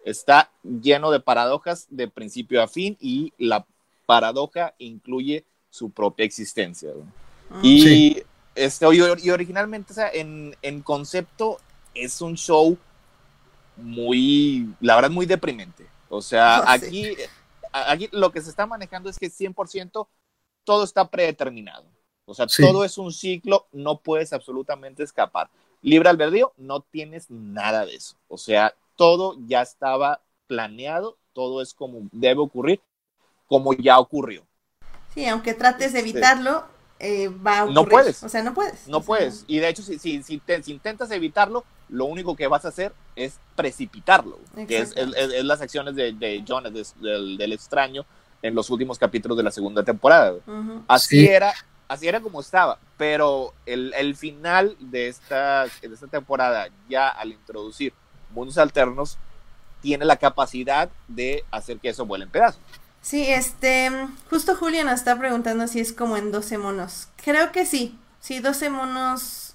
está 0.05 0.51
lleno 0.63 1.11
de 1.11 1.19
paradojas 1.19 1.87
de 1.89 2.07
principio 2.07 2.61
a 2.61 2.67
fin 2.67 2.97
y 3.01 3.33
la 3.37 3.65
paradoja 4.05 4.73
incluye 4.77 5.43
su 5.69 5.89
propia 5.89 6.25
existencia. 6.25 6.91
Ah. 7.49 7.59
Y, 7.63 7.81
Sí. 7.81 8.23
este, 8.55 8.85
y, 8.95 8.99
y 9.23 9.29
originalmente, 9.31 9.91
o 9.91 9.95
sea, 9.95 10.09
en, 10.09 10.55
en 10.61 10.81
concepto, 10.81 11.57
es 11.93 12.21
un 12.21 12.35
show 12.37 12.77
muy, 13.75 14.73
la 14.79 14.95
verdad, 14.95 15.11
muy 15.11 15.25
deprimente. 15.25 15.85
O 16.09 16.21
sea, 16.21 16.59
Oh, 16.61 16.69
aquí, 16.69 17.15
aquí 17.91 18.09
lo 18.11 18.31
que 18.31 18.41
se 18.41 18.49
está 18.49 18.65
manejando 18.65 19.09
es 19.09 19.17
que 19.17 19.29
100% 19.29 20.07
todo 20.63 20.83
está 20.83 21.09
predeterminado. 21.09 21.85
O 22.25 22.33
sea, 22.33 22.47
Sí. 22.49 22.61
todo 22.63 22.83
es 22.83 22.97
un 22.97 23.13
ciclo, 23.13 23.67
no 23.71 23.99
puedes 23.99 24.33
absolutamente 24.33 25.03
escapar. 25.03 25.49
Libre 25.81 26.09
albedrío, 26.09 26.53
no 26.57 26.81
tienes 26.81 27.29
nada 27.29 27.85
de 27.85 27.95
eso. 27.95 28.17
O 28.27 28.37
sea, 28.37 28.73
todo 28.95 29.35
ya 29.47 29.61
estaba 29.61 30.21
planeado, 30.47 31.17
todo 31.33 31.61
es 31.61 31.73
como 31.73 32.09
debe 32.11 32.41
ocurrir, 32.41 32.81
como 33.47 33.73
ya 33.73 33.97
ocurrió. 33.99 34.45
Sí, 35.13 35.25
aunque 35.25 35.53
trates 35.53 35.93
de 35.93 35.99
Este- 35.99 36.09
evitarlo, 36.11 36.65
eh, 36.99 37.29
va 37.29 37.59
a 37.59 37.63
ocurrir. 37.63 37.75
No 37.75 37.85
puedes. 37.85 38.23
O 38.23 38.29
sea, 38.29 38.43
no 38.43 38.53
puedes. 38.53 38.87
No 38.87 38.97
O 38.97 38.99
sea, 39.01 39.07
puedes. 39.07 39.45
Y 39.47 39.59
de 39.59 39.69
hecho, 39.69 39.81
si, 39.83 39.97
si, 39.99 40.21
si, 40.23 40.39
te- 40.39 40.61
si 40.63 40.71
intentas 40.73 41.09
evitarlo, 41.11 41.63
lo 41.89 42.05
único 42.05 42.35
que 42.35 42.47
vas 42.47 42.65
a 42.65 42.69
hacer 42.69 42.93
es 43.15 43.39
precipitarlo, 43.55 44.39
que 44.67 44.79
es, 44.79 44.91
Exacto. 44.91 45.15
es- 45.15 45.33
es 45.33 45.45
las 45.45 45.61
acciones 45.61 45.95
de, 45.95 46.13
de 46.13 46.43
Jonas, 46.45 46.73
de- 46.73 46.85
del, 47.07 47.37
del 47.37 47.53
extraño, 47.53 48.05
en 48.41 48.53
los 48.55 48.69
últimos 48.69 48.99
capítulos 48.99 49.37
de 49.37 49.43
la 49.43 49.51
segunda 49.51 49.83
temporada. 49.83 50.35
Así 50.87 51.19
Sí. 51.21 51.27
era, 51.27 51.53
así 51.87 52.07
era 52.07 52.19
como 52.19 52.41
estaba, 52.41 52.77
pero 52.97 53.53
el, 53.65 53.93
el 53.95 54.15
final 54.15 54.75
de 54.79 55.07
esta, 55.07 55.65
de 55.81 55.93
esta 55.93 56.07
temporada, 56.07 56.67
ya 56.89 57.07
al 57.09 57.31
introducir 57.31 57.93
mundos 58.31 58.57
alternos, 58.57 59.17
tiene 59.81 60.05
la 60.05 60.17
capacidad 60.17 60.89
de 61.07 61.43
hacer 61.51 61.77
que 61.79 61.89
eso 61.89 62.05
vuele 62.05 62.25
en 62.25 62.31
pedazos. 62.31 62.61
Sí, 63.01 63.25
este, 63.29 63.89
justo 64.29 64.55
Julia 64.55 64.83
nos 64.83 64.95
está 64.95 65.17
preguntando 65.17 65.67
si 65.67 65.79
es 65.79 65.93
como 65.93 66.17
en 66.17 66.31
12 66.31 66.57
monos. 66.57 67.07
Creo 67.23 67.51
que 67.51 67.65
sí. 67.65 67.97
Sí, 68.19 68.39
12 68.39 68.69
monos 68.69 69.46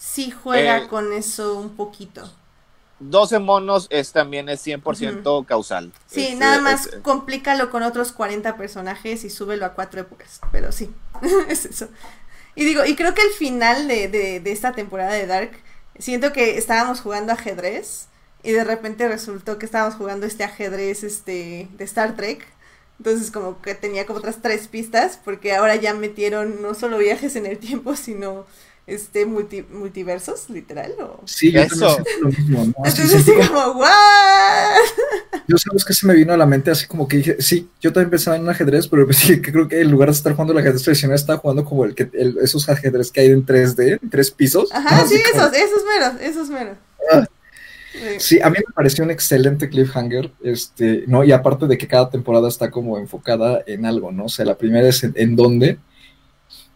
sí 0.00 0.30
juega 0.32 0.78
Eh, 0.78 0.88
con 0.88 1.12
eso 1.12 1.54
un 1.58 1.76
poquito. 1.76 2.28
12 2.98 3.38
monos 3.38 3.86
es 3.90 4.12
también 4.12 4.48
es 4.48 4.60
100% 4.60 5.44
causal. 5.46 5.92
Sí, 6.06 6.34
Es, 6.34 6.36
nada 6.36 6.58
eh, 6.58 6.60
más 6.60 6.86
es- 6.86 6.96
complícalo 7.02 7.70
con 7.70 7.82
otros 7.82 8.12
40 8.12 8.56
personajes 8.56 9.24
y 9.24 9.30
súbelo 9.30 9.64
a 9.66 9.74
cuatro 9.74 10.00
épocas. 10.00 10.40
Pero 10.52 10.72
sí, 10.72 10.90
es 11.48 11.64
eso. 11.64 11.88
Y 12.54 12.64
digo, 12.64 12.84
y 12.84 12.96
creo 12.96 13.14
que 13.14 13.22
el 13.22 13.30
final 13.32 13.88
de, 13.88 14.08
de, 14.08 14.40
de 14.40 14.52
esta 14.52 14.72
temporada 14.72 15.12
de 15.12 15.26
Dark, 15.26 15.52
siento 15.98 16.32
que 16.32 16.58
estábamos 16.58 17.00
jugando 17.00 17.32
ajedrez 17.32 18.08
y 18.42 18.52
de 18.52 18.64
repente 18.64 19.08
resultó 19.08 19.58
que 19.58 19.66
estábamos 19.66 19.94
jugando 19.96 20.26
este 20.26 20.44
ajedrez 20.44 21.04
este 21.04 21.68
de 21.76 21.84
Star 21.84 22.16
Trek. 22.16 22.46
Entonces 22.98 23.30
como 23.30 23.62
que 23.62 23.74
tenía 23.74 24.06
como 24.06 24.18
otras 24.18 24.42
tres 24.42 24.68
pistas 24.68 25.18
porque 25.24 25.54
ahora 25.54 25.76
ya 25.76 25.94
metieron 25.94 26.60
no 26.62 26.74
solo 26.74 26.98
viajes 26.98 27.36
en 27.36 27.46
el 27.46 27.58
tiempo, 27.58 27.96
sino 27.96 28.46
este 28.94 29.26
multi- 29.26 29.66
multiversos, 29.70 30.50
literal. 30.50 30.92
O... 31.00 31.20
Sí, 31.24 31.52
yo 31.52 31.60
Eso. 31.62 31.76
también 31.86 32.04
siento 32.04 32.10
lo 32.22 32.28
mismo, 32.28 32.64
¿no? 32.76 32.84
Así 32.84 33.02
Entonces 33.02 33.20
así 33.22 33.48
como- 33.48 33.84
yo 35.48 35.58
sabes 35.58 35.84
que 35.84 35.92
se 35.94 36.06
me 36.06 36.14
vino 36.14 36.32
a 36.32 36.36
la 36.36 36.46
mente 36.46 36.70
así 36.70 36.86
como 36.86 37.08
que 37.08 37.16
dije, 37.18 37.36
sí, 37.40 37.68
yo 37.80 37.92
también 37.92 38.10
pensaba 38.10 38.36
en 38.36 38.42
un 38.42 38.48
ajedrez, 38.50 38.86
pero 38.88 39.06
pensé 39.06 39.40
que 39.40 39.52
creo 39.52 39.68
que 39.68 39.80
en 39.80 39.90
lugar 39.90 40.08
de 40.08 40.14
estar 40.14 40.32
jugando 40.32 40.52
el 40.52 40.58
ajedrez 40.58 40.82
tradicional, 40.82 41.16
estaba 41.16 41.38
jugando 41.38 41.64
como 41.64 41.84
el 41.84 41.94
que 41.94 42.08
el- 42.12 42.38
esos 42.42 42.68
ajedrez 42.68 43.10
que 43.10 43.20
hay 43.20 43.28
en 43.28 43.44
3D, 43.44 43.98
en 44.02 44.10
tres 44.10 44.30
pisos. 44.30 44.70
Ajá, 44.72 45.06
sí, 45.08 45.16
como- 45.32 45.44
esos, 45.44 45.56
esos 45.56 45.82
meros, 45.84 46.20
esos 46.20 46.48
meros. 46.50 46.76
Ah. 47.12 47.26
Sí. 47.92 47.98
Sí, 48.20 48.40
a 48.40 48.48
mí 48.50 48.56
me 48.64 48.72
pareció 48.72 49.02
un 49.02 49.10
excelente 49.10 49.68
cliffhanger, 49.68 50.30
este, 50.44 51.02
¿no? 51.08 51.24
Y 51.24 51.32
aparte 51.32 51.66
de 51.66 51.76
que 51.76 51.88
cada 51.88 52.08
temporada 52.08 52.46
está 52.48 52.70
como 52.70 52.96
enfocada 52.98 53.64
en 53.66 53.84
algo, 53.84 54.12
¿no? 54.12 54.26
O 54.26 54.28
sea, 54.28 54.44
la 54.44 54.56
primera 54.56 54.88
es 54.88 55.02
en, 55.02 55.12
en 55.16 55.34
dónde, 55.34 55.76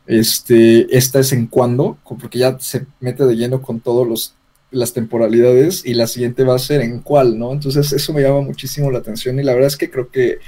este, 0.06 0.96
esta 0.96 1.20
es 1.20 1.32
en 1.32 1.46
cuándo, 1.46 1.98
porque 2.06 2.38
ya 2.38 2.58
se 2.60 2.86
mete 3.00 3.24
de 3.24 3.36
lleno 3.36 3.62
con 3.62 3.80
todos 3.80 4.06
los 4.06 4.34
las 4.74 4.92
temporalidades 4.92 5.86
y 5.86 5.94
la 5.94 6.06
siguiente 6.06 6.42
va 6.42 6.56
a 6.56 6.58
ser 6.58 6.80
en 6.80 7.00
cuál, 7.00 7.38
¿no? 7.38 7.52
Entonces 7.52 7.92
eso 7.92 8.12
me 8.12 8.22
llama 8.22 8.40
muchísimo 8.40 8.90
la 8.90 8.98
atención 8.98 9.38
y 9.38 9.42
la 9.42 9.52
verdad 9.52 9.68
es 9.68 9.76
que 9.76 9.90
creo 9.90 10.10
que 10.10 10.38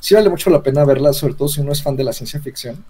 sí 0.00 0.14
vale 0.14 0.30
mucho 0.30 0.50
la 0.50 0.62
pena 0.62 0.84
verla, 0.84 1.12
sobre 1.12 1.34
todo 1.34 1.48
si 1.48 1.60
uno 1.60 1.72
es 1.72 1.82
fan 1.82 1.96
de 1.96 2.04
la 2.04 2.12
ciencia 2.12 2.40
ficción 2.40 2.82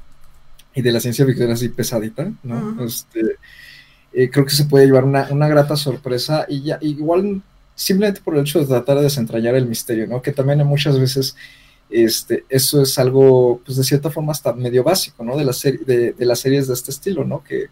y 0.74 0.82
de 0.82 0.93
la 0.93 1.01
ciencia 1.01 1.26
ficción 1.26 1.51
así 1.51 1.68
pesadita, 1.68 2.30
¿no? 2.43 2.84
Este, 2.84 3.20
eh, 4.12 4.30
creo 4.30 4.44
que 4.44 4.55
se 4.55 4.64
puede 4.64 4.86
llevar 4.86 5.05
una, 5.05 5.28
una 5.30 5.48
grata 5.48 5.76
sorpresa 5.76 6.47
y 6.48 6.62
ya, 6.62 6.78
igual 6.80 7.43
simplemente 7.74 8.20
por 8.20 8.34
el 8.34 8.43
hecho 8.43 8.60
de 8.60 8.66
tratar 8.66 8.98
de 8.98 9.05
desentrañar 9.05 9.55
el 9.55 9.66
misterio, 9.66 10.06
¿no? 10.06 10.22
Que 10.22 10.32
también 10.32 10.64
muchas 10.66 10.98
veces 10.98 11.36
este, 11.91 12.45
eso 12.49 12.83
es 12.83 12.99
algo, 12.99 13.61
pues 13.65 13.77
de 13.77 13.85
cierta 13.85 14.11
forma 14.11 14.33
hasta 14.33 14.53
medio 14.53 14.83
básico, 14.83 15.25
¿no? 15.25 15.37
De, 15.37 15.45
la 15.45 15.53
serie, 15.53 15.81
de, 15.85 16.13
de 16.13 16.25
las 16.27 16.41
series 16.41 16.67
de 16.67 16.75
este 16.75 16.91
estilo, 16.91 17.25
¿no? 17.25 17.43
Que, 17.45 17.67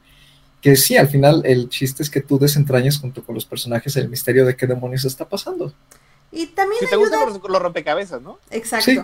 que 0.61 0.77
sí, 0.77 0.97
al 0.97 1.09
final 1.09 1.43
el 1.45 1.69
chiste 1.69 2.03
es 2.03 2.11
que 2.11 2.21
tú 2.21 2.39
desentrañes 2.39 2.99
junto 2.99 3.23
con 3.25 3.35
los 3.35 3.45
personajes 3.45 3.97
el 3.97 4.09
misterio 4.09 4.47
de 4.47 4.57
qué 4.57 4.67
demonios 4.67 5.05
está 5.05 5.29
pasando. 5.29 5.73
Y 6.33 6.47
también 6.47 6.81
Si 6.81 6.87
te 6.87 6.95
ayuda. 6.95 7.19
gustan 7.25 7.41
los, 7.43 7.51
los 7.51 7.63
rompecabezas, 7.63 8.23
¿no? 8.23 8.39
Exacto. 8.51 8.91
Sí. 8.91 9.01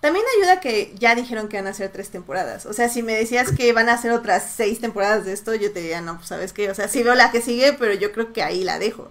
También 0.00 0.24
ayuda 0.38 0.60
que 0.60 0.94
ya 0.98 1.14
dijeron 1.14 1.48
que 1.48 1.58
van 1.58 1.66
a 1.66 1.70
hacer 1.70 1.90
tres 1.92 2.08
temporadas. 2.08 2.64
O 2.64 2.72
sea, 2.72 2.88
si 2.88 3.02
me 3.02 3.12
decías 3.14 3.52
que 3.52 3.72
van 3.74 3.90
a 3.90 3.94
hacer 3.94 4.12
otras 4.12 4.50
seis 4.56 4.80
temporadas 4.80 5.26
de 5.26 5.32
esto, 5.34 5.54
yo 5.54 5.72
te 5.72 5.80
diría, 5.80 6.00
no, 6.00 6.16
pues 6.16 6.28
sabes 6.28 6.52
qué. 6.54 6.70
O 6.70 6.74
sea, 6.74 6.88
sí 6.88 7.02
veo 7.02 7.14
la 7.14 7.30
que 7.30 7.42
sigue, 7.42 7.74
pero 7.74 7.92
yo 7.92 8.10
creo 8.12 8.32
que 8.32 8.42
ahí 8.42 8.64
la 8.64 8.78
dejo. 8.78 9.10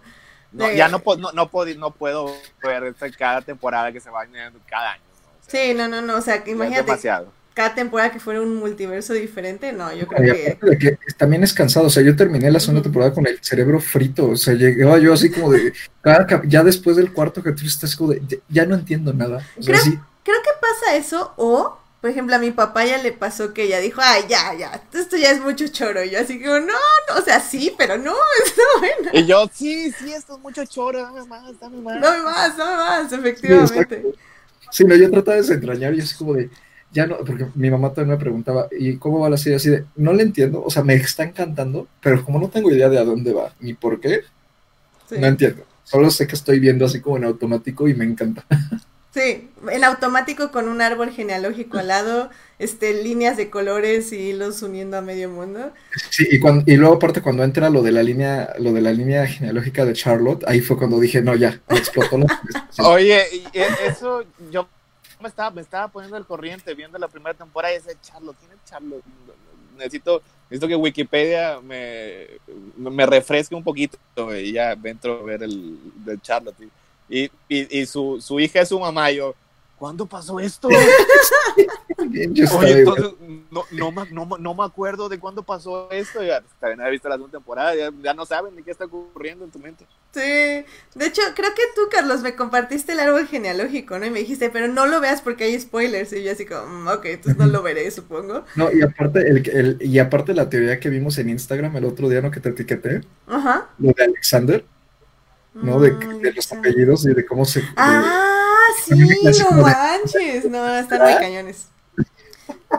No, 0.51 0.67
De- 0.67 0.75
ya 0.75 0.87
no, 0.87 1.01
no, 1.17 1.31
no, 1.31 1.49
puedo, 1.49 1.73
no 1.75 1.91
puedo 1.91 2.33
ver 2.63 2.95
cada 3.17 3.41
temporada 3.41 3.91
que 3.91 3.99
se 3.99 4.09
va 4.09 4.21
añadiendo 4.21 4.59
cada 4.69 4.93
año. 4.93 5.03
¿no? 5.23 5.29
O 5.39 5.43
sea, 5.49 5.61
Sí, 5.61 5.73
no, 5.73 5.87
no, 5.87 6.01
no. 6.01 6.17
O 6.17 6.21
sea, 6.21 6.43
que 6.43 6.51
imagínate 6.51 6.83
demasiado. 6.83 7.31
cada 7.53 7.75
temporada 7.75 8.11
que 8.11 8.19
fuera 8.19 8.41
un 8.41 8.55
multiverso 8.55 9.13
diferente. 9.13 9.71
No, 9.73 9.91
yo 9.93 10.03
Y 10.03 10.05
creo 10.07 10.33
que. 10.35 10.57
de 10.61 10.77
que 10.77 10.97
también 11.17 11.43
es 11.43 11.53
cansado, 11.53 11.87
o 11.87 11.89
sea, 11.89 12.01
yo 12.03 12.15
terminé 12.15 12.49
la 12.51 12.59
segunda 12.59 12.81
temporada 12.81 13.13
con 13.13 13.27
el 13.27 13.37
cerebro 13.43 13.79
frito, 13.79 14.29
o 14.29 14.35
sea, 14.37 14.53
llegaba 14.53 14.97
yo 14.97 15.13
así 15.13 15.29
como 15.31 15.51
de, 15.51 15.73
ya 16.47 16.63
después 16.63 16.95
del 16.95 17.13
cuarto 17.13 17.43
capítulo 17.43 17.67
estás 17.67 17.95
como 17.95 18.11
de, 18.11 18.21
ya, 18.27 18.37
ya 18.47 18.65
no 18.65 18.75
entiendo 18.75 19.13
nada, 19.13 19.37
o 19.57 19.61
sea, 19.61 19.73
Creo- 19.75 19.83
sí, 19.83 19.99
Creo 20.23 20.41
que 20.43 20.49
pasa 20.61 20.95
eso, 20.95 21.33
o, 21.37 21.77
por 22.01 22.09
ejemplo, 22.09 22.35
a 22.35 22.39
mi 22.39 22.51
papá 22.51 22.85
ya 22.85 22.97
le 22.99 23.11
pasó 23.11 23.53
que 23.53 23.63
ella 23.63 23.79
dijo, 23.79 23.99
ay, 24.03 24.23
ya, 24.29 24.53
ya, 24.53 24.81
esto 24.93 25.17
ya 25.17 25.31
es 25.31 25.41
mucho 25.41 25.67
choro. 25.69 26.03
Y 26.03 26.11
yo 26.11 26.19
así 26.19 26.39
como, 26.39 26.59
no, 26.59 26.67
no, 26.67 27.15
o 27.17 27.21
sea, 27.21 27.39
sí, 27.39 27.73
pero 27.77 27.97
no, 27.97 28.13
bueno. 28.79 28.98
Y 29.13 29.25
yo, 29.25 29.49
sí, 29.51 29.91
sí, 29.91 30.11
esto 30.13 30.35
es 30.35 30.39
mucho 30.41 30.65
choro, 30.65 31.01
dame 31.01 31.23
más, 31.25 31.59
dame 31.59 31.77
más. 31.81 32.01
Dame 32.01 32.23
más, 32.23 32.57
dame 32.57 32.75
más, 32.77 33.11
efectivamente. 33.13 34.05
sí, 34.71 34.83
no, 34.85 34.95
yo 34.95 35.09
trataba 35.09 35.35
de 35.35 35.41
desentrañar 35.41 35.93
y 35.93 36.01
así 36.01 36.15
como 36.15 36.33
de, 36.33 36.49
ya 36.91 37.05
no, 37.07 37.17
porque 37.17 37.47
mi 37.55 37.69
mamá 37.69 37.89
también 37.93 38.17
me 38.17 38.21
preguntaba, 38.21 38.67
¿y 38.71 38.97
cómo 38.97 39.19
va 39.19 39.29
la 39.29 39.37
serie? 39.37 39.57
Así 39.57 39.69
de, 39.69 39.85
no 39.95 40.13
le 40.13 40.23
entiendo, 40.23 40.63
o 40.63 40.69
sea, 40.69 40.83
me 40.83 40.95
está 40.95 41.23
encantando, 41.23 41.87
pero 42.01 42.23
como 42.23 42.39
no 42.39 42.49
tengo 42.49 42.71
idea 42.71 42.89
de 42.89 42.99
a 42.99 43.03
dónde 43.03 43.33
va, 43.33 43.53
ni 43.59 43.73
por 43.73 43.99
qué, 43.99 44.21
Sí. 45.07 45.15
no 45.19 45.25
entiendo, 45.25 45.63
solo 45.83 46.11
sé 46.11 46.27
que 46.27 46.35
estoy 46.35 46.59
viendo 46.59 46.85
así 46.85 47.01
como 47.01 47.17
en 47.17 47.23
automático 47.23 47.87
y 47.87 47.95
me 47.95 48.05
encanta. 48.05 48.45
Sí, 49.11 49.49
en 49.71 49.83
automático 49.83 50.51
con 50.51 50.69
un 50.69 50.81
árbol 50.81 51.09
genealógico 51.09 51.79
al 51.79 51.87
lado, 51.87 52.29
este, 52.59 53.03
líneas 53.03 53.37
de 53.37 53.49
colores 53.49 54.11
y 54.11 54.33
los 54.33 54.61
uniendo 54.61 54.97
a 54.97 55.01
medio 55.01 55.29
mundo. 55.29 55.71
Sí, 56.11 56.27
y, 56.29 56.39
cuando, 56.39 56.71
y 56.71 56.75
luego 56.77 56.95
aparte 56.95 57.21
cuando 57.21 57.43
entra 57.43 57.71
lo 57.71 57.81
de 57.81 57.91
la 57.91 58.03
línea, 58.03 58.53
lo 58.59 58.71
de 58.71 58.81
la 58.81 58.93
línea 58.93 59.25
genealógica 59.25 59.83
de 59.83 59.93
Charlotte, 59.93 60.43
ahí 60.47 60.61
fue 60.61 60.77
cuando 60.77 60.99
dije, 60.99 61.23
no, 61.23 61.35
ya, 61.35 61.59
me 61.69 61.77
explotó 61.77 62.19
la. 62.19 62.27
Oye, 62.87 63.23
y 63.33 63.57
e- 63.57 63.87
eso 63.87 64.23
yo 64.51 64.67
me 65.19 65.27
estaba, 65.27 65.49
me 65.49 65.61
estaba 65.61 65.87
poniendo 65.87 66.15
al 66.15 66.27
corriente 66.27 66.75
viendo 66.75 66.99
la 66.99 67.07
primera 67.07 67.33
temporada 67.33 67.73
y 67.73 67.77
decía, 67.77 67.99
Charlo, 68.01 68.35
¿quién 68.39 68.51
es 68.51 68.63
Charlo? 68.69 69.01
Necesito, 69.75 70.21
necesito 70.49 70.67
que 70.67 70.75
Wikipedia 70.75 71.59
me, 71.61 72.27
me 72.77 73.05
refresque 73.07 73.55
un 73.55 73.63
poquito 73.63 73.97
y 74.35 74.51
ya 74.51 74.73
entro 74.83 75.19
a 75.19 75.23
ver 75.23 75.41
el 75.41 75.79
de 76.05 76.19
Charlotte. 76.21 76.59
Y, 76.59 76.69
y, 77.09 77.29
y 77.49 77.85
su, 77.85 78.19
su 78.21 78.39
hija 78.39 78.61
es 78.61 78.69
su 78.69 78.79
mamá 78.79 79.11
y 79.11 79.17
yo, 79.17 79.33
¿cuándo 79.77 80.05
pasó 80.05 80.39
esto? 80.39 80.67
Oye, 81.97 82.23
entonces 82.79 83.13
no, 83.51 83.63
no, 83.71 83.91
me- 83.91 84.09
no, 84.11 84.25
me- 84.25 84.39
no 84.39 84.53
me 84.53 84.63
acuerdo 84.63 85.09
de 85.09 85.19
cuándo 85.19 85.43
pasó 85.43 85.89
esto. 85.91 86.23
Ya, 86.23 86.41
también 86.59 86.81
he 86.87 86.91
visto 86.91 87.09
la 87.09 87.15
segunda 87.15 87.37
temporada, 87.37 87.75
ya, 87.75 87.89
ya 88.01 88.13
no 88.13 88.25
saben 88.25 88.55
ni 88.55 88.63
qué 88.63 88.71
está 88.71 88.85
ocurriendo 88.85 89.43
en 89.45 89.51
tu 89.51 89.59
mente. 89.59 89.85
Sí, 90.13 90.19
de 90.21 91.05
hecho, 91.05 91.21
creo 91.35 91.49
que 91.55 91.61
tú, 91.75 91.81
Carlos, 91.91 92.21
me 92.21 92.35
compartiste 92.35 92.93
el 92.93 92.99
árbol 93.01 93.27
genealógico, 93.27 93.99
¿no? 93.99 94.05
Y 94.05 94.09
me 94.09 94.19
dijiste, 94.19 94.49
pero 94.49 94.67
no 94.67 94.85
lo 94.85 94.99
veas 95.01 95.21
porque 95.21 95.45
hay 95.45 95.59
spoilers. 95.59 96.13
Y 96.13 96.23
yo 96.23 96.31
así 96.31 96.45
como, 96.45 96.65
"Mm, 96.65 96.87
ok, 96.87 97.05
entonces 97.05 97.37
no 97.37 97.47
lo 97.47 97.61
veré, 97.61 97.89
supongo. 97.91 98.43
No, 98.55 98.71
y 98.71 98.81
aparte, 98.81 99.19
el, 99.27 99.47
el- 99.49 99.77
y 99.81 99.99
aparte 99.99 100.33
la 100.33 100.49
teoría 100.49 100.79
que 100.79 100.89
vimos 100.89 101.17
en 101.17 101.29
Instagram 101.29 101.75
el 101.77 101.85
otro 101.85 102.09
día, 102.09 102.21
¿no? 102.21 102.31
Que 102.31 102.39
te 102.39 102.49
etiqueté, 102.49 103.01
Ajá. 103.27 103.69
lo 103.77 103.91
de 103.93 104.03
Alexander, 104.03 104.65
¿no? 105.63 105.79
De, 105.79 105.91
de 105.91 106.33
los 106.33 106.51
apellidos 106.51 107.05
y 107.05 107.13
de 107.13 107.25
cómo 107.25 107.45
se... 107.45 107.61
de- 107.61 107.67
Ah, 107.77 108.55
sí, 108.85 108.93
no 108.95 109.45
como 109.47 109.65
de- 109.65 109.71
manches. 109.71 110.45
No, 110.45 110.67
están 110.75 111.01
muy 111.01 111.13
cañones. 111.15 111.67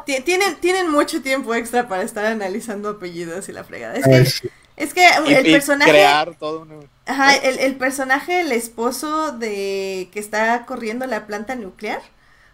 Ti- 0.07 0.21
Tienen, 0.25 0.57
tienen 0.61 0.91
mucho 0.91 1.21
tiempo 1.23 1.55
extra 1.55 1.89
para 1.89 2.03
estar 2.03 2.25
analizando 2.27 2.89
apellidos 2.91 3.49
y 3.49 3.53
la 3.53 3.65
fregada. 3.65 3.95
Es 3.95 4.07
Ay, 4.07 4.13
que, 4.25 4.31
sí. 4.31 4.51
es 4.77 4.95
que 4.95 5.07
el 5.27 5.47
y 5.47 5.53
personaje. 5.53 5.91
crear 5.91 6.37
todo 6.39 6.63
un... 6.63 6.89
Ajá, 7.07 7.35
el, 7.37 7.59
el 7.59 7.77
personaje, 7.77 8.41
el 8.43 8.53
esposo 8.53 9.33
de 9.33 10.09
que 10.13 10.21
está 10.21 10.65
corriendo 10.67 11.07
la 11.07 11.27
planta 11.27 11.57
nuclear, 11.57 12.01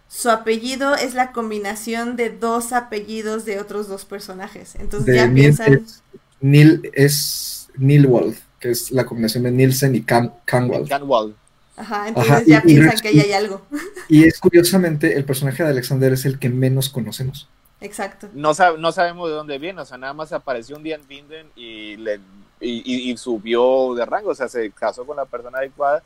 su 0.07 0.29
apellido 0.31 0.95
es 0.95 1.13
la 1.13 1.31
combinación 1.31 2.15
de 2.15 2.29
dos 2.31 2.73
apellidos 2.73 3.45
de 3.45 3.59
otros 3.59 3.87
dos 3.87 4.05
personajes. 4.05 4.75
Entonces 4.75 5.05
De 5.07 5.15
ya 5.15 5.27
Neil 5.27 5.35
piensan. 5.35 5.73
es, 5.73 6.03
Neil 6.41 6.89
es 6.93 7.67
Nilwald, 7.77 8.37
que 8.59 8.71
es 8.71 8.91
la 8.91 9.05
combinación 9.05 9.43
de 9.43 9.51
Nielsen 9.51 9.95
y 9.95 10.01
Can, 10.01 10.33
Canwald. 10.45 10.87
Canwall. 10.89 11.35
Ajá, 11.75 12.07
entonces 12.07 12.31
Ajá, 12.31 12.43
ya 12.45 12.57
y- 12.65 12.73
piensan 12.75 12.99
que 12.99 13.07
ahí 13.09 13.19
hay 13.19 13.33
algo. 13.33 13.61
Y 14.09 14.23
es 14.25 14.39
curiosamente, 14.39 15.17
el 15.17 15.25
personaje 15.25 15.63
de 15.63 15.69
Alexander 15.69 16.13
es 16.13 16.25
el 16.25 16.39
que 16.39 16.49
menos 16.49 16.89
conocemos. 16.89 17.47
Exacto. 17.81 18.29
No, 18.33 18.51
sab- 18.55 18.77
no 18.79 18.91
sabemos 18.91 19.29
de 19.29 19.35
dónde 19.35 19.57
viene, 19.59 19.81
o 19.81 19.85
sea, 19.85 19.97
nada 19.97 20.13
más 20.13 20.31
apareció 20.33 20.75
un 20.77 20.83
día 20.83 20.95
en 20.95 21.07
Vinden 21.07 21.47
y, 21.55 21.97
le, 21.97 22.15
y, 22.61 22.81
y- 22.85 23.11
y 23.11 23.17
subió 23.17 23.93
de 23.95 24.05
rango, 24.05 24.29
o 24.31 24.35
sea, 24.35 24.47
se 24.47 24.71
casó 24.71 25.05
con 25.05 25.17
la 25.17 25.25
persona 25.25 25.57
adecuada. 25.59 26.01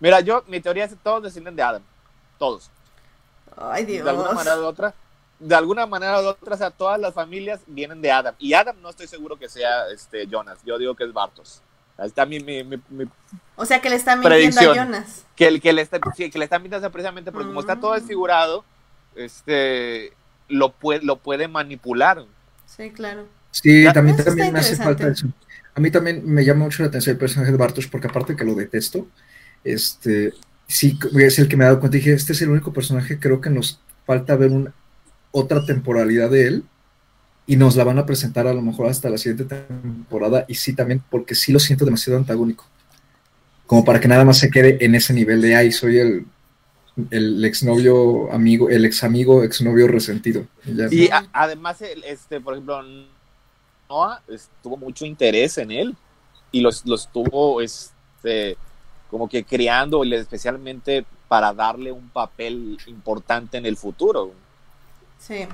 Mira, 0.00 0.20
yo, 0.20 0.42
mi 0.48 0.60
teoría 0.60 0.84
es 0.86 0.90
que 0.90 0.96
todos 1.02 1.22
descienden 1.22 1.54
de 1.54 1.62
Adam, 1.62 1.82
todos. 2.38 2.70
Ay, 3.56 3.84
Dios. 3.84 4.02
De 4.04 4.10
alguna 4.10 4.32
manera 4.32 4.58
u 4.58 4.64
otra, 4.64 4.94
de 5.42 5.54
alguna 5.54 5.86
manera 5.86 6.20
u 6.20 6.24
otra, 6.26 6.54
o 6.54 6.58
sea, 6.58 6.70
todas 6.70 7.00
las 7.00 7.12
familias 7.14 7.60
vienen 7.66 8.00
de 8.00 8.10
Adam. 8.10 8.34
Y 8.38 8.52
Adam 8.54 8.76
no 8.80 8.90
estoy 8.90 9.06
seguro 9.06 9.36
que 9.38 9.48
sea 9.48 9.88
este 9.92 10.26
Jonas, 10.26 10.58
yo 10.64 10.78
digo 10.78 10.94
que 10.94 11.04
es 11.04 11.12
Bartos. 11.12 11.62
Ahí 11.98 12.06
está 12.08 12.24
mi, 12.26 12.40
mi, 12.40 12.64
mi- 12.64 12.80
mi- 12.88 13.04
O 13.56 13.64
sea 13.66 13.80
que 13.80 13.90
le 13.90 13.96
está 13.96 14.16
mintiendo 14.16 14.60
a. 14.72 14.74
Jonas. 14.74 15.24
que 15.36 15.46
el 15.48 15.60
que 15.60 15.72
le 15.72 15.82
está, 15.82 15.98
sí, 16.16 16.30
que 16.30 16.38
le 16.38 16.44
está 16.44 16.58
mintiendo 16.58 16.90
precisamente 16.90 17.30
porque 17.32 17.48
como 17.48 17.60
está 17.60 17.78
todo 17.78 17.92
Mm. 17.92 17.98
desfigurado, 17.98 18.64
este 19.14 20.12
lo 20.48 20.72
puede, 20.72 21.02
lo 21.04 21.16
puede 21.16 21.48
manipular. 21.48 22.24
Sí, 22.66 22.90
claro. 22.90 23.26
Sí, 23.50 23.82
Ya, 23.84 23.92
también, 23.92 24.16
también 24.16 24.52
me 24.52 24.58
hace 24.60 24.76
falta 24.76 25.08
eso. 25.08 25.26
A 25.74 25.80
mí 25.80 25.90
también 25.90 26.22
me 26.26 26.44
llama 26.44 26.64
mucho 26.64 26.82
la 26.82 26.88
atención 26.88 27.14
el 27.14 27.18
personaje 27.20 27.52
de 27.52 27.58
Bartosz, 27.58 27.86
porque 27.88 28.06
aparte 28.08 28.36
que 28.36 28.44
lo 28.44 28.54
detesto, 28.54 29.06
este, 29.64 30.32
sí, 30.66 30.98
es 31.18 31.38
el 31.38 31.48
que 31.48 31.56
me 31.56 31.64
he 31.64 31.66
dado 31.66 31.80
cuenta. 31.80 31.96
Dije, 31.96 32.12
este 32.12 32.32
es 32.32 32.42
el 32.42 32.50
único 32.50 32.72
personaje, 32.72 33.18
creo 33.18 33.40
que 33.40 33.50
nos 33.50 33.80
falta 34.06 34.36
ver 34.36 34.50
una, 34.50 34.72
otra 35.32 35.64
temporalidad 35.66 36.30
de 36.30 36.46
él, 36.46 36.64
y 37.46 37.56
nos 37.56 37.74
la 37.74 37.82
van 37.82 37.98
a 37.98 38.06
presentar 38.06 38.46
a 38.46 38.54
lo 38.54 38.62
mejor 38.62 38.86
hasta 38.86 39.10
la 39.10 39.18
siguiente 39.18 39.44
temporada, 39.44 40.44
y 40.46 40.54
sí 40.54 40.74
también, 40.74 41.02
porque 41.10 41.34
sí 41.34 41.52
lo 41.52 41.58
siento 41.58 41.84
demasiado 41.84 42.18
antagónico. 42.18 42.64
Como 43.66 43.84
para 43.84 43.98
que 43.98 44.06
nada 44.08 44.24
más 44.24 44.38
se 44.38 44.50
quede 44.50 44.84
en 44.84 44.94
ese 44.94 45.12
nivel 45.12 45.40
de, 45.40 45.56
ay, 45.56 45.72
soy 45.72 45.98
el, 45.98 46.26
el 47.10 47.44
exnovio 47.44 48.30
amigo, 48.32 48.68
el 48.68 48.84
ex 48.84 49.02
amigo, 49.02 49.42
exnovio 49.42 49.88
resentido. 49.88 50.46
Y 50.64 50.76
ya. 50.76 50.88
Y 50.90 51.08
a- 51.08 51.26
además, 51.32 51.82
este, 51.82 52.40
por 52.40 52.54
ejemplo, 52.54 52.80
Noah 53.88 54.22
tuvo 54.62 54.76
mucho 54.76 55.04
interés 55.04 55.58
en 55.58 55.72
él 55.72 55.96
y 56.52 56.60
los, 56.60 56.86
los 56.86 57.10
tuvo 57.10 57.60
este, 57.60 58.56
como 59.10 59.28
que 59.28 59.42
criando, 59.42 60.04
y 60.04 60.14
especialmente 60.14 61.04
para 61.28 61.52
darle 61.52 61.90
un 61.90 62.08
papel 62.10 62.76
importante 62.86 63.56
en 63.56 63.66
el 63.66 63.76
futuro. 63.76 64.32
Sí. 65.26 65.46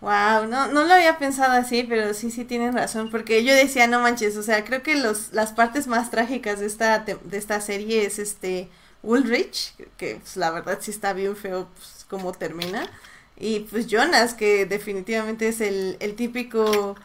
Wow, 0.00 0.46
no, 0.48 0.68
no 0.68 0.84
lo 0.84 0.94
había 0.94 1.18
pensado 1.18 1.52
así, 1.52 1.84
pero 1.84 2.14
sí, 2.14 2.30
sí 2.30 2.44
tienen 2.46 2.72
razón, 2.72 3.10
porque 3.10 3.44
yo 3.44 3.54
decía, 3.54 3.86
no 3.86 4.00
manches, 4.00 4.34
o 4.38 4.42
sea, 4.42 4.64
creo 4.64 4.82
que 4.82 4.94
los, 4.96 5.32
las 5.34 5.52
partes 5.52 5.86
más 5.86 6.10
trágicas 6.10 6.58
de 6.58 6.66
esta, 6.66 7.00
de 7.00 7.36
esta 7.38 7.60
serie 7.60 8.06
es 8.06 8.18
este 8.18 8.70
Ulrich, 9.02 9.74
que 9.98 10.16
pues, 10.16 10.36
la 10.38 10.50
verdad 10.52 10.78
sí 10.80 10.90
está 10.90 11.12
bien 11.12 11.36
feo 11.36 11.68
pues, 11.74 12.06
cómo 12.08 12.32
termina, 12.32 12.90
y 13.36 13.60
pues 13.60 13.88
Jonas, 13.88 14.32
que 14.32 14.64
definitivamente 14.64 15.48
es 15.48 15.60
el, 15.60 15.98
el 16.00 16.16
típico, 16.16 16.96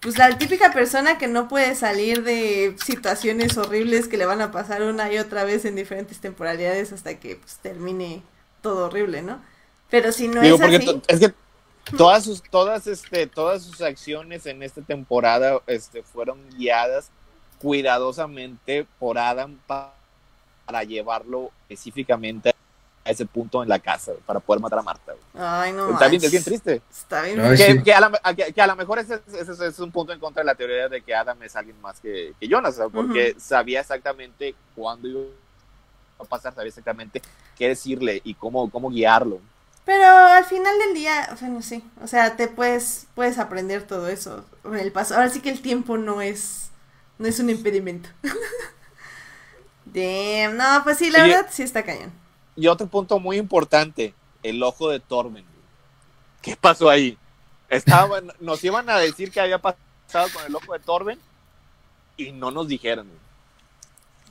pues 0.00 0.18
la 0.18 0.36
típica 0.38 0.72
persona 0.72 1.18
que 1.18 1.28
no 1.28 1.48
puede 1.48 1.74
salir 1.76 2.24
de 2.24 2.76
situaciones 2.84 3.56
horribles 3.58 4.08
que 4.08 4.16
le 4.18 4.26
van 4.26 4.42
a 4.42 4.52
pasar 4.52 4.82
una 4.82 5.12
y 5.12 5.18
otra 5.18 5.44
vez 5.44 5.64
en 5.64 5.76
diferentes 5.76 6.20
temporalidades 6.20 6.92
hasta 6.92 7.20
que 7.20 7.36
pues 7.36 7.56
termine 7.58 8.22
todo 8.62 8.86
horrible, 8.86 9.22
¿no? 9.22 9.40
Pero 10.00 10.12
si 10.12 10.28
no 10.28 10.40
Digo, 10.40 10.56
es 10.56 10.60
porque 10.60 10.76
así... 10.76 11.02
es 11.08 11.20
que 11.20 11.34
todas 11.96 12.24
sus, 12.24 12.42
todas, 12.42 12.86
este, 12.86 13.26
todas 13.26 13.62
sus 13.62 13.80
acciones 13.80 14.44
en 14.46 14.62
esta 14.62 14.80
temporada 14.82 15.60
este, 15.66 16.02
fueron 16.02 16.38
guiadas 16.56 17.10
cuidadosamente 17.60 18.86
por 18.98 19.18
Adam 19.18 19.56
pa- 19.66 19.94
para 20.64 20.82
llevarlo 20.82 21.50
específicamente 21.68 22.54
a 23.04 23.10
ese 23.10 23.26
punto 23.26 23.62
en 23.62 23.68
la 23.68 23.78
casa, 23.78 24.12
para 24.24 24.40
poder 24.40 24.60
matar 24.62 24.78
a 24.78 24.82
Marta. 24.82 25.12
güey. 25.12 25.44
Ay, 25.44 25.72
no 25.72 25.90
Está 25.92 26.08
bien, 26.08 26.24
es 26.24 26.30
bien 26.30 26.42
triste. 26.42 26.80
Está 26.90 27.20
bien. 27.22 27.38
Ay, 27.40 27.56
que, 27.56 27.72
sí. 27.72 27.82
que 27.82 27.92
a 27.92 28.00
la- 28.00 28.20
a- 28.22 28.34
que- 28.34 28.52
que 28.52 28.60
a 28.62 28.66
lo 28.66 28.76
mejor 28.76 28.98
ese, 28.98 29.20
ese- 29.28 29.52
ese 29.52 29.66
es 29.66 29.78
un 29.78 29.90
punto 29.92 30.12
en 30.14 30.18
contra 30.20 30.42
de 30.42 30.46
la 30.46 30.54
teoría 30.54 30.88
de 30.88 31.02
que 31.02 31.14
Adam 31.14 31.42
es 31.42 31.54
alguien 31.54 31.78
más 31.82 32.00
que, 32.00 32.32
que 32.40 32.48
Jonas, 32.48 32.74
o 32.74 32.76
sea, 32.78 32.88
porque 32.88 33.36
sabía 33.38 33.80
exactamente 33.80 34.54
cuándo 34.74 35.06
iba 35.08 35.20
a 36.18 36.24
pasar, 36.24 36.54
sabía 36.54 36.68
exactamente 36.70 37.20
qué 37.58 37.68
decirle 37.68 38.22
y 38.24 38.32
cómo, 38.34 38.70
cómo 38.70 38.88
guiarlo. 38.88 39.38
Pero 39.84 40.06
al 40.06 40.44
final 40.44 40.78
del 40.78 40.94
día, 40.94 41.36
bueno, 41.40 41.60
sí, 41.60 41.84
o 42.02 42.06
sea, 42.06 42.36
te 42.36 42.48
puedes, 42.48 43.06
puedes 43.14 43.38
aprender 43.38 43.86
todo 43.86 44.08
eso 44.08 44.44
con 44.62 44.78
el 44.78 44.92
paso. 44.92 45.14
Ahora 45.14 45.28
sí 45.28 45.40
que 45.40 45.50
el 45.50 45.60
tiempo 45.60 45.98
no 45.98 46.22
es, 46.22 46.70
no 47.18 47.26
es 47.28 47.38
un 47.38 47.50
impedimento. 47.50 48.08
Damn, 49.84 50.56
no, 50.56 50.82
pues 50.84 50.98
sí, 50.98 51.10
la 51.10 51.22
Oye. 51.22 51.34
verdad 51.34 51.50
sí 51.50 51.62
está 51.62 51.84
cañón. 51.84 52.12
Y 52.56 52.66
otro 52.66 52.86
punto 52.86 53.18
muy 53.18 53.36
importante, 53.36 54.14
el 54.42 54.62
ojo 54.62 54.88
de 54.88 55.00
Torben. 55.00 55.44
¿Qué 56.40 56.56
pasó 56.56 56.88
ahí? 56.88 57.18
Estaban, 57.68 58.32
nos 58.40 58.64
iban 58.64 58.88
a 58.88 58.98
decir 58.98 59.30
que 59.30 59.40
había 59.40 59.58
pasado 59.58 60.28
con 60.32 60.44
el 60.46 60.54
ojo 60.54 60.72
de 60.72 60.78
Torben 60.78 61.18
y 62.16 62.32
no 62.32 62.50
nos 62.50 62.68
dijeron. 62.68 63.08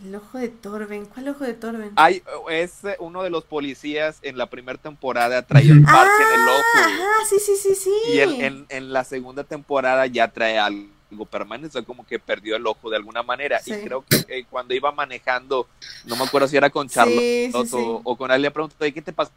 El 0.03 0.15
ojo 0.15 0.37
de 0.37 0.49
Torben, 0.49 1.05
¿cuál 1.05 1.29
ojo 1.29 1.45
de 1.45 1.53
Torben? 1.53 1.91
Hay, 1.95 2.21
es 2.49 2.83
eh, 2.83 2.97
uno 2.99 3.23
de 3.23 3.29
los 3.29 3.45
policías 3.45 4.19
en 4.21 4.37
la 4.37 4.47
primera 4.47 4.77
temporada 4.77 5.41
traía 5.43 5.71
el 5.71 5.81
parche 5.83 6.23
en 6.33 6.41
el 6.41 6.47
ojo. 6.47 6.61
Ah, 6.75 7.25
sí, 7.29 7.39
sí, 7.39 7.55
sí, 7.55 7.73
sí. 7.75 7.93
Y 8.11 8.19
en, 8.19 8.41
en, 8.41 8.65
en 8.67 8.91
la 8.91 9.05
segunda 9.05 9.45
temporada 9.45 10.05
ya 10.07 10.27
trae 10.27 10.59
algo 10.59 11.25
permanente, 11.31 11.81
como 11.85 12.05
que 12.05 12.19
perdió 12.19 12.57
el 12.57 12.67
ojo 12.67 12.89
de 12.89 12.97
alguna 12.97 13.23
manera. 13.23 13.59
Sí. 13.59 13.73
Y 13.73 13.83
creo 13.85 14.03
que 14.03 14.25
eh, 14.27 14.45
cuando 14.49 14.73
iba 14.73 14.91
manejando, 14.91 15.69
no 16.05 16.17
me 16.17 16.25
acuerdo 16.25 16.49
si 16.49 16.57
era 16.57 16.69
con 16.69 16.89
Charlotte 16.89 17.17
Sí, 17.19 17.51
sí, 17.53 17.67
sí. 17.67 17.75
o, 17.77 18.01
o 18.03 18.17
con 18.17 18.29
alguien, 18.29 18.49
le 18.49 18.51
preguntó, 18.51 18.85
¿y 18.85 18.91
qué 18.91 19.01
te 19.01 19.13
pasó 19.13 19.31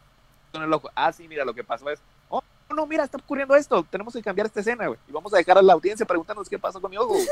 con 0.51 0.65
el 0.65 0.73
ojo? 0.73 0.91
Ah, 0.97 1.13
sí, 1.13 1.29
mira, 1.29 1.45
lo 1.45 1.55
que 1.55 1.63
pasó 1.63 1.89
es, 1.91 2.01
oh, 2.29 2.43
no, 2.77 2.87
mira, 2.87 3.03
está 3.05 3.17
ocurriendo 3.19 3.57
esto, 3.57 3.85
tenemos 3.91 4.15
que 4.15 4.23
cambiar 4.23 4.47
esta 4.47 4.61
escena, 4.61 4.87
güey. 4.87 4.99
Y 5.09 5.13
vamos 5.13 5.35
a 5.35 5.39
dejar 5.39 5.59
a 5.59 5.63
la 5.63 5.73
audiencia 5.73 6.07
preguntándonos 6.07 6.49
qué 6.49 6.59
pasó 6.59 6.81
con 6.81 6.91
mi 6.91 6.97
ojo. 6.97 7.17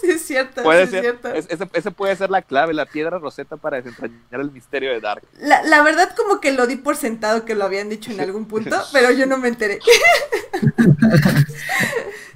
Sí, 0.00 0.10
es 0.10 0.22
cierto, 0.26 0.62
Puede 0.62 0.80
sí 0.80 0.84
es 0.84 0.90
ser, 0.90 1.00
cierto. 1.00 1.28
es- 1.32 1.46
ese, 1.48 1.68
ese 1.72 1.90
puede 1.90 2.14
ser 2.14 2.28
la 2.30 2.42
clave, 2.42 2.74
la 2.74 2.84
piedra 2.84 3.18
roseta 3.18 3.56
para 3.56 3.78
desentrañar 3.78 4.20
el 4.40 4.50
misterio 4.50 4.90
de 4.92 5.00
Dark. 5.00 5.22
La, 5.38 5.62
la 5.62 5.82
verdad 5.82 6.14
como 6.14 6.40
que 6.40 6.52
lo 6.52 6.66
di 6.66 6.76
por 6.76 6.96
sentado 6.96 7.44
que 7.46 7.54
lo 7.54 7.64
habían 7.64 7.88
dicho 7.88 8.10
en 8.10 8.20
algún 8.20 8.46
punto, 8.46 8.76
pero 8.92 9.10
yo 9.12 9.24
no 9.26 9.38
me 9.38 9.48
enteré. 9.48 9.78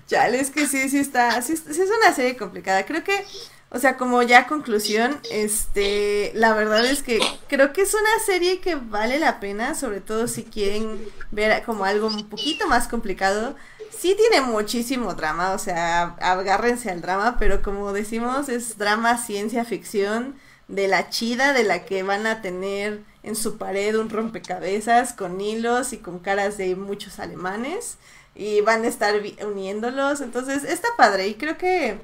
Chale, 0.07 0.41
es 0.41 0.51
que 0.51 0.67
sí, 0.67 0.89
sí 0.89 0.99
está, 0.99 1.43
sí, 1.43 1.57
sí 1.57 1.83
es 1.83 1.91
una 2.03 2.15
serie 2.15 2.37
complicada. 2.37 2.87
Creo 2.87 3.05
que, 3.05 3.25
o 3.71 3.79
sea, 3.79 3.97
como 3.97 4.23
ya 4.23 4.47
conclusión, 4.47 5.21
este, 5.31 6.33
la 6.35 6.55
verdad 6.55 6.85
es 6.87 7.03
que 7.03 7.21
creo 7.49 7.73
que 7.73 7.83
es 7.83 7.95
una 7.95 8.25
serie 8.25 8.61
que 8.61 8.77
vale 8.77 9.19
la 9.19 9.41
pena, 9.41 9.75
sobre 9.75 10.01
todo 10.01 10.27
si 10.27 10.45
quieren 10.45 10.99
ver 11.31 11.63
como 11.65 11.85
algo 11.85 12.07
un 12.07 12.29
poquito 12.29 12.67
más 12.67 12.89
complicado. 12.89 13.57
Sí 13.91 14.17
tiene 14.17 14.47
muchísimo 14.47 15.15
drama, 15.15 15.53
o 15.53 15.59
sea, 15.59 16.17
agárrense 16.21 16.91
al 16.91 17.03
drama, 17.03 17.37
pero 17.39 17.63
como 17.63 17.93
decimos, 17.93 18.49
es 18.49 18.79
drama, 18.79 19.19
ciencia 19.19 19.65
ficción, 19.65 20.37
de 20.69 20.87
la 20.87 21.11
chida, 21.11 21.53
de 21.53 21.65
la 21.65 21.85
que 21.85 22.03
van 22.03 22.27
a 22.27 22.41
tener 22.43 23.01
en 23.23 23.35
su 23.35 23.59
pared 23.59 23.99
un 23.99 24.11
rompecabezas 24.11 25.15
con 25.15 25.41
hilos 25.41 25.93
y 25.93 25.99
con 25.99 26.19
caras 26.19 26.59
de 26.59 26.77
muchos 26.77 27.19
alemanes 27.19 27.97
y 28.35 28.61
van 28.61 28.85
a 28.85 28.89
estar 28.89 29.15
uniéndolos, 29.45 30.21
entonces 30.21 30.65
está 30.65 30.89
padre 30.97 31.27
y 31.29 31.35
creo 31.35 31.59
que 31.59 31.99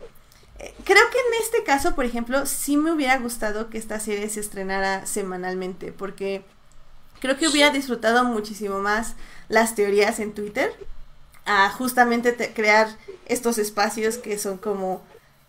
creo 0.85 1.03
que 1.11 1.19
en 1.19 1.43
este 1.43 1.65
caso, 1.65 1.95
por 1.95 2.05
ejemplo, 2.05 2.47
sí 2.47 2.77
me 2.77 2.93
hubiera 2.93 3.19
gustado 3.19 3.71
que 3.71 3.79
esta 3.79 4.01
serie 4.01 4.29
se 4.29 4.41
estrenara 4.41 5.07
semanalmente 5.07 5.93
porque 5.93 6.45
creo 7.21 7.37
que 7.37 7.49
hubiera 7.49 7.71
disfrutado 7.71 8.25
muchísimo 8.25 8.81
más 8.81 9.15
las 9.49 9.75
teorías 9.75 10.21
en 10.21 10.33
Twitter 10.33 10.73
a 11.47 11.69
justamente 11.71 12.33
te- 12.33 12.53
crear 12.55 12.89
estos 13.27 13.59
espacios 13.59 14.17
que 14.19 14.39
son 14.39 14.59
como 14.59 15.03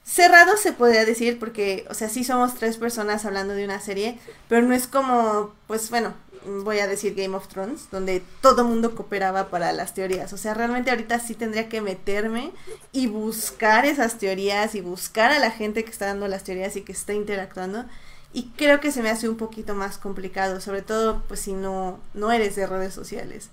cerrados 0.04 0.60
se 0.62 0.74
podría 0.74 1.06
decir 1.06 1.40
porque 1.40 1.86
o 1.90 1.94
sea 1.94 2.10
sí 2.10 2.24
somos 2.24 2.56
tres 2.56 2.78
personas 2.78 3.26
hablando 3.26 3.54
de 3.56 3.66
una 3.66 3.80
serie 3.80 4.20
pero 4.48 4.62
no 4.62 4.76
es 4.76 4.88
como 4.88 5.54
pues 5.68 5.90
bueno 5.90 6.14
voy 6.64 6.80
a 6.80 6.88
decir 6.88 7.16
Game 7.16 7.36
of 7.36 7.48
Thrones 7.48 7.88
donde 7.92 8.22
todo 8.42 8.64
mundo 8.64 8.96
cooperaba 8.96 9.50
para 9.50 9.72
las 9.74 9.94
teorías 9.94 10.32
o 10.34 10.38
sea 10.38 10.54
realmente 10.54 10.92
ahorita 10.92 11.20
sí 11.20 11.36
tendría 11.36 11.70
que 11.70 11.82
meterme 11.82 12.52
y 12.92 13.08
buscar 13.08 13.86
esas 13.86 14.18
teorías 14.18 14.76
y 14.76 14.82
buscar 14.82 15.32
a 15.32 15.40
la 15.40 15.52
gente 15.52 15.84
que 15.84 15.92
está 15.92 16.08
dando 16.08 16.28
las 16.28 16.44
teorías 16.44 16.76
y 16.76 16.82
que 16.82 16.92
está 16.92 17.14
interactuando 17.14 17.86
y 18.34 18.52
creo 18.58 18.80
que 18.80 18.92
se 18.92 19.02
me 19.02 19.10
hace 19.10 19.30
un 19.30 19.38
poquito 19.38 19.76
más 19.76 19.98
complicado 19.98 20.62
sobre 20.62 20.82
todo 20.82 21.24
pues 21.28 21.42
si 21.42 21.54
no 21.54 22.00
no 22.14 22.32
eres 22.32 22.56
de 22.56 22.68
redes 22.68 22.94
sociales 22.94 23.50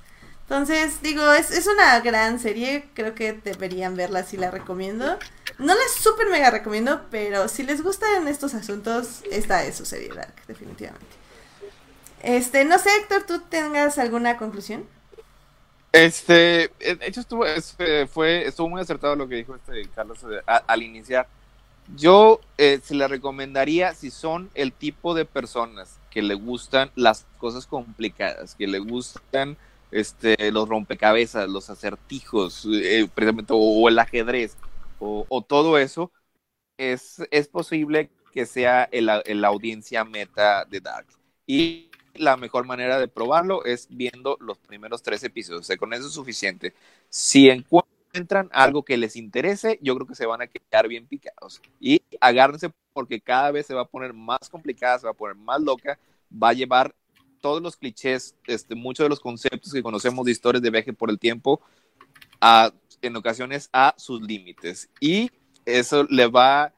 entonces, 0.53 1.01
digo, 1.01 1.33
es, 1.33 1.51
es 1.51 1.67
una 1.67 1.99
gran 2.01 2.39
serie, 2.39 2.85
creo 2.93 3.15
que 3.15 3.33
deberían 3.33 3.97
verla 3.97 4.23
si 4.23 4.37
la 4.37 4.51
recomiendo. 4.51 5.19
No 5.59 5.75
les 5.75 5.93
súper 5.95 6.29
mega 6.29 6.51
recomiendo, 6.51 7.07
pero 7.11 7.49
si 7.49 7.63
les 7.63 7.83
gustan 7.83 8.29
estos 8.29 8.53
asuntos, 8.53 9.23
esta 9.31 9.65
es 9.65 9.77
su 9.77 9.87
serie 9.87 10.11
Dark, 10.15 10.35
definitivamente. 10.47 11.22
Este, 12.23 12.65
no 12.65 12.79
sé, 12.79 12.89
Héctor, 13.01 13.25
¿tú 13.25 13.41
tengas 13.49 13.99
alguna 13.99 14.37
conclusión? 14.37 14.87
Este, 15.93 16.71
de 16.79 16.99
hecho 17.03 17.21
estuvo, 17.21 17.45
este, 17.45 18.07
fue, 18.07 18.47
estuvo 18.47 18.69
muy 18.69 18.81
acertado 18.81 19.15
lo 19.15 19.29
que 19.29 19.35
dijo 19.35 19.55
este 19.55 19.87
Carlos 19.95 20.21
eh, 20.25 20.41
al 20.47 20.83
iniciar. 20.83 21.29
Yo 21.97 22.41
eh, 22.57 22.81
se 22.83 22.95
le 22.95 23.09
recomendaría 23.09 23.93
si 23.93 24.11
son 24.11 24.51
el 24.55 24.73
tipo 24.73 25.15
de 25.15 25.25
personas 25.25 25.99
que 26.11 26.23
le 26.23 26.35
gustan 26.35 26.91
las 26.95 27.27
cosas 27.39 27.67
complicadas, 27.67 28.55
que 28.55 28.69
le 28.69 28.79
gustan 28.79 29.59
este, 29.91 30.51
los 30.53 30.69
rompecabezas, 30.69 31.49
los 31.49 31.69
acertijos, 31.69 32.67
eh, 32.73 33.09
precisamente, 33.13 33.53
o, 33.55 33.89
el 33.89 33.99
ajedrez, 33.99 34.57
o, 35.01 35.45
todo 35.47 35.77
eso, 35.77 36.13
es, 36.79 37.21
es 37.33 37.49
posible 37.49 38.11
que 38.33 38.47
sea 38.47 38.89
la 38.93 39.49
audiencia 39.49 40.05
meta 40.05 40.65
de 40.65 40.81
Dark. 40.81 41.07
Y 41.47 41.91
la 42.15 42.37
mejor 42.37 42.67
manera 42.67 42.99
de 42.99 43.09
probarlo 43.09 43.65
es 43.65 43.89
viendo 43.91 44.37
los 44.41 44.59
primeros 44.59 45.03
tres 45.03 45.23
episodios. 45.25 45.63
O 45.63 45.65
sea, 45.65 45.77
con 45.77 45.93
eso 45.93 46.07
es 46.07 46.13
suficiente. 46.13 46.75
Si 47.09 47.49
encuentran 47.49 48.49
algo 48.53 48.85
que 48.85 48.97
les 48.97 49.17
interese, 49.17 49.79
yo 49.83 49.95
creo 49.95 50.07
que 50.07 50.15
se 50.15 50.27
van 50.27 50.43
a 50.43 50.47
quedar 50.47 50.89
bien 50.89 51.07
picados. 51.07 51.61
Y 51.81 52.03
agárrense 52.21 52.71
porque 52.93 53.21
cada 53.21 53.51
vez 53.51 53.67
se 53.67 53.75
va 53.75 53.83
a 53.83 53.89
poner 53.89 54.13
más 54.13 54.49
complicada, 54.51 54.99
se 54.99 55.07
va 55.07 55.13
a 55.13 55.15
poner 55.17 55.37
más 55.37 55.61
loca, 55.61 55.99
va 56.31 56.51
a 56.51 56.55
llevar 56.55 56.95
todos 57.41 57.61
los 57.63 57.77
clichés, 57.77 58.37
este, 58.47 58.75
muchos 58.75 59.05
de 59.05 59.09
los 59.09 59.21
conceptos 59.21 59.73
que 59.73 59.83
conocemos 59.83 60.25
de 60.25 60.33
historias 60.33 60.63
de 60.63 60.71
viaje 60.71 60.93
por 60.93 61.11
el 61.11 61.19
tiempo, 61.19 61.61
a, 62.41 62.73
en 63.03 63.17
ocasiones 63.17 63.69
a 63.73 63.95
sus 63.99 64.23
límites. 64.23 64.89
Y 65.01 65.31
eso 65.65 66.05
le 66.05 66.27
va 66.27 66.73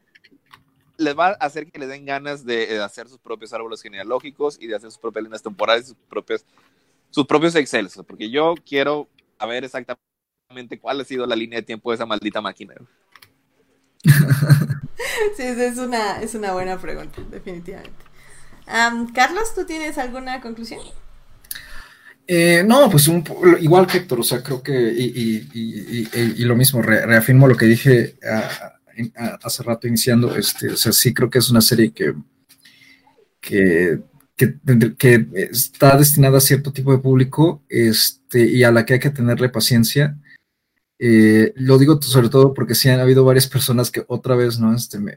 les 0.96 1.18
va 1.18 1.28
a 1.28 1.32
hacer 1.32 1.70
que 1.70 1.78
le 1.78 1.86
den 1.86 2.04
ganas 2.04 2.44
de, 2.44 2.80
hacer 2.80 3.08
sus 3.08 3.18
propios 3.18 3.52
árboles 3.52 3.82
genealógicos 3.82 4.58
y 4.60 4.66
de 4.66 4.76
hacer 4.76 4.90
sus 4.90 5.00
propias 5.00 5.24
líneas 5.24 5.42
temporales, 5.42 5.88
sus 5.88 5.96
propios, 6.08 6.44
sus 7.10 7.26
propios 7.26 7.54
Excel, 7.54 7.88
porque 8.06 8.30
yo 8.30 8.54
quiero 8.66 9.08
saber 9.38 9.64
exactamente 9.64 10.78
cuál 10.80 11.00
ha 11.00 11.04
sido 11.04 11.26
la 11.26 11.36
línea 11.36 11.58
de 11.58 11.66
tiempo 11.66 11.90
de 11.90 11.96
esa 11.96 12.06
maldita 12.06 12.40
máquina. 12.40 12.74
sí, 15.36 15.42
es 15.42 15.78
una, 15.78 16.20
es 16.20 16.34
una 16.34 16.52
buena 16.52 16.78
pregunta, 16.78 17.22
definitivamente. 17.30 18.04
Carlos, 19.14 19.54
¿tú 19.54 19.64
tienes 19.64 19.98
alguna 19.98 20.40
conclusión? 20.40 20.80
Eh, 22.26 22.62
no, 22.66 22.88
pues 22.90 23.10
igual 23.60 23.86
que 23.86 23.98
Héctor, 23.98 24.20
o 24.20 24.22
sea, 24.22 24.42
creo 24.42 24.62
que, 24.62 24.72
y, 24.72 26.44
lo 26.44 26.56
mismo, 26.56 26.80
reafirmo 26.80 27.46
lo 27.46 27.56
que 27.56 27.66
dije 27.66 28.16
hace 29.42 29.62
rato 29.62 29.86
iniciando, 29.86 30.34
este, 30.36 30.70
o 30.70 30.76
sea, 30.76 30.92
sí 30.92 31.12
creo 31.12 31.30
que 31.30 31.38
es 31.38 31.50
una 31.50 31.60
serie 31.60 31.92
que, 31.92 32.14
que, 33.40 34.00
que, 34.36 35.26
está 35.50 35.96
destinada 35.96 36.38
a 36.38 36.40
cierto 36.40 36.72
tipo 36.72 36.92
de 36.92 36.98
público 36.98 37.62
este, 37.68 38.44
y 38.46 38.64
a 38.64 38.72
la 38.72 38.84
que 38.84 38.94
hay 38.94 39.00
que 39.00 39.10
tenerle 39.10 39.48
paciencia. 39.48 40.18
Eh, 40.98 41.52
lo 41.56 41.76
digo 41.76 42.00
sobre 42.00 42.28
todo 42.28 42.54
porque 42.54 42.74
sí 42.74 42.88
han 42.88 43.00
habido 43.00 43.24
varias 43.24 43.48
personas 43.48 43.90
que 43.90 44.04
otra 44.06 44.36
vez, 44.36 44.58
¿no? 44.58 44.74
Este, 44.74 44.98
me, 44.98 45.16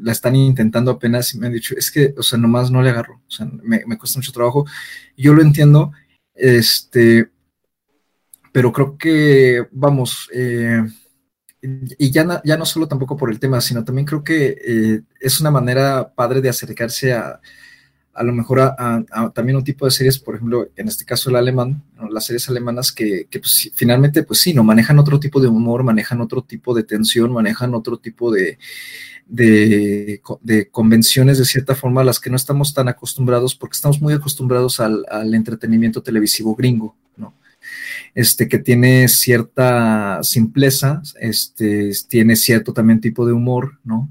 la 0.00 0.12
están 0.12 0.34
intentando 0.34 0.90
apenas 0.90 1.34
y 1.34 1.38
me 1.38 1.46
han 1.46 1.52
dicho, 1.52 1.74
es 1.76 1.90
que, 1.90 2.14
o 2.16 2.22
sea, 2.22 2.38
nomás 2.38 2.70
no 2.70 2.82
le 2.82 2.90
agarro, 2.90 3.22
o 3.26 3.30
sea, 3.30 3.46
me, 3.62 3.84
me 3.86 3.98
cuesta 3.98 4.18
mucho 4.18 4.32
trabajo. 4.32 4.64
Yo 5.16 5.34
lo 5.34 5.42
entiendo, 5.42 5.92
este, 6.34 7.30
pero 8.52 8.72
creo 8.72 8.98
que, 8.98 9.66
vamos, 9.72 10.28
eh, 10.32 10.82
y 11.62 12.10
ya 12.10 12.24
no, 12.24 12.40
ya 12.44 12.56
no 12.56 12.66
solo 12.66 12.88
tampoco 12.88 13.16
por 13.16 13.30
el 13.30 13.38
tema, 13.38 13.60
sino 13.60 13.84
también 13.84 14.06
creo 14.06 14.24
que 14.24 14.58
eh, 14.64 15.02
es 15.20 15.40
una 15.40 15.50
manera 15.50 16.12
padre 16.12 16.40
de 16.40 16.48
acercarse 16.48 17.12
a, 17.12 17.40
a 18.14 18.22
lo 18.22 18.32
mejor 18.32 18.60
a, 18.60 19.04
también 19.34 19.56
un 19.56 19.64
tipo 19.64 19.84
de 19.84 19.90
series, 19.90 20.18
por 20.18 20.34
ejemplo, 20.34 20.68
en 20.76 20.88
este 20.88 21.04
caso 21.04 21.30
el 21.30 21.36
alemán, 21.36 21.82
las 22.10 22.26
series 22.26 22.48
alemanas 22.48 22.92
que, 22.92 23.26
que 23.30 23.38
pues, 23.38 23.70
finalmente, 23.74 24.22
pues 24.22 24.40
sí, 24.40 24.52
no 24.52 24.64
manejan 24.64 24.98
otro 24.98 25.18
tipo 25.18 25.40
de 25.40 25.48
humor, 25.48 25.82
manejan 25.82 26.20
otro 26.20 26.42
tipo 26.42 26.74
de 26.74 26.82
tensión, 26.82 27.32
manejan 27.32 27.74
otro 27.74 27.96
tipo 27.98 28.30
de, 28.30 28.58
de, 29.26 30.20
de, 30.42 30.68
convenciones 30.68 31.38
de 31.38 31.44
cierta 31.44 31.74
forma 31.74 32.02
a 32.02 32.04
las 32.04 32.20
que 32.20 32.28
no 32.28 32.36
estamos 32.36 32.74
tan 32.74 32.88
acostumbrados 32.88 33.54
porque 33.54 33.76
estamos 33.76 34.00
muy 34.02 34.12
acostumbrados 34.12 34.80
al, 34.80 35.06
al 35.08 35.34
entretenimiento 35.34 36.02
televisivo 36.02 36.54
gringo. 36.54 36.96
Este, 38.14 38.48
que 38.48 38.58
tiene 38.58 39.08
cierta 39.08 40.22
simpleza, 40.22 41.02
este, 41.20 41.90
tiene 42.08 42.36
cierto 42.36 42.72
también 42.72 43.00
tipo 43.00 43.26
de 43.26 43.32
humor, 43.32 43.78
¿no? 43.84 44.10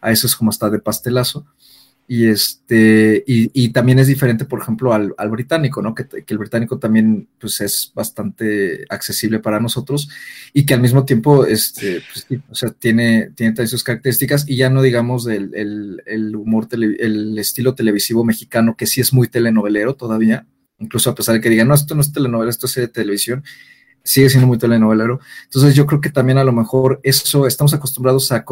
A 0.00 0.12
eso 0.12 0.26
es 0.26 0.36
como 0.36 0.50
hasta 0.50 0.70
de 0.70 0.78
pastelazo. 0.78 1.46
Y, 2.06 2.26
este, 2.26 3.22
y, 3.24 3.68
también 3.68 4.00
es 4.00 4.08
diferente, 4.08 4.44
por 4.44 4.60
ejemplo, 4.60 4.92
al, 4.92 5.14
británico, 5.30 5.80
¿no? 5.80 5.94
Que, 5.94 6.06
el 6.26 6.38
británico 6.38 6.76
también 6.76 7.28
pues, 7.38 7.60
es 7.60 7.92
bastante 7.94 8.84
accesible 8.88 9.38
para 9.38 9.60
nosotros 9.60 10.08
y 10.52 10.66
que 10.66 10.74
al 10.74 10.80
mismo 10.80 11.04
tiempo 11.04 11.46
este, 11.46 12.02
pues, 12.12 12.26
o 12.50 12.54
sea, 12.56 12.70
tiene, 12.70 13.30
tiene 13.36 13.64
sus 13.68 13.84
características 13.84 14.44
y 14.48 14.56
ya 14.56 14.70
no 14.70 14.82
digamos 14.82 15.24
del 15.24 15.54
el, 16.04 16.34
humor, 16.34 16.66
el 16.72 17.38
estilo 17.38 17.76
televisivo 17.76 18.24
mexicano, 18.24 18.76
que 18.76 18.86
sí 18.86 19.00
es 19.00 19.12
muy 19.12 19.28
telenovelero 19.28 19.94
todavía, 19.94 20.48
incluso 20.80 21.10
a 21.10 21.14
pesar 21.14 21.34
de 21.34 21.40
que 21.40 21.50
digan, 21.50 21.68
no, 21.68 21.74
esto 21.74 21.94
no 21.94 22.00
es 22.00 22.12
telenovela, 22.12 22.50
esto 22.50 22.66
es 22.66 22.74
de 22.74 22.88
televisión, 22.88 23.44
sigue 24.02 24.28
siendo 24.28 24.46
muy 24.46 24.58
telenovelero. 24.58 25.20
Entonces 25.44 25.74
yo 25.74 25.86
creo 25.86 26.00
que 26.00 26.10
también 26.10 26.38
a 26.38 26.44
lo 26.44 26.52
mejor 26.52 27.00
eso, 27.02 27.46
estamos 27.46 27.72
acostumbrados 27.74 28.32
a, 28.32 28.44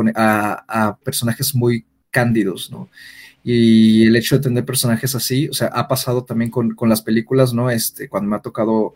a, 0.69 0.97
personajes 0.99 1.55
muy 1.55 1.85
cándidos, 2.11 2.71
¿no? 2.71 2.89
Y 3.43 4.07
el 4.07 4.17
hecho 4.17 4.37
de 4.37 4.43
tener 4.43 4.65
personajes 4.65 5.15
así, 5.15 5.49
o 5.49 5.55
sea, 5.55 5.69
ha 5.69 5.89
pasado 5.89 6.25
también 6.25 6.51
con, 6.51 6.75
con 6.75 6.89
las 6.89 7.03
películas, 7.03 7.55
¿no? 7.55 7.71
Este, 7.71 8.09
cuando 8.09 8.29
me 8.29 8.37
ha 8.37 8.41
tocado 8.41 8.95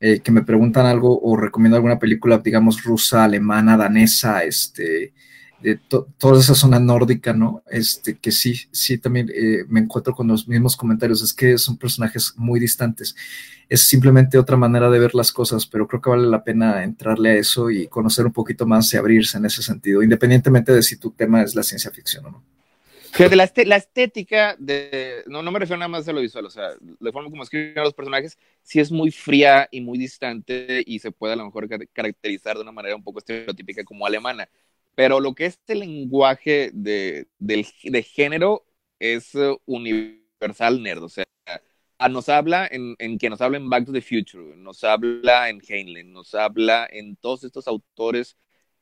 eh, 0.00 0.20
que 0.20 0.32
me 0.32 0.42
preguntan 0.42 0.86
algo 0.86 1.20
o 1.22 1.36
recomiendo 1.36 1.76
alguna 1.76 1.98
película, 1.98 2.38
digamos, 2.38 2.82
rusa, 2.82 3.24
alemana, 3.24 3.76
danesa, 3.76 4.42
este, 4.44 5.14
de 5.60 5.76
toda 6.18 6.38
esa 6.38 6.54
zona 6.54 6.78
nórdica, 6.78 7.32
¿no? 7.32 7.62
Este, 7.70 8.18
que 8.18 8.30
sí, 8.30 8.54
sí, 8.70 8.98
también 8.98 9.30
eh, 9.34 9.64
me 9.68 9.80
encuentro 9.80 10.14
con 10.14 10.28
los 10.28 10.46
mismos 10.46 10.76
comentarios, 10.76 11.22
es 11.22 11.32
que 11.32 11.56
son 11.58 11.76
personajes 11.76 12.34
muy 12.36 12.60
distantes. 12.60 13.16
Es 13.68 13.80
simplemente 13.82 14.38
otra 14.38 14.56
manera 14.56 14.90
de 14.90 14.98
ver 14.98 15.14
las 15.14 15.32
cosas, 15.32 15.66
pero 15.66 15.88
creo 15.88 16.00
que 16.00 16.10
vale 16.10 16.26
la 16.28 16.44
pena 16.44 16.84
entrarle 16.84 17.30
a 17.30 17.34
eso 17.34 17.70
y 17.70 17.88
conocer 17.88 18.26
un 18.26 18.32
poquito 18.32 18.66
más 18.66 18.92
y 18.92 18.96
abrirse 18.96 19.38
en 19.38 19.46
ese 19.46 19.62
sentido, 19.62 20.02
independientemente 20.02 20.72
de 20.72 20.82
si 20.82 20.98
tu 20.98 21.10
tema 21.10 21.42
es 21.42 21.54
la 21.54 21.62
ciencia 21.62 21.90
ficción 21.90 22.26
o 22.26 22.30
no. 22.30 22.44
Fíjate, 23.12 23.34
la, 23.34 23.50
la 23.64 23.76
estética 23.76 24.56
de. 24.58 25.22
No, 25.26 25.42
no 25.42 25.50
me 25.50 25.58
refiero 25.58 25.78
nada 25.78 25.88
más 25.88 26.06
a 26.06 26.12
lo 26.12 26.20
visual, 26.20 26.44
o 26.44 26.50
sea, 26.50 26.68
la 27.00 27.12
forma 27.12 27.30
como 27.30 27.44
escriben 27.44 27.78
a 27.78 27.84
los 27.84 27.94
personajes, 27.94 28.36
sí 28.62 28.78
es 28.78 28.92
muy 28.92 29.10
fría 29.10 29.66
y 29.70 29.80
muy 29.80 29.96
distante 29.96 30.82
y 30.84 30.98
se 30.98 31.12
puede 31.12 31.32
a 31.32 31.36
lo 31.36 31.46
mejor 31.46 31.66
caracterizar 31.94 32.56
de 32.56 32.62
una 32.62 32.72
manera 32.72 32.94
un 32.94 33.02
poco 33.02 33.20
estereotípica 33.20 33.84
como 33.84 34.04
alemana 34.04 34.46
pero 34.96 35.20
lo 35.20 35.34
que 35.34 35.46
es 35.46 35.60
el 35.68 35.80
lenguaje 35.80 36.70
de, 36.72 37.28
de 37.38 38.02
género 38.02 38.66
es 38.98 39.34
uh, 39.34 39.60
universal 39.66 40.82
nerd, 40.82 41.04
o 41.04 41.08
sea, 41.08 41.24
nos 42.10 42.28
habla 42.28 42.66
en, 42.70 42.96
en, 42.98 43.18
que 43.18 43.30
nos 43.30 43.40
habla 43.40 43.58
en 43.58 43.68
Back 43.70 43.86
to 43.86 43.92
the 43.92 44.00
Future, 44.00 44.56
nos 44.56 44.82
habla 44.84 45.50
en 45.50 45.60
Heinlein, 45.60 46.12
nos 46.12 46.34
habla 46.34 46.88
en 46.90 47.14
todos 47.16 47.44
estos 47.44 47.68
autores 47.68 48.36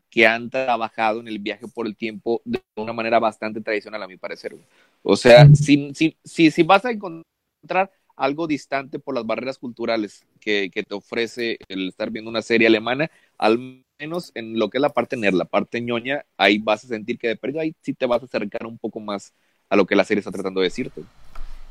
que 0.09 0.27
han 0.27 0.51
trabajado 0.51 1.19
en 1.19 1.27
el 1.27 1.41
viaje 1.41 1.66
por 1.66 1.86
el 1.86 1.97
tiempo 1.97 2.41
de 2.45 2.62
una 2.77 2.93
manera 2.93 3.19
bastante 3.19 3.61
tradicional, 3.61 4.01
a 4.03 4.07
mi 4.07 4.16
parecer. 4.16 4.57
O 5.03 5.16
sea, 5.16 5.49
si, 5.55 5.93
si, 5.95 6.16
si, 6.23 6.53
si 6.53 6.62
vas 6.62 6.85
a 6.85 6.93
encontrar 6.93 7.91
algo 8.15 8.47
distante 8.47 9.01
por 9.01 9.16
las 9.16 9.27
barreras 9.27 9.59
culturales 9.59 10.24
que, 10.41 10.70
que, 10.73 10.85
te 10.85 10.95
ofrece 10.95 11.59
el 11.66 11.89
estar 11.89 12.11
viendo 12.11 12.31
una 12.31 12.43
serie 12.43 12.69
alemana, 12.69 13.11
al 13.39 13.84
menos 13.99 14.33
en 14.35 14.59
lo 14.59 14.71
que 14.71 14.79
es 14.79 14.83
la 14.83 14.91
parte 14.91 15.16
nerd, 15.16 15.35
la 15.35 15.45
parte 15.45 15.81
ñoña, 15.81 16.25
ahí 16.37 16.59
vas 16.59 16.85
a 16.85 16.89
sentir 16.89 17.19
que 17.19 17.29
de 17.29 17.37
perdido 17.37 17.61
ahí 17.61 17.75
sí 17.83 17.95
te 17.95 18.07
vas 18.07 18.23
a 18.23 18.27
acercar 18.27 18.66
un 18.66 18.79
poco 18.79 19.01
más 19.01 19.33
a 19.69 19.77
lo 19.77 19.87
que 19.87 19.97
la 19.97 20.05
serie 20.05 20.21
está 20.21 20.31
tratando 20.33 20.61
de 20.61 20.66
decirte. 20.66 21.03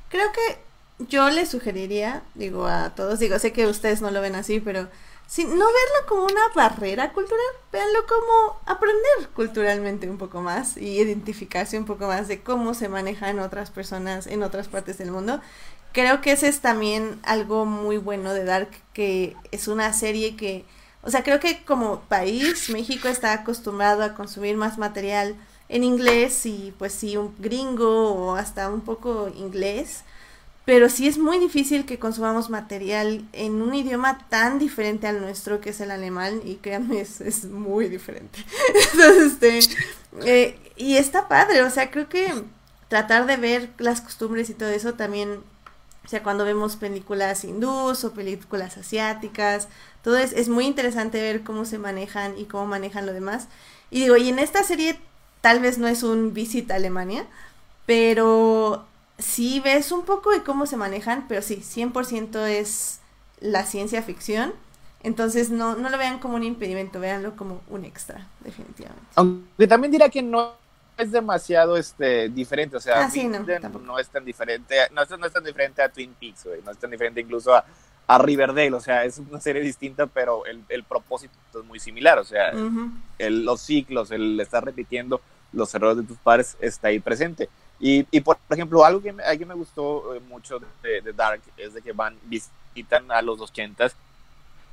Creo 0.09 0.31
que 0.31 1.05
yo 1.09 1.29
le 1.29 1.45
sugeriría, 1.45 2.23
digo 2.35 2.67
a 2.67 2.95
todos, 2.95 3.19
digo, 3.19 3.39
sé 3.39 3.51
que 3.51 3.67
ustedes 3.67 4.01
no 4.01 4.11
lo 4.11 4.21
ven 4.21 4.35
así, 4.35 4.59
pero 4.59 4.87
sin 5.27 5.49
no 5.49 5.65
verlo 5.65 6.07
como 6.07 6.25
una 6.25 6.41
barrera 6.55 7.13
cultural, 7.13 7.39
véanlo 7.71 8.05
como 8.05 8.59
aprender 8.65 9.29
culturalmente 9.33 10.09
un 10.09 10.17
poco 10.17 10.41
más 10.41 10.77
y 10.77 10.99
identificarse 10.99 11.77
un 11.77 11.85
poco 11.85 12.07
más 12.07 12.27
de 12.27 12.41
cómo 12.41 12.73
se 12.73 12.89
manejan 12.89 13.39
otras 13.39 13.71
personas 13.71 14.27
en 14.27 14.43
otras 14.43 14.67
partes 14.67 14.97
del 14.97 15.11
mundo. 15.11 15.41
Creo 15.93 16.21
que 16.21 16.31
ese 16.33 16.47
es 16.47 16.59
también 16.61 17.19
algo 17.23 17.65
muy 17.65 17.97
bueno 17.97 18.33
de 18.33 18.43
Dark, 18.45 18.69
que 18.93 19.35
es 19.51 19.67
una 19.67 19.93
serie 19.93 20.35
que 20.35 20.65
o 21.03 21.11
sea, 21.11 21.23
creo 21.23 21.39
que 21.39 21.63
como 21.65 21.99
país 22.01 22.69
México 22.69 23.07
está 23.07 23.33
acostumbrado 23.33 24.03
a 24.03 24.13
consumir 24.15 24.55
más 24.55 24.77
material 24.77 25.35
en 25.69 25.83
inglés 25.83 26.45
y 26.45 26.73
pues 26.77 26.93
sí, 26.93 27.17
un 27.17 27.35
gringo 27.39 28.13
o 28.13 28.35
hasta 28.35 28.69
un 28.69 28.81
poco 28.81 29.29
inglés. 29.35 30.03
pero 30.65 30.89
sí 30.89 31.07
es 31.07 31.17
muy 31.17 31.39
difícil 31.39 31.85
que 31.85 31.99
consumamos 31.99 32.49
material 32.49 33.27
en 33.33 33.61
un 33.61 33.75
idioma 33.75 34.25
tan 34.29 34.59
diferente 34.59 35.07
al 35.07 35.19
nuestro 35.19 35.59
que 35.59 35.71
es 35.71 35.81
el 35.81 35.91
alemán 35.91 36.41
y 36.45 36.55
créanme 36.55 37.01
es, 37.01 37.45
muy 37.45 37.89
diferente 37.89 38.39
entonces 38.93 39.33
este 39.33 39.59
eh, 40.25 40.57
y 40.77 40.95
está 40.95 41.27
padre 41.27 41.63
o 41.63 41.69
sea 41.69 41.91
creo 41.91 42.07
que 42.07 42.31
tratar 42.87 43.25
de 43.25 43.35
ver 43.37 43.71
las 43.77 43.99
costumbres 43.99 44.49
y 44.49 44.53
todo 44.53 44.69
eso 44.69 44.93
también 44.93 45.41
o 46.05 46.07
sea 46.07 46.23
cuando 46.23 46.45
vemos 46.45 46.75
películas 46.75 47.43
hindús 47.43 48.03
o 48.03 48.13
películas 48.13 48.77
asiáticas 48.77 49.67
todo 50.03 50.17
es, 50.17 50.33
es 50.33 50.49
muy 50.49 50.65
interesante 50.65 51.21
ver 51.21 51.43
cómo 51.43 51.65
se 51.65 51.79
manejan 51.79 52.37
y 52.37 52.45
cómo 52.45 52.65
manejan 52.65 53.05
lo 53.05 53.13
demás 53.13 53.47
y 53.89 54.01
digo 54.01 54.17
y 54.17 54.29
en 54.29 54.39
esta 54.39 54.63
serie 54.63 54.99
tal 55.41 55.59
vez 55.59 55.77
no 55.77 55.87
es 55.87 56.03
un 56.03 56.33
visita 56.33 56.73
a 56.73 56.77
Alemania 56.77 57.25
pero 57.85 58.85
sí 59.17 59.61
ves 59.63 59.91
un 59.91 60.03
poco 60.03 60.31
de 60.31 60.43
cómo 60.43 60.65
se 60.65 60.77
manejan, 60.77 61.25
pero 61.27 61.41
sí, 61.41 61.57
100% 61.57 62.47
es 62.47 62.99
la 63.39 63.65
ciencia 63.65 64.01
ficción. 64.01 64.53
Entonces 65.01 65.49
no, 65.49 65.75
no 65.75 65.89
lo 65.89 65.97
vean 65.97 66.19
como 66.19 66.35
un 66.35 66.43
impedimento, 66.43 66.99
véanlo 66.99 67.35
como 67.35 67.61
un 67.69 67.83
extra, 67.83 68.27
definitivamente. 68.39 69.05
Aunque 69.15 69.67
también 69.67 69.91
diría 69.91 70.09
que 70.09 70.21
no 70.21 70.53
es 70.97 71.11
demasiado 71.11 71.77
este 71.77 72.29
diferente, 72.29 72.77
o 72.77 72.79
sea, 72.79 73.05
Ah, 73.05 73.09
sí, 73.09 73.23
no, 73.27 73.39
no 73.79 73.99
es 73.99 74.09
tan 74.09 74.23
diferente, 74.25 74.75
no 74.91 75.03
no 75.17 75.25
es 75.25 75.33
tan 75.33 75.43
diferente 75.43 75.81
a 75.81 75.89
Twin 75.89 76.13
Peaks, 76.19 76.45
güey, 76.45 76.61
no 76.63 76.71
es 76.71 76.77
tan 76.77 76.91
diferente 76.91 77.19
incluso 77.21 77.55
a, 77.55 77.63
a 78.07 78.17
Riverdale, 78.17 78.73
o 78.73 78.79
sea, 78.79 79.03
es 79.05 79.17
una 79.17 79.39
serie 79.39 79.61
distinta, 79.61 80.05
pero 80.07 80.45
el, 80.45 80.63
el 80.69 80.83
propósito 80.83 81.33
es 81.59 81.65
muy 81.65 81.79
similar, 81.79 82.19
o 82.19 82.23
sea, 82.23 82.51
Ujú. 82.53 82.91
el- 83.17 83.43
los 83.45 83.61
ciclos, 83.61 84.11
el 84.11 84.39
estar 84.39 84.63
repitiendo 84.63 85.21
los 85.51 85.73
errores 85.75 85.97
de 85.97 86.03
tus 86.03 86.17
padres 86.17 86.57
está 86.59 86.87
ahí 86.89 86.99
presente. 86.99 87.49
Y, 87.79 88.05
y 88.11 88.21
por 88.21 88.37
ejemplo, 88.49 88.83
algo 88.85 89.01
que 89.01 89.11
me, 89.13 89.23
algo 89.23 89.39
que 89.39 89.45
me 89.45 89.53
gustó 89.55 90.15
eh, 90.15 90.19
mucho 90.19 90.59
de, 90.81 91.01
de 91.01 91.13
Dark 91.13 91.41
es 91.57 91.73
de 91.73 91.81
que 91.81 91.91
van, 91.91 92.17
visitan 92.25 93.11
a 93.11 93.21
los 93.21 93.39
ochentas 93.41 93.95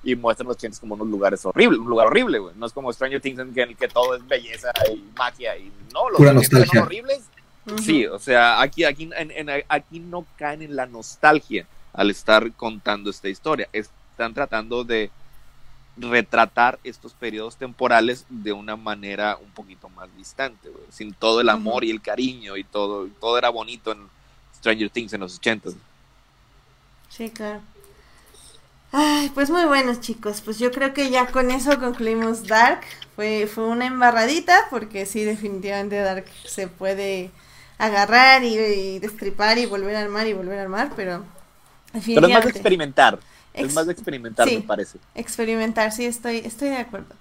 y 0.02 0.14
muestran 0.16 0.46
los 0.48 0.56
ochentas 0.56 0.80
como 0.80 0.94
unos 0.94 1.08
lugares 1.08 1.44
horribles, 1.44 1.78
un 1.78 1.88
lugar 1.88 2.06
horrible, 2.06 2.38
güey. 2.38 2.54
No 2.56 2.66
es 2.66 2.72
como 2.72 2.92
Stranger 2.92 3.20
Things 3.20 3.38
en 3.38 3.52
que, 3.52 3.62
en 3.62 3.74
que 3.76 3.88
todo 3.88 4.14
es 4.14 4.26
belleza 4.26 4.72
y 4.92 5.04
magia 5.16 5.56
y 5.58 5.70
no, 5.92 6.08
los 6.08 6.16
Pura 6.16 6.30
80s 6.32 6.34
nostalgia. 6.34 6.66
son 6.72 6.82
horribles. 6.82 7.20
Sí, 7.82 8.06
o 8.06 8.18
sea, 8.18 8.60
aquí, 8.62 8.84
aquí, 8.84 9.10
en- 9.16 9.30
en- 9.30 9.64
aquí 9.68 10.00
no 10.00 10.24
caen 10.38 10.62
en 10.62 10.74
la 10.74 10.86
nostalgia 10.86 11.66
al 11.92 12.10
estar 12.10 12.50
contando 12.52 13.10
esta 13.10 13.28
historia. 13.28 13.68
Están 13.72 14.32
tratando 14.34 14.82
de 14.82 15.10
retratar 15.96 16.78
estos 16.82 17.12
periodos 17.12 17.56
temporales 17.56 18.24
de 18.30 18.52
una 18.52 18.76
manera 18.76 19.36
un 19.36 19.50
poquito 19.50 19.88
más 19.90 20.08
distante, 20.16 20.70
güey, 20.70 20.84
sin 20.90 21.12
todo 21.12 21.40
el 21.42 21.48
amor 21.50 21.84
y 21.84 21.90
el 21.90 22.00
cariño 22.00 22.56
y 22.56 22.64
todo, 22.64 23.06
todo 23.20 23.36
era 23.36 23.50
bonito 23.50 23.92
en 23.92 23.98
Stranger 24.56 24.88
Things 24.88 25.12
en 25.12 25.20
los 25.20 25.36
80 25.36 25.70
Sí, 27.10 27.28
claro. 27.30 27.60
Ay, 28.92 29.30
pues 29.34 29.50
muy 29.50 29.64
buenos 29.66 30.00
chicos, 30.00 30.40
pues 30.40 30.58
yo 30.58 30.72
creo 30.72 30.92
que 30.92 31.10
ya 31.10 31.26
con 31.30 31.50
eso 31.50 31.78
concluimos 31.78 32.46
Dark. 32.46 32.80
Fue, 33.14 33.46
fue 33.46 33.64
una 33.66 33.86
embarradita 33.86 34.66
porque 34.70 35.06
sí, 35.06 35.22
definitivamente 35.24 35.96
Dark 36.00 36.26
se 36.44 36.66
puede 36.68 37.30
agarrar 37.78 38.42
y, 38.42 38.56
y 38.58 38.98
destripar 38.98 39.58
y 39.58 39.66
volver 39.66 39.94
a 39.96 40.00
armar 40.00 40.26
y 40.26 40.32
volver 40.32 40.58
a 40.58 40.62
armar, 40.62 40.92
pero 40.96 41.24
Pero 41.92 42.26
es 42.26 42.32
más 42.32 42.44
de 42.44 42.50
experimentar, 42.50 43.18
es 43.52 43.72
más 43.74 43.86
de 43.86 43.92
experimentar, 43.92 44.48
sí. 44.48 44.56
me 44.56 44.62
parece. 44.62 44.98
experimentar, 45.14 45.92
sí, 45.92 46.04
estoy, 46.06 46.38
estoy 46.38 46.70
de 46.70 46.78
acuerdo. 46.78 47.14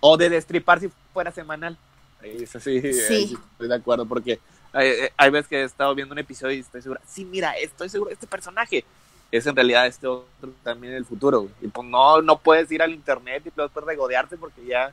O 0.00 0.16
de 0.16 0.30
destripar 0.30 0.80
si 0.80 0.90
fuera 1.12 1.32
semanal. 1.32 1.76
Eso 2.22 2.58
sí, 2.60 2.80
Sí. 2.92 3.36
estoy 3.52 3.68
de 3.68 3.74
acuerdo, 3.74 4.06
porque 4.06 4.32
eh, 4.32 4.40
eh, 4.74 5.12
hay 5.16 5.30
veces 5.30 5.48
que 5.48 5.60
he 5.60 5.64
estado 5.64 5.94
viendo 5.94 6.12
un 6.12 6.18
episodio 6.18 6.56
y 6.56 6.60
estoy 6.60 6.80
segura, 6.82 7.00
sí, 7.06 7.24
mira, 7.24 7.52
estoy 7.52 7.88
seguro, 7.88 8.10
este 8.10 8.26
personaje 8.26 8.84
es 9.30 9.46
en 9.46 9.56
realidad 9.56 9.86
este 9.86 10.06
otro 10.06 10.52
también 10.62 10.94
el 10.94 11.04
futuro. 11.04 11.42
güey. 11.42 11.52
Y 11.62 11.68
pues 11.68 11.86
no, 11.88 12.22
no 12.22 12.38
puedes 12.38 12.70
ir 12.70 12.82
al 12.82 12.92
internet 12.92 13.42
y 13.46 13.50
después 13.56 13.84
regodearte 13.86 14.36
porque 14.36 14.64
ya 14.64 14.92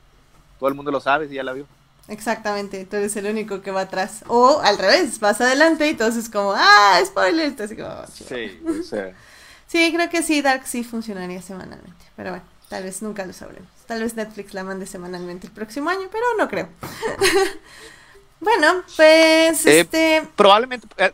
todo 0.60 0.70
el 0.70 0.76
mundo 0.76 0.92
lo 0.92 1.00
sabe 1.00 1.26
y 1.26 1.36
ya 1.36 1.44
la 1.44 1.54
vio. 1.54 1.66
Exactamente, 2.08 2.86
tú 2.86 2.96
eres 2.98 3.16
el 3.16 3.28
único 3.28 3.62
que 3.62 3.72
va 3.72 3.82
atrás. 3.82 4.24
O 4.28 4.60
al 4.62 4.78
revés, 4.78 5.20
vas 5.20 5.40
adelante 5.40 5.86
y 5.88 5.92
entonces 5.92 6.30
como, 6.30 6.54
ah, 6.56 7.00
spoiler, 7.06 7.46
entonces 7.46 7.78
como, 7.78 7.90
"Oh, 7.90 8.06
chido". 8.14 8.30
Sí, 8.30 8.62
o 8.80 8.84
sea. 8.84 9.14
Sí, 9.68 9.94
creo 9.96 10.10
que 10.10 10.22
sí, 10.22 10.42
Dark 10.42 10.68
sí 10.68 10.84
funcionaría 10.84 11.42
semanalmente, 11.42 12.06
pero 12.18 12.32
bueno, 12.32 12.44
tal 12.68 12.84
vez 12.84 13.02
nunca 13.02 13.26
lo 13.26 13.32
sabremos. 13.32 13.70
Tal 13.88 14.02
vez 14.02 14.16
Netflix 14.16 14.54
la 14.54 14.66
mande 14.66 14.86
semanalmente 14.86 15.48
el 15.48 15.54
próximo 15.54 15.90
año, 15.90 16.10
pero 16.12 16.26
no 16.38 16.50
creo. 16.50 16.68
bueno, 18.42 18.84
pues 18.98 19.66
Eh, 19.66 19.80
este, 19.80 20.28
probablemente 20.36 20.88
eh, 20.98 21.14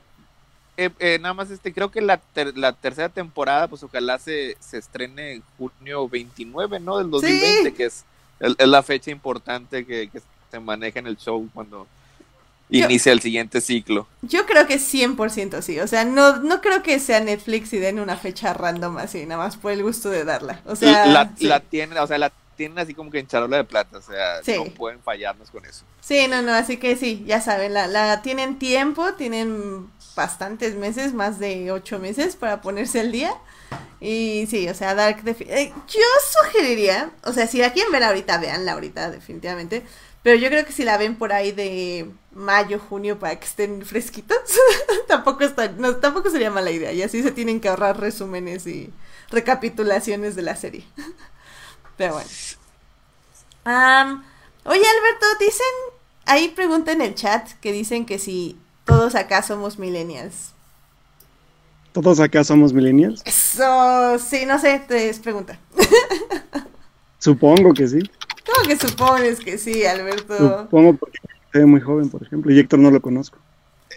eh, 0.78 0.90
eh, 1.00 1.18
nada 1.20 1.34
más 1.34 1.50
este 1.52 1.74
creo 1.74 1.90
que 1.92 2.02
la, 2.02 2.18
ter- 2.18 2.58
la 2.58 2.72
tercera 2.74 3.10
temporada 3.10 3.68
pues 3.68 3.84
ojalá 3.84 4.20
se, 4.20 4.56
se 4.60 4.78
estrene 4.78 5.34
en 5.34 5.44
junio 5.58 6.08
29 6.08 6.80
no 6.80 6.98
del 7.00 7.10
2020 7.10 7.70
Sí. 7.72 7.76
que 7.76 7.86
es, 7.86 8.06
el- 8.40 8.56
es 8.58 8.68
la 8.68 8.84
fecha 8.84 9.12
importante 9.12 9.86
que, 9.86 10.10
que 10.10 10.22
se 10.52 10.60
maneja 10.60 11.00
en 11.00 11.08
el 11.08 11.18
show 11.18 11.50
cuando 11.54 11.88
Yo- 12.70 12.86
inicia 12.86 13.12
el 13.12 13.22
siguiente 13.22 13.60
ciclo 13.62 14.08
yo 14.22 14.46
creo 14.46 14.68
que 14.68 14.78
100% 14.78 15.62
sí, 15.62 15.80
o 15.80 15.88
sea, 15.88 16.04
no, 16.06 16.38
no 16.38 16.62
creo 16.62 16.84
que 16.84 17.00
sea 17.00 17.20
Netflix 17.22 17.72
y 17.74 17.78
den 17.78 18.00
una 18.00 18.18
fecha 18.18 18.54
random 18.54 18.98
así, 18.98 19.26
nada 19.26 19.44
más 19.44 19.56
por 19.58 19.72
el 19.72 19.84
gusto 19.84 20.10
de 20.10 20.26
darla. 20.26 20.62
O 20.66 20.76
sea, 20.76 21.06
la, 21.08 21.32
sí. 21.38 21.46
la 21.48 21.60
tienen 21.62 21.98
o 21.98 22.06
sea 22.08 22.18
la 22.18 22.32
tienen 22.58 22.78
así 22.80 22.94
como 22.94 23.10
que 23.12 23.20
en 23.20 23.28
charola 23.28 23.56
de 23.58 23.64
plata 23.64 23.98
o 24.00 24.02
sea 24.02 24.44
Sí. 24.44 24.56
no 24.58 24.66
pueden 24.66 25.02
fallarnos 25.02 25.50
con 25.52 25.64
eso 25.66 25.86
Sí, 26.02 26.28
no, 26.28 26.42
no, 26.42 26.54
así 26.54 26.78
que 26.78 26.96
sí, 26.96 27.24
ya 27.28 27.40
saben, 27.42 27.74
la, 27.74 27.88
la 27.88 28.22
tienen 28.22 28.60
tiempo, 28.60 29.14
tienen 29.14 29.90
bastantes 30.16 30.76
meses, 30.76 31.14
más 31.14 31.38
de 31.38 31.70
ocho 31.72 32.00
meses 32.00 32.38
para 32.38 32.62
ponerse 32.62 33.02
al 33.02 33.12
día. 33.12 33.34
Y 34.00 34.48
sí, 34.50 34.70
o 34.70 34.74
sea, 34.74 34.96
Dark, 34.96 35.22
eh, 35.26 35.74
yo 35.88 36.02
sugeriría, 36.44 37.12
o 37.26 37.34
sea, 37.34 37.46
si 37.48 37.58
la 37.58 37.74
quieren 37.74 37.92
ver 37.92 38.04
ahorita, 38.04 38.38
veanla 38.38 38.72
ahorita, 38.72 39.12
definitivamente. 39.12 39.84
Pero 40.24 40.38
yo 40.38 40.48
creo 40.48 40.66
que 40.66 40.72
si 40.72 40.86
la 40.86 40.98
ven 40.98 41.18
por 41.18 41.34
ahí 41.34 41.52
de 41.52 42.10
mayo, 42.32 42.80
junio, 42.80 43.20
para 43.20 43.38
que 43.38 43.46
estén 43.46 43.86
fresquitos, 43.86 44.38
tampoco, 45.10 45.44
está, 45.44 45.68
no, 45.70 45.98
tampoco 45.98 46.30
sería 46.30 46.52
mala 46.52 46.72
idea. 46.72 46.94
Y 46.94 47.02
así 47.02 47.22
se 47.22 47.32
tienen 47.32 47.60
que 47.60 47.68
ahorrar 47.68 48.00
resúmenes 48.00 48.66
y 48.66 48.94
recapitulaciones 49.30 50.36
de 50.38 50.42
la 50.44 50.56
serie. 50.56 50.86
Pero 51.98 52.14
bueno. 52.14 52.30
Am, 53.66 54.24
oye, 54.64 54.80
Alberto, 54.80 55.26
dicen, 55.40 55.66
ahí 56.26 56.50
pregunta 56.50 56.92
en 56.92 57.02
el 57.02 57.16
chat 57.16 57.50
que 57.60 57.72
dicen 57.72 58.06
que 58.06 58.20
si 58.20 58.58
todos 58.86 59.16
acá 59.16 59.42
somos 59.42 59.78
millennials. 59.78 60.54
¿Todos 61.92 62.20
acá 62.20 62.44
somos 62.44 62.72
millennials? 62.74 63.22
Eso, 63.26 64.20
sí, 64.20 64.46
no 64.46 64.60
sé, 64.60 64.80
te 64.88 65.10
es 65.10 65.20
pregunta. 65.20 65.60
Supongo 67.20 67.74
que 67.74 67.88
sí. 67.88 68.00
¿Cómo 68.46 68.68
que 68.68 68.78
supones 68.78 69.40
que 69.40 69.58
sí, 69.58 69.86
Alberto? 69.86 70.62
Supongo 70.64 70.94
porque 70.94 71.18
se 71.52 71.60
ve 71.60 71.66
muy 71.66 71.82
joven, 71.82 72.10
por 72.10 72.24
ejemplo. 72.24 72.52
Y 72.52 72.60
Héctor 72.60 72.80
no 72.80 72.92
lo 72.92 73.02
conozco. 73.02 73.40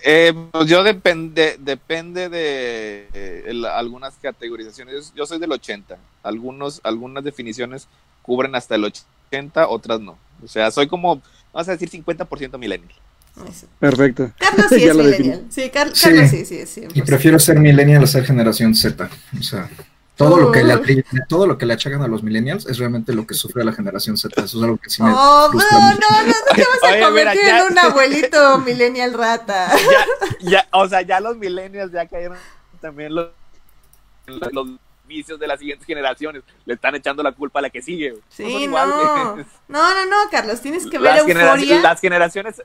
Eh, 0.05 0.33
pues 0.53 0.67
yo 0.69 0.83
depende, 0.83 1.57
depende 1.59 2.29
de 2.29 3.09
eh, 3.13 3.45
el- 3.47 3.65
algunas 3.67 4.15
categorizaciones. 4.21 5.13
Yo 5.15 5.27
soy 5.27 5.39
del 5.39 5.53
80. 5.53 5.97
Algunos, 6.23 6.81
algunas 6.85 7.23
definiciones 7.25 7.89
cubren 8.23 8.55
hasta 8.55 8.75
el 8.77 8.85
80, 8.85 9.69
otras 9.69 10.01
no. 10.01 10.17
O 10.43 10.49
sea, 10.49 10.71
soy 10.71 10.87
como, 10.89 11.21
vamos 11.53 11.69
a 11.69 11.73
decir 11.73 11.91
50% 11.91 12.59
millennial. 12.59 12.93
Perfecto. 13.79 14.31
Carlos 14.39 14.67
sí 14.71 14.85
es 14.85 14.97
millennial. 14.97 15.45
Sí, 15.51 15.71
Car- 15.71 15.95
Sí. 15.95 16.05
Carlos 16.09 16.31
sí, 16.31 16.45
sí 16.45 16.57
es. 16.57 16.77
Y 16.79 16.81
100%. 16.83 17.05
prefiero 17.07 17.39
ser 17.39 17.59
millennial 17.59 18.03
a 18.05 18.07
ser 18.07 18.25
generación 18.25 18.75
Z. 18.75 19.09
O 19.39 19.43
sea, 19.43 19.69
todo 20.25 20.37
lo 20.39 20.53
que 20.53 20.63
le 20.63 20.75
atri- 20.75 21.05
todo 21.29 21.47
lo 21.47 21.59
que 21.59 21.67
le 21.67 21.75
achagan 21.75 22.03
a 22.03 22.09
los 22.09 22.23
millennials 22.23 22.67
es 22.67 22.79
realmente 22.79 23.13
lo 23.13 23.27
que 23.27 23.35
sufre 23.35 23.65
la 23.65 23.73
generación 23.73 24.17
Z. 24.17 24.43
Eso 24.43 24.59
es 24.59 24.63
algo 24.65 24.77
que 24.77 24.91
sí 24.91 25.03
me 25.03 25.11
Oh, 25.13 25.51
no, 25.53 25.59
no, 25.61 25.91
no, 25.91 26.27
no 26.27 26.33
te 26.55 26.61
vas 26.65 26.83
a 26.83 26.87
Oye, 26.87 26.97
mira, 26.97 27.07
convertir 27.07 27.43
ya- 27.47 27.59
en 27.67 27.73
un 27.73 27.79
abuelito 27.91 28.59
millennial 28.59 29.13
rata. 29.15 29.73
Ya, 30.41 30.49
ya, 30.51 30.69
o 30.73 30.89
sea, 30.89 31.03
ya 31.03 31.21
los 31.21 31.37
millennials 31.37 31.91
ya 31.93 32.07
cayeron 32.07 32.39
también 32.81 33.15
los, 33.15 33.29
los, 34.27 34.53
los 34.53 34.69
vicios 35.07 35.41
de 35.41 35.47
las 35.49 35.59
siguientes 35.59 35.87
generaciones. 35.87 36.43
Le 36.65 36.75
están 36.75 36.95
echando 36.95 37.23
la 37.23 37.33
culpa 37.33 37.59
a 37.59 37.63
la 37.63 37.71
que 37.71 37.83
sigue. 37.83 38.15
Sí, 38.29 38.67
No 38.69 38.87
no. 38.87 39.37
No, 39.37 39.45
no, 39.95 40.07
no, 40.07 40.17
Carlos, 40.31 40.61
tienes 40.61 40.85
que 40.87 40.99
ver 40.99 41.15
las, 41.17 41.25
generaciones, 41.27 41.63
euforia. 41.65 41.81
las 41.83 42.01
generaciones, 42.01 42.63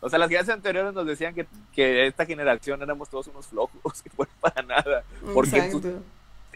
o 0.00 0.08
sea, 0.08 0.18
las 0.18 0.28
generaciones 0.28 0.56
anteriores 0.58 0.94
nos 0.94 1.06
decían 1.06 1.34
que, 1.34 1.46
que 1.74 2.06
esta 2.06 2.24
generación 2.24 2.80
éramos 2.82 3.08
todos 3.08 3.26
unos 3.28 3.46
flojos, 3.48 4.02
que 4.02 4.10
fueron 4.10 4.34
para 4.40 4.62
nada. 4.62 5.02
porque 5.34 5.56
Exacto. 5.56 5.80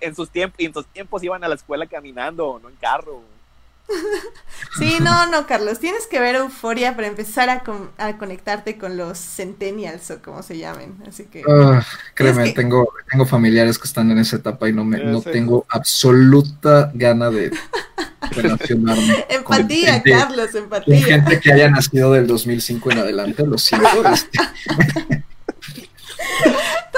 En 0.03 0.15
sus 0.15 0.29
tiempos, 0.31 0.57
en 0.61 0.75
sus 0.75 0.87
tiempos 0.87 1.23
iban 1.23 1.43
a 1.45 1.49
la 1.49 1.55
escuela 1.55 1.87
caminando, 1.87 2.59
no 2.63 2.69
en 2.69 2.77
carro. 2.77 3.23
Sí, 4.79 4.97
no, 5.03 5.27
no, 5.27 5.47
Carlos, 5.47 5.79
tienes 5.81 6.07
que 6.07 6.19
ver 6.19 6.35
euforia 6.37 6.95
para 6.97 7.09
empezar 7.09 7.51
a, 7.51 7.61
con- 7.61 7.91
a 7.99 8.17
conectarte 8.17 8.79
con 8.79 8.97
los 8.97 9.19
centennials 9.19 10.11
o 10.11 10.23
como 10.23 10.43
se 10.43 10.57
llamen. 10.57 10.95
Así 11.07 11.25
que. 11.25 11.43
Ah, 11.47 11.85
créeme, 12.15 12.45
que- 12.45 12.53
tengo, 12.53 12.91
tengo 13.11 13.27
familiares 13.27 13.79
que 13.79 13.87
están 13.87 14.11
en 14.11 14.19
esa 14.19 14.37
etapa 14.37 14.69
y 14.69 14.73
no, 14.73 14.85
me, 14.85 14.99
no 15.05 15.21
tengo 15.21 15.67
absoluta 15.69 16.91
gana 16.95 17.29
de 17.29 17.51
relacionarme. 18.31 19.27
con 19.45 19.57
Empatía, 19.57 19.93
gente- 19.95 20.11
Carlos, 20.13 20.51
con 20.53 20.63
empatía. 20.63 21.05
gente 21.05 21.41
que 21.41 21.53
haya 21.53 21.69
nacido 21.69 22.13
del 22.13 22.27
2005 22.27 22.93
en 22.93 22.99
adelante, 22.99 23.47
lo 23.47 23.59
siento. 23.59 23.89
este, 24.11 24.39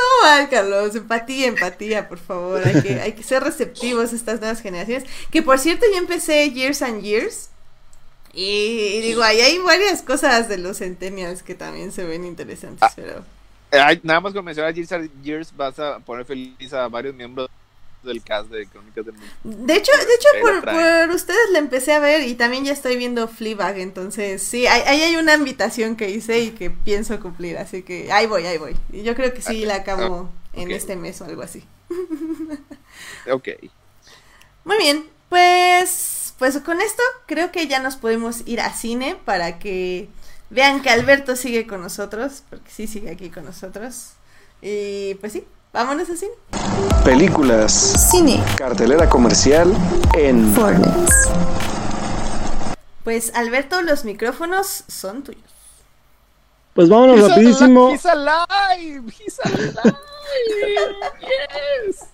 Todo 0.05 0.22
mal, 0.22 0.48
Carlos. 0.51 0.94
Empatía, 0.94 1.47
empatía, 1.47 2.09
por 2.09 2.18
favor. 2.18 2.62
Hay 2.66 2.82
que, 2.82 3.01
hay 3.01 3.12
que 3.12 3.22
ser 3.22 3.43
receptivos 3.43 4.12
a 4.12 4.16
estas 4.16 4.40
nuevas 4.40 4.60
generaciones. 4.60 5.09
Que 5.31 5.43
por 5.43 5.59
cierto, 5.59 5.86
yo 5.90 5.98
empecé 5.98 6.51
Years 6.51 6.82
and 6.82 7.02
Years. 7.02 7.51
Y, 8.32 9.01
digo, 9.01 9.22
ahí 9.22 9.40
hay 9.40 9.59
varias 9.59 10.02
cosas 10.02 10.48
de 10.48 10.59
los 10.59 10.78
centennials 10.78 11.43
que 11.43 11.55
también 11.55 11.93
se 11.93 12.05
ven 12.05 12.24
interesantes, 12.24 12.82
ah, 12.82 12.93
pero... 12.97 13.24
nada 14.02 14.20
más 14.20 14.32
con 14.32 14.44
mencionar 14.44 14.74
Years 14.74 14.90
and 14.90 15.22
Years 15.22 15.56
vas 15.56 15.78
a 15.78 16.01
poner 16.01 16.24
feliz 16.24 16.72
a 16.72 16.89
varios 16.89 17.14
miembros 17.14 17.48
del 18.05 18.22
cast 18.22 18.51
de 18.51 18.66
Crónicas 18.66 19.06
del 19.06 19.14
Mundo. 19.14 19.64
De 19.64 19.74
hecho, 19.74 19.93
de 19.93 20.14
hecho 20.14 20.62
por, 20.62 21.14
ustedes 21.14 21.51
le 21.52 21.59
empecé 21.59 21.93
a 21.93 21.98
ver 21.98 22.26
y 22.28 22.35
también 22.35 22.64
ya 22.64 22.72
estoy 22.72 22.97
viendo 22.97 23.28
Fleabag, 23.28 23.78
entonces 23.78 24.43
sí, 24.43 24.66
ahí 24.66 25.02
hay, 25.02 25.16
una 25.16 25.35
invitación 25.35 25.97
que 25.97 26.10
hice 26.10 26.40
y 26.40 26.51
que 26.51 26.70
pienso 26.70 27.20
cumplir, 27.20 27.59
así 27.59 27.82
que 27.82 28.12
ahí 28.12 28.26
voy, 28.26 28.47
ahí 28.47 28.59
voy. 28.59 28.76
Y 28.93 29.02
yo 29.02 29.14
creo 29.14 29.32
que 29.32 29.43
sí 29.43 29.64
la 29.64 29.76
acabo 29.76 30.31
en 30.52 30.70
este 30.70 30.97
mes 30.97 31.20
o 31.20 31.24
algo 31.24 31.43
así. 31.43 31.64
ok. 33.31 33.48
Muy 34.64 34.78
bien, 34.78 35.05
pues, 35.28 36.35
pues 36.39 36.59
con 36.59 36.81
esto 36.81 37.02
creo 37.26 37.52
que 37.52 37.66
ya 37.66 37.81
nos 37.81 37.97
podemos 37.97 38.43
ir 38.47 38.60
a 38.60 38.72
cine 38.72 39.16
para 39.24 39.59
que 39.59 40.09
vean 40.51 40.82
que 40.82 40.90
Alberto 40.90 41.36
sigue 41.36 41.66
con 41.66 41.81
nosotros, 41.81 42.44
porque 42.48 42.70
sí 42.70 42.86
sigue 42.86 43.10
aquí 43.10 43.31
con 43.31 43.44
nosotros. 43.44 44.12
Y 44.62 45.14
pues 45.16 45.32
sí, 45.32 45.44
Vámonos 45.75 46.09
a 46.09 46.17
cine. 46.17 46.31
Películas. 47.05 48.09
Cine. 48.09 48.41
Cartelera 48.57 49.09
comercial 49.09 49.75
en 50.17 50.55
Fornex. 50.55 51.29
Pues 53.03 53.35
Alberto, 53.35 53.83
los 53.83 54.05
micrófonos 54.05 54.85
son 54.87 55.25
tuyos. 55.25 55.43
Pues 56.75 56.89
vámonos 56.89 57.29
rapidísimo. 57.29 57.91
He's 57.91 58.07
alive, 58.07 59.13
he's 59.19 59.41
alive. 59.43 59.97
yes. 61.89 62.07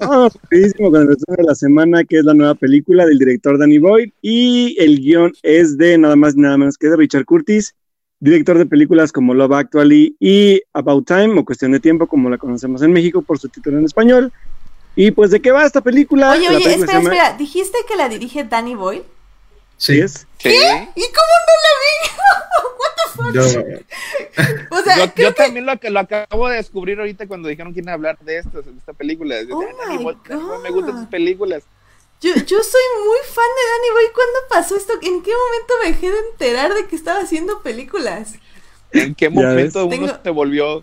Vámonos 0.00 0.34
rapidísimo 0.34 0.90
con 0.90 1.02
el 1.02 1.06
resumen 1.06 1.36
de 1.36 1.44
la 1.44 1.54
semana, 1.54 2.02
que 2.02 2.18
es 2.18 2.24
la 2.24 2.34
nueva 2.34 2.56
película 2.56 3.06
del 3.06 3.20
director 3.20 3.60
Danny 3.60 3.78
Boyd. 3.78 4.10
Y 4.22 4.76
el 4.80 4.98
guion 4.98 5.32
es 5.44 5.78
de 5.78 5.96
nada 5.98 6.16
más 6.16 6.34
y 6.34 6.40
nada 6.40 6.58
menos 6.58 6.76
que 6.76 6.88
de 6.88 6.96
Richard 6.96 7.26
Curtis 7.26 7.76
director 8.20 8.58
de 8.58 8.66
películas 8.66 9.10
como 9.12 9.34
Love 9.34 9.52
Actually 9.52 10.14
y 10.20 10.62
About 10.74 11.06
Time 11.06 11.38
o 11.38 11.44
Cuestión 11.44 11.72
de 11.72 11.80
Tiempo, 11.80 12.06
como 12.06 12.30
la 12.30 12.38
conocemos 12.38 12.82
en 12.82 12.92
México 12.92 13.22
por 13.22 13.38
su 13.38 13.48
título 13.48 13.78
en 13.78 13.86
español. 13.86 14.32
Y 14.94 15.10
pues, 15.10 15.30
¿de 15.30 15.40
qué 15.40 15.50
va 15.50 15.64
esta 15.64 15.80
película? 15.80 16.32
Oye, 16.32 16.48
oye, 16.48 16.74
espera, 16.74 17.00
espera, 17.00 17.36
¿dijiste 17.36 17.78
que 17.88 17.96
la 17.96 18.08
dirige 18.08 18.44
Danny 18.44 18.74
Boyle? 18.74 19.04
Sí. 19.76 19.98
es. 19.98 20.26
¿Qué? 20.36 20.50
¿Y 20.50 21.02
cómo 21.08 21.34
no 21.46 21.54
la 21.64 21.72
vi? 21.80 21.96
What 22.80 22.92
the 22.96 23.10
fuck? 23.16 23.32
Yo, 23.32 23.42
o 24.76 24.82
sea, 24.82 25.14
yo, 25.14 25.34
también 25.34 25.64
lo, 25.64 25.72
lo, 25.82 26.00
acabo 26.00 26.48
de 26.48 26.56
descubrir 26.56 26.98
ahorita 26.98 27.26
cuando 27.26 27.48
dijeron 27.48 27.72
que 27.72 27.80
iban 27.80 27.90
a 27.90 27.94
hablar 27.94 28.18
de 28.18 28.38
esto, 28.38 28.60
de 28.60 28.76
esta 28.76 28.92
película. 28.92 29.36
Oh 29.50 29.62
my 29.88 30.04
God. 30.04 30.62
Me 30.62 30.70
gustan 30.70 30.98
sus 30.98 31.08
películas. 31.08 31.62
Yo, 32.20 32.34
yo 32.34 32.62
soy 32.62 32.82
muy 33.06 33.18
fan 33.24 33.44
de 33.56 33.64
Danny 33.70 33.90
Boy. 33.94 34.14
¿Cuándo 34.14 34.38
pasó 34.50 34.76
esto? 34.76 34.92
¿En 34.94 35.22
qué 35.22 35.30
momento 35.32 35.74
me 35.82 35.90
dejé 35.90 36.10
de 36.10 36.18
enterar 36.30 36.74
de 36.74 36.86
que 36.86 36.96
estaba 36.96 37.20
haciendo 37.20 37.62
películas? 37.62 38.34
¿En 38.92 39.14
qué 39.14 39.30
momento 39.30 39.86
uno 39.86 40.18
se 40.22 40.30
volvió 40.30 40.82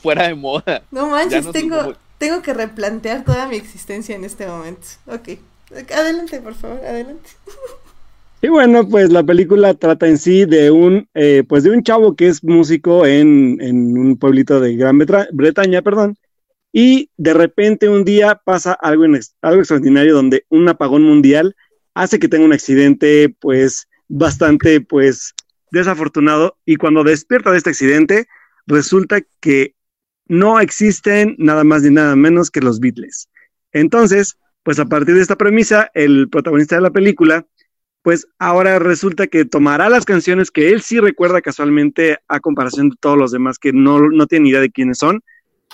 fuera 0.00 0.28
de 0.28 0.34
moda? 0.34 0.82
No 0.90 1.08
manches, 1.08 1.50
tengo, 1.50 1.96
tengo 2.18 2.42
que 2.42 2.54
replantear 2.54 3.24
toda 3.24 3.48
mi 3.48 3.56
existencia 3.56 4.14
en 4.14 4.24
este 4.24 4.46
momento. 4.46 4.86
Ok, 5.06 5.30
adelante, 5.92 6.40
por 6.40 6.54
favor, 6.54 6.78
adelante. 6.84 7.30
Y 8.42 8.48
bueno, 8.48 8.88
pues 8.88 9.10
la 9.10 9.22
película 9.22 9.74
trata 9.74 10.06
en 10.08 10.16
sí 10.16 10.46
de 10.46 10.70
un, 10.70 11.08
eh, 11.14 11.44
pues 11.46 11.62
de 11.64 11.70
un 11.70 11.82
chavo 11.82 12.14
que 12.14 12.28
es 12.28 12.42
músico 12.42 13.04
en, 13.04 13.58
en 13.60 13.98
un 13.98 14.16
pueblito 14.16 14.60
de 14.60 14.76
Gran 14.76 14.98
Bretaña, 15.32 15.82
perdón, 15.82 16.16
y 16.72 17.10
de 17.16 17.34
repente 17.34 17.88
un 17.88 18.04
día 18.04 18.40
pasa 18.44 18.72
algo, 18.72 19.04
algo 19.42 19.60
extraordinario 19.60 20.14
donde 20.14 20.44
un 20.48 20.68
apagón 20.68 21.02
mundial 21.02 21.56
hace 21.94 22.18
que 22.18 22.28
tenga 22.28 22.44
un 22.44 22.52
accidente 22.52 23.34
pues 23.40 23.88
bastante 24.08 24.80
pues 24.80 25.34
desafortunado 25.70 26.58
y 26.64 26.76
cuando 26.76 27.04
despierta 27.04 27.50
de 27.50 27.58
este 27.58 27.70
accidente 27.70 28.26
resulta 28.66 29.20
que 29.40 29.74
no 30.26 30.60
existen 30.60 31.34
nada 31.38 31.64
más 31.64 31.82
ni 31.82 31.90
nada 31.90 32.14
menos 32.14 32.50
que 32.50 32.60
los 32.60 32.78
Beatles. 32.78 33.28
Entonces, 33.72 34.38
pues 34.62 34.78
a 34.78 34.86
partir 34.86 35.16
de 35.16 35.22
esta 35.22 35.36
premisa, 35.36 35.90
el 35.94 36.28
protagonista 36.28 36.76
de 36.76 36.82
la 36.82 36.90
película, 36.90 37.46
pues 38.02 38.28
ahora 38.38 38.78
resulta 38.78 39.26
que 39.26 39.44
tomará 39.44 39.88
las 39.88 40.04
canciones 40.04 40.50
que 40.50 40.70
él 40.70 40.82
sí 40.82 41.00
recuerda 41.00 41.40
casualmente 41.40 42.18
a 42.28 42.40
comparación 42.40 42.90
de 42.90 42.96
todos 43.00 43.18
los 43.18 43.32
demás 43.32 43.58
que 43.58 43.72
no, 43.72 44.08
no 44.08 44.26
tienen 44.26 44.46
idea 44.46 44.60
de 44.60 44.70
quiénes 44.70 44.98
son, 44.98 45.20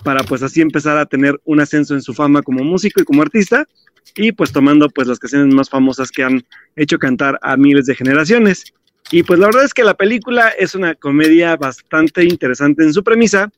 para 0.03 0.23
pues 0.25 0.43
así 0.43 0.61
empezar 0.61 0.99
a 0.99 1.07
tener 1.07 1.41
un 1.45 1.61
ascenso 1.61 1.95
en 1.95 2.03
su 2.03 2.15
fama 2.15 2.43
como 2.43 2.63
músico 2.65 3.01
y 3.01 3.05
como 3.05 3.23
artista 3.23 3.67
y 4.15 4.33
pues 4.33 4.53
tomando 4.53 4.89
pues 4.89 5.09
las 5.09 5.19
canciones 5.19 5.55
más 5.55 5.69
famosas 5.69 6.11
que 6.11 6.23
han 6.23 6.45
hecho 6.77 6.99
cantar 6.99 7.39
a 7.43 7.57
miles 7.57 7.87
de 7.87 7.95
generaciones. 7.95 8.73
Y 9.11 9.23
pues 9.23 9.39
la 9.39 9.47
verdad 9.47 9.65
es 9.65 9.75
que 9.75 9.85
la 9.85 9.95
película 9.95 10.49
es 10.49 10.75
una 10.75 10.95
comedia 10.95 11.57
bastante 11.57 12.25
interesante 12.25 12.83
en 12.83 12.93
su 12.93 13.05
premisa, 13.05 13.51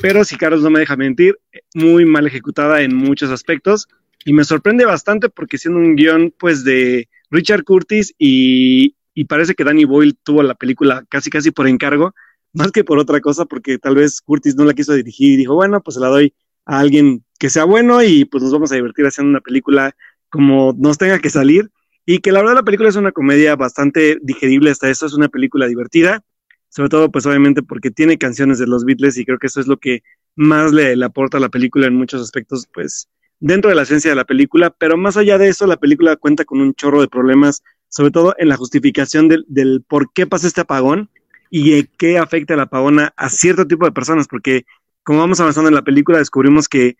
pero 0.00 0.24
si 0.24 0.36
Carlos 0.36 0.62
no 0.62 0.70
me 0.70 0.80
deja 0.80 0.96
mentir, 0.96 1.38
muy 1.74 2.04
mal 2.04 2.26
ejecutada 2.26 2.82
en 2.82 2.94
muchos 2.94 3.30
aspectos 3.30 3.88
y 4.24 4.32
me 4.32 4.44
sorprende 4.44 4.84
bastante 4.84 5.28
porque 5.28 5.58
siendo 5.58 5.80
un 5.80 5.96
guion 5.96 6.34
pues 6.38 6.64
de 6.64 7.08
Richard 7.30 7.64
Curtis 7.64 8.14
y, 8.18 8.94
y 9.14 9.24
parece 9.24 9.54
que 9.54 9.64
Danny 9.64 9.84
Boyle 9.84 10.16
tuvo 10.22 10.42
la 10.42 10.54
película 10.54 11.04
casi 11.08 11.30
casi 11.30 11.50
por 11.50 11.66
encargo, 11.66 12.14
más 12.52 12.72
que 12.72 12.84
por 12.84 12.98
otra 12.98 13.20
cosa, 13.20 13.44
porque 13.44 13.78
tal 13.78 13.94
vez 13.94 14.20
Curtis 14.20 14.56
no 14.56 14.64
la 14.64 14.74
quiso 14.74 14.94
dirigir 14.94 15.32
y 15.32 15.36
dijo, 15.36 15.54
bueno, 15.54 15.82
pues 15.82 15.94
se 15.94 16.00
la 16.00 16.08
doy 16.08 16.34
a 16.66 16.78
alguien 16.78 17.24
que 17.38 17.50
sea 17.50 17.64
bueno 17.64 18.02
y 18.02 18.24
pues 18.24 18.42
nos 18.42 18.52
vamos 18.52 18.72
a 18.72 18.76
divertir 18.76 19.06
haciendo 19.06 19.30
una 19.30 19.40
película 19.40 19.94
como 20.28 20.74
nos 20.78 20.98
tenga 20.98 21.18
que 21.18 21.30
salir. 21.30 21.70
Y 22.06 22.18
que 22.18 22.32
la 22.32 22.40
verdad 22.40 22.54
la 22.54 22.62
película 22.62 22.88
es 22.88 22.96
una 22.96 23.12
comedia 23.12 23.56
bastante 23.56 24.18
digerible 24.22 24.70
hasta 24.70 24.90
eso, 24.90 25.06
es 25.06 25.14
una 25.14 25.28
película 25.28 25.66
divertida, 25.66 26.24
sobre 26.68 26.88
todo 26.88 27.10
pues 27.10 27.26
obviamente 27.26 27.62
porque 27.62 27.90
tiene 27.90 28.18
canciones 28.18 28.58
de 28.58 28.66
los 28.66 28.84
Beatles 28.84 29.16
y 29.16 29.24
creo 29.24 29.38
que 29.38 29.46
eso 29.46 29.60
es 29.60 29.66
lo 29.66 29.76
que 29.76 30.02
más 30.34 30.72
le, 30.72 31.04
aporta 31.04 31.36
a 31.36 31.40
la 31.40 31.50
película 31.50 31.86
en 31.86 31.94
muchos 31.94 32.22
aspectos, 32.22 32.66
pues 32.72 33.08
dentro 33.38 33.68
de 33.68 33.76
la 33.76 33.82
esencia 33.82 34.10
de 34.10 34.16
la 34.16 34.24
película, 34.24 34.70
pero 34.70 34.96
más 34.96 35.16
allá 35.16 35.38
de 35.38 35.48
eso, 35.48 35.66
la 35.66 35.76
película 35.76 36.16
cuenta 36.16 36.44
con 36.44 36.60
un 36.60 36.74
chorro 36.74 37.00
de 37.00 37.08
problemas, 37.08 37.62
sobre 37.88 38.10
todo 38.10 38.34
en 38.38 38.48
la 38.48 38.56
justificación 38.56 39.28
del, 39.28 39.44
del 39.48 39.84
por 39.86 40.12
qué 40.12 40.26
pasa 40.26 40.46
este 40.46 40.62
apagón 40.62 41.10
y 41.50 41.84
qué 41.98 42.18
afecta 42.18 42.56
la 42.56 42.64
apagón 42.64 43.00
a 43.00 43.28
cierto 43.28 43.66
tipo 43.66 43.84
de 43.84 43.92
personas, 43.92 44.28
porque 44.28 44.64
como 45.02 45.18
vamos 45.18 45.40
avanzando 45.40 45.68
en 45.68 45.74
la 45.74 45.82
película, 45.82 46.18
descubrimos 46.18 46.68
que 46.68 46.96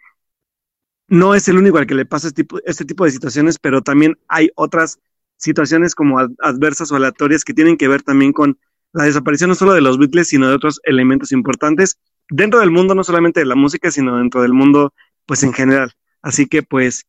no 1.08 1.34
es 1.34 1.48
el 1.48 1.58
único 1.58 1.78
al 1.78 1.86
que 1.86 1.94
le 1.94 2.06
pasa 2.06 2.28
este 2.28 2.42
tipo, 2.42 2.58
este 2.64 2.84
tipo 2.84 3.04
de 3.04 3.10
situaciones, 3.10 3.58
pero 3.58 3.82
también 3.82 4.18
hay 4.28 4.50
otras 4.54 4.98
situaciones 5.36 5.94
como 5.94 6.18
adversas 6.18 6.92
o 6.92 6.96
aleatorias 6.96 7.44
que 7.44 7.54
tienen 7.54 7.76
que 7.76 7.88
ver 7.88 8.02
también 8.02 8.32
con 8.32 8.58
la 8.92 9.04
desaparición 9.04 9.50
no 9.50 9.54
solo 9.54 9.72
de 9.72 9.80
los 9.80 9.98
Beatles, 9.98 10.28
sino 10.28 10.48
de 10.48 10.54
otros 10.54 10.80
elementos 10.84 11.32
importantes 11.32 11.98
dentro 12.28 12.60
del 12.60 12.70
mundo, 12.70 12.94
no 12.94 13.04
solamente 13.04 13.40
de 13.40 13.46
la 13.46 13.54
música, 13.54 13.90
sino 13.90 14.18
dentro 14.18 14.42
del 14.42 14.52
mundo, 14.52 14.92
pues 15.26 15.42
en 15.42 15.52
general. 15.52 15.92
Así 16.22 16.46
que, 16.46 16.62
pues, 16.62 17.06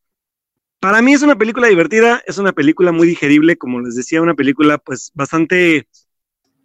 para 0.80 1.02
mí 1.02 1.14
es 1.14 1.22
una 1.22 1.38
película 1.38 1.68
divertida, 1.68 2.22
es 2.26 2.38
una 2.38 2.54
película 2.54 2.92
muy 2.92 3.08
digerible, 3.08 3.58
como 3.58 3.82
les 3.82 3.96
decía, 3.96 4.22
una 4.22 4.34
película, 4.34 4.78
pues, 4.78 5.12
bastante 5.14 5.88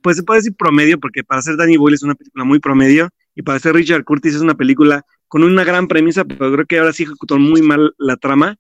pues 0.07 0.19
se 0.19 0.23
puede 0.23 0.39
decir 0.39 0.55
promedio, 0.55 1.01
porque 1.01 1.25
para 1.25 1.43
ser 1.43 1.57
Danny 1.57 1.77
Boyle 1.77 1.97
es 1.97 2.05
una 2.05 2.15
película 2.15 2.45
muy 2.45 2.61
promedio, 2.61 3.09
y 3.35 3.43
para 3.43 3.59
ser 3.59 3.75
Richard 3.75 4.05
Curtis 4.05 4.37
es 4.37 4.41
una 4.41 4.55
película 4.55 5.05
con 5.27 5.43
una 5.43 5.65
gran 5.65 5.89
premisa, 5.89 6.25
pero 6.25 6.53
creo 6.53 6.65
que 6.65 6.79
ahora 6.79 6.93
sí 6.93 7.03
ejecutó 7.03 7.41
muy 7.41 7.61
mal 7.61 7.93
la 7.99 8.17
trama. 8.17 8.57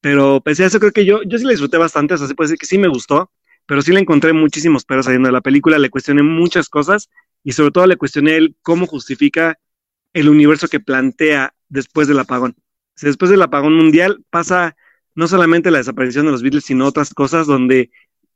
Pero 0.00 0.40
pese 0.42 0.64
a 0.64 0.68
eso, 0.68 0.80
creo 0.80 0.92
que 0.92 1.04
yo, 1.04 1.22
yo 1.24 1.36
sí 1.36 1.44
la 1.44 1.50
disfruté 1.50 1.76
bastante, 1.76 2.14
o 2.14 2.16
sea, 2.16 2.26
se 2.26 2.34
puede 2.34 2.46
decir 2.48 2.58
que 2.58 2.64
sí 2.64 2.78
me 2.78 2.88
gustó, 2.88 3.30
pero 3.66 3.82
sí 3.82 3.92
le 3.92 4.00
encontré 4.00 4.32
muchísimos 4.32 4.86
peros 4.86 5.04
saliendo 5.04 5.28
de 5.28 5.34
la 5.34 5.42
película, 5.42 5.78
le 5.78 5.90
cuestioné 5.90 6.22
muchas 6.22 6.70
cosas, 6.70 7.10
y 7.44 7.52
sobre 7.52 7.70
todo 7.70 7.86
le 7.86 7.98
cuestioné 7.98 8.38
el 8.38 8.56
cómo 8.62 8.86
justifica 8.86 9.58
el 10.14 10.30
universo 10.30 10.68
que 10.68 10.80
plantea 10.80 11.52
después 11.68 12.08
del 12.08 12.18
apagón. 12.18 12.56
después 13.02 13.30
del 13.30 13.42
apagón 13.42 13.74
mundial 13.74 14.24
pasa 14.30 14.74
no 15.14 15.28
solamente 15.28 15.70
la 15.70 15.78
desaparición 15.80 16.24
de 16.24 16.32
los 16.32 16.42
Beatles, 16.42 16.64
sino 16.64 16.86
otras 16.86 17.12
cosas 17.12 17.46
donde 17.46 17.90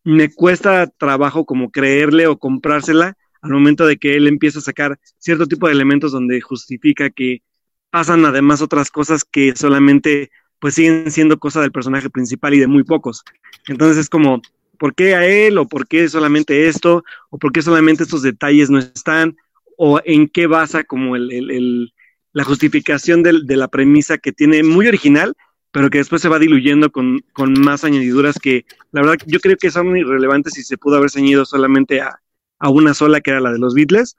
me 0.05 0.33
cuesta 0.33 0.87
trabajo 0.87 1.45
como 1.45 1.71
creerle 1.71 2.27
o 2.27 2.39
comprársela 2.39 3.17
al 3.41 3.51
momento 3.51 3.87
de 3.87 3.97
que 3.97 4.17
él 4.17 4.29
empieza 4.29 4.59
a 4.59 4.63
sacar 4.63 4.99
cierto 5.19 5.47
tipo 5.47 5.67
de 5.67 5.73
elementos 5.73 6.13
donde 6.13 6.41
justifica 6.41 7.11
que 7.11 7.43
pasan 7.91 8.25
además 8.25 8.63
otras 8.63 8.91
cosas 8.91 9.25
que 9.25 9.55
solamente 9.57 10.31
pues 10.59 10.75
siguen 10.75 11.11
siendo 11.11 11.39
cosa 11.39 11.61
del 11.61 11.73
personaje 11.73 12.09
principal 12.09 12.55
y 12.55 12.61
de 12.61 12.69
muy 12.69 12.85
pocos. 12.85 13.25
Entonces 13.67 13.99
es 13.99 14.09
como, 14.09 14.41
¿por 14.79 14.95
qué 14.95 15.17
a 15.17 15.27
él? 15.27 15.59
¿O 15.59 15.67
por 15.67 15.89
qué 15.89 16.09
solamente 16.09 16.69
esto? 16.69 17.05
¿O 17.31 17.39
por 17.39 17.53
qué 17.53 17.63
solamente 17.63 18.05
estos 18.05 18.23
detalles 18.23 18.71
no 18.71 18.79
están? 18.79 19.37
¿O 19.77 20.01
en 20.05 20.29
qué 20.29 20.47
basa 20.47 20.85
como 20.85 21.17
el, 21.17 21.33
el, 21.33 21.93
la 22.33 22.45
justificación 22.45 23.23
de 23.23 23.57
la 23.57 23.69
premisa 23.69 24.19
que 24.19 24.33
tiene 24.33 24.63
muy 24.63 24.87
original, 24.87 25.35
pero 25.73 25.91
que 25.91 25.99
después 25.99 26.23
se 26.23 26.29
va 26.29 26.39
diluyendo 26.39 26.93
con, 26.93 27.25
más 27.59 27.83
añadiduras 27.83 28.39
que 28.39 28.65
la 28.93 29.01
verdad 29.01 29.17
yo 29.27 29.41
creo 29.41 29.57
que 29.57 29.71
son 29.71 29.97
irrelevantes 29.97 30.57
y 30.59 30.63
se 30.63 30.77
pudo 30.79 30.97
haber 30.97 31.11
ceñido 31.11 31.45
solamente 31.45 32.01
a, 32.01 32.21
una 32.69 32.95
sola, 32.95 33.21
que 33.21 33.33
era 33.33 33.41
la 33.41 33.51
de 33.51 33.59
los 33.59 33.75
Beatles. 33.75 34.17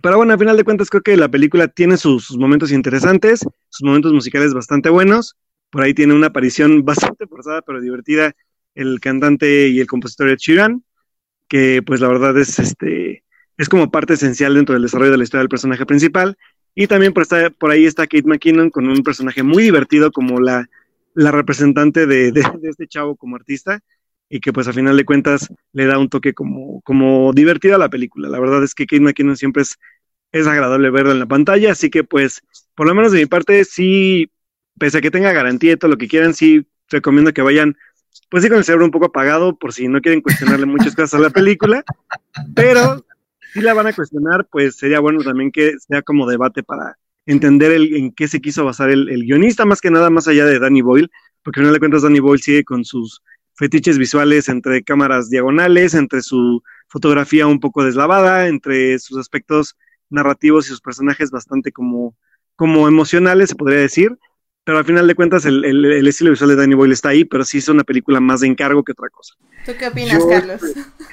Pero 0.00 0.18
bueno, 0.18 0.34
a 0.34 0.38
final 0.38 0.56
de 0.56 0.62
cuentas 0.62 0.88
creo 0.88 1.02
que 1.02 1.16
la 1.16 1.28
película 1.28 1.66
tiene 1.66 1.96
sus, 1.96 2.26
sus 2.26 2.36
momentos 2.36 2.70
interesantes, 2.70 3.40
sus 3.70 3.82
momentos 3.82 4.12
musicales 4.12 4.54
bastante 4.54 4.88
buenos. 4.88 5.34
Por 5.70 5.82
ahí 5.82 5.94
tiene 5.94 6.14
una 6.14 6.28
aparición 6.28 6.84
bastante 6.84 7.26
forzada 7.26 7.62
pero 7.62 7.80
divertida 7.80 8.34
el 8.76 9.00
cantante 9.00 9.68
y 9.68 9.80
el 9.80 9.88
compositor 9.88 10.28
Ed 10.28 10.38
Sheeran, 10.38 10.84
que 11.48 11.82
pues 11.82 12.00
la 12.00 12.08
verdad 12.08 12.38
es 12.38 12.58
este 12.60 13.24
es 13.56 13.68
como 13.68 13.90
parte 13.90 14.14
esencial 14.14 14.54
dentro 14.54 14.74
del 14.74 14.82
desarrollo 14.82 15.12
de 15.12 15.18
la 15.18 15.24
historia 15.24 15.42
del 15.42 15.48
personaje 15.48 15.86
principal. 15.86 16.36
Y 16.74 16.86
también 16.86 17.12
por, 17.12 17.22
esta- 17.22 17.50
por 17.50 17.70
ahí 17.70 17.84
está 17.86 18.06
Kate 18.06 18.26
McKinnon 18.26 18.70
con 18.70 18.88
un 18.88 19.02
personaje 19.02 19.42
muy 19.42 19.62
divertido 19.62 20.10
como 20.10 20.40
la, 20.40 20.68
la 21.14 21.30
representante 21.30 22.06
de, 22.06 22.32
de- 22.32 22.42
este 22.64 22.86
chavo 22.88 23.16
como 23.16 23.36
artista 23.36 23.80
y 24.28 24.40
que 24.40 24.52
pues 24.52 24.66
a 24.66 24.72
final 24.72 24.96
de 24.96 25.04
cuentas 25.04 25.48
le 25.72 25.86
da 25.86 25.98
un 25.98 26.08
toque 26.08 26.34
como, 26.34 26.80
como 26.82 27.32
divertido 27.32 27.76
a 27.76 27.78
la 27.78 27.88
película. 27.90 28.28
La 28.28 28.40
verdad 28.40 28.64
es 28.64 28.74
que 28.74 28.86
Kate 28.86 29.00
McKinnon 29.02 29.36
siempre 29.36 29.62
es, 29.62 29.78
es 30.32 30.46
agradable 30.46 30.90
verla 30.90 31.12
en 31.12 31.20
la 31.20 31.26
pantalla, 31.26 31.72
así 31.72 31.90
que 31.90 32.02
pues 32.02 32.42
por 32.74 32.86
lo 32.88 32.94
menos 32.94 33.12
de 33.12 33.18
mi 33.20 33.26
parte 33.26 33.64
sí, 33.64 34.30
pese 34.78 34.98
a 34.98 35.00
que 35.00 35.10
tenga 35.12 35.32
garantía 35.32 35.72
y 35.72 35.76
todo 35.76 35.90
lo 35.92 35.98
que 35.98 36.08
quieran, 36.08 36.34
sí 36.34 36.66
recomiendo 36.88 37.32
que 37.32 37.42
vayan 37.42 37.76
pues 38.30 38.42
sí 38.42 38.48
con 38.48 38.58
el 38.58 38.64
cerebro 38.64 38.84
un 38.86 38.90
poco 38.90 39.06
apagado 39.06 39.56
por 39.56 39.72
si 39.72 39.86
no 39.86 40.00
quieren 40.00 40.20
cuestionarle 40.20 40.66
muchas 40.66 40.94
cosas 40.96 41.14
a 41.14 41.18
la 41.22 41.30
película, 41.30 41.84
pero 42.54 43.04
si 43.54 43.60
la 43.60 43.72
van 43.72 43.86
a 43.86 43.92
cuestionar, 43.92 44.48
pues 44.50 44.74
sería 44.74 44.98
bueno 44.98 45.22
también 45.22 45.52
que 45.52 45.78
sea 45.78 46.02
como 46.02 46.26
debate 46.26 46.64
para 46.64 46.98
entender 47.24 47.70
el, 47.70 47.94
en 47.94 48.10
qué 48.10 48.26
se 48.26 48.40
quiso 48.40 48.64
basar 48.64 48.90
el, 48.90 49.06
guionista, 49.06 49.64
más 49.64 49.80
que 49.80 49.92
nada 49.92 50.10
más 50.10 50.26
allá 50.26 50.44
de 50.44 50.58
Danny 50.58 50.82
Boyle, 50.82 51.08
porque 51.44 51.60
al 51.60 51.66
final 51.66 51.74
de 51.74 51.78
cuentas 51.78 52.02
Danny 52.02 52.18
Boyle 52.18 52.42
sigue 52.42 52.64
con 52.64 52.84
sus 52.84 53.22
fetiches 53.54 53.96
visuales 53.96 54.48
entre 54.48 54.82
cámaras 54.82 55.30
diagonales, 55.30 55.94
entre 55.94 56.20
su 56.22 56.64
fotografía 56.88 57.46
un 57.46 57.60
poco 57.60 57.84
deslavada, 57.84 58.48
entre 58.48 58.98
sus 58.98 59.18
aspectos 59.18 59.76
narrativos 60.10 60.66
y 60.66 60.70
sus 60.70 60.80
personajes 60.80 61.30
bastante 61.30 61.70
como, 61.70 62.16
como 62.56 62.88
emocionales, 62.88 63.50
se 63.50 63.54
podría 63.54 63.78
decir. 63.78 64.18
Pero 64.64 64.78
al 64.78 64.84
final 64.84 65.06
de 65.06 65.14
cuentas 65.14 65.44
el, 65.44 65.64
el- 65.64 65.84
el 65.84 66.06
estilo 66.06 66.30
visual 66.30 66.50
de 66.50 66.56
Danny 66.56 66.74
Boyle 66.74 66.92
está 66.92 67.10
ahí, 67.10 67.24
pero 67.24 67.44
sí 67.44 67.58
es 67.58 67.68
una 67.68 67.84
película 67.84 68.18
más 68.20 68.40
de 68.40 68.46
encargo 68.48 68.82
que 68.82 68.92
otra 68.92 69.08
cosa. 69.10 69.34
¿Tú 69.66 69.72
qué 69.78 69.88
opinas, 69.88 70.18
Yo, 70.18 70.28
Carlos? 70.28 70.60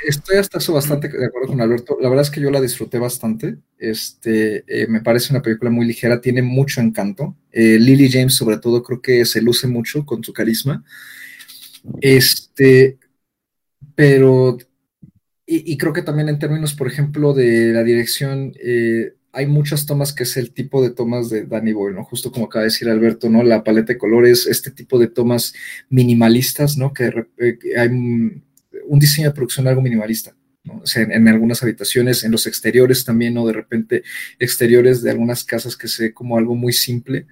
Estoy 0.07 0.37
hasta 0.37 0.57
eso 0.57 0.73
bastante 0.73 1.07
de 1.09 1.25
acuerdo 1.25 1.49
con 1.49 1.61
Alberto. 1.61 1.97
La 2.01 2.09
verdad 2.09 2.23
es 2.23 2.31
que 2.31 2.41
yo 2.41 2.49
la 2.49 2.59
disfruté 2.61 2.97
bastante. 2.97 3.57
Este, 3.77 4.63
eh, 4.67 4.87
me 4.87 5.01
parece 5.01 5.33
una 5.33 5.41
película 5.41 5.69
muy 5.69 5.85
ligera, 5.85 6.19
tiene 6.21 6.41
mucho 6.41 6.81
encanto. 6.81 7.35
Eh, 7.51 7.77
Lily 7.79 8.09
James, 8.09 8.35
sobre 8.35 8.57
todo, 8.57 8.81
creo 8.83 9.01
que 9.01 9.25
se 9.25 9.41
luce 9.41 9.67
mucho 9.67 10.05
con 10.05 10.23
su 10.23 10.33
carisma. 10.33 10.83
Este, 11.99 12.97
pero, 13.95 14.57
y, 15.45 15.73
y 15.73 15.77
creo 15.77 15.93
que 15.93 16.01
también 16.03 16.29
en 16.29 16.39
términos, 16.39 16.73
por 16.73 16.87
ejemplo, 16.87 17.33
de 17.33 17.73
la 17.73 17.83
dirección, 17.83 18.53
eh, 18.63 19.13
hay 19.33 19.47
muchas 19.47 19.85
tomas 19.85 20.13
que 20.13 20.23
es 20.23 20.37
el 20.37 20.51
tipo 20.51 20.81
de 20.81 20.89
tomas 20.91 21.29
de 21.29 21.45
Danny 21.45 21.73
Boyle, 21.73 21.95
¿no? 21.95 22.03
Justo 22.03 22.31
como 22.31 22.45
acaba 22.45 22.63
de 22.63 22.69
decir 22.69 22.89
Alberto, 22.89 23.29
¿no? 23.29 23.43
La 23.43 23.63
paleta 23.63 23.93
de 23.93 23.99
colores, 23.99 24.45
este 24.47 24.71
tipo 24.71 24.99
de 24.99 25.07
tomas 25.07 25.53
minimalistas, 25.89 26.77
¿no? 26.77 26.93
Que, 26.93 27.25
eh, 27.37 27.57
que 27.59 27.79
hay 27.79 27.87
un, 27.87 28.43
diseño 28.99 29.29
de 29.29 29.33
producción 29.33 29.67
algo 29.67 29.81
minimalista. 29.81 30.35
¿no? 30.63 30.81
O 30.83 30.85
sea, 30.85 31.03
en, 31.03 31.11
en 31.11 31.27
algunas 31.27 31.63
habitaciones, 31.63 32.23
en 32.23 32.31
los 32.31 32.45
exteriores 32.45 33.03
también, 33.03 33.37
o 33.37 33.47
de 33.47 33.53
repente 33.53 34.03
exteriores 34.37 35.01
de 35.01 35.11
algunas 35.11 35.43
casas 35.43 35.75
que 35.75 35.87
se 35.87 36.03
ve 36.03 36.13
como 36.13 36.37
algo 36.37 36.55
muy 36.55 36.73
simple, 36.73 37.25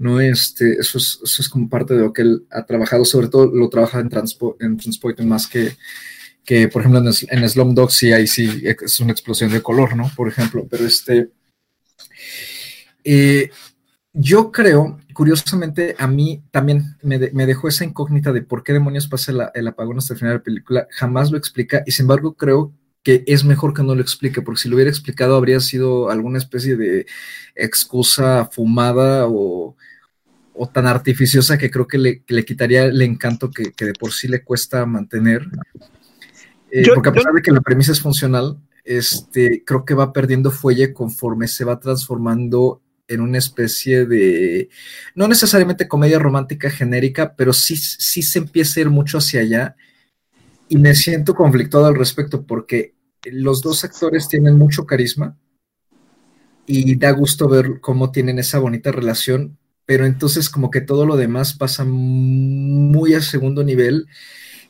¿no? 0.00 0.18
Este, 0.20 0.80
eso, 0.80 0.98
es, 0.98 1.20
eso 1.22 1.42
es 1.42 1.48
como 1.48 1.68
parte 1.68 1.94
de 1.94 2.00
lo 2.00 2.12
que 2.12 2.22
él 2.22 2.46
ha 2.50 2.64
trabajado, 2.64 3.04
sobre 3.04 3.28
todo 3.28 3.54
lo 3.54 3.68
trabaja 3.68 4.00
en, 4.00 4.08
Transpo, 4.08 4.56
en 4.58 4.76
Transpoint 4.76 5.20
más 5.20 5.46
que, 5.46 5.72
que, 6.44 6.68
por 6.68 6.82
ejemplo, 6.82 7.00
en, 7.00 7.38
en 7.38 7.48
Slumdog 7.48 7.90
sí, 7.90 8.12
ahí 8.12 8.26
sí 8.26 8.62
es 8.64 9.00
una 9.00 9.12
explosión 9.12 9.50
de 9.50 9.62
color, 9.62 9.96
¿no? 9.96 10.10
Por 10.16 10.28
ejemplo, 10.28 10.66
pero 10.68 10.86
este... 10.86 11.30
Eh, 13.04 13.50
yo 14.12 14.50
creo, 14.50 14.98
curiosamente, 15.14 15.94
a 15.98 16.06
mí 16.06 16.42
también 16.50 16.96
me, 17.02 17.18
me, 17.32 17.46
dejó 17.46 17.68
esa 17.68 17.84
incógnita 17.84 18.32
de 18.32 18.42
por 18.42 18.64
qué 18.64 18.72
demonios 18.72 19.06
pasa 19.06 19.52
el 19.54 19.68
apagón 19.68 19.98
hasta 19.98 20.14
el 20.14 20.18
final 20.18 20.32
de 20.34 20.38
la 20.38 20.44
película. 20.44 20.88
Jamás 20.90 21.30
lo 21.30 21.38
explica 21.38 21.82
y 21.86 21.92
sin 21.92 22.04
embargo 22.04 22.34
creo 22.34 22.74
que 23.02 23.24
es 23.26 23.44
mejor 23.44 23.72
que 23.72 23.82
no 23.82 23.94
lo 23.94 24.02
explique, 24.02 24.42
porque 24.42 24.62
si 24.62 24.68
lo 24.68 24.76
hubiera 24.76 24.90
explicado 24.90 25.36
habría 25.36 25.60
sido 25.60 26.10
alguna 26.10 26.38
especie 26.38 26.76
de 26.76 27.06
excusa 27.54 28.48
fumada 28.52 29.26
o, 29.26 29.76
o 30.54 30.68
tan 30.68 30.86
artificiosa 30.86 31.56
que 31.56 31.70
creo 31.70 31.86
que 31.86 31.98
le, 31.98 32.22
le 32.28 32.44
quitaría 32.44 32.84
el 32.84 33.00
encanto 33.00 33.50
que, 33.50 33.72
que, 33.72 33.86
de 33.86 33.94
por 33.94 34.12
sí 34.12 34.28
le 34.28 34.42
cuesta 34.44 34.84
mantener. 34.84 35.46
Eh, 36.70 36.84
yo, 36.84 36.94
porque 36.94 37.08
a 37.08 37.12
pesar 37.12 37.32
yo... 37.32 37.36
de 37.36 37.42
que 37.42 37.52
la 37.52 37.60
premisa 37.60 37.92
es 37.92 38.00
funcional, 38.00 38.58
este, 38.84 39.64
creo 39.64 39.84
que 39.84 39.94
va 39.94 40.12
perdiendo 40.12 40.50
fuelle 40.50 40.92
conforme 40.92 41.48
se 41.48 41.64
va 41.64 41.80
transformando 41.80 42.82
en 43.08 43.20
una 43.20 43.38
especie 43.38 44.06
de, 44.06 44.68
no 45.14 45.26
necesariamente 45.26 45.88
comedia 45.88 46.18
romántica 46.18 46.70
genérica, 46.70 47.34
pero 47.34 47.52
sí, 47.52 47.76
sí 47.76 48.22
se 48.22 48.38
empieza 48.38 48.78
a 48.78 48.82
ir 48.82 48.90
mucho 48.90 49.18
hacia 49.18 49.40
allá. 49.40 49.76
Y 50.68 50.78
me 50.78 50.94
siento 50.94 51.34
conflictuado 51.34 51.86
al 51.86 51.96
respecto 51.96 52.46
porque 52.46 52.94
los 53.24 53.60
dos 53.62 53.82
actores 53.84 54.28
tienen 54.28 54.56
mucho 54.56 54.86
carisma 54.86 55.36
y 56.66 56.94
da 56.94 57.10
gusto 57.10 57.48
ver 57.48 57.80
cómo 57.80 58.12
tienen 58.12 58.38
esa 58.38 58.60
bonita 58.60 58.92
relación, 58.92 59.58
pero 59.86 60.06
entonces 60.06 60.48
como 60.48 60.70
que 60.70 60.80
todo 60.80 61.04
lo 61.04 61.16
demás 61.16 61.54
pasa 61.54 61.84
muy 61.84 63.14
a 63.14 63.20
segundo 63.20 63.64
nivel 63.64 64.06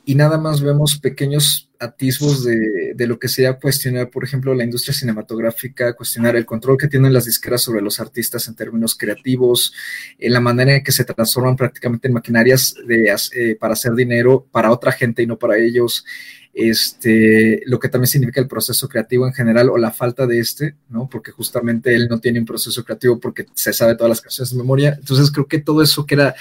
y 0.03 0.15
nada 0.15 0.39
más 0.39 0.61
vemos 0.61 0.97
pequeños 0.97 1.70
atisbos 1.81 2.43
de, 2.43 2.93
de, 2.95 3.07
lo 3.07 3.17
que 3.17 3.27
sería 3.27 3.53
cuestionar, 3.53 4.09
por 4.09 4.23
ejemplo, 4.23 4.53
la 4.53 4.63
industria 4.63 4.93
cinematográfica, 4.93 5.93
cuestionar 5.93 6.35
el 6.35 6.45
control 6.45 6.77
que 6.77 6.87
tienen 6.87 7.11
las 7.11 7.25
disqueras 7.25 7.63
sobre 7.63 7.81
los 7.81 7.99
artistas 7.99 8.47
en 8.47 8.55
términos 8.55 8.95
creativos, 8.95 9.73
en 10.19 10.31
la 10.31 10.39
manera 10.39 10.75
en 10.75 10.83
que 10.83 10.91
se 10.91 11.03
transforman 11.03 11.55
prácticamente 11.55 12.07
en 12.07 12.13
maquinarias 12.13 12.75
de, 12.85 13.15
eh, 13.35 13.55
para 13.59 13.73
hacer 13.73 13.93
dinero 13.93 14.45
para 14.51 14.71
otra 14.71 14.91
gente 14.91 15.23
y 15.23 15.27
no 15.27 15.39
para 15.39 15.57
ellos, 15.57 16.05
este, 16.53 17.63
lo 17.65 17.79
que 17.79 17.89
también 17.89 18.07
significa 18.07 18.41
el 18.41 18.47
proceso 18.47 18.87
creativo 18.87 19.25
en 19.25 19.33
general 19.33 19.69
o 19.69 19.77
la 19.77 19.91
falta 19.91 20.27
de 20.27 20.39
este, 20.39 20.75
¿no? 20.89 21.09
Porque 21.09 21.31
justamente 21.31 21.95
él 21.95 22.07
no 22.09 22.19
tiene 22.19 22.39
un 22.39 22.45
proceso 22.45 22.83
creativo 22.83 23.19
porque 23.19 23.47
se 23.55 23.73
sabe 23.73 23.95
todas 23.95 24.09
las 24.09 24.21
canciones 24.21 24.51
de 24.51 24.57
memoria. 24.57 24.97
Entonces 24.99 25.31
creo 25.31 25.47
que 25.47 25.59
todo 25.59 25.81
eso 25.81 26.05
que 26.05 26.15
era, 26.15 26.35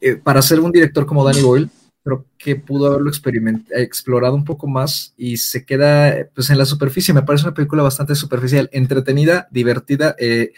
eh, 0.00 0.16
para 0.16 0.40
ser 0.40 0.60
un 0.60 0.70
director 0.70 1.04
como 1.04 1.24
Danny 1.24 1.42
Boyle, 1.42 1.70
creo 2.04 2.26
que 2.36 2.56
pudo 2.56 2.86
haberlo 2.86 3.10
explorado 3.10 4.34
un 4.34 4.44
poco 4.44 4.66
más 4.66 5.14
y 5.16 5.36
se 5.36 5.64
queda 5.64 6.28
pues 6.34 6.50
en 6.50 6.58
la 6.58 6.64
superficie. 6.64 7.14
Me 7.14 7.22
parece 7.22 7.44
una 7.44 7.54
película 7.54 7.82
bastante 7.82 8.14
superficial, 8.14 8.68
entretenida, 8.72 9.48
divertida. 9.50 10.16
Eh, 10.18 10.52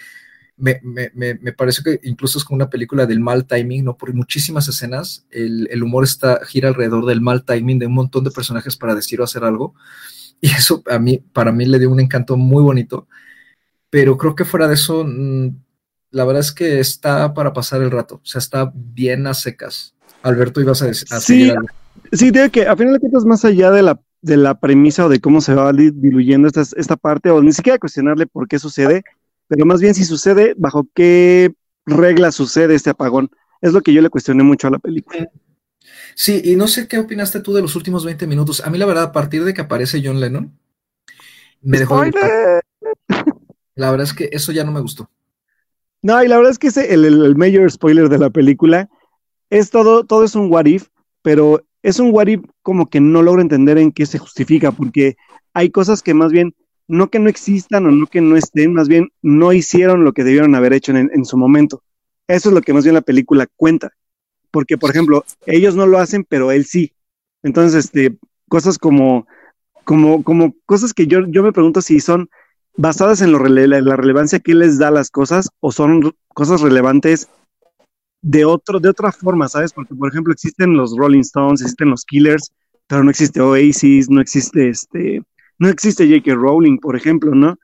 me, 0.56 0.80
me, 0.82 1.10
me, 1.14 1.52
pareció 1.52 1.82
que 1.82 2.00
incluso 2.04 2.38
es 2.38 2.44
como 2.44 2.56
una 2.56 2.70
película 2.70 3.06
del 3.06 3.20
mal 3.20 3.46
timing, 3.46 3.84
¿no? 3.84 3.96
Por 3.96 4.14
muchísimas 4.14 4.68
escenas 4.68 5.26
el, 5.30 5.68
el, 5.70 5.82
humor 5.82 6.04
está, 6.04 6.40
gira 6.46 6.68
alrededor 6.68 7.06
del 7.06 7.20
mal 7.20 7.44
timing 7.44 7.80
de 7.80 7.86
un 7.86 7.94
montón 7.94 8.24
de 8.24 8.30
personajes 8.30 8.76
para 8.76 8.94
decir 8.94 9.20
o 9.20 9.24
hacer 9.24 9.44
algo. 9.44 9.74
Y 10.40 10.48
eso 10.48 10.82
a 10.90 10.98
mí, 10.98 11.18
para 11.32 11.52
mí 11.52 11.64
le 11.66 11.78
dio 11.78 11.90
un 11.90 12.00
encanto 12.00 12.36
muy 12.36 12.62
bonito. 12.62 13.08
Pero 13.90 14.18
creo 14.18 14.34
que 14.34 14.44
fuera 14.44 14.68
de 14.68 14.74
eso, 14.74 15.04
mmm, 15.06 15.50
la 16.10 16.24
verdad 16.24 16.40
es 16.40 16.52
que 16.52 16.80
está 16.80 17.34
para 17.34 17.52
pasar 17.52 17.82
el 17.82 17.90
rato. 17.90 18.16
O 18.16 18.26
sea, 18.26 18.38
está 18.38 18.72
bien 18.74 19.26
a 19.26 19.34
secas. 19.34 19.93
Alberto, 20.24 20.60
ibas 20.60 20.80
a, 20.82 20.86
decir. 20.86 21.06
Sí, 21.20 21.52
sí, 22.12 22.30
digo 22.30 22.51
que 22.51 22.66
a 22.66 22.74
final 22.76 22.94
de 22.94 23.01
cuentas, 23.01 23.24
más 23.26 23.44
allá 23.44 23.70
de 23.70 23.82
la, 23.82 24.01
de 24.22 24.38
la 24.38 24.59
premisa 24.59 25.05
o 25.05 25.09
de 25.10 25.20
cómo 25.20 25.42
se 25.42 25.55
va 25.55 25.70
diluyendo 25.72 26.48
esta, 26.48 26.62
esta 26.76 26.96
parte, 26.96 27.30
o 27.30 27.42
ni 27.42 27.52
siquiera 27.52 27.78
cuestionarle 27.78 28.26
por 28.26 28.48
qué 28.48 28.59
sucede, 28.59 29.05
pero 29.48 29.66
más 29.66 29.82
bien 29.82 29.94
si 29.94 30.05
sucede, 30.05 30.55
bajo 30.56 30.88
qué 30.94 31.52
reglas 31.84 32.34
sucede 32.34 32.74
este 32.74 32.90
apagón. 32.90 33.30
Es 33.60 33.74
lo 33.74 33.82
que 33.82 33.92
yo 33.92 34.01
le 34.01 34.09
cuestioné 34.09 34.42
mucho 34.42 34.68
a 34.68 34.70
la 34.70 34.78
película. 34.78 35.28
Sí, 36.14 36.40
y 36.42 36.56
no 36.56 36.68
sé 36.68 36.88
qué 36.88 36.98
opinaste 36.98 37.40
tú 37.40 37.52
de 37.52 37.60
los 37.60 37.76
últimos 37.76 38.05
20 38.05 38.26
minutos. 38.26 38.64
A 38.64 38.70
mí, 38.70 38.78
la 38.78 38.86
verdad, 38.86 39.05
a 39.05 39.12
partir 39.12 39.44
de 39.44 39.52
que 39.52 39.60
aparece 39.60 40.01
John 40.02 40.20
Lennon, 40.20 40.59
me 41.60 41.78
dejó. 41.78 42.02
De 42.02 42.62
la 43.74 43.90
verdad 43.90 44.05
es 44.05 44.14
que 44.14 44.30
eso 44.32 44.52
ya 44.52 44.64
no 44.64 44.72
me 44.72 44.80
gustó. 44.80 45.10
No, 46.01 46.22
y 46.22 46.28
la 46.28 46.36
verdad 46.36 46.52
es 46.52 46.59
que 46.59 46.68
ese, 46.68 46.94
el, 46.94 47.05
el 47.05 47.36
mayor 47.36 47.70
spoiler 47.70 48.09
de 48.09 48.18
la 48.18 48.30
película 48.30 48.88
es 49.55 49.70
todo, 49.70 50.05
todo 50.05 50.24
es 50.24 50.35
un 50.35 50.51
what 50.51 50.66
if, 50.66 50.89
pero 51.22 51.62
es 51.82 52.01
un 52.01 52.12
what 52.12 52.26
if 52.26 52.40
como 52.62 52.90
que 52.90 53.01
no 53.01 53.22
logro 53.22 53.40
entender 53.40 53.78
en 53.78 53.93
qué 53.93 54.05
se 54.05 54.18
justifica, 54.18 54.72
porque 54.72 55.16
hay 55.52 55.70
cosas 55.70 56.02
que 56.02 56.12
más 56.12 56.32
bien, 56.32 56.56
no 56.89 57.09
que 57.09 57.20
no 57.20 57.28
existan 57.28 57.86
o 57.86 57.93
no 57.93 58.06
que 58.09 58.20
no 58.20 58.36
estén, 58.36 58.74
más 58.74 58.89
bien 58.89 59.10
no 59.22 59.52
hicieron 59.52 60.02
lo 60.02 60.12
que 60.12 60.24
debieron 60.24 60.56
haber 60.56 60.72
hecho 60.72 60.90
en, 60.90 61.09
en 61.14 61.24
su 61.24 61.36
momento. 61.36 61.85
Eso 62.26 62.48
es 62.48 62.55
lo 62.55 62.62
que 62.62 62.72
más 62.72 62.82
bien 62.82 62.94
la 62.94 63.01
película 63.02 63.47
cuenta. 63.56 63.93
Porque, 64.51 64.76
por 64.76 64.90
ejemplo, 64.90 65.24
ellos 65.47 65.76
no 65.76 65.86
lo 65.86 65.98
hacen, 65.98 66.24
pero 66.28 66.51
él 66.51 66.64
sí. 66.64 66.93
Entonces, 67.44 67.85
este, 67.85 68.18
cosas 68.48 68.76
como, 68.76 69.28
como, 69.85 70.24
como 70.24 70.52
cosas 70.66 70.93
que 70.93 71.06
yo, 71.06 71.20
yo 71.28 71.44
me 71.44 71.52
pregunto 71.52 71.81
si 71.81 72.01
son 72.01 72.28
basadas 72.76 73.20
en 73.22 73.31
lo 73.31 73.39
la 73.39 73.97
relevancia 73.97 74.40
que 74.40 74.55
les 74.55 74.78
da 74.78 74.90
las 74.90 75.10
cosas 75.10 75.51
o 75.60 75.70
son 75.70 76.12
cosas 76.28 76.60
relevantes 76.60 77.28
de, 78.24 78.46
otro, 78.46 78.80
de 78.80 78.88
otra 78.88 79.12
forma, 79.12 79.48
¿sabes? 79.48 79.72
Porque, 79.72 79.94
por 79.94 80.09
ejemplo, 80.09 80.32
existen 80.32 80.74
los 80.74 80.96
Rolling 80.96 81.20
Stones, 81.20 81.60
existen 81.60 81.90
los 81.90 82.05
Killers, 82.06 82.52
pero 82.86 83.05
no 83.05 83.10
existe 83.10 83.40
Oasis, 83.40 84.09
no 84.09 84.20
existe 84.20 84.70
este, 84.70 85.22
no 85.59 85.68
existe 85.68 86.06
J.K. 86.09 86.34
Rowling, 86.34 86.78
por 86.78 86.96
ejemplo, 86.96 87.34
¿no? 87.34 87.59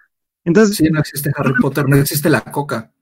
Entonces, 0.45 0.77
Sí, 0.77 0.85
no 0.91 1.01
existe 1.01 1.31
Harry 1.37 1.55
Potter, 1.61 1.89
no 1.89 1.97
existe 1.97 2.29
la 2.29 2.43
coca. 2.43 2.93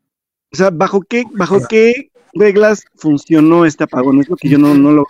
o 0.53 0.57
sea, 0.57 0.71
¿bajo 0.71 1.01
qué, 1.03 1.25
bajo 1.33 1.61
qué 1.69 2.11
reglas 2.33 2.85
funcionó 2.97 3.65
este 3.65 3.85
apagón? 3.85 4.21
Es 4.21 4.29
lo 4.29 4.37
que 4.37 4.49
yo 4.49 4.59
no, 4.59 4.75
no 4.75 4.93
lo... 4.93 5.07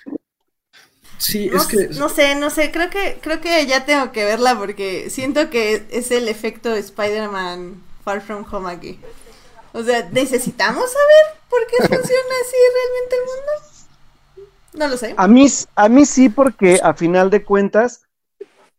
Sí, 1.18 1.50
No, 1.52 1.58
es 1.58 1.66
que 1.66 1.88
no 1.98 2.08
sé, 2.08 2.34
no 2.34 2.48
sé, 2.48 2.70
creo 2.70 2.88
que, 2.88 3.18
creo 3.20 3.40
que 3.42 3.66
ya 3.66 3.84
tengo 3.84 4.10
que 4.12 4.24
verla 4.24 4.56
porque 4.56 5.10
siento 5.10 5.50
que 5.50 5.82
es 5.90 6.10
el 6.12 6.28
efecto 6.28 6.74
Spider-Man 6.74 7.74
Far 8.04 8.22
From 8.22 8.44
Home 8.50 8.70
aquí. 8.70 8.98
O 9.72 9.82
sea, 9.82 10.08
¿necesitamos 10.10 10.84
saber 10.90 11.40
por 11.48 11.66
qué 11.66 11.76
funciona 11.78 12.34
así 12.42 12.56
realmente 12.74 13.16
el 13.16 13.24
mundo? 13.26 13.68
No 14.74 14.88
lo 14.88 14.96
sé. 14.96 15.14
A 15.16 15.28
mí, 15.28 15.46
a 15.74 15.88
mí 15.88 16.04
sí, 16.04 16.28
porque 16.28 16.80
a 16.82 16.94
final 16.94 17.30
de 17.30 17.44
cuentas, 17.44 18.02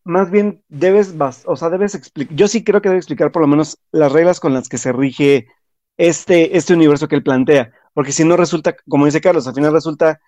más 0.04 0.32
bien 0.32 0.64
debes, 0.70 1.14
o 1.46 1.56
sea, 1.56 1.70
debes 1.70 1.96
explicar, 1.96 2.36
yo 2.36 2.48
sí 2.48 2.64
creo 2.64 2.82
que 2.82 2.90
debe 2.90 3.00
explicar 3.00 3.32
por 3.32 3.42
lo 3.42 3.48
menos 3.48 3.78
las 3.92 4.12
reglas 4.12 4.40
con 4.40 4.54
las 4.54 4.70
que 4.70 4.78
se 4.78 4.92
rige 4.92 5.48
este, 5.98 6.58
este 6.58 6.74
universo 6.74 7.08
que 7.08 7.16
él 7.16 7.24
plantea, 7.24 7.74
porque 7.94 8.12
si 8.12 8.24
no 8.24 8.38
resulta, 8.38 8.76
como 8.88 9.06
dice 9.06 9.22
Carlos, 9.22 9.48
al 9.48 9.56
final 9.56 9.74
resulta 9.74 10.22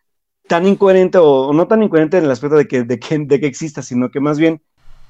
tan 0.47 0.67
incoherente 0.67 1.17
o, 1.17 1.53
no 1.53 1.67
tan 1.67 1.81
incoherente 1.81 2.17
en 2.17 2.25
el 2.25 2.31
aspecto 2.31 2.57
de 2.57 2.67
que, 2.67 2.83
de 2.83 2.99
que, 2.99 3.19
de 3.19 3.39
que 3.39 3.47
exista, 3.47 3.81
sino 3.81 4.11
que 4.11 4.19
más 4.19 4.37
bien 4.37 4.61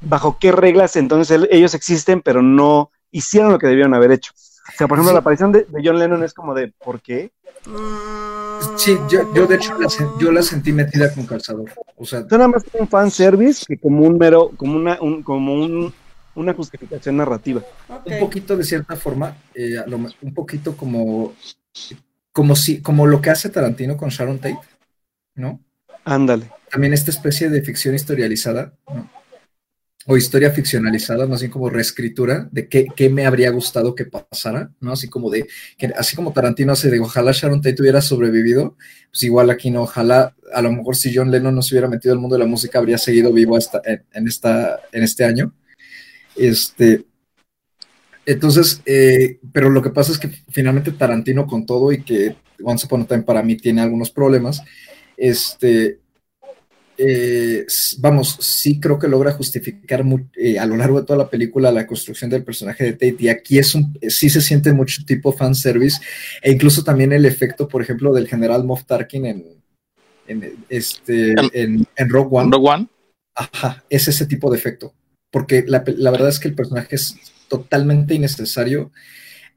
bajo 0.01 0.37
qué 0.39 0.51
reglas 0.51 0.95
entonces 0.95 1.47
ellos 1.49 1.73
existen, 1.73 2.21
pero 2.21 2.41
no 2.41 2.91
hicieron 3.11 3.51
lo 3.51 3.59
que 3.59 3.67
debieron 3.67 3.93
haber 3.93 4.11
hecho. 4.11 4.31
O 4.73 4.77
sea, 4.77 4.87
por 4.87 4.97
ejemplo, 4.97 5.09
Sí. 5.11 5.13
la 5.13 5.19
aparición 5.19 5.51
de, 5.51 5.65
de 5.65 5.81
John 5.83 5.99
Lennon 5.99 6.23
es 6.23 6.33
como 6.33 6.53
de, 6.53 6.69
¿por 6.83 7.01
qué? 7.01 7.31
Mm, 7.65 8.77
sí, 8.77 8.97
yo, 9.09 9.33
yo 9.33 9.45
de 9.47 9.55
hecho 9.55 9.77
la, 9.77 9.87
yo 10.19 10.31
la 10.31 10.41
sentí 10.41 10.71
metida 10.71 11.13
con 11.13 11.25
calzador. 11.25 11.69
O 11.97 12.05
sea, 12.05 12.27
Suena 12.27 12.47
más 12.47 12.63
como 12.63 12.83
un 12.83 12.87
fanservice 12.89 13.65
que 13.67 13.77
como 13.77 14.05
un 14.05 14.17
mero, 14.17 14.51
como 14.57 14.75
una, 14.77 14.99
un, 15.01 15.21
como 15.23 15.53
un, 15.53 15.93
una 16.35 16.53
justificación 16.53 17.17
narrativa. 17.17 17.61
un 18.05 18.19
poquito 18.19 18.55
de 18.57 18.63
cierta 18.63 18.95
forma, 18.95 19.35
eh, 19.53 19.75
un 20.21 20.33
poquito 20.33 20.75
como, 20.75 21.33
como 22.31 22.55
si, 22.55 22.81
como 22.81 23.05
lo 23.05 23.21
que 23.21 23.29
hace 23.29 23.49
Tarantino 23.49 23.97
con 23.97 24.09
Sharon 24.09 24.39
Tate, 24.39 24.59
¿no? 25.35 25.59
Ándale. 26.03 26.49
También 26.71 26.93
esta 26.93 27.11
especie 27.11 27.49
de 27.49 27.61
ficción 27.61 27.93
historializada, 27.93 28.73
¿no? 28.87 29.09
O 30.07 30.17
historia 30.17 30.49
ficcionalizada, 30.49 31.27
más 31.27 31.41
bien 31.41 31.51
como 31.51 31.69
reescritura 31.69 32.49
de 32.51 32.67
qué, 32.67 32.87
qué 32.95 33.09
me 33.09 33.25
habría 33.25 33.51
gustado 33.51 33.93
que 33.93 34.05
pasara, 34.05 34.71
¿no? 34.79 34.91
Así 34.91 35.07
como 35.07 35.29
de, 35.29 35.47
que, 35.77 35.87
así 35.87 36.15
como 36.15 36.33
Tarantino 36.33 36.73
hace 36.73 36.89
de 36.89 36.99
ojalá 36.99 37.31
Sharon 37.31 37.61
Tate 37.61 37.81
hubiera 37.81 38.01
sobrevivido, 38.01 38.75
pues 39.11 39.23
igual 39.23 39.51
aquí 39.51 39.69
no, 39.69 39.83
ojalá, 39.83 40.35
a 40.53 40.61
lo 40.61 40.71
mejor 40.71 40.95
si 40.95 41.15
John 41.15 41.29
Lennon 41.29 41.53
no 41.53 41.61
se 41.61 41.75
hubiera 41.75 41.87
metido 41.87 42.13
al 42.13 42.19
mundo 42.19 42.35
de 42.35 42.39
la 42.39 42.47
música, 42.47 42.79
habría 42.79 42.97
seguido 42.97 43.31
vivo 43.31 43.55
hasta 43.55 43.81
en, 43.85 44.27
esta, 44.27 44.79
en 44.91 45.03
este 45.03 45.23
año. 45.23 45.53
Este, 46.35 47.05
entonces, 48.25 48.81
eh, 48.85 49.39
pero 49.53 49.69
lo 49.69 49.81
que 49.81 49.91
pasa 49.91 50.11
es 50.11 50.17
que 50.17 50.29
finalmente 50.49 50.91
Tarantino 50.91 51.45
con 51.45 51.65
todo 51.65 51.91
y 51.91 52.03
que 52.03 52.35
Once 52.63 52.85
Upon 52.85 53.01
a 53.01 53.05
Time 53.05 53.23
para 53.23 53.43
mí 53.43 53.55
tiene 53.55 53.81
algunos 53.81 54.11
problemas, 54.11 54.63
este, 55.17 56.00
eh, 57.03 57.65
vamos, 57.97 58.37
sí 58.39 58.79
creo 58.79 58.99
que 58.99 59.07
logra 59.07 59.31
justificar 59.31 60.03
mu- 60.03 60.27
eh, 60.35 60.59
a 60.59 60.65
lo 60.67 60.77
largo 60.77 60.99
de 60.99 61.07
toda 61.07 61.17
la 61.17 61.29
película 61.29 61.71
la 61.71 61.87
construcción 61.87 62.29
del 62.29 62.43
personaje 62.43 62.83
de 62.83 62.91
Tate 62.93 63.15
y 63.19 63.29
aquí 63.29 63.57
es 63.57 63.73
un, 63.73 63.97
sí 64.07 64.29
se 64.29 64.39
siente 64.41 64.71
mucho 64.71 65.03
tipo 65.05 65.31
fanservice 65.33 65.99
e 66.43 66.51
incluso 66.51 66.83
también 66.83 67.11
el 67.11 67.25
efecto, 67.25 67.67
por 67.67 67.81
ejemplo, 67.81 68.13
del 68.13 68.27
general 68.27 68.63
Moff 68.63 68.85
Tarkin 68.85 69.25
en, 69.25 69.45
en, 70.27 70.53
este, 70.69 71.33
en, 71.53 71.85
en 71.95 72.09
Rogue 72.09 72.29
One. 72.31 72.51
Rogue 72.51 72.69
One. 72.69 72.87
Ajá, 73.33 73.83
es 73.89 74.07
ese 74.07 74.25
tipo 74.25 74.51
de 74.51 74.57
efecto. 74.57 74.93
Porque 75.31 75.63
la, 75.65 75.83
la 75.97 76.11
verdad 76.11 76.27
es 76.29 76.39
que 76.39 76.49
el 76.49 76.55
personaje 76.55 76.95
es 76.95 77.15
totalmente 77.47 78.13
innecesario. 78.13 78.91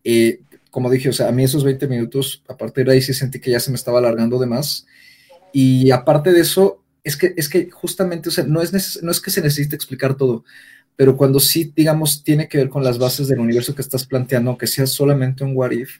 Eh, 0.04 0.40
como 0.70 0.88
dije, 0.90 1.08
o 1.08 1.12
sea, 1.12 1.28
a 1.28 1.32
mí 1.32 1.42
esos 1.44 1.64
20 1.64 1.88
minutos, 1.88 2.42
a 2.48 2.56
partir 2.56 2.86
de 2.86 2.92
ahí 2.92 3.02
sí 3.02 3.12
sentí 3.12 3.40
que 3.40 3.50
ya 3.50 3.58
se 3.60 3.70
me 3.70 3.76
estaba 3.76 3.98
alargando 3.98 4.38
de 4.38 4.46
más. 4.46 4.86
Y 5.52 5.90
aparte 5.90 6.32
de 6.32 6.40
eso, 6.40 6.83
es 7.04 7.16
que, 7.16 7.34
es 7.36 7.48
que 7.48 7.70
justamente, 7.70 8.30
o 8.30 8.32
sea, 8.32 8.44
no 8.44 8.62
es, 8.62 9.00
no 9.02 9.10
es 9.10 9.20
que 9.20 9.30
se 9.30 9.42
necesite 9.42 9.76
explicar 9.76 10.16
todo, 10.16 10.44
pero 10.96 11.16
cuando 11.16 11.38
sí, 11.38 11.72
digamos, 11.76 12.24
tiene 12.24 12.48
que 12.48 12.58
ver 12.58 12.70
con 12.70 12.82
las 12.82 12.98
bases 12.98 13.28
del 13.28 13.40
universo 13.40 13.74
que 13.74 13.82
estás 13.82 14.06
planteando, 14.06 14.50
aunque 14.50 14.66
sea 14.66 14.86
solamente 14.86 15.44
un 15.44 15.56
what 15.56 15.72
if, 15.72 15.98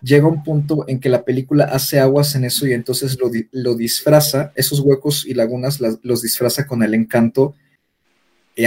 llega 0.00 0.26
un 0.26 0.42
punto 0.42 0.84
en 0.88 1.00
que 1.00 1.08
la 1.08 1.24
película 1.24 1.64
hace 1.64 2.00
aguas 2.00 2.34
en 2.34 2.44
eso 2.44 2.66
y 2.66 2.72
entonces 2.72 3.18
lo, 3.20 3.30
lo 3.52 3.74
disfraza, 3.74 4.52
esos 4.56 4.80
huecos 4.80 5.26
y 5.26 5.34
lagunas 5.34 5.80
los 5.80 6.22
disfraza 6.22 6.66
con 6.66 6.82
el 6.82 6.94
encanto 6.94 7.54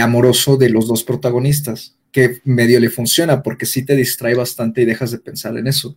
amoroso 0.00 0.56
de 0.56 0.70
los 0.70 0.88
dos 0.88 1.04
protagonistas, 1.04 1.96
que 2.12 2.40
medio 2.44 2.80
le 2.80 2.90
funciona 2.90 3.42
porque 3.42 3.66
sí 3.66 3.84
te 3.84 3.94
distrae 3.96 4.34
bastante 4.34 4.82
y 4.82 4.84
dejas 4.84 5.10
de 5.10 5.18
pensar 5.18 5.56
en 5.56 5.66
eso. 5.66 5.96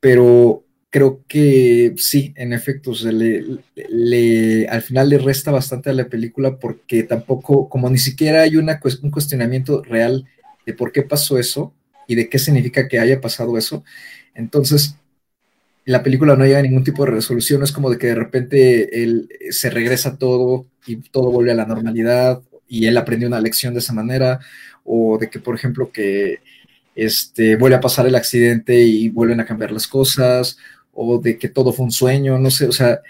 Pero 0.00 0.64
creo 0.94 1.24
que 1.26 1.92
sí, 1.96 2.32
en 2.36 2.52
efecto, 2.52 2.94
se 2.94 3.10
le, 3.10 4.68
al 4.68 4.80
final 4.80 5.08
le 5.08 5.18
resta 5.18 5.50
bastante 5.50 5.90
a 5.90 5.92
la 5.92 6.06
película 6.06 6.56
porque 6.56 7.02
tampoco, 7.02 7.68
como 7.68 7.90
ni 7.90 7.98
siquiera 7.98 8.42
hay 8.42 8.56
un 8.56 8.70
cuestionamiento 9.10 9.82
real 9.82 10.24
de 10.64 10.72
por 10.72 10.92
qué 10.92 11.02
pasó 11.02 11.36
eso 11.36 11.74
y 12.06 12.14
de 12.14 12.28
qué 12.28 12.38
significa 12.38 12.86
que 12.86 13.00
haya 13.00 13.20
pasado 13.20 13.58
eso, 13.58 13.82
entonces 14.36 14.94
la 15.84 16.04
película 16.04 16.36
no 16.36 16.44
llega 16.44 16.60
a 16.60 16.62
ningún 16.62 16.84
tipo 16.84 17.04
de 17.04 17.10
resolución, 17.10 17.64
es 17.64 17.72
como 17.72 17.90
de 17.90 17.98
que 17.98 18.06
de 18.06 18.14
repente 18.14 19.02
él 19.02 19.28
eh, 19.40 19.50
se 19.50 19.70
regresa 19.70 20.16
todo 20.16 20.66
y 20.86 20.94
todo 21.10 21.32
vuelve 21.32 21.50
a 21.50 21.56
la 21.56 21.66
normalidad 21.66 22.40
y 22.68 22.86
él 22.86 22.96
aprendió 22.96 23.26
una 23.26 23.40
lección 23.40 23.74
de 23.74 23.80
esa 23.80 23.92
manera, 23.92 24.38
o 24.84 25.18
de 25.18 25.28
que, 25.28 25.40
por 25.40 25.56
ejemplo, 25.56 25.90
que 25.90 26.38
este, 26.94 27.56
vuelve 27.56 27.74
a 27.76 27.80
pasar 27.80 28.06
el 28.06 28.14
accidente 28.14 28.80
y 28.80 29.08
vuelven 29.08 29.40
a 29.40 29.44
cambiar 29.44 29.72
las 29.72 29.88
cosas, 29.88 30.56
o 30.94 31.18
de 31.18 31.38
que 31.38 31.48
todo 31.48 31.72
fue 31.72 31.84
un 31.86 31.90
sueño, 31.92 32.38
no 32.38 32.50
sé, 32.50 32.66
o 32.66 32.72
sea, 32.72 33.00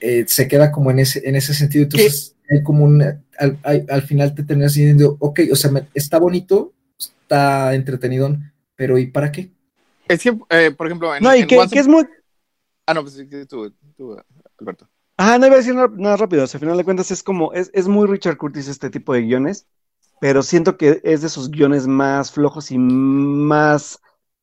eh, 0.00 0.24
se 0.26 0.48
queda 0.48 0.70
como 0.72 0.90
en 0.90 1.00
ese, 1.00 1.26
en 1.28 1.36
ese 1.36 1.54
sentido, 1.54 1.84
entonces 1.84 2.36
hay 2.50 2.62
como 2.62 2.84
un, 2.84 3.02
al, 3.02 3.58
al- 3.62 3.86
al 3.88 4.02
final 4.02 4.34
te 4.34 4.42
terminas 4.42 4.74
diciendo, 4.74 5.16
ok, 5.20 5.40
o 5.52 5.56
sea, 5.56 5.70
me- 5.70 5.86
está 5.94 6.18
bonito, 6.18 6.72
está 6.98 7.74
entretenido, 7.74 8.36
pero 8.76 8.98
¿y 8.98 9.06
para 9.06 9.30
qué? 9.32 9.50
Es 10.08 10.22
que, 10.22 10.36
eh, 10.50 10.70
por 10.72 10.86
ejemplo, 10.86 11.14
en, 11.14 11.22
No, 11.22 11.34
y 11.34 11.40
en 11.40 11.46
que, 11.48 11.56
es 11.72 11.88
muy... 11.88 12.04
Ah, 12.86 12.94
no, 12.94 13.02
pues 13.02 13.16
tú, 13.48 13.72
tú, 13.96 14.16
Alberto. 14.58 14.88
Ajá, 15.16 15.38
no 15.38 15.46
iba 15.46 15.54
a 15.56 15.58
decir 15.58 15.74
nada, 15.74 15.88
nada 15.94 16.16
rápido, 16.16 16.44
o 16.44 16.46
sea, 16.46 16.58
al 16.58 16.60
final 16.62 16.76
de 16.78 16.84
cuentas 16.84 17.10
es 17.10 17.22
como, 17.22 17.52
es, 17.52 17.70
es 17.74 17.86
muy 17.88 18.08
Richard 18.08 18.38
Curtis 18.38 18.68
este 18.68 18.88
tipo 18.90 19.12
de 19.12 19.22
guiones, 19.22 19.66
pero 20.20 20.42
siento 20.42 20.76
que 20.76 21.00
es 21.04 21.22
de 21.22 21.28
sus 21.28 21.50
guiones 21.50 21.86
más 21.86 22.32
flojos 22.32 22.70
y 22.70 22.78
más, 22.78 24.00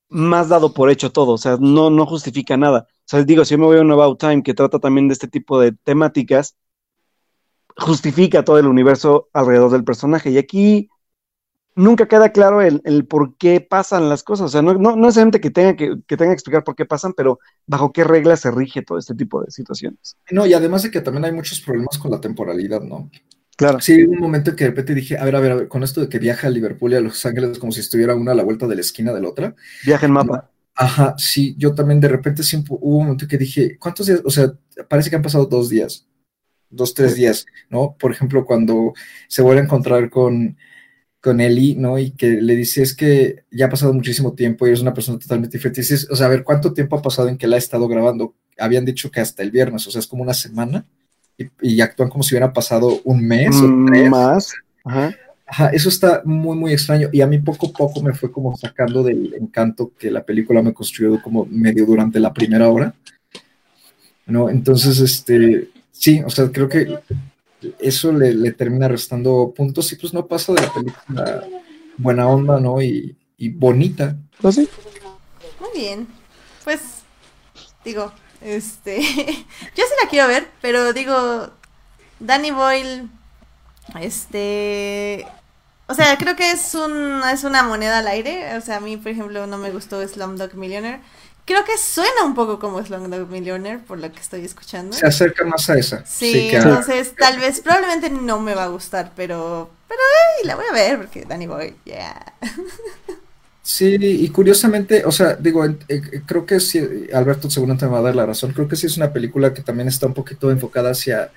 más 0.10 0.50
dado 0.50 0.74
por 0.74 0.90
hecho 0.90 1.12
todo, 1.12 1.34
o 1.34 1.38
sea, 1.38 1.58
no, 1.60 1.90
no 1.90 2.06
justifica 2.06 2.58
nada. 2.58 2.88
O 2.90 3.10
sea, 3.10 3.24
digo, 3.24 3.46
si 3.46 3.52
yo 3.52 3.58
me 3.58 3.66
voy 3.66 3.78
a 3.78 3.82
un 3.82 3.92
About 3.92 4.20
Time 4.20 4.44
que 4.44 4.54
trata 4.54 4.80
también 4.80 5.08
de 5.08 5.14
este 5.14 5.28
tipo 5.28 5.60
de 5.60 5.72
temáticas, 5.72 6.56
justifica 7.78 8.44
todo 8.44 8.60
el 8.60 8.68
universo 8.68 9.30
alrededor 9.34 9.72
del 9.72 9.84
personaje. 9.84 10.32
Y 10.32 10.38
aquí 10.38 10.90
nunca 11.76 12.08
queda 12.08 12.32
claro 12.32 12.62
el, 12.62 12.82
el 12.86 13.06
por 13.06 13.38
qué 13.38 13.62
pasan 13.62 14.10
las 14.10 14.24
cosas. 14.24 14.48
O 14.48 14.50
sea, 14.50 14.62
no, 14.62 14.74
no, 14.74 14.96
no 14.96 14.96
necesariamente 14.96 15.40
que 15.40 15.52
tenga 15.52 15.76
que, 15.76 15.96
que 16.06 16.18
tenga 16.18 16.32
que 16.32 16.36
explicar 16.36 16.64
por 16.64 16.76
qué 16.76 16.86
pasan, 16.86 17.14
pero 17.14 17.40
bajo 17.66 17.94
qué 17.94 18.04
reglas 18.04 18.42
se 18.42 18.52
rige 18.52 18.82
todo 18.82 18.98
este 18.98 19.16
tipo 19.16 19.42
de 19.44 19.52
situaciones. 19.52 20.18
No, 20.32 20.46
y 20.46 20.54
además 20.54 20.84
de 20.84 20.92
que 20.92 21.02
también 21.02 21.26
hay 21.26 21.32
muchos 21.32 21.62
problemas 21.62 21.98
con 21.98 22.12
la 22.12 22.20
temporalidad, 22.20 22.82
¿no? 22.82 23.10
Claro. 23.58 23.82
Sí, 23.82 24.04
un 24.04 24.20
momento 24.20 24.52
en 24.52 24.56
que 24.56 24.66
de 24.66 24.70
repente 24.70 24.94
dije, 24.94 25.18
a 25.18 25.26
ver, 25.26 25.36
a 25.36 25.40
ver, 25.40 25.52
a 25.52 25.56
ver, 25.56 25.68
con 25.68 25.84
esto 25.84 26.00
de 26.00 26.08
que 26.08 26.20
viaja 26.20 26.46
a 26.46 26.52
Liverpool 26.52 26.94
y 26.94 26.96
a 26.96 27.02
Los 27.02 27.26
Ángeles 27.26 27.58
como 27.58 27.72
si 27.72 27.80
estuviera 27.80 28.16
una 28.16 28.34
a 28.34 28.36
la 28.36 28.44
vuelta 28.44 28.68
de 28.68 28.76
la 28.76 28.82
esquina 28.82 29.12
de 29.12 29.22
la 29.22 29.30
otra. 29.30 29.56
Viaje 29.84 30.06
en 30.06 30.12
mapa. 30.12 30.52
Ajá, 30.76 31.16
sí, 31.18 31.56
yo 31.58 31.74
también 31.74 32.00
de 32.00 32.08
repente 32.08 32.44
siempre 32.44 32.76
hubo 32.80 32.98
un 32.98 33.06
momento 33.06 33.28
que 33.28 33.40
dije, 33.40 33.80
¿cuántos 33.80 34.06
días? 34.06 34.22
O 34.24 34.30
sea, 34.30 34.54
parece 34.88 35.10
que 35.10 35.16
han 35.16 35.24
pasado 35.24 35.48
dos 35.48 35.70
días, 35.70 36.08
dos, 36.70 36.94
tres 36.94 37.16
días, 37.16 37.48
¿no? 37.72 37.96
Por 38.00 38.12
ejemplo, 38.12 38.46
cuando 38.46 38.94
se 39.28 39.42
vuelve 39.42 39.62
a 39.62 39.64
encontrar 39.64 40.12
con, 40.12 40.56
con 41.20 41.42
Ellie, 41.42 41.76
¿no? 41.76 41.98
Y 41.98 42.12
que 42.12 42.30
le 42.42 42.56
dice, 42.56 42.84
es 42.84 42.96
que 42.96 43.46
ya 43.50 43.66
ha 43.66 43.70
pasado 43.70 43.92
muchísimo 43.92 44.36
tiempo 44.36 44.68
y 44.68 44.70
eres 44.70 44.82
una 44.82 44.94
persona 44.94 45.18
totalmente 45.18 45.58
diferente. 45.58 45.82
Y 45.82 45.84
dices, 45.84 46.08
o 46.12 46.16
sea, 46.16 46.28
a 46.28 46.30
ver, 46.30 46.44
¿cuánto 46.44 46.74
tiempo 46.74 46.96
ha 46.96 47.02
pasado 47.02 47.28
en 47.28 47.40
que 47.40 47.48
la 47.48 47.56
ha 47.56 47.60
estado 47.60 47.88
grabando? 47.88 48.36
Habían 48.60 48.86
dicho 48.86 49.10
que 49.10 49.20
hasta 49.20 49.42
el 49.42 49.50
viernes, 49.50 49.88
o 49.88 49.92
sea, 49.92 49.98
es 50.00 50.06
como 50.08 50.22
una 50.22 50.36
semana. 50.36 50.86
Y, 51.38 51.46
y 51.62 51.82
actúan 51.82 52.10
como 52.10 52.24
si 52.24 52.34
hubiera 52.34 52.52
pasado 52.52 53.00
un 53.04 53.26
mes 53.26 53.56
o 53.58 53.68
Mm, 53.68 53.86
tres. 53.88 54.10
Más. 54.10 54.54
Ajá. 54.84 55.16
Ajá, 55.50 55.70
eso 55.70 55.88
está 55.88 56.22
muy, 56.26 56.58
muy 56.58 56.74
extraño. 56.74 57.08
Y 57.14 57.22
a 57.22 57.28
mí 57.28 57.40
poco 57.40 57.68
a 57.68 57.72
poco 57.72 58.02
me 58.02 58.14
fue 58.14 58.30
como 58.32 58.58
sacando 58.58 59.02
del 59.02 59.34
encanto 59.36 59.94
que 59.98 60.12
la 60.12 60.24
película 60.24 60.62
me 60.62 60.74
construyó 60.74 61.22
como 61.22 61.46
medio 61.46 61.86
durante 61.86 62.20
la 62.20 62.34
primera 62.34 62.68
hora. 62.70 62.94
¿No? 64.26 64.50
Entonces, 64.50 65.00
este, 65.00 65.70
sí, 65.92 66.22
o 66.26 66.30
sea, 66.30 66.52
creo 66.52 66.68
que 66.68 67.00
eso 67.80 68.12
le, 68.12 68.34
le 68.34 68.52
termina 68.52 68.90
restando 68.90 69.54
puntos 69.56 69.90
y 69.94 69.96
pues 69.96 70.14
no 70.14 70.28
pasa 70.28 70.54
de 70.54 70.62
la 70.62 70.74
película 70.74 71.44
buena 71.98 72.28
onda, 72.28 72.60
¿no? 72.60 72.82
Y, 72.82 73.16
y 73.38 73.50
bonita. 73.50 74.18
Pues 74.42 74.56
sí. 74.56 74.68
Muy 75.62 75.70
bien. 75.82 76.08
Pues, 76.66 76.82
digo, 77.86 78.12
este. 78.42 79.02
yo 79.02 79.84
sí 79.86 79.94
la 80.04 80.10
quiero 80.10 80.28
ver, 80.28 80.50
pero 80.62 80.94
digo, 80.94 81.50
Danny 82.20 82.52
Boyle. 82.52 83.08
Este. 84.00 85.26
o 85.88 85.94
sea, 85.94 86.18
creo 86.18 86.36
que 86.36 86.52
es 86.52 86.76
un 86.76 87.22
es 87.32 87.44
una 87.44 87.64
moneda 87.64 88.00
al 88.00 88.08
aire. 88.08 88.56
O 88.58 88.62
sea, 88.62 88.78
a 88.78 88.80
mí, 88.80 88.98
por 88.98 89.12
ejemplo, 89.12 89.48
no 89.48 89.58
me 89.58 89.72
gustó 89.72 90.06
Slumdog 90.08 90.54
Millionaire. 90.56 91.02
Creo 91.46 91.64
que 91.64 91.78
suena 91.78 92.26
un 92.26 92.36
poco 92.36 92.60
como 92.60 92.84
Slumdog 92.86 93.30
Millionaire 93.30 93.80
por 93.80 94.00
lo 94.00 94.12
que 94.12 94.20
estoy 94.20 94.44
escuchando. 94.44 94.96
Se 94.96 95.08
acerca 95.08 95.46
más 95.46 95.70
a 95.70 95.78
esa. 95.78 96.06
Sí, 96.06 96.50
que 96.50 96.58
a- 96.58 96.62
entonces 96.62 97.16
tal 97.16 97.40
vez, 97.40 97.62
probablemente 97.62 98.10
no 98.10 98.40
me 98.42 98.54
va 98.54 98.66
a 98.66 98.68
gustar, 98.68 99.14
pero, 99.16 99.70
pero 99.88 100.02
ay, 100.40 100.46
la 100.48 100.56
voy 100.56 100.66
a 100.70 100.74
ver 100.74 100.98
porque 100.98 101.24
Danny 101.24 101.48
Boy, 101.48 101.76
yeah. 101.86 102.34
Sí, 103.70 103.98
y 104.00 104.30
curiosamente, 104.30 105.04
o 105.04 105.12
sea, 105.12 105.36
digo, 105.36 105.66
eh, 105.66 105.76
eh, 105.90 106.22
creo 106.26 106.46
que 106.46 106.58
sí, 106.58 106.80
Alberto 107.14 107.50
seguramente 107.50 107.86
me 107.86 107.92
va 107.92 108.00
a 108.00 108.02
dar 108.02 108.16
la 108.16 108.26
razón, 108.26 108.54
creo 108.54 108.66
que 108.66 108.78
sí 108.78 108.86
es 108.86 108.96
una 108.96 109.12
película 109.12 109.54
que 109.54 109.62
también 109.62 109.90
está 109.90 110.08
un 110.08 110.14
poquito 110.14 110.50
enfocada 110.50 110.92
hacia 110.92 111.32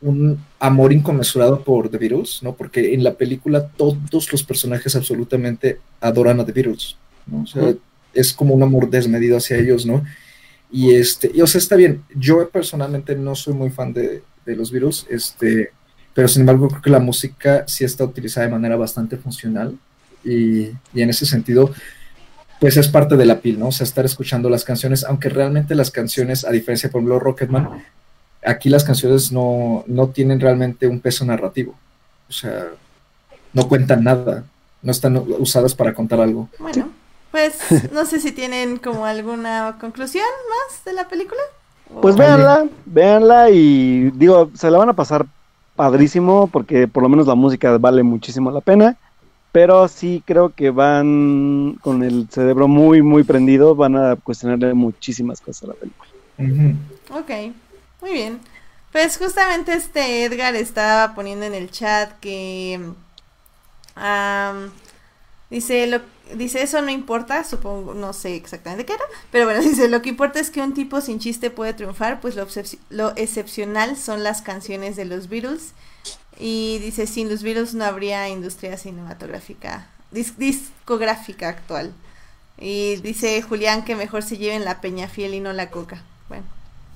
un 0.00 0.42
amor 0.58 0.94
inconmensurado 0.94 1.62
por 1.62 1.90
The 1.90 1.98
Beatles, 1.98 2.42
¿no? 2.42 2.54
Porque 2.54 2.94
en 2.94 3.04
la 3.04 3.12
película 3.12 3.68
todos 3.68 4.32
los 4.32 4.42
personajes 4.42 4.96
absolutamente 4.96 5.78
adoran 6.00 6.40
a 6.40 6.46
The 6.46 6.52
Beatles, 6.52 6.96
¿no? 7.26 7.42
O 7.42 7.46
sea, 7.46 7.74
es 8.14 8.32
como 8.32 8.54
un 8.54 8.62
amor 8.62 8.88
desmedido 8.88 9.36
hacia 9.36 9.58
ellos, 9.58 9.84
¿no? 9.84 10.02
Y 10.70 10.94
este, 10.94 11.30
y 11.34 11.42
o 11.42 11.46
sea, 11.46 11.58
está 11.58 11.76
bien, 11.76 12.02
yo 12.16 12.48
personalmente 12.48 13.14
no 13.14 13.34
soy 13.34 13.52
muy 13.52 13.68
fan 13.68 13.92
de, 13.92 14.22
de 14.46 14.56
los 14.56 14.72
Beatles, 14.72 15.06
este, 15.10 15.70
pero 16.14 16.28
sin 16.28 16.40
embargo 16.40 16.68
creo 16.68 16.80
que 16.80 16.88
la 16.88 16.98
música 16.98 17.64
sí 17.68 17.84
está 17.84 18.04
utilizada 18.04 18.46
de 18.46 18.52
manera 18.52 18.76
bastante 18.76 19.18
funcional 19.18 19.78
y, 20.24 20.70
y 20.94 21.02
en 21.02 21.10
ese 21.10 21.26
sentido, 21.26 21.72
pues 22.60 22.76
es 22.76 22.88
parte 22.88 23.16
de 23.16 23.26
la 23.26 23.40
piel, 23.40 23.58
¿no? 23.58 23.68
O 23.68 23.72
sea, 23.72 23.84
estar 23.84 24.04
escuchando 24.04 24.48
las 24.48 24.64
canciones, 24.64 25.04
aunque 25.04 25.28
realmente 25.28 25.74
las 25.74 25.90
canciones, 25.90 26.44
a 26.44 26.50
diferencia, 26.50 26.90
por 26.90 27.00
ejemplo, 27.00 27.18
Rocketman, 27.18 27.82
aquí 28.44 28.68
las 28.68 28.84
canciones 28.84 29.32
no, 29.32 29.84
no 29.86 30.08
tienen 30.08 30.40
realmente 30.40 30.86
un 30.86 31.00
peso 31.00 31.24
narrativo, 31.24 31.74
o 32.28 32.32
sea, 32.32 32.66
no 33.52 33.68
cuentan 33.68 34.04
nada, 34.04 34.44
no 34.82 34.92
están 34.92 35.16
usadas 35.38 35.74
para 35.74 35.94
contar 35.94 36.20
algo. 36.20 36.48
Bueno, 36.58 36.90
pues 37.30 37.58
no 37.92 38.04
sé 38.04 38.20
si 38.20 38.32
tienen 38.32 38.76
como 38.76 39.06
alguna 39.06 39.76
conclusión 39.80 40.24
más 40.48 40.84
de 40.84 40.92
la 40.92 41.08
película. 41.08 41.40
Pues 42.00 42.16
véanla, 42.16 42.66
véanla 42.86 43.50
y 43.50 44.10
digo, 44.12 44.50
se 44.54 44.70
la 44.70 44.78
van 44.78 44.88
a 44.88 44.94
pasar 44.94 45.26
padrísimo 45.76 46.46
porque 46.46 46.88
por 46.88 47.02
lo 47.02 47.08
menos 47.08 47.26
la 47.26 47.34
música 47.34 47.76
vale 47.78 48.02
muchísimo 48.02 48.50
la 48.50 48.60
pena, 48.60 48.96
pero 49.52 49.86
sí 49.86 50.22
creo 50.26 50.54
que 50.54 50.70
van 50.70 51.78
con 51.82 52.02
el 52.02 52.28
cerebro 52.30 52.68
muy, 52.68 53.02
muy 53.02 53.22
prendido, 53.22 53.74
van 53.74 53.96
a 53.96 54.16
cuestionarle 54.16 54.72
muchísimas 54.72 55.40
cosas 55.40 55.64
a 55.64 55.66
la 55.68 55.74
película. 55.74 56.10
Ujú. 56.38 57.18
Ok, 57.18 57.54
muy 58.00 58.12
bien. 58.12 58.40
Pues 58.90 59.16
justamente 59.18 59.72
este 59.74 60.24
Edgar 60.24 60.54
estaba 60.54 61.14
poniendo 61.14 61.46
en 61.46 61.54
el 61.54 61.70
chat 61.70 62.12
que 62.20 62.80
dice 65.50 65.86
lo 65.86 66.00
dice 66.34 66.62
eso 66.62 66.80
no 66.80 66.90
importa, 66.90 67.44
supongo, 67.44 67.92
no 67.94 68.14
sé 68.14 68.36
exactamente 68.36 68.86
qué 68.86 68.94
era, 68.94 69.04
pero 69.30 69.44
bueno, 69.44 69.60
dice 69.68 69.88
lo 69.88 70.00
que 70.00 70.08
importa 70.08 70.40
es 70.40 70.50
que 70.50 70.62
un 70.62 70.72
tipo 70.72 71.00
sin 71.00 71.18
chiste 71.18 71.50
puede 71.50 71.74
triunfar, 71.74 72.20
pues 72.20 72.36
lo, 72.36 72.46
lo 72.90 73.12
excepcional 73.16 73.96
son 73.96 74.22
las 74.22 74.40
canciones 74.40 74.96
de 74.96 75.04
los 75.04 75.28
Beatles 75.28 75.72
y 76.38 76.78
dice 76.78 77.06
sin 77.06 77.28
los 77.28 77.42
Beatles 77.42 77.74
no 77.74 77.84
habría 77.84 78.28
industria 78.28 78.76
cinematográfica, 78.76 79.86
dis- 80.12 80.36
discográfica 80.36 81.48
actual. 81.48 81.92
Y 82.58 82.96
dice 82.96 83.40
Julián 83.42 83.84
que 83.84 83.96
mejor 83.96 84.22
se 84.22 84.36
lleven 84.38 84.64
la 84.64 84.80
peña 84.80 85.08
fiel 85.08 85.34
y 85.34 85.40
no 85.40 85.52
la 85.52 85.70
coca. 85.70 86.02
Bueno, 86.28 86.44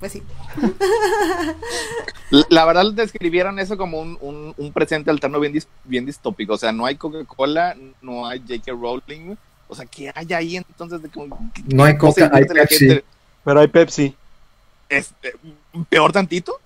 pues 0.00 0.12
sí. 0.12 0.22
La- 2.50 2.64
verdad 2.64 2.92
describieron 2.92 3.58
eso 3.58 3.76
como 3.76 4.00
un, 4.00 4.18
un, 4.20 4.54
un 4.56 4.72
presente 4.72 5.10
alterno 5.10 5.40
bien, 5.40 5.52
dis- 5.54 5.66
bien 5.84 6.06
distópico. 6.06 6.54
O 6.54 6.58
sea, 6.58 6.72
no 6.72 6.86
hay 6.86 6.96
Coca-Cola, 6.96 7.76
no 8.02 8.26
hay 8.26 8.40
J.K. 8.40 8.72
Rowling. 8.72 9.36
O 9.68 9.74
sea, 9.74 9.86
¿qué 9.86 10.12
hay 10.14 10.32
ahí 10.32 10.56
entonces? 10.56 11.02
De 11.02 11.08
como- 11.08 11.50
No 11.66 11.84
hay 11.84 11.96
¿cómo 11.96 12.12
se 12.12 12.22
coca, 12.22 12.36
hay 12.36 12.42
divierte 12.44 12.54
la 12.54 12.66
Pepsi. 12.66 12.86
gente? 12.88 13.04
Pero 13.44 13.60
hay 13.60 13.68
Pepsi. 13.68 14.16
Este, 14.88 15.34
¿Peor 15.84 16.12
tantito? 16.12 16.60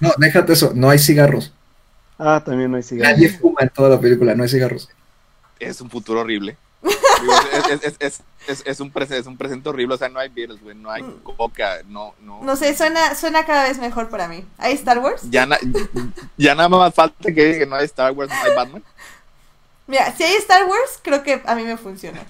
No, 0.00 0.10
déjate 0.18 0.52
eso, 0.52 0.72
no 0.74 0.90
hay 0.90 0.98
cigarros. 0.98 1.52
Ah, 2.18 2.42
también 2.44 2.70
no 2.70 2.76
hay 2.76 2.82
cigarros. 2.82 3.12
Nadie 3.18 3.28
fuma 3.30 3.60
en 3.62 3.68
toda 3.70 3.88
la 3.88 4.00
película, 4.00 4.34
no 4.34 4.42
hay 4.42 4.48
cigarros. 4.48 4.88
Es 5.58 5.80
un 5.80 5.88
futuro 5.90 6.20
horrible. 6.20 6.56
Digo, 6.82 7.32
es, 7.70 7.84
es, 7.84 7.96
es, 8.00 8.20
es, 8.48 8.62
es 8.66 8.80
un 8.80 8.92
prese- 8.92 9.16
es 9.16 9.26
un 9.26 9.36
presente 9.36 9.68
horrible. 9.68 9.94
O 9.94 9.98
sea, 9.98 10.08
no 10.08 10.18
hay 10.18 10.28
Beatles, 10.28 10.60
güey. 10.60 10.74
No 10.76 10.90
hay 10.90 11.02
Coca, 11.22 11.78
no, 11.86 12.14
no. 12.20 12.42
No 12.42 12.56
sé, 12.56 12.76
suena, 12.76 13.14
suena 13.14 13.46
cada 13.46 13.68
vez 13.68 13.78
mejor 13.78 14.08
para 14.08 14.26
mí. 14.26 14.44
¿Hay 14.58 14.72
Star 14.74 14.98
Wars? 14.98 15.22
Ya, 15.30 15.46
na- 15.46 15.58
ya 16.36 16.54
nada 16.56 16.68
más 16.68 16.92
falta 16.94 17.16
que 17.32 17.44
diga 17.44 17.58
que 17.58 17.66
no 17.66 17.76
hay 17.76 17.84
Star 17.84 18.10
Wars, 18.12 18.28
no 18.30 18.42
hay 18.50 18.56
Batman. 18.56 18.82
Mira, 19.88 20.14
si 20.16 20.22
hay 20.22 20.34
Star 20.36 20.64
Wars, 20.66 21.00
creo 21.02 21.22
que 21.24 21.42
a 21.44 21.54
mí 21.56 21.64
me 21.64 21.76
funciona. 21.76 22.20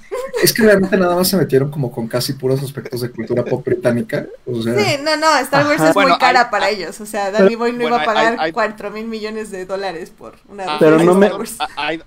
Es 0.42 0.52
que 0.54 0.62
realmente 0.62 0.96
nada 0.96 1.14
más 1.14 1.28
se 1.28 1.36
metieron 1.36 1.70
como 1.70 1.92
con 1.92 2.08
casi 2.08 2.32
puros 2.32 2.62
aspectos 2.62 3.02
de 3.02 3.10
cultura 3.10 3.44
pop 3.44 3.64
británica. 3.64 4.26
O 4.46 4.60
sea, 4.62 4.74
Sí, 4.78 4.96
no, 5.02 5.16
no, 5.18 5.36
Star 5.38 5.66
Wars 5.66 5.80
Ajá. 5.80 5.90
es 5.90 5.96
muy 5.96 6.18
cara 6.18 6.40
hay- 6.44 6.50
para 6.50 6.70
ellos. 6.70 6.98
O 7.00 7.06
sea, 7.06 7.30
Danny 7.30 7.54
Boy 7.54 7.72
no 7.72 7.80
bueno, 7.82 7.96
iba 7.96 8.02
a 8.02 8.06
pagar 8.06 8.36
hay- 8.38 8.52
cuatro 8.52 8.90
mil 8.90 9.06
millones 9.06 9.50
de 9.50 9.66
dólares 9.66 10.10
por 10.10 10.34
una 10.48 10.64
Ah, 10.64 10.76
Pero 10.80 10.98
no 10.98 11.14
me- 11.14 11.26
Star 11.26 11.38
Wars. 11.38 11.56
Hay, 11.76 12.02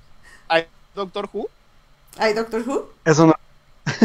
hay 0.47 0.65
Doctor 0.95 1.30
Who. 1.31 1.47
¿Hay 2.17 2.34
Doctor 2.34 2.63
Who? 2.67 2.89
Eso 3.05 3.27
no. 3.27 3.35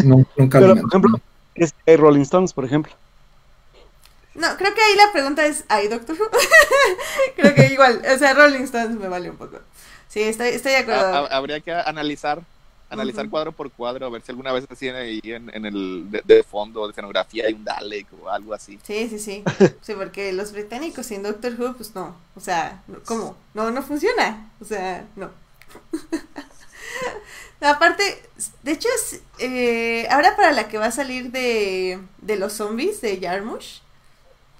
no, 0.04 0.26
nunca 0.36 0.58
Pero, 0.60 0.74
lo 0.74 0.80
por 0.82 0.90
ejemplo, 0.90 1.20
es 1.54 1.74
hay 1.86 1.96
Rolling 1.96 2.20
Stones, 2.22 2.52
por 2.52 2.66
ejemplo. 2.66 2.92
No, 4.34 4.56
creo 4.56 4.72
que 4.74 4.80
ahí 4.80 4.94
la 4.96 5.10
pregunta 5.12 5.44
es, 5.46 5.64
¿hay 5.68 5.88
Doctor 5.88 6.16
Who? 6.20 6.28
creo 7.36 7.54
que 7.54 7.66
igual, 7.72 8.02
o 8.14 8.18
sea, 8.18 8.34
Rolling 8.34 8.62
Stones 8.64 8.98
me 8.98 9.08
vale 9.08 9.30
un 9.30 9.36
poco. 9.36 9.58
Sí, 10.10 10.20
estoy, 10.22 10.48
estoy 10.48 10.72
de 10.72 10.78
Ha- 10.78 10.80
acuerdo. 10.82 11.14
ha- 11.14 11.36
habría 11.36 11.60
que 11.60 11.72
analizar 11.72 12.42
analizar 12.92 13.30
cuadro 13.30 13.52
por 13.52 13.70
cuadro, 13.70 14.04
a 14.06 14.10
ver 14.10 14.20
si 14.20 14.32
alguna 14.32 14.52
vez 14.52 14.66
así 14.68 14.88
en, 14.88 14.96
ahí 14.96 15.20
en, 15.22 15.48
en 15.54 15.64
el 15.64 16.10
de, 16.10 16.22
de 16.24 16.42
fondo 16.42 16.86
de 16.86 16.90
escenografía 16.90 17.46
hay 17.46 17.52
un 17.54 17.64
Dalek 17.64 18.08
o 18.20 18.28
algo 18.28 18.52
así. 18.52 18.80
Sí, 18.82 19.08
sí, 19.08 19.18
sí. 19.20 19.44
Sí, 19.82 19.94
porque 19.94 20.32
los 20.32 20.52
británicos 20.52 21.06
sin 21.06 21.22
Doctor 21.22 21.54
Who, 21.58 21.74
pues 21.76 21.94
no. 21.94 22.16
O 22.34 22.40
sea, 22.40 22.82
¿cómo? 23.04 23.36
No, 23.54 23.70
no 23.70 23.82
funciona. 23.84 24.50
O 24.60 24.64
sea, 24.64 25.06
no. 25.16 25.30
Aparte, 27.60 28.02
de 28.62 28.72
hecho, 28.72 28.88
eh, 29.38 30.06
ahora 30.10 30.34
para 30.34 30.52
la 30.52 30.68
que 30.68 30.78
va 30.78 30.86
a 30.86 30.90
salir 30.92 31.30
de, 31.30 32.00
de 32.18 32.36
los 32.36 32.54
zombies 32.54 33.00
de 33.02 33.20
Yarmush, 33.20 33.80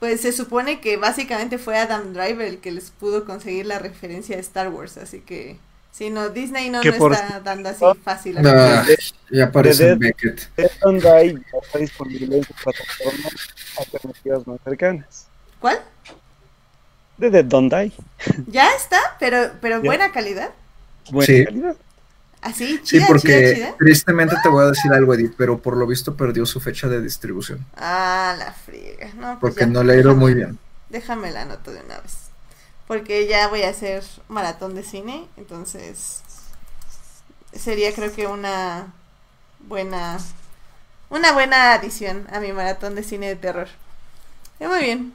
pues 0.01 0.23
se 0.23 0.33
supone 0.33 0.81
que 0.81 0.97
básicamente 0.97 1.59
fue 1.59 1.79
Adam 1.79 2.13
Driver 2.13 2.47
el 2.49 2.59
que 2.59 2.73
les 2.73 2.91
pudo 2.91 3.25
conseguir 3.25 3.67
la 3.67 3.79
referencia 3.79 4.37
a 4.37 4.41
Star 4.41 4.69
Wars. 4.71 4.97
Así 4.97 5.21
que, 5.21 5.59
si 5.93 6.09
no, 6.11 6.31
Disney 6.31 6.71
no, 6.71 6.83
no 6.83 6.93
por- 6.95 7.13
está 7.13 7.41
dando 7.41 7.69
así 7.69 7.85
fácil. 8.03 8.39
a 8.39 8.41
Ah, 8.81 8.85
ya 9.31 9.45
aparece 9.45 9.85
de- 9.85 9.95
Beckett. 9.97 10.49
Dead 10.57 10.71
Don't 10.81 11.03
Die 11.03 11.35
ya 11.53 11.59
está 11.63 11.79
disponible 11.79 12.39
en 12.39 12.45
sus 12.45 12.57
plataformas 12.57 13.35
alternativas 13.79 14.47
más 14.47 14.59
cercanas. 14.65 15.27
¿Cuál? 15.61 15.81
De 17.19 17.31
Dead 17.31 17.45
Don't 17.45 17.73
Die. 17.73 17.93
Ya 18.47 18.75
está, 18.75 18.99
pero, 19.21 19.53
pero 19.61 19.83
buena 19.83 20.11
calidad. 20.13 20.51
Buena 21.11 21.27
Sí. 21.27 21.45
calidad. 21.45 21.77
Así, 22.43 22.81
Sí, 22.85 23.01
chida, 23.01 23.07
porque 23.07 23.29
chida, 23.29 23.43
chida. 23.43 23.75
tristemente 23.79 24.37
te 24.43 24.49
voy 24.49 24.65
a 24.65 24.69
decir 24.69 24.93
algo, 24.93 25.15
Edith, 25.15 25.35
pero 25.37 25.61
por 25.61 25.77
lo 25.77 25.87
visto 25.87 26.17
perdió 26.17 26.47
su 26.47 26.61
fecha 26.61 26.89
de 26.89 27.01
distribución. 27.03 27.67
Ah, 27.77 28.35
la 28.39 28.53
friega. 28.53 29.13
No, 29.15 29.39
pues 29.41 29.55
Porque 29.55 29.61
ya, 29.61 29.67
no 29.67 29.83
le 29.83 29.99
ido 29.99 30.15
muy 30.17 30.35
bien. 30.35 30.59
Déjame 30.89 31.31
la 31.31 31.43
anoto 31.43 31.73
de 31.73 31.81
una 31.83 32.01
vez. 32.01 32.31
Porque 32.87 33.27
ya 33.27 33.49
voy 33.49 33.63
a 33.63 33.71
hacer 33.71 34.05
maratón 34.29 34.75
de 34.75 34.83
cine, 34.83 35.29
entonces 35.37 36.23
sería 37.53 37.95
creo 37.95 38.13
que 38.13 38.27
una 38.27 38.93
buena 39.61 40.19
una 41.11 41.33
buena 41.33 41.75
adición 41.75 42.27
a 42.33 42.41
mi 42.41 42.53
maratón 42.53 42.95
de 42.95 43.03
cine 43.03 43.29
de 43.29 43.37
terror. 43.37 43.69
Eh, 44.61 44.69
muy 44.69 44.81
bien. 44.81 45.13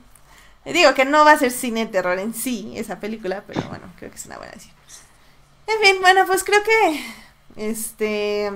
Digo 0.65 0.93
que 0.95 1.05
no 1.05 1.25
va 1.25 1.33
a 1.33 1.37
ser 1.39 1.51
cine 1.51 1.85
de 1.85 1.91
terror 1.91 2.17
en 2.19 2.33
sí 2.33 2.73
esa 2.75 2.99
película, 2.99 3.43
pero 3.47 3.61
bueno, 3.69 3.85
creo 3.97 4.09
que 4.11 4.17
es 4.17 4.25
una 4.25 4.37
buena 4.37 4.53
adición. 4.53 4.75
En 5.67 5.79
fin, 5.81 5.95
bueno, 6.01 6.25
pues 6.27 6.43
creo 6.43 6.61
que 6.63 7.01
este 7.55 8.51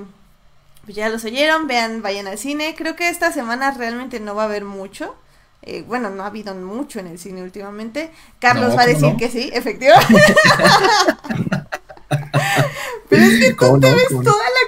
pues 0.86 0.96
ya 0.96 1.10
los 1.10 1.24
oyeron, 1.26 1.68
vean, 1.68 2.02
vayan 2.02 2.28
al 2.28 2.38
cine. 2.38 2.76
Creo 2.78 2.96
que 2.96 3.10
esta 3.10 3.32
semana 3.32 3.72
realmente 3.72 4.20
no 4.20 4.36
va 4.36 4.44
a 4.44 4.46
haber 4.46 4.66
mucho. 4.66 5.16
Eh, 5.62 5.84
bueno, 5.88 6.10
no 6.10 6.24
ha 6.24 6.28
habido 6.28 6.56
mucho 6.56 7.00
en 7.00 7.08
el 7.08 7.20
cine 7.20 7.44
últimamente. 7.44 8.12
Carlos 8.40 8.70
No, 8.70 8.76
va 8.76 8.84
a 8.84 8.86
¿cómo 8.86 8.88
decir 8.88 9.02
no? 9.02 9.18
que 9.18 9.30
sí, 9.30 9.50
efectivamente. 9.54 10.36
pero 13.10 13.24
es 13.24 13.40
que 13.40 13.54
tú 13.54 13.56
¿Cómo 13.56 13.80
te 13.80 13.92
ves 13.92 14.08
toda 14.24 14.44
la 14.50 14.59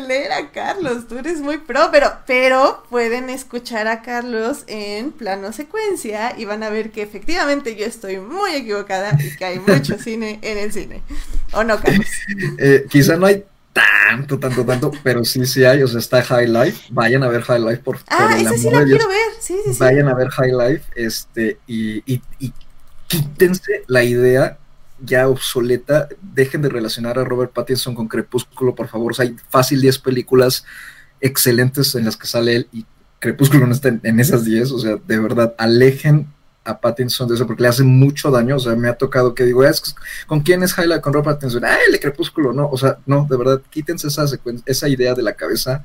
cartelera, 0.00 0.50
Carlos. 0.52 1.08
Tú 1.08 1.18
eres 1.18 1.40
muy 1.40 1.58
pro, 1.58 1.88
pero, 1.90 2.12
pero 2.26 2.84
pueden 2.90 3.30
escuchar 3.30 3.86
a 3.88 4.02
Carlos 4.02 4.64
en 4.66 5.12
plano 5.12 5.52
secuencia 5.52 6.34
y 6.36 6.44
van 6.44 6.62
a 6.62 6.70
ver 6.70 6.90
que 6.90 7.02
efectivamente 7.02 7.76
yo 7.76 7.86
estoy 7.86 8.18
muy 8.18 8.54
equivocada 8.54 9.16
y 9.18 9.36
que 9.36 9.44
hay 9.44 9.58
mucho 9.58 9.98
cine 10.02 10.38
en 10.42 10.58
el 10.58 10.72
cine. 10.72 11.02
¿O 11.52 11.64
no, 11.64 11.80
Carlos? 11.80 12.06
Eh, 12.58 12.86
quizá 12.88 13.16
no 13.16 13.26
hay 13.26 13.44
tanto, 13.72 14.38
tanto, 14.38 14.64
tanto, 14.64 14.90
pero 15.02 15.24
sí, 15.24 15.46
sí 15.46 15.64
hay. 15.64 15.82
O 15.82 15.88
sea, 15.88 15.98
está 15.98 16.22
High 16.22 16.48
Life. 16.48 16.88
Vayan 16.90 17.22
a 17.22 17.28
ver 17.28 17.42
High 17.42 17.60
Life, 17.60 17.78
por, 17.78 17.98
Ah, 18.08 18.36
esa 18.38 18.56
sí 18.56 18.70
la 18.70 18.84
quiero 18.84 19.08
ver. 19.08 19.32
Sí, 19.40 19.56
sí, 19.64 19.72
sí. 19.72 19.78
Vayan 19.78 20.08
a 20.08 20.14
ver 20.14 20.28
High 20.28 20.52
Life 20.52 20.84
este, 20.94 21.58
y, 21.66 21.98
y, 22.12 22.22
y 22.38 22.52
quítense 23.08 23.84
la 23.86 24.04
idea 24.04 24.58
ya 25.02 25.28
obsoleta. 25.28 26.08
Dejen 26.20 26.62
de 26.62 26.68
relacionar 26.68 27.18
a 27.18 27.24
Robert 27.24 27.52
Pattinson 27.52 27.94
con 27.94 28.08
Crepúsculo, 28.08 28.74
por 28.74 28.88
favor. 28.88 29.12
O 29.12 29.14
sea, 29.14 29.24
hay 29.24 29.36
fácil 29.48 29.80
10 29.80 29.98
películas 29.98 30.64
excelentes 31.20 31.94
en 31.94 32.04
las 32.04 32.16
que 32.16 32.26
sale 32.26 32.56
él 32.56 32.68
y 32.72 32.86
Crepúsculo 33.18 33.66
no 33.66 33.72
está 33.72 33.88
en, 33.88 34.20
esas 34.20 34.44
10. 34.44 34.72
O 34.72 34.78
sea, 34.78 34.96
de 34.96 35.18
verdad, 35.18 35.54
alejen 35.58 36.26
a 36.64 36.80
Pattinson 36.80 37.28
de 37.28 37.34
eso 37.34 37.46
porque 37.46 37.62
le 37.62 37.68
hace 37.68 37.82
mucho 37.82 38.30
daño. 38.30 38.56
O 38.56 38.60
sea, 38.60 38.74
me 38.74 38.88
ha 38.88 38.94
tocado 38.94 39.34
que 39.34 39.44
digo, 39.44 39.64
es, 39.64 39.94
¿con 40.26 40.40
quién 40.40 40.62
es 40.62 40.76
Highlight 40.76 41.02
con 41.02 41.12
Robert 41.12 41.36
Pattinson? 41.36 41.64
Ah, 41.64 41.76
el 41.90 42.00
Crepúsculo, 42.00 42.52
no. 42.52 42.68
O 42.68 42.78
sea, 42.78 42.98
no, 43.06 43.26
de 43.28 43.36
verdad, 43.36 43.60
quítense 43.70 44.08
esa, 44.08 44.24
esa 44.66 44.88
idea 44.88 45.14
de 45.14 45.22
la 45.22 45.34
cabeza. 45.34 45.84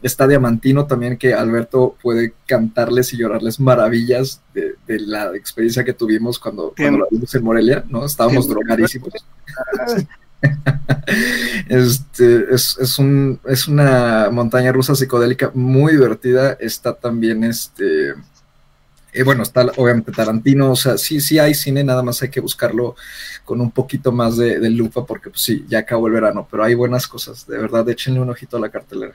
Está 0.00 0.28
Diamantino 0.28 0.86
también, 0.86 1.16
que 1.16 1.34
Alberto 1.34 1.96
puede 2.02 2.32
cantarles 2.46 3.12
y 3.12 3.16
llorarles 3.16 3.58
maravillas 3.58 4.40
de, 4.54 4.76
de 4.86 5.00
la 5.00 5.34
experiencia 5.34 5.84
que 5.84 5.92
tuvimos 5.92 6.38
cuando, 6.38 6.72
cuando 6.76 6.98
la 6.98 7.06
vimos 7.10 7.34
en 7.34 7.42
Morelia, 7.42 7.84
¿no? 7.88 8.04
Estábamos 8.04 8.46
Bien. 8.46 8.58
drogadísimos. 8.58 9.12
Este, 11.68 12.54
es, 12.54 12.76
es, 12.78 12.98
un, 12.98 13.40
es 13.46 13.66
una 13.66 14.28
montaña 14.30 14.70
rusa 14.72 14.94
psicodélica 14.94 15.50
muy 15.54 15.92
divertida. 15.92 16.52
Está 16.60 16.94
también 16.94 17.42
este. 17.44 18.10
eh, 19.12 19.22
bueno, 19.24 19.42
está 19.42 19.66
obviamente 19.76 20.12
Tarantino. 20.12 20.70
O 20.70 20.76
sea, 20.76 20.96
sí, 20.96 21.20
sí 21.20 21.38
hay 21.38 21.54
cine, 21.54 21.82
nada 21.82 22.02
más 22.02 22.22
hay 22.22 22.28
que 22.30 22.40
buscarlo 22.40 22.94
con 23.44 23.60
un 23.60 23.70
poquito 23.70 24.12
más 24.12 24.36
de, 24.36 24.60
de 24.60 24.70
lupa, 24.70 25.04
porque 25.04 25.30
pues 25.30 25.42
sí, 25.42 25.64
ya 25.68 25.80
acabó 25.80 26.06
el 26.06 26.12
verano, 26.12 26.46
pero 26.50 26.62
hay 26.64 26.74
buenas 26.74 27.08
cosas. 27.08 27.46
De 27.46 27.58
verdad, 27.58 27.88
échenle 27.88 28.20
un 28.20 28.30
ojito 28.30 28.58
a 28.58 28.60
la 28.60 28.68
cartelera. 28.68 29.14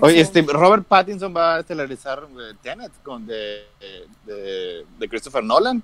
Oye, 0.00 0.20
este, 0.20 0.42
Robert 0.42 0.84
Pattinson 0.86 1.34
va 1.34 1.56
a 1.56 1.60
estelarizar 1.60 2.26
eh, 2.38 2.54
Tenet 2.62 2.92
con 3.02 3.26
de, 3.26 3.64
de, 4.26 4.84
de 4.98 5.08
Christopher 5.08 5.42
Nolan. 5.44 5.82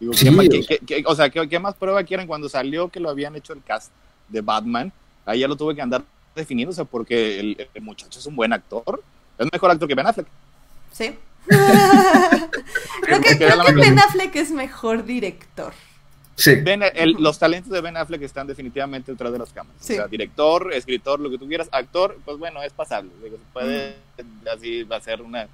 Digo, 0.00 0.12
¿qué 0.12 0.18
Sí, 0.18 0.30
más- 0.30 0.46
o 0.46 0.50
qué- 0.50 0.62
sea. 0.62 0.78
qué- 0.78 0.86
qué- 0.86 1.04
o 1.06 1.14
sea, 1.14 1.30
¿qué, 1.30 1.48
qué 1.48 1.58
más 1.58 1.74
prueba 1.74 2.02
quieren 2.04 2.26
cuando 2.26 2.48
salió 2.48 2.88
que 2.88 3.00
lo 3.00 3.08
habían 3.10 3.36
hecho 3.36 3.52
el 3.52 3.62
cast 3.62 3.90
de 4.28 4.40
Batman? 4.40 4.92
Ahí 5.24 5.40
ya 5.40 5.48
lo 5.48 5.56
tuve 5.56 5.74
que 5.74 5.82
andar 5.82 6.02
sea, 6.72 6.84
porque 6.84 7.40
el, 7.40 7.68
el 7.72 7.82
muchacho 7.82 8.18
es 8.18 8.26
un 8.26 8.36
buen 8.36 8.52
actor. 8.52 9.02
Es 9.38 9.46
mejor 9.52 9.70
actor 9.70 9.88
que 9.88 9.94
Ben 9.94 10.06
Affleck. 10.06 10.26
Sí. 10.92 11.16
creo 11.46 13.20
que, 13.20 13.36
creo. 13.36 13.74
Ben 13.74 13.98
Affleck 13.98 14.34
es 14.36 14.50
mejor 14.50 15.04
director. 15.04 15.72
Sí, 16.36 16.56
Ben- 16.56 16.82
el- 16.94 17.12
los 17.18 17.38
talentos 17.38 17.72
de 17.72 17.80
Ben 17.80 17.96
Affleck 17.96 18.20
están 18.22 18.46
definitivamente 18.46 19.10
detrás 19.10 19.32
de 19.32 19.38
las 19.38 19.52
cámaras. 19.52 19.80
Sí. 19.80 19.94
O 19.94 19.96
sea, 19.96 20.06
director, 20.06 20.70
escritor, 20.74 21.18
lo 21.18 21.30
que 21.30 21.38
tú 21.38 21.48
quieras, 21.48 21.68
actor, 21.72 22.18
pues 22.24 22.38
bueno, 22.38 22.62
es 22.62 22.72
pasable. 22.74 23.10
Digo, 23.22 23.36
se 23.38 23.42
puede, 23.52 23.96
así 24.54 24.82
va 24.82 24.96
a 24.96 25.00
ser 25.00 25.22
una, 25.22 25.48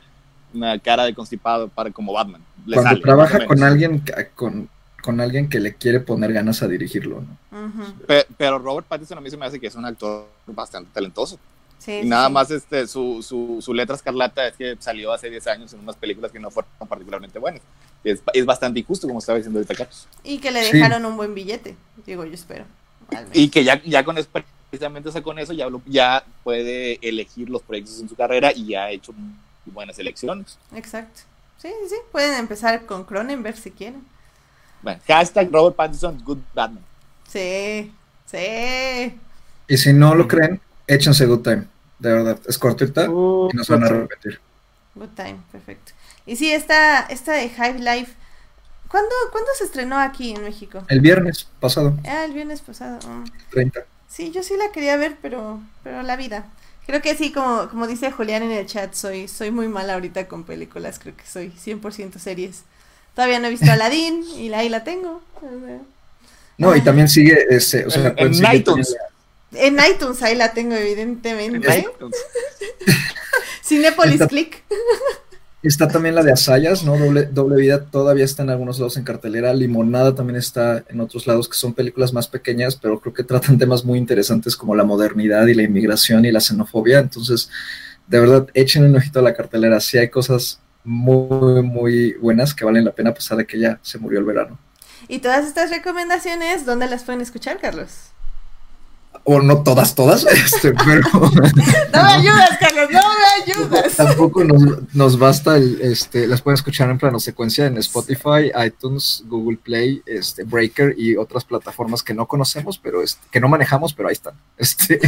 una 0.52 0.78
cara 0.80 1.04
de 1.04 1.14
constipado 1.14 1.68
para 1.68 1.90
como 1.92 2.12
Batman. 2.12 2.42
Le 2.66 2.74
cuando 2.74 2.90
sale, 2.90 3.00
trabaja 3.00 3.46
con 3.46 3.62
alguien, 3.62 4.00
que- 4.04 4.28
con, 4.34 4.68
con 5.00 5.20
alguien 5.20 5.48
que 5.48 5.60
le 5.60 5.74
quiere 5.74 6.00
poner 6.00 6.32
ganas 6.32 6.62
a 6.62 6.68
dirigirlo, 6.68 7.22
¿no? 7.50 7.66
Ujú. 7.66 7.92
Pe- 8.06 8.26
Pero 8.36 8.58
Robert 8.58 8.86
Pattinson 8.88 9.18
a 9.18 9.20
mí 9.20 9.30
se 9.30 9.36
me 9.36 9.46
hace 9.46 9.60
que 9.60 9.68
es 9.68 9.74
un 9.76 9.84
actor 9.84 10.26
bastante 10.46 10.90
talentoso. 10.92 11.38
Sí, 11.82 12.00
Y 12.04 12.08
nada 12.08 12.28
sí. 12.28 12.32
más 12.32 12.50
este, 12.52 12.86
su, 12.86 13.22
su, 13.22 13.58
su 13.60 13.74
letra 13.74 13.96
escarlata 13.96 14.46
es 14.46 14.56
que 14.56 14.76
salió 14.78 15.12
hace 15.12 15.28
10 15.30 15.46
años 15.48 15.72
en 15.72 15.80
unas 15.80 15.96
películas 15.96 16.30
que 16.30 16.38
no 16.38 16.50
fueron 16.50 16.70
particularmente 16.88 17.38
buenas. 17.40 17.60
Es, 18.04 18.22
es 18.32 18.46
bastante 18.46 18.78
injusto, 18.80 19.06
como 19.08 19.18
estaba 19.18 19.38
diciendo 19.38 19.58
ahorita 19.58 19.74
Carlos. 19.74 20.06
Y 20.22 20.38
que 20.38 20.50
le 20.52 20.62
Sí. 20.64 20.72
dejaron 20.76 21.04
un 21.04 21.16
buen 21.16 21.34
billete, 21.34 21.74
digo 22.06 22.24
yo 22.24 22.34
espero. 22.34 22.64
Y 23.32 23.48
que 23.48 23.64
ya, 23.64 23.82
ya 23.82 24.04
con 24.04 24.16
eso, 24.16 24.28
precisamente 24.70 25.08
o 25.08 25.12
sea, 25.12 25.22
con 25.22 25.38
eso 25.40 25.52
ya, 25.52 25.68
lo- 25.68 25.82
ya 25.86 26.24
puede 26.44 26.98
elegir 27.06 27.50
los 27.50 27.62
proyectos 27.62 27.98
en 28.00 28.08
su 28.08 28.14
carrera 28.14 28.52
y 28.54 28.68
ya 28.68 28.84
ha 28.84 28.90
hecho 28.90 29.12
muy 29.12 29.32
buenas 29.66 29.98
elecciones. 29.98 30.58
Exacto. 30.74 31.20
Sí, 31.58 31.68
sí, 31.68 31.88
sí. 31.90 31.96
Pueden 32.12 32.34
empezar 32.38 32.86
con 32.86 33.04
Cronenberg 33.04 33.56
si 33.56 33.70
quieren. 33.72 34.04
Bueno, 34.82 35.00
hashtag 35.06 35.48
Robert 35.52 35.76
Pattinson, 35.76 36.18
good 36.24 36.38
Batman. 36.54 36.84
Sí, 37.28 37.92
sí. 38.26 39.18
Y 39.68 39.76
si 39.76 39.92
no 39.92 40.14
lo 40.14 40.26
creen, 40.26 40.60
échense 40.86 41.24
Good 41.26 41.42
Time. 41.42 41.64
De 42.02 42.12
verdad, 42.12 42.38
es 42.48 42.58
cortita 42.58 43.08
Uh, 43.08 43.48
y 43.52 43.56
no 43.56 43.64
se 43.64 43.72
van 43.72 43.84
a 43.84 43.88
repetir. 43.88 44.40
Good 44.94 45.10
time, 45.16 45.38
perfecto. 45.50 45.92
Y 46.26 46.36
sí, 46.36 46.52
esta, 46.52 47.00
esta 47.00 47.32
de 47.32 47.46
Hive 47.46 47.78
Life. 47.78 48.12
¿Cuándo, 48.88 49.14
¿Cuándo 49.30 49.48
se 49.56 49.64
estrenó 49.64 49.98
aquí 49.98 50.32
en 50.32 50.42
México? 50.44 50.84
El 50.88 51.00
viernes 51.00 51.48
pasado, 51.60 51.96
Ah, 52.06 52.24
el 52.24 52.32
viernes 52.34 52.60
pasado. 52.60 52.98
mm. 53.08 53.24
30. 53.50 53.80
Sí, 54.08 54.30
yo 54.30 54.42
sí 54.42 54.54
la 54.58 54.70
quería 54.72 54.96
ver, 54.98 55.16
pero, 55.22 55.60
pero 55.82 56.02
la 56.02 56.16
vida. 56.16 56.46
Creo 56.86 57.00
que 57.00 57.16
sí, 57.16 57.32
como, 57.32 57.68
como 57.70 57.86
dice 57.86 58.10
Julián 58.10 58.42
en 58.42 58.50
el 58.50 58.66
chat, 58.66 58.92
soy, 58.92 59.28
soy 59.28 59.50
muy 59.50 59.68
mala 59.68 59.94
ahorita 59.94 60.28
con 60.28 60.44
películas. 60.44 60.98
Creo 60.98 61.16
que 61.16 61.24
soy 61.24 61.50
100% 61.52 62.18
series. 62.18 62.64
Todavía 63.14 63.38
no 63.38 63.46
he 63.46 63.50
visto 63.50 63.70
Aladdin 63.72 64.24
y 64.36 64.48
la- 64.50 64.58
ahí 64.58 64.68
la 64.68 64.84
tengo. 64.84 65.22
No, 66.58 66.76
y 66.76 66.80
también 66.82 67.08
sigue, 67.08 67.46
ese, 67.50 67.86
o 67.86 67.90
sea, 67.90 68.14
En- 68.16 68.34
en 68.34 68.54
iTunes. 68.56 68.94
En 69.54 69.78
iTunes 69.90 70.22
ahí 70.22 70.34
la 70.34 70.52
tengo, 70.52 70.74
evidentemente. 70.74 71.68
Cinepolis 73.62 74.14
Está- 74.14 74.28
Click. 74.28 74.62
Está 75.62 75.86
también 75.86 76.16
la 76.16 76.24
de 76.24 76.32
Asayas, 76.32 76.82
¿no? 76.82 76.98
Doble, 76.98 77.26
Doble 77.26 77.54
Vida 77.60 77.84
todavía 77.84 78.24
está 78.24 78.42
en 78.42 78.50
algunos 78.50 78.80
lados 78.80 78.96
en 78.96 79.04
cartelera. 79.04 79.54
Limonada 79.54 80.12
también 80.12 80.36
está 80.36 80.82
en 80.88 81.00
otros 81.00 81.28
lados, 81.28 81.48
que 81.48 81.56
son 81.56 81.72
películas 81.72 82.12
más 82.12 82.26
pequeñas, 82.26 82.74
pero 82.74 82.98
creo 83.00 83.14
que 83.14 83.22
tratan 83.22 83.58
temas 83.58 83.84
muy 83.84 83.96
interesantes 83.98 84.56
como 84.56 84.74
la 84.74 84.82
modernidad 84.82 85.46
y 85.46 85.54
la 85.54 85.62
inmigración 85.62 86.24
y 86.24 86.32
la 86.32 86.40
xenofobia. 86.40 86.98
Entonces, 86.98 87.48
de 88.08 88.18
verdad, 88.18 88.48
echen 88.54 88.84
un 88.84 88.96
ojito 88.96 89.20
a 89.20 89.22
la 89.22 89.34
cartelera. 89.34 89.78
Sí 89.78 89.98
hay 89.98 90.08
cosas 90.08 90.60
muy, 90.82 91.62
muy 91.62 92.14
buenas 92.14 92.54
que 92.54 92.64
valen 92.64 92.84
la 92.84 92.92
pena 92.92 93.10
a 93.10 93.14
pesar 93.14 93.38
de 93.38 93.46
que 93.46 93.60
ya 93.60 93.78
se 93.82 93.98
murió 93.98 94.18
el 94.18 94.24
verano. 94.24 94.58
Y 95.06 95.20
todas 95.20 95.46
estas 95.46 95.70
recomendaciones, 95.70 96.66
¿dónde 96.66 96.88
las 96.88 97.04
pueden 97.04 97.20
escuchar, 97.20 97.58
Carlos? 97.60 98.11
O 99.24 99.40
no 99.40 99.62
todas, 99.62 99.94
todas, 99.94 100.24
este, 100.30 100.72
pero... 100.72 101.08
No 101.92 102.02
me 102.02 102.12
ayudas, 102.12 102.58
Carlos, 102.58 102.88
no 102.90 103.00
me 103.00 103.52
ayudas. 103.52 103.96
Tampoco 103.96 104.42
nos, 104.42 104.94
nos 104.94 105.18
basta 105.18 105.56
el, 105.56 105.80
este, 105.80 106.26
las 106.26 106.40
pueden 106.42 106.54
escuchar 106.56 106.90
en 106.90 106.98
plano 106.98 107.20
secuencia 107.20 107.66
en 107.66 107.78
Spotify, 107.78 108.50
iTunes, 108.66 109.22
Google 109.28 109.58
Play, 109.62 110.02
este, 110.06 110.42
Breaker 110.44 110.94
y 110.98 111.16
otras 111.16 111.44
plataformas 111.44 112.02
que 112.02 112.14
no 112.14 112.26
conocemos, 112.26 112.78
pero 112.78 113.02
este, 113.02 113.20
que 113.30 113.38
no 113.40 113.48
manejamos, 113.48 113.92
pero 113.94 114.08
ahí 114.08 114.12
están. 114.14 114.34
Este, 114.58 115.00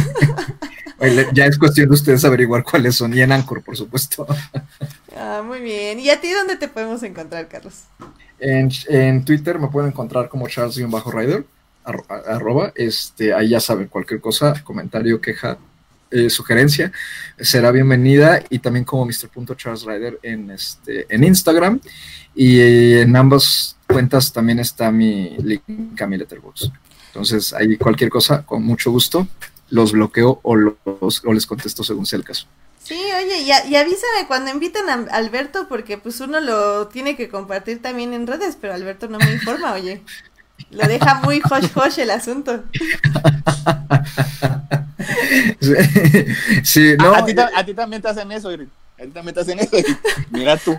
ya 1.33 1.45
es 1.45 1.57
cuestión 1.57 1.89
de 1.89 1.93
ustedes 1.95 2.23
averiguar 2.23 2.63
cuáles 2.63 2.95
son 2.95 3.13
y 3.13 3.21
en 3.21 3.31
Anchor, 3.33 3.61
por 3.61 3.75
supuesto. 3.75 4.25
Ah, 5.15 5.43
muy 5.45 5.59
bien. 5.59 5.99
¿Y 5.99 6.09
a 6.09 6.21
ti 6.21 6.31
dónde 6.31 6.55
te 6.55 6.69
podemos 6.69 7.03
encontrar, 7.03 7.47
Carlos? 7.49 7.73
En, 8.39 8.71
en 8.87 9.25
Twitter 9.25 9.59
me 9.59 9.67
pueden 9.67 9.89
encontrar 9.91 10.29
como 10.29 10.47
Charles-Rider, 10.47 10.89
arro- 10.89 11.45
arroba, 11.85 12.71
este, 12.75 13.33
ahí 13.33 13.49
ya 13.49 13.59
saben, 13.59 13.87
cualquier 13.87 14.19
cosa, 14.19 14.61
comentario, 14.63 15.21
queja, 15.21 15.57
eh, 16.11 16.29
sugerencia, 16.29 16.91
será 17.39 17.71
bienvenida 17.71 18.41
y 18.49 18.59
también 18.59 18.85
como 18.85 19.05
Mr. 19.05 19.29
en, 20.23 20.51
este, 20.51 21.05
en 21.13 21.23
Instagram 21.23 21.79
y 22.33 22.59
eh, 22.59 23.01
en 23.01 23.15
ambas 23.15 23.75
cuentas 23.87 24.31
también 24.31 24.59
está 24.59 24.91
mi 24.91 25.35
link 25.37 26.01
a 26.01 26.07
mi 26.07 26.17
letterbox. 26.17 26.71
Entonces 27.07 27.53
ahí 27.53 27.77
cualquier 27.77 28.09
cosa, 28.09 28.43
con 28.45 28.63
mucho 28.63 28.91
gusto, 28.91 29.27
los 29.69 29.93
bloqueo 29.93 30.39
o, 30.43 30.55
los, 30.55 30.75
o 31.25 31.33
les 31.33 31.45
contesto 31.45 31.83
según 31.83 32.05
sea 32.05 32.17
el 32.17 32.25
caso. 32.25 32.47
Sí, 32.83 33.01
oye, 33.17 33.41
y, 33.41 33.51
a- 33.51 33.65
y 33.65 33.75
avísame 33.75 34.27
cuando 34.27 34.51
inviten 34.51 34.87
a 34.89 34.93
Alberto, 35.15 35.67
porque 35.67 35.97
pues 35.97 36.19
uno 36.19 36.39
lo 36.39 36.87
tiene 36.87 37.15
que 37.17 37.29
compartir 37.29 37.81
también 37.81 38.13
en 38.13 38.27
redes, 38.27 38.57
pero 38.61 38.75
Alberto 38.75 39.07
no 39.07 39.17
me 39.17 39.31
informa, 39.33 39.73
oye. 39.73 40.03
Lo 40.71 40.87
deja 40.87 41.15
muy 41.15 41.41
hosh 41.49 41.69
hosh 41.75 41.99
el 41.99 42.11
asunto. 42.11 42.63
sí, 46.63 46.93
A- 46.97 47.03
no, 47.03 47.13
a, 47.15 47.25
ti, 47.25 47.33
ta- 47.33 47.51
a 47.55 47.65
ti 47.65 47.73
también 47.73 48.01
te 48.01 48.09
hacen 48.09 48.31
eso, 48.31 48.51
Iris. 48.51 48.69
A 48.99 49.03
ti 49.03 49.09
también 49.09 49.35
te 49.35 49.41
hacen 49.41 49.59
eso. 49.59 49.77
Mira 50.31 50.57
tú. 50.57 50.77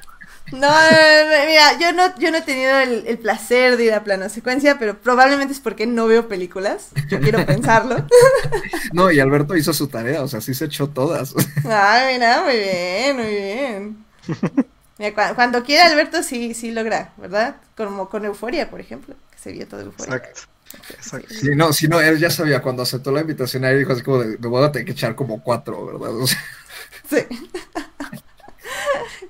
No, 0.53 0.61
no, 0.61 0.69
no, 0.69 1.47
mira, 1.49 1.77
yo 1.81 1.93
no, 1.93 2.17
yo 2.21 2.31
no 2.31 2.37
he 2.37 2.43
tenido 2.43 2.79
el, 2.79 3.05
el 3.09 3.19
placer 3.19 3.77
de 3.77 3.87
ir 3.87 3.95
a 3.95 4.05
plano 4.05 4.29
secuencia, 4.29 4.79
pero 4.79 4.97
probablemente 5.01 5.53
es 5.53 5.59
porque 5.61 5.87
no 5.89 6.07
veo 6.07 6.29
películas. 6.29 6.91
Yo 7.09 7.21
quiero 7.21 7.45
pensarlo. 7.45 8.07
no, 8.93 9.11
y 9.11 9.19
Alberto 9.19 9.57
hizo 9.57 9.73
su 9.73 9.89
tarea, 9.89 10.23
o 10.23 10.29
sea, 10.29 10.41
sí 10.41 10.55
se 10.55 10.67
echó 10.67 10.89
todas. 10.89 11.35
Ay, 11.69 12.15
mira, 12.15 12.43
muy 12.45 12.57
bien, 12.57 13.17
muy 13.17 13.27
bien. 13.27 14.07
Mira, 14.99 15.35
cuando 15.35 15.63
quiera 15.63 15.87
Alberto 15.87 16.23
sí, 16.23 16.55
sí 16.55 16.71
logra, 16.71 17.13
¿verdad? 17.17 17.57
Como 17.77 18.09
con 18.09 18.25
Euforia, 18.25 18.71
por 18.71 18.81
ejemplo, 18.81 19.15
que 19.31 19.39
se 19.39 19.53
vio 19.53 19.67
todo 19.69 19.81
Euforia. 19.81 20.17
Exacto. 20.17 20.43
Exacto. 20.91 21.35
Sí, 21.35 21.51
no, 21.55 21.73
sí, 21.73 21.89
no, 21.89 22.01
él 22.01 22.19
ya 22.19 22.31
sabía 22.31 22.63
cuando 22.63 22.83
aceptó 22.83 23.13
la 23.13 23.21
invitación, 23.21 23.65
ahí 23.65 23.79
dijo 23.79 23.93
así 23.93 24.03
como 24.03 24.19
de, 24.19 24.39
me 24.39 24.49
voy 24.49 24.65
a 24.65 24.73
tener 24.73 24.87
que 24.87 24.93
echar 24.93 25.15
como 25.15 25.43
cuatro, 25.43 25.87
¿verdad? 25.87 26.17
O 26.17 26.27
sea, 26.27 26.39
Sí. 27.09 27.19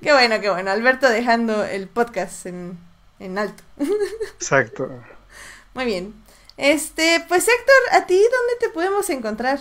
qué 0.01 0.13
bueno, 0.13 0.39
qué 0.41 0.49
bueno. 0.49 0.71
Alberto 0.71 1.09
dejando 1.09 1.63
el 1.63 1.87
podcast 1.87 2.45
en, 2.45 2.77
en 3.19 3.37
alto. 3.37 3.63
Exacto. 4.35 4.89
Muy 5.73 5.85
bien. 5.85 6.13
Este, 6.57 7.23
pues 7.27 7.47
Héctor, 7.47 8.01
¿a 8.01 8.07
ti 8.07 8.15
dónde 8.15 8.55
te 8.59 8.69
podemos 8.69 9.09
encontrar? 9.09 9.59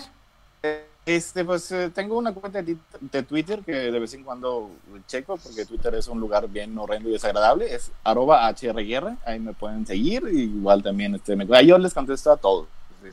Este, 1.07 1.45
pues 1.45 1.71
eh, 1.71 1.89
tengo 1.95 2.19
una 2.19 2.35
cuenta 2.35 2.61
de, 2.63 2.77
de 3.01 3.23
Twitter 3.23 3.63
que 3.65 3.73
de 3.73 3.99
vez 4.01 4.13
en 4.15 4.25
cuando 4.25 4.71
checo, 5.07 5.37
porque 5.37 5.65
Twitter 5.65 5.95
es 5.95 6.09
un 6.09 6.19
lugar 6.19 6.49
bien 6.49 6.77
horrendo 6.77 7.09
y 7.09 7.13
desagradable. 7.13 7.73
Es 7.73 7.93
arroba 8.03 8.49
HRGuerra, 8.49 9.17
ahí 9.25 9.39
me 9.39 9.53
pueden 9.53 9.87
seguir. 9.87 10.25
Igual 10.33 10.83
también, 10.83 11.15
este, 11.15 11.37
me, 11.37 11.47
yo 11.65 11.79
les 11.79 11.95
contesto 11.95 12.33
a 12.33 12.37
todos. 12.37 12.67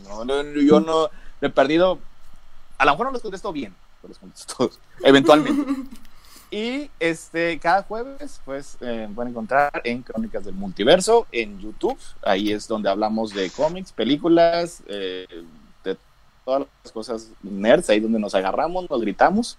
No, 0.07 0.25
no, 0.25 0.43
yo 0.59 0.79
no 0.79 1.09
he 1.39 1.49
perdido, 1.49 1.99
a 2.79 2.85
lo 2.85 2.91
mejor 2.91 3.05
no 3.05 3.11
los 3.11 3.21
contesto 3.21 3.53
bien, 3.53 3.75
pero 4.01 4.09
los 4.09 4.17
contesto 4.17 4.55
todos, 4.57 4.79
eventualmente. 5.03 5.63
Y 6.53 6.91
este, 6.99 7.57
cada 7.57 7.81
jueves, 7.81 8.39
pues, 8.45 8.77
eh, 8.81 9.09
pueden 9.15 9.31
encontrar 9.31 9.71
en 9.83 10.03
Crónicas 10.03 10.45
del 10.45 10.53
Multiverso, 10.53 11.25
en 11.31 11.59
YouTube. 11.59 11.97
Ahí 12.21 12.51
es 12.51 12.67
donde 12.67 12.91
hablamos 12.91 13.33
de 13.33 13.49
cómics, 13.49 13.91
películas, 13.91 14.83
eh, 14.85 15.25
todas 16.45 16.67
las 16.83 16.91
cosas 16.91 17.31
nerds, 17.41 17.89
ahí 17.89 17.99
donde 17.99 18.19
nos 18.19 18.35
agarramos, 18.35 18.89
nos 18.89 19.01
gritamos. 19.01 19.57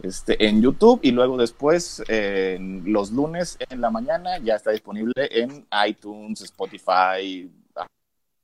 Este, 0.00 0.46
en 0.46 0.62
YouTube 0.62 1.00
y 1.02 1.10
luego 1.10 1.36
después 1.36 2.04
eh, 2.06 2.56
los 2.84 3.10
lunes 3.10 3.58
en 3.68 3.80
la 3.80 3.90
mañana 3.90 4.38
ya 4.38 4.54
está 4.54 4.70
disponible 4.70 5.12
en 5.16 5.66
iTunes, 5.88 6.40
Spotify, 6.42 7.50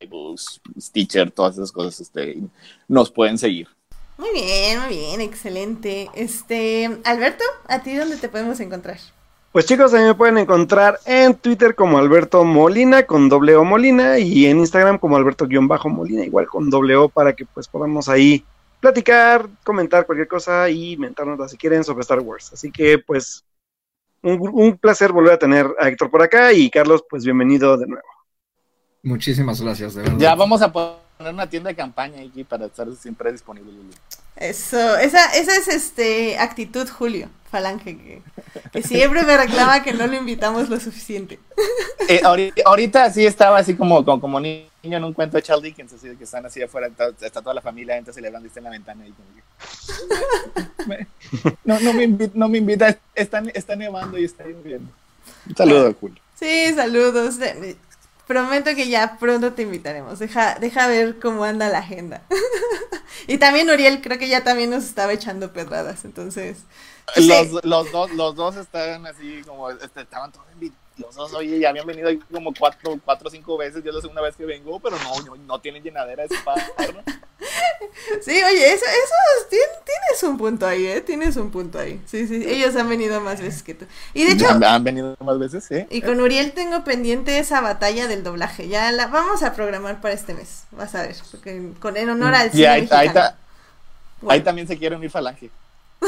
iBooks, 0.00 0.60
Stitcher, 0.80 1.30
todas 1.30 1.54
esas 1.54 1.70
cosas 1.70 2.00
este, 2.00 2.38
nos 2.88 3.10
pueden 3.10 3.38
seguir. 3.38 3.68
Muy 4.18 4.32
bien, 4.32 4.80
muy 4.80 4.88
bien, 4.88 5.20
excelente. 5.20 6.08
Este, 6.14 7.00
Alberto, 7.04 7.44
¿a 7.68 7.82
ti 7.82 7.96
dónde 7.96 8.16
te 8.16 8.28
podemos 8.28 8.58
encontrar? 8.60 8.98
Pues 9.54 9.66
chicos, 9.66 9.94
a 9.94 9.98
mí 9.98 10.02
me 10.02 10.16
pueden 10.16 10.36
encontrar 10.36 10.98
en 11.04 11.36
Twitter 11.36 11.76
como 11.76 11.96
Alberto 11.96 12.42
Molina 12.42 13.04
con 13.04 13.28
doble 13.28 13.54
O 13.54 13.62
Molina 13.62 14.18
y 14.18 14.46
en 14.46 14.58
Instagram 14.58 14.98
como 14.98 15.16
Alberto-Molina 15.16 16.24
igual 16.24 16.48
con 16.48 16.70
doble 16.70 16.96
O 16.96 17.08
para 17.08 17.34
que 17.34 17.44
pues 17.44 17.68
podamos 17.68 18.08
ahí 18.08 18.44
platicar, 18.80 19.48
comentar 19.62 20.06
cualquier 20.06 20.26
cosa 20.26 20.68
y 20.70 20.96
mentarnos 20.96 21.52
si 21.52 21.56
quieren 21.56 21.84
sobre 21.84 22.00
Star 22.00 22.18
Wars. 22.18 22.52
Así 22.52 22.72
que 22.72 22.98
pues 22.98 23.44
un, 24.22 24.40
un 24.52 24.76
placer 24.76 25.12
volver 25.12 25.34
a 25.34 25.38
tener 25.38 25.68
a 25.78 25.88
Héctor 25.88 26.10
por 26.10 26.22
acá 26.22 26.52
y 26.52 26.68
Carlos 26.68 27.04
pues 27.08 27.24
bienvenido 27.24 27.76
de 27.76 27.86
nuevo. 27.86 28.08
Muchísimas 29.04 29.60
gracias, 29.60 29.94
de 29.94 30.02
verdad. 30.02 30.18
Ya 30.18 30.34
vamos 30.34 30.62
a 30.62 30.72
poner 30.72 31.32
una 31.32 31.48
tienda 31.48 31.68
de 31.68 31.76
campaña 31.76 32.22
aquí 32.22 32.42
para 32.42 32.66
estar 32.66 32.92
siempre 32.96 33.30
disponible. 33.30 33.70
Eso, 34.36 34.96
esa, 34.96 35.26
esa 35.36 35.56
es 35.56 35.68
este 35.68 36.38
actitud 36.38 36.88
Julio 36.88 37.28
Falange, 37.50 37.96
que, 37.96 38.22
que 38.72 38.82
siempre 38.82 39.22
me 39.22 39.36
reclama 39.36 39.82
que 39.84 39.92
no 39.92 40.08
lo 40.08 40.14
invitamos 40.14 40.68
lo 40.68 40.78
suficiente. 40.80 41.38
Eh, 42.06 42.20
ahorita, 42.22 42.62
ahorita, 42.66 43.10
sí 43.10 43.24
estaba 43.24 43.56
así 43.56 43.74
como, 43.74 44.04
como, 44.04 44.20
como, 44.20 44.38
niño 44.38 44.68
en 44.82 45.04
un 45.04 45.14
cuento 45.14 45.38
de 45.38 45.42
Charles 45.42 45.62
Dickens, 45.62 45.94
así 45.94 46.06
de 46.06 46.16
que 46.16 46.24
están 46.24 46.44
así 46.44 46.60
afuera, 46.60 46.88
está, 46.88 47.08
está 47.22 47.40
toda 47.40 47.54
la 47.54 47.62
familia 47.62 47.96
entra 47.96 48.12
celebrando 48.12 48.46
y 48.46 48.48
está 48.48 48.60
en 48.60 48.64
la 48.64 48.70
ventana. 48.70 49.06
Y 49.06 49.12
como 49.12 49.28
que, 49.34 50.84
me, 50.86 51.06
no, 51.64 51.80
no, 51.80 51.94
me 51.94 52.04
invita, 52.04 52.32
no 52.34 52.46
me 52.50 52.58
invita, 52.58 52.98
está, 53.14 53.42
está 53.54 53.74
nevando 53.74 54.18
y 54.18 54.24
está 54.24 54.44
lloviendo. 54.44 54.90
Un 55.48 55.56
saludo 55.56 55.86
a 55.88 55.92
Julio. 55.94 56.20
Sí, 56.34 56.74
saludos. 56.74 57.38
Prometo 58.26 58.74
que 58.74 58.88
ya 58.88 59.18
pronto 59.18 59.52
te 59.52 59.62
invitaremos. 59.62 60.18
Deja, 60.18 60.58
deja 60.58 60.86
ver 60.86 61.18
cómo 61.18 61.44
anda 61.44 61.68
la 61.68 61.78
agenda. 61.78 62.22
y 63.26 63.38
también 63.38 63.68
Uriel 63.70 64.00
creo 64.00 64.18
que 64.18 64.28
ya 64.28 64.42
también 64.42 64.70
nos 64.70 64.84
estaba 64.84 65.12
echando 65.12 65.52
pedradas, 65.52 66.04
entonces. 66.04 66.58
Los, 67.16 67.48
sí. 67.48 67.56
los, 67.62 67.92
dos, 67.92 68.10
los 68.12 68.34
dos 68.34 68.56
estaban 68.56 69.06
así 69.06 69.42
como, 69.46 69.70
este, 69.70 70.00
estaban 70.02 70.32
todos 70.32 70.46
los 70.96 71.14
dos, 71.14 71.34
oye, 71.34 71.58
ya 71.58 71.70
habían 71.70 71.86
venido 71.86 72.08
como 72.30 72.52
cuatro, 72.54 72.98
cuatro 73.04 73.28
o 73.28 73.30
cinco 73.30 73.56
veces, 73.56 73.82
yo 73.82 73.90
es 73.90 73.96
la 73.96 74.00
segunda 74.00 74.22
vez 74.22 74.36
que 74.36 74.44
vengo, 74.44 74.78
pero 74.78 74.96
no, 74.98 75.36
no, 75.36 75.60
tienen 75.60 75.82
llenadera 75.82 76.24
ese 76.24 76.36
¿no? 76.44 77.02
Sí, 78.22 78.30
oye, 78.30 78.72
eso, 78.72 78.84
eso 78.84 79.48
tienes, 79.50 80.22
un 80.22 80.38
punto 80.38 80.66
ahí, 80.66 80.86
¿eh? 80.86 81.00
Tienes 81.00 81.36
un 81.36 81.50
punto 81.50 81.78
ahí. 81.78 82.00
Sí, 82.06 82.26
sí, 82.26 82.44
ellos 82.46 82.74
han 82.76 82.88
venido 82.88 83.20
más 83.20 83.40
veces 83.40 83.62
que 83.62 83.74
tú. 83.74 83.86
Y 84.12 84.24
de 84.24 84.32
hecho... 84.32 84.48
Han, 84.48 84.62
han 84.62 84.84
venido 84.84 85.16
más 85.20 85.38
veces, 85.38 85.64
sí. 85.64 85.86
Y 85.90 86.00
con 86.02 86.20
Uriel 86.20 86.52
tengo 86.52 86.84
pendiente 86.84 87.38
esa 87.38 87.60
batalla 87.60 88.06
del 88.06 88.22
doblaje. 88.22 88.68
Ya 88.68 88.90
la 88.92 89.08
vamos 89.08 89.42
a 89.42 89.54
programar 89.54 90.00
para 90.00 90.14
este 90.14 90.34
mes, 90.34 90.64
vas 90.70 90.94
a 90.94 91.02
ver, 91.02 91.16
porque 91.30 91.72
con 91.80 91.96
en 91.96 92.08
honor 92.08 92.34
al 92.34 92.50
y 92.54 92.64
ahí, 92.64 92.88
ahí, 92.90 93.08
ta, 93.10 93.36
bueno. 94.20 94.32
ahí 94.32 94.40
también 94.42 94.68
se 94.68 94.78
quiere 94.78 94.96
unir 94.96 95.10
Falange. 95.10 95.50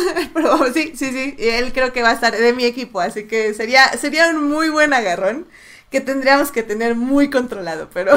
Pero 0.35 0.73
sí, 0.73 0.93
sí, 0.94 1.12
sí, 1.12 1.35
y 1.39 1.48
él 1.48 1.73
creo 1.73 1.93
que 1.93 2.02
va 2.02 2.10
a 2.10 2.14
estar 2.14 2.36
de 2.36 2.52
mi 2.52 2.64
equipo, 2.64 3.01
así 3.01 3.24
que 3.24 3.55
sería, 3.55 3.89
sería 3.98 4.31
un 4.31 4.48
muy 4.48 4.68
buen 4.68 4.93
agarrón 4.93 5.47
que 5.90 6.01
tendríamos 6.01 6.51
que 6.51 6.62
tener 6.62 6.94
muy 6.94 7.31
controlado, 7.31 7.89
pero 7.94 8.14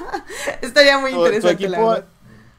estaría 0.62 0.98
muy 0.98 1.10
interesante. 1.12 1.56
Tu, 1.56 1.72
equipo, 1.72 1.96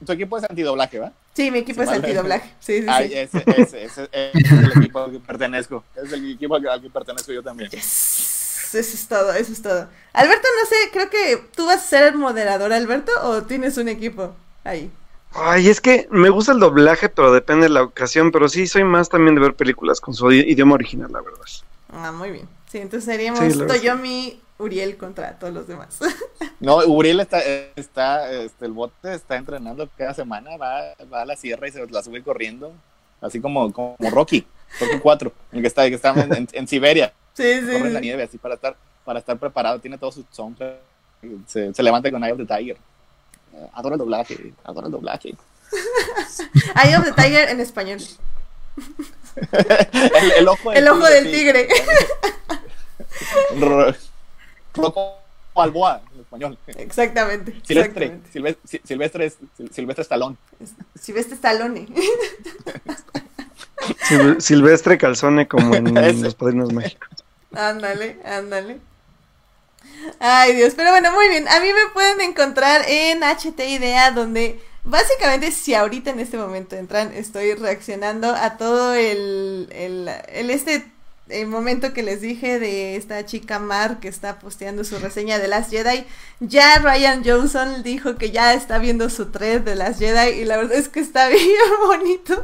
tu 0.06 0.11
equipo 0.11 0.38
es 0.38 0.44
antidoblaje, 0.44 0.99
¿va? 0.99 1.11
Sí, 1.34 1.49
mi 1.49 1.60
equipo 1.60 1.81
es 1.81 1.90
antidoblaje. 1.90 2.52
Sí, 2.60 2.81
sí, 2.81 2.88
Ay, 2.88 3.10
sí. 3.10 3.18
ese, 3.18 3.44
ese, 3.57 3.84
ese, 3.85 4.10
ese 4.11 4.31
es 4.34 4.52
el 4.52 4.72
equipo 4.77 4.99
al 4.99 5.11
que 5.11 5.19
pertenezco. 5.19 5.84
Es 5.95 6.14
el 6.14 6.34
equipo 6.34 6.56
al 6.56 6.81
que 6.81 6.90
pertenezco 6.90 7.31
yo 7.31 7.41
también. 7.41 7.72
Yes. 7.72 8.34
Eso 8.76 8.95
es 8.95 9.07
todo, 9.07 9.34
eso 9.34 9.52
es 9.52 9.61
todo. 9.61 9.88
Alberto, 10.14 10.48
no 10.60 10.69
sé, 10.69 10.76
creo 10.91 11.10
que 11.10 11.44
tú 11.56 11.65
vas 11.65 11.77
a 11.77 11.88
ser 11.88 12.14
el 12.14 12.15
moderador, 12.15 12.73
Alberto, 12.73 13.11
o 13.23 13.44
tienes 13.44 13.77
un 13.77 13.88
equipo 13.88 14.35
ahí. 14.64 14.91
Ay, 15.35 15.68
es 15.69 15.81
que 15.81 16.07
me 16.11 16.30
gusta 16.30 16.51
el 16.51 16.60
doblaje, 16.60 17.10
pero 17.10 17.31
depende 17.31 17.64
de 17.64 17.69
la 17.73 17.84
ocasión. 17.84 18.31
Pero 18.31 18.49
sí, 18.49 18.68
soy 18.68 18.84
más 18.84 19.10
también 19.10 19.35
de 19.35 19.41
ver 19.41 19.55
películas 19.55 19.99
con 19.99 20.14
su 20.14 20.31
idioma 20.31 20.76
original, 20.76 21.11
la 21.11 21.22
verdad. 21.22 21.39
Ah, 21.91 22.11
muy 22.11 22.31
bien. 22.31 22.47
Sí, 22.72 22.80
entonces 22.80 23.05
seríamos 23.05 23.39
Sí. 23.39 23.60
Toyomi, 23.68 24.39
Uriel 24.57 24.97
contra 24.97 25.38
todos 25.38 25.53
los 25.53 25.68
demás. 25.68 25.99
No, 26.60 26.77
Uriel 26.77 27.19
está, 27.19 27.41
está 27.76 28.31
este, 28.31 28.65
el 28.65 28.72
bote 28.72 29.14
está 29.14 29.35
entrenando 29.35 29.89
cada 29.97 30.14
semana, 30.14 30.55
va, 30.55 30.93
va 31.11 31.23
a 31.23 31.26
la 31.26 31.35
sierra 31.35 31.68
y 31.68 31.72
se 31.73 31.85
la 31.88 32.01
sube 32.01 32.23
corriendo, 32.23 32.72
así 33.19 33.41
como, 33.41 33.73
como 33.73 33.97
Rocky, 33.99 34.47
Rocky 34.80 34.99
4, 35.01 35.34
el 35.51 35.61
que 35.61 35.68
está, 35.68 35.84
el 35.84 35.89
que 35.91 35.95
está 35.97 36.11
en, 36.14 36.34
en, 36.34 36.47
en 36.53 36.68
Siberia, 36.69 37.11
Sí, 37.34 37.43
sí. 37.43 37.65
corre 37.65 37.88
en 37.88 37.93
la 37.93 37.99
nieve 37.99 38.23
así 38.23 38.38
para 38.38 38.55
estar, 38.55 38.77
para 39.03 39.19
estar 39.19 39.38
preparado, 39.38 39.80
tiene 39.80 39.97
todo 39.97 40.14
su 40.14 40.23
se, 41.47 41.73
se 41.73 41.84
levanta 41.84 42.10
con 42.10 42.23
Eye 42.23 42.31
of 42.31 42.38
the 42.39 42.45
Tiger. 42.45 42.77
Eh, 43.53 43.67
Adoro 43.73 43.95
el 43.95 43.99
doblaje, 43.99 44.53
adoro 44.63 44.88
el 44.88 44.91
doblaje. 44.91 45.35
Eye 46.84 46.97
of 46.97 47.03
the 47.05 47.11
Tiger 47.13 47.49
en 47.49 47.59
español. 47.59 47.99
el, 49.51 50.31
el 50.38 50.47
ojo 50.47 50.69
del 50.71 50.77
El 50.80 50.88
ojo 50.89 51.05
del 51.05 51.31
tigre. 51.31 51.67
Ro- 53.59 53.93
Rocco 54.75 55.17
Balboa, 55.55 56.01
en 56.15 56.19
español. 56.21 56.57
Exactamente. 56.67 57.51
Silvestre, 57.63 58.05
exactamente. 58.05 58.31
Silvestre, 58.31 58.81
Silvestre, 58.84 59.34
Silvestre 59.71 60.01
Stallone. 60.03 60.35
Silvestre 60.99 61.35
Stallone. 61.35 61.88
Sil- 64.01 64.39
Silvestre 64.41 64.97
Calzone, 64.97 65.47
como 65.47 65.75
en. 65.75 65.93
Los 66.23 66.34
Padrinos 66.35 66.73
Mágicos. 66.73 67.07
Ándale, 67.53 68.17
ándale. 68.25 68.80
Ay, 70.19 70.55
Dios, 70.55 70.73
pero 70.75 70.91
bueno, 70.91 71.11
muy 71.11 71.30
bien. 71.30 71.47
A 71.47 71.59
mí 71.59 71.67
me 71.67 71.91
pueden 71.93 72.21
encontrar 72.21 72.84
en 72.88 73.21
HT 73.23 73.59
Idea, 73.59 74.11
donde 74.11 74.59
básicamente, 74.84 75.51
si 75.51 75.73
ahorita 75.73 76.11
en 76.11 76.19
este 76.19 76.38
momento 76.38 76.75
entran, 76.75 77.13
estoy 77.13 77.53
reaccionando 77.53 78.34
a 78.34 78.57
todo 78.57 78.93
el, 78.93 79.69
el, 79.71 80.09
el 80.27 80.49
este 80.49 80.85
el 81.30 81.47
momento 81.47 81.93
que 81.93 82.03
les 82.03 82.21
dije 82.21 82.59
de 82.59 82.95
esta 82.95 83.25
chica 83.25 83.57
Mar 83.57 83.99
que 83.99 84.09
está 84.09 84.39
posteando 84.39 84.84
su 84.84 84.99
reseña 84.99 85.39
de 85.39 85.47
Last 85.47 85.71
Jedi. 85.71 86.05
Ya 86.41 86.77
Ryan 86.80 87.23
Johnson 87.25 87.81
dijo 87.81 88.17
que 88.17 88.31
ya 88.31 88.53
está 88.53 88.77
viendo 88.77 89.09
su 89.09 89.31
thread 89.31 89.61
de 89.61 89.75
Last 89.75 89.99
Jedi 89.99 90.41
y 90.41 90.45
la 90.45 90.57
verdad 90.57 90.77
es 90.77 90.89
que 90.89 90.99
está 90.99 91.27
bien 91.30 91.47
bonito. 91.85 92.35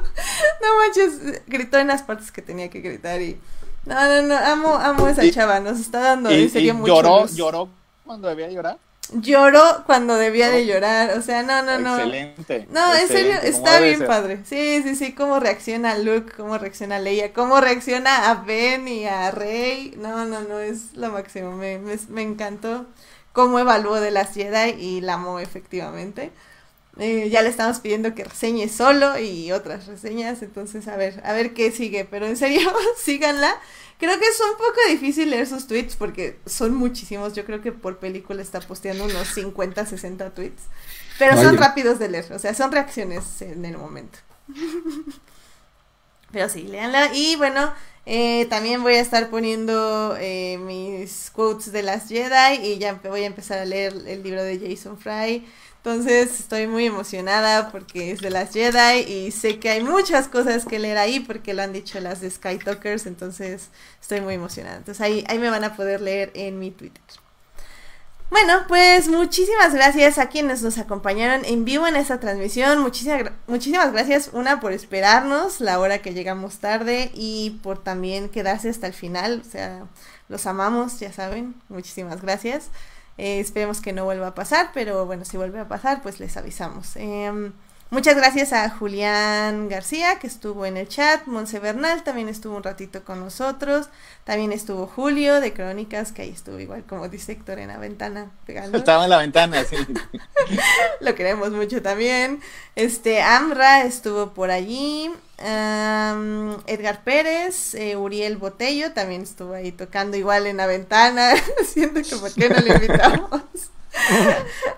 No 0.61 0.77
manches, 0.77 1.43
gritó 1.47 1.77
en 1.77 1.87
las 1.87 2.03
partes 2.03 2.31
que 2.31 2.41
tenía 2.41 2.69
que 2.69 2.81
gritar 2.81 3.21
y... 3.21 3.39
No, 3.85 3.95
no, 3.95 4.21
no, 4.23 4.37
amo, 4.37 4.75
amo 4.75 5.05
a 5.07 5.11
esa 5.11 5.25
Y- 5.25 5.31
chava, 5.31 5.59
nos 5.59 5.79
está 5.79 5.99
dando 5.99 6.31
Y, 6.31 6.43
en 6.43 6.49
serio 6.49 6.73
y 6.73 6.75
mucho 6.75 6.93
lloró, 6.95 7.21
luz. 7.21 7.35
lloró 7.35 7.69
cuando 8.05 8.27
debía 8.27 8.49
llorar. 8.49 8.77
Lloró 9.11 9.83
cuando 9.87 10.15
debía 10.17 10.51
de 10.51 10.67
llorar, 10.67 11.17
o 11.17 11.21
sea, 11.23 11.41
no, 11.41 11.63
no, 11.63 11.79
no. 11.79 11.95
Excelente. 11.97 12.67
No, 12.69 12.93
en 12.93 13.07
serio, 13.07 13.33
excelente, 13.33 13.51
como 13.53 13.57
está 13.65 13.79
bien 13.79 13.97
ser. 13.97 14.07
padre. 14.07 14.39
Sí, 14.45 14.83
sí, 14.83 14.95
sí, 14.95 15.13
cómo 15.13 15.39
reacciona 15.39 15.97
Luke, 15.97 16.31
cómo 16.37 16.59
reacciona 16.59 16.99
Leia, 16.99 17.33
cómo 17.33 17.59
reacciona 17.59 18.29
a 18.29 18.35
Ben 18.35 18.87
y 18.87 19.07
a 19.07 19.31
Rey. 19.31 19.95
No, 19.97 20.25
no, 20.25 20.41
no, 20.41 20.59
es 20.59 20.93
lo 20.93 21.09
máximo. 21.09 21.53
Me, 21.53 21.79
me, 21.79 21.97
me 22.09 22.21
encantó 22.21 22.85
cómo 23.33 23.57
evaluó 23.57 23.95
de 23.99 24.11
las 24.11 24.35
Jedi 24.35 24.79
y 24.79 25.01
la 25.01 25.15
amó 25.15 25.39
efectivamente. 25.39 26.31
Eh, 26.99 27.29
ya 27.29 27.41
le 27.41 27.49
estamos 27.49 27.79
pidiendo 27.79 28.13
que 28.13 28.25
reseñe 28.25 28.67
solo 28.67 29.17
y 29.17 29.51
otras 29.53 29.87
reseñas, 29.87 30.41
entonces 30.41 30.87
a 30.89 30.97
ver, 30.97 31.21
a 31.23 31.31
ver 31.31 31.53
qué 31.53 31.71
sigue, 31.71 32.05
pero 32.05 32.27
en 32.27 32.35
serio, 32.35 32.69
síganla. 32.97 33.57
Creo 33.99 34.19
que 34.19 34.25
es 34.25 34.39
un 34.39 34.57
poco 34.57 34.75
difícil 34.89 35.29
leer 35.29 35.47
sus 35.47 35.67
tweets 35.67 35.95
porque 35.95 36.39
son 36.45 36.73
muchísimos, 36.75 37.33
yo 37.33 37.45
creo 37.45 37.61
que 37.61 37.71
por 37.71 37.99
película 37.99 38.41
está 38.41 38.59
posteando 38.59 39.05
unos 39.05 39.27
50, 39.29 39.85
60 39.85 40.29
tweets, 40.31 40.63
pero 41.17 41.35
son 41.41 41.57
rápidos 41.57 41.99
de 41.99 42.09
leer, 42.09 42.31
o 42.31 42.39
sea, 42.39 42.53
son 42.53 42.71
reacciones 42.71 43.41
en 43.41 43.65
el 43.65 43.77
momento. 43.77 44.19
Pero 46.31 46.47
sí, 46.47 46.63
léanla. 46.63 47.11
Y 47.13 47.35
bueno, 47.37 47.73
eh, 48.05 48.45
también 48.49 48.83
voy 48.83 48.95
a 48.95 49.01
estar 49.01 49.29
poniendo 49.29 50.15
eh, 50.19 50.57
mis 50.59 51.31
quotes 51.31 51.71
de 51.71 51.83
las 51.83 52.07
Jedi 52.07 52.63
y 52.63 52.77
ya 52.77 52.93
voy 53.03 53.23
a 53.23 53.25
empezar 53.25 53.59
a 53.59 53.65
leer 53.65 53.93
el 54.05 54.23
libro 54.23 54.43
de 54.43 54.59
Jason 54.59 54.97
Fry. 54.97 55.45
Entonces 55.83 56.41
estoy 56.41 56.67
muy 56.67 56.85
emocionada 56.85 57.71
porque 57.71 58.11
es 58.11 58.19
de 58.19 58.29
las 58.29 58.51
Jedi 58.51 58.99
y 58.99 59.31
sé 59.31 59.59
que 59.59 59.69
hay 59.69 59.81
muchas 59.81 60.27
cosas 60.27 60.65
que 60.65 60.77
leer 60.77 60.97
ahí 60.97 61.21
porque 61.21 61.53
lo 61.53 61.63
han 61.63 61.71
dicho 61.71 62.01
las 62.01 62.19
de 62.19 62.29
Skytalkers, 62.29 63.05
entonces 63.05 63.69
estoy 64.01 64.19
muy 64.19 64.33
emocionada. 64.33 64.75
Entonces 64.75 64.99
ahí, 64.99 65.23
ahí 65.29 65.39
me 65.39 65.49
van 65.49 65.63
a 65.63 65.77
poder 65.77 66.01
leer 66.01 66.31
en 66.35 66.59
mi 66.59 66.71
Twitter. 66.71 67.01
Bueno, 68.29 68.65
pues 68.67 69.07
muchísimas 69.07 69.73
gracias 69.73 70.19
a 70.19 70.27
quienes 70.27 70.61
nos 70.61 70.77
acompañaron 70.77 71.45
en 71.45 71.65
vivo 71.65 71.87
en 71.87 71.95
esta 71.95 72.19
transmisión. 72.19 72.79
Muchísimas, 72.79 73.31
muchísimas 73.47 73.91
gracias, 73.91 74.29
una, 74.33 74.59
por 74.59 74.71
esperarnos 74.71 75.61
la 75.61 75.79
hora 75.79 75.99
que 75.99 76.13
llegamos 76.13 76.59
tarde 76.59 77.09
y 77.15 77.59
por 77.63 77.81
también 77.81 78.29
quedarse 78.29 78.69
hasta 78.69 78.85
el 78.85 78.93
final. 78.93 79.41
O 79.47 79.49
sea, 79.49 79.85
los 80.27 80.45
amamos, 80.45 80.99
ya 80.99 81.11
saben. 81.11 81.55
Muchísimas 81.69 82.21
gracias. 82.21 82.69
Eh, 83.19 83.41
esperemos 83.41 83.81
que 83.81 83.91
no 83.91 84.05
vuelva 84.05 84.27
a 84.27 84.33
pasar, 84.35 84.71
pero 84.73 85.05
bueno, 85.05 85.25
si 85.25 85.35
vuelve 85.35 85.59
a 85.59 85.67
pasar, 85.67 86.01
pues 86.01 86.21
les 86.21 86.37
avisamos. 86.37 86.95
Em, 86.95 87.51
Muchas 87.91 88.15
gracias 88.15 88.53
a 88.53 88.69
Julián 88.69 89.67
García, 89.67 90.19
que 90.19 90.27
estuvo 90.27 90.67
en 90.67 90.77
el 90.77 90.87
chat. 90.87 91.25
Monse 91.25 91.57
Bernal 91.57 92.03
también 92.03 92.29
estuvo 92.29 92.55
un 92.55 92.61
ratito 92.61 93.03
con 93.03 93.19
nosotros. 93.19 93.87
También 94.25 94.51
estuvo 94.51 94.85
Julio 94.85 95.41
de 95.41 95.53
Crónicas, 95.53 96.11
que 96.11 96.21
ahí 96.21 96.29
estuvo 96.29 96.59
igual 96.59 96.83
como 96.83 97.09
dice 97.09 97.31
Héctor 97.31 97.57
en 97.57 97.69
la 97.69 97.79
ventana 97.79 98.29
pegando. 98.45 98.77
Estaba 98.77 99.05
en 99.05 99.09
la 99.09 99.17
ventana, 99.17 99.63
sí. 99.63 99.75
Lo 100.99 101.15
queremos 101.15 101.49
mucho 101.49 101.81
también. 101.81 102.41
Este, 102.75 103.23
Amra 103.23 103.81
estuvo 103.81 104.35
por 104.35 104.51
allí. 104.51 105.09
Edgar 105.39 107.03
Pérez, 107.03 107.73
eh, 107.73 107.95
Uriel 107.95 108.37
Botello 108.37 108.91
también 108.91 109.23
estuvo 109.23 109.53
ahí 109.53 109.71
tocando 109.71 110.15
igual 110.15 110.45
en 110.45 110.57
la 110.57 110.67
ventana. 110.67 111.31
Siento 111.65 112.01
que 112.03 112.15
por 112.17 112.31
qué 112.33 112.49
no 112.49 112.59
le 112.59 112.75
invitamos. 112.75 113.41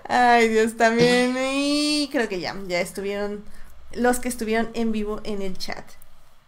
Ay, 0.08 0.48
Dios, 0.48 0.76
también. 0.76 1.36
Y 1.38 2.08
creo 2.12 2.28
que 2.28 2.40
ya, 2.40 2.56
ya 2.66 2.80
estuvieron 2.80 3.44
los 3.94 4.20
que 4.20 4.28
estuvieron 4.28 4.70
en 4.74 4.92
vivo 4.92 5.20
en 5.24 5.42
el 5.42 5.56
chat. 5.58 5.84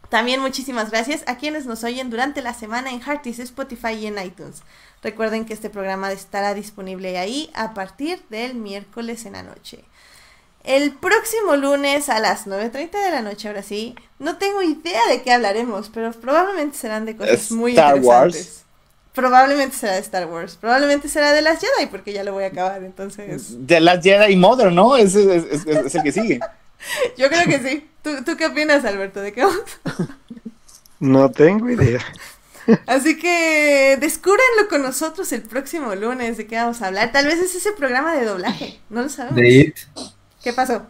También 0.08 0.40
muchísimas 0.40 0.90
gracias 0.90 1.24
a 1.26 1.36
quienes 1.36 1.66
nos 1.66 1.82
oyen 1.82 2.10
durante 2.10 2.42
la 2.42 2.54
semana 2.54 2.90
en 2.90 3.00
Heartis, 3.00 3.38
Spotify 3.38 3.94
y 3.94 4.06
en 4.06 4.18
iTunes. 4.18 4.62
Recuerden 5.02 5.44
que 5.44 5.54
este 5.54 5.70
programa 5.70 6.12
estará 6.12 6.54
disponible 6.54 7.18
ahí 7.18 7.50
a 7.54 7.74
partir 7.74 8.22
del 8.30 8.54
miércoles 8.54 9.26
en 9.26 9.32
la 9.32 9.42
noche. 9.42 9.84
El 10.62 10.92
próximo 10.92 11.56
lunes 11.56 12.08
a 12.08 12.20
las 12.20 12.46
9.30 12.46 12.90
de 12.90 13.10
la 13.10 13.20
noche, 13.20 13.48
ahora 13.48 13.62
sí, 13.62 13.94
no 14.18 14.38
tengo 14.38 14.62
idea 14.62 15.06
de 15.08 15.20
qué 15.22 15.32
hablaremos, 15.32 15.90
pero 15.92 16.10
probablemente 16.12 16.78
serán 16.78 17.04
de 17.04 17.16
cosas 17.16 17.50
muy 17.50 17.72
interesantes. 17.72 18.63
Probablemente 19.14 19.76
será 19.76 19.92
de 19.92 20.00
Star 20.00 20.26
Wars. 20.26 20.56
Probablemente 20.60 21.08
será 21.08 21.32
de 21.32 21.40
las 21.40 21.60
Jedi, 21.60 21.86
porque 21.86 22.12
ya 22.12 22.24
lo 22.24 22.32
voy 22.32 22.44
a 22.44 22.48
acabar, 22.48 22.82
entonces. 22.82 23.66
De 23.66 23.80
las 23.80 24.02
Jedi 24.02 24.34
Modern, 24.34 24.74
¿no? 24.74 24.96
Ese 24.96 25.36
es, 25.36 25.94
el 25.94 26.02
que 26.02 26.10
sigue. 26.10 26.40
Yo 27.16 27.28
creo 27.28 27.44
que 27.46 27.60
sí. 27.60 27.88
¿Tú, 28.02 28.36
qué 28.36 28.46
opinas, 28.46 28.84
Alberto? 28.84 29.20
¿De 29.20 29.32
qué 29.32 29.44
vamos? 29.44 29.62
no 30.98 31.30
tengo 31.30 31.70
idea. 31.70 32.04
Así 32.86 33.16
que 33.16 33.96
descúbranlo 34.00 34.68
con 34.68 34.82
nosotros 34.82 35.30
el 35.32 35.42
próximo 35.42 35.94
lunes 35.94 36.36
de 36.36 36.48
qué 36.48 36.56
vamos 36.56 36.82
a 36.82 36.88
hablar. 36.88 37.12
Tal 37.12 37.26
vez 37.26 37.38
es 37.38 37.54
ese 37.54 37.72
programa 37.72 38.16
de 38.16 38.24
doblaje, 38.24 38.80
no 38.90 39.02
lo 39.02 39.08
sabemos. 39.08 39.36
De 39.36 39.48
It. 39.48 39.76
¿Qué 40.42 40.52
pasó? 40.52 40.86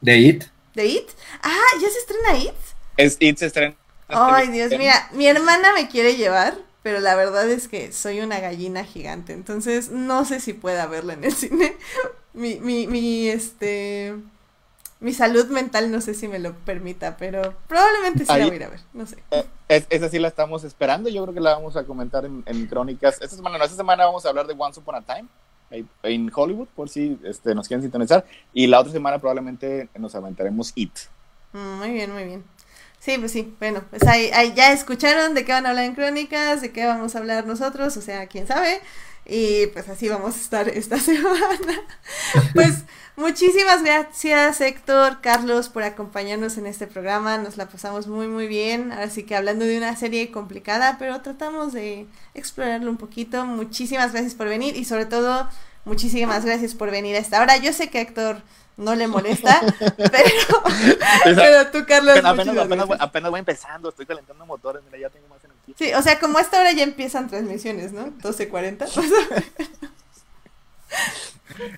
De 0.00 0.18
It. 0.18 0.44
¿De 0.74 0.86
It? 0.86 1.08
Ah, 1.42 1.78
¿ya 1.80 1.88
se 1.88 1.98
estrena 1.98 2.38
It? 2.38 2.54
Es 2.96 3.16
It 3.18 3.38
se 3.38 3.46
estrena. 3.46 3.74
Ay, 4.06 4.48
Dios, 4.48 4.70
mira, 4.78 5.08
mi 5.12 5.26
hermana 5.26 5.72
me 5.74 5.88
quiere 5.88 6.16
llevar 6.16 6.67
pero 6.82 7.00
la 7.00 7.16
verdad 7.16 7.48
es 7.48 7.68
que 7.68 7.92
soy 7.92 8.20
una 8.20 8.40
gallina 8.40 8.84
gigante, 8.84 9.32
entonces 9.32 9.90
no 9.90 10.24
sé 10.24 10.40
si 10.40 10.52
pueda 10.52 10.86
verla 10.86 11.14
en 11.14 11.24
el 11.24 11.32
cine. 11.32 11.76
mi, 12.34 12.56
mi, 12.60 12.86
mi, 12.86 13.28
este, 13.28 14.14
mi 15.00 15.12
salud 15.12 15.46
mental 15.48 15.90
no 15.90 16.00
sé 16.00 16.14
si 16.14 16.28
me 16.28 16.38
lo 16.38 16.54
permita, 16.54 17.16
pero 17.16 17.54
probablemente 17.66 18.24
sí 18.24 18.32
la 18.38 18.44
voy 18.46 18.52
a 18.52 18.56
ir 18.56 18.64
a 18.64 18.68
ver, 18.68 18.80
no 18.92 19.06
sé. 19.06 19.16
Eh, 19.30 19.84
esa 19.90 20.08
sí 20.08 20.18
la 20.18 20.28
estamos 20.28 20.64
esperando, 20.64 21.08
yo 21.08 21.22
creo 21.22 21.34
que 21.34 21.40
la 21.40 21.54
vamos 21.54 21.76
a 21.76 21.84
comentar 21.84 22.24
en, 22.24 22.66
Crónicas. 22.66 23.20
Esta 23.20 23.36
semana, 23.36 23.58
no, 23.58 23.64
esta 23.64 23.76
semana 23.76 24.06
vamos 24.06 24.24
a 24.24 24.28
hablar 24.28 24.46
de 24.46 24.54
Once 24.56 24.80
Upon 24.80 24.94
a 24.94 25.02
Time 25.02 25.28
en 26.02 26.30
Hollywood, 26.34 26.68
por 26.74 26.88
si 26.88 27.18
este, 27.24 27.54
nos 27.54 27.68
quieren 27.68 27.82
sintonizar, 27.82 28.24
y 28.54 28.66
la 28.66 28.80
otra 28.80 28.92
semana 28.92 29.18
probablemente 29.18 29.88
nos 29.98 30.14
aventaremos 30.14 30.72
It. 30.74 30.92
Mm, 31.52 31.78
muy 31.78 31.90
bien, 31.90 32.12
muy 32.12 32.24
bien. 32.24 32.44
Sí, 33.08 33.16
pues 33.16 33.32
sí, 33.32 33.54
bueno, 33.58 33.82
pues 33.88 34.02
ahí, 34.06 34.30
ya 34.54 34.70
escucharon 34.70 35.32
de 35.32 35.46
qué 35.46 35.52
van 35.52 35.64
a 35.64 35.70
hablar 35.70 35.86
en 35.86 35.94
Crónicas, 35.94 36.60
de 36.60 36.72
qué 36.72 36.84
vamos 36.84 37.14
a 37.14 37.20
hablar 37.20 37.46
nosotros, 37.46 37.96
o 37.96 38.02
sea, 38.02 38.26
quién 38.26 38.46
sabe. 38.46 38.82
Y 39.24 39.68
pues 39.68 39.88
así 39.88 40.10
vamos 40.10 40.36
a 40.36 40.38
estar 40.38 40.68
esta 40.68 40.98
semana. 41.00 41.86
pues 42.52 42.84
muchísimas 43.16 43.82
gracias 43.82 44.60
Héctor, 44.60 45.22
Carlos, 45.22 45.70
por 45.70 45.84
acompañarnos 45.84 46.58
en 46.58 46.66
este 46.66 46.86
programa. 46.86 47.38
Nos 47.38 47.56
la 47.56 47.70
pasamos 47.70 48.08
muy, 48.08 48.28
muy 48.28 48.46
bien. 48.46 48.92
Así 48.92 49.22
que 49.22 49.34
hablando 49.34 49.64
de 49.64 49.78
una 49.78 49.96
serie 49.96 50.30
complicada, 50.30 50.96
pero 50.98 51.22
tratamos 51.22 51.72
de 51.72 52.06
explorarlo 52.34 52.90
un 52.90 52.98
poquito. 52.98 53.46
Muchísimas 53.46 54.12
gracias 54.12 54.34
por 54.34 54.50
venir 54.50 54.76
y 54.76 54.84
sobre 54.84 55.06
todo, 55.06 55.48
muchísimas 55.86 56.44
gracias 56.44 56.74
por 56.74 56.90
venir 56.90 57.16
a 57.16 57.20
esta 57.20 57.40
hora. 57.40 57.56
Yo 57.56 57.72
sé 57.72 57.88
que 57.88 58.02
Héctor 58.02 58.42
no 58.78 58.94
le 58.94 59.06
molesta, 59.08 59.60
pero, 59.96 60.62
pero 61.24 61.66
tú, 61.70 61.84
Carlos. 61.86 62.16
Apenas, 62.98 63.30
voy 63.30 63.40
empezando, 63.40 63.90
estoy 63.90 64.06
calentando 64.06 64.46
motores, 64.46 64.82
mira, 64.86 64.96
ya 64.98 65.10
tengo 65.10 65.28
más 65.28 65.44
energía. 65.44 65.74
Sí, 65.76 65.92
o 65.92 66.00
sea, 66.00 66.18
como 66.18 66.38
a 66.38 66.40
esta 66.40 66.58
hora 66.60 66.72
ya 66.72 66.84
empiezan 66.84 67.28
transmisiones, 67.28 67.92
¿no? 67.92 68.06
12.40. 68.06 68.88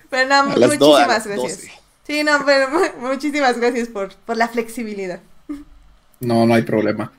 pero 0.09 0.29
no, 0.29 0.45
muchísimas 0.45 1.27
gracias. 1.27 1.67
Sí, 2.05 2.23
no, 2.23 2.45
pero 2.45 2.69
muchísimas 2.99 3.57
gracias 3.57 3.89
por, 3.89 4.15
por 4.15 4.37
la 4.37 4.47
flexibilidad. 4.47 5.19
No, 6.19 6.45
no 6.45 6.53
hay 6.53 6.61
problema. 6.61 7.11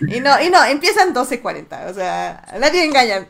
Y 0.00 0.20
no, 0.20 0.40
y 0.40 0.50
no, 0.50 0.64
empiezan 0.64 1.14
12.40, 1.14 1.90
o 1.90 1.94
sea, 1.94 2.44
nadie 2.58 2.84
engañan. 2.84 3.28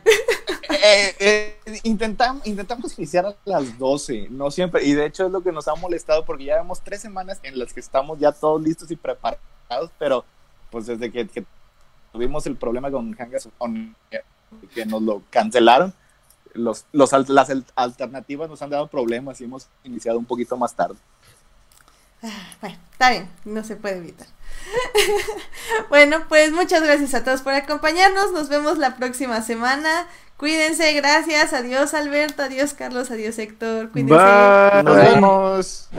Eh, 0.67 1.15
eh, 1.19 1.79
intentamos, 1.83 2.45
intentamos 2.45 2.97
iniciar 2.97 3.25
a 3.25 3.35
las 3.45 3.77
12, 3.77 4.27
no 4.31 4.49
siempre, 4.49 4.83
y 4.83 4.93
de 4.93 5.05
hecho 5.05 5.27
es 5.27 5.31
lo 5.31 5.41
que 5.41 5.51
nos 5.51 5.67
ha 5.67 5.75
molestado 5.75 6.25
porque 6.25 6.45
ya 6.45 6.57
vemos 6.57 6.81
tres 6.81 7.01
semanas 7.01 7.39
en 7.43 7.57
las 7.59 7.71
que 7.71 7.79
estamos 7.79 8.19
ya 8.19 8.31
todos 8.31 8.61
listos 8.61 8.89
y 8.89 8.95
preparados, 8.95 9.91
pero 9.99 10.25
pues 10.71 10.87
desde 10.87 11.11
que, 11.11 11.45
tuvimos 12.11 12.47
el 12.47 12.55
problema 12.55 12.89
con 12.89 13.15
Hangas 13.17 13.47
que 14.73 14.85
nos 14.85 15.01
lo 15.01 15.21
cancelaron, 15.29 15.93
los, 16.53 16.85
los, 16.91 17.11
las 17.29 17.51
alternativas 17.75 18.49
nos 18.49 18.61
han 18.61 18.69
dado 18.69 18.87
problemas 18.87 19.39
y 19.41 19.43
hemos 19.43 19.67
iniciado 19.83 20.17
un 20.17 20.25
poquito 20.25 20.57
más 20.57 20.73
tarde. 20.73 20.97
Ah, 22.25 22.57
bueno, 22.61 22.77
está 22.91 23.11
bien, 23.11 23.29
no 23.45 23.63
se 23.63 23.75
puede 23.75 23.97
evitar. 23.97 24.27
bueno, 25.89 26.25
pues 26.27 26.51
muchas 26.51 26.81
gracias 26.83 27.13
a 27.13 27.23
todos 27.23 27.41
por 27.41 27.53
acompañarnos. 27.53 28.31
Nos 28.31 28.49
vemos 28.49 28.77
la 28.77 28.95
próxima 28.95 29.41
semana. 29.41 30.07
Cuídense, 30.37 30.91
gracias. 30.93 31.53
Adiós 31.53 31.93
Alberto, 31.93 32.43
adiós 32.43 32.73
Carlos, 32.73 33.11
adiós 33.11 33.37
Héctor. 33.37 33.91
Cuídense. 33.91 34.83
Nos 34.83 34.95
vemos. 34.95 35.89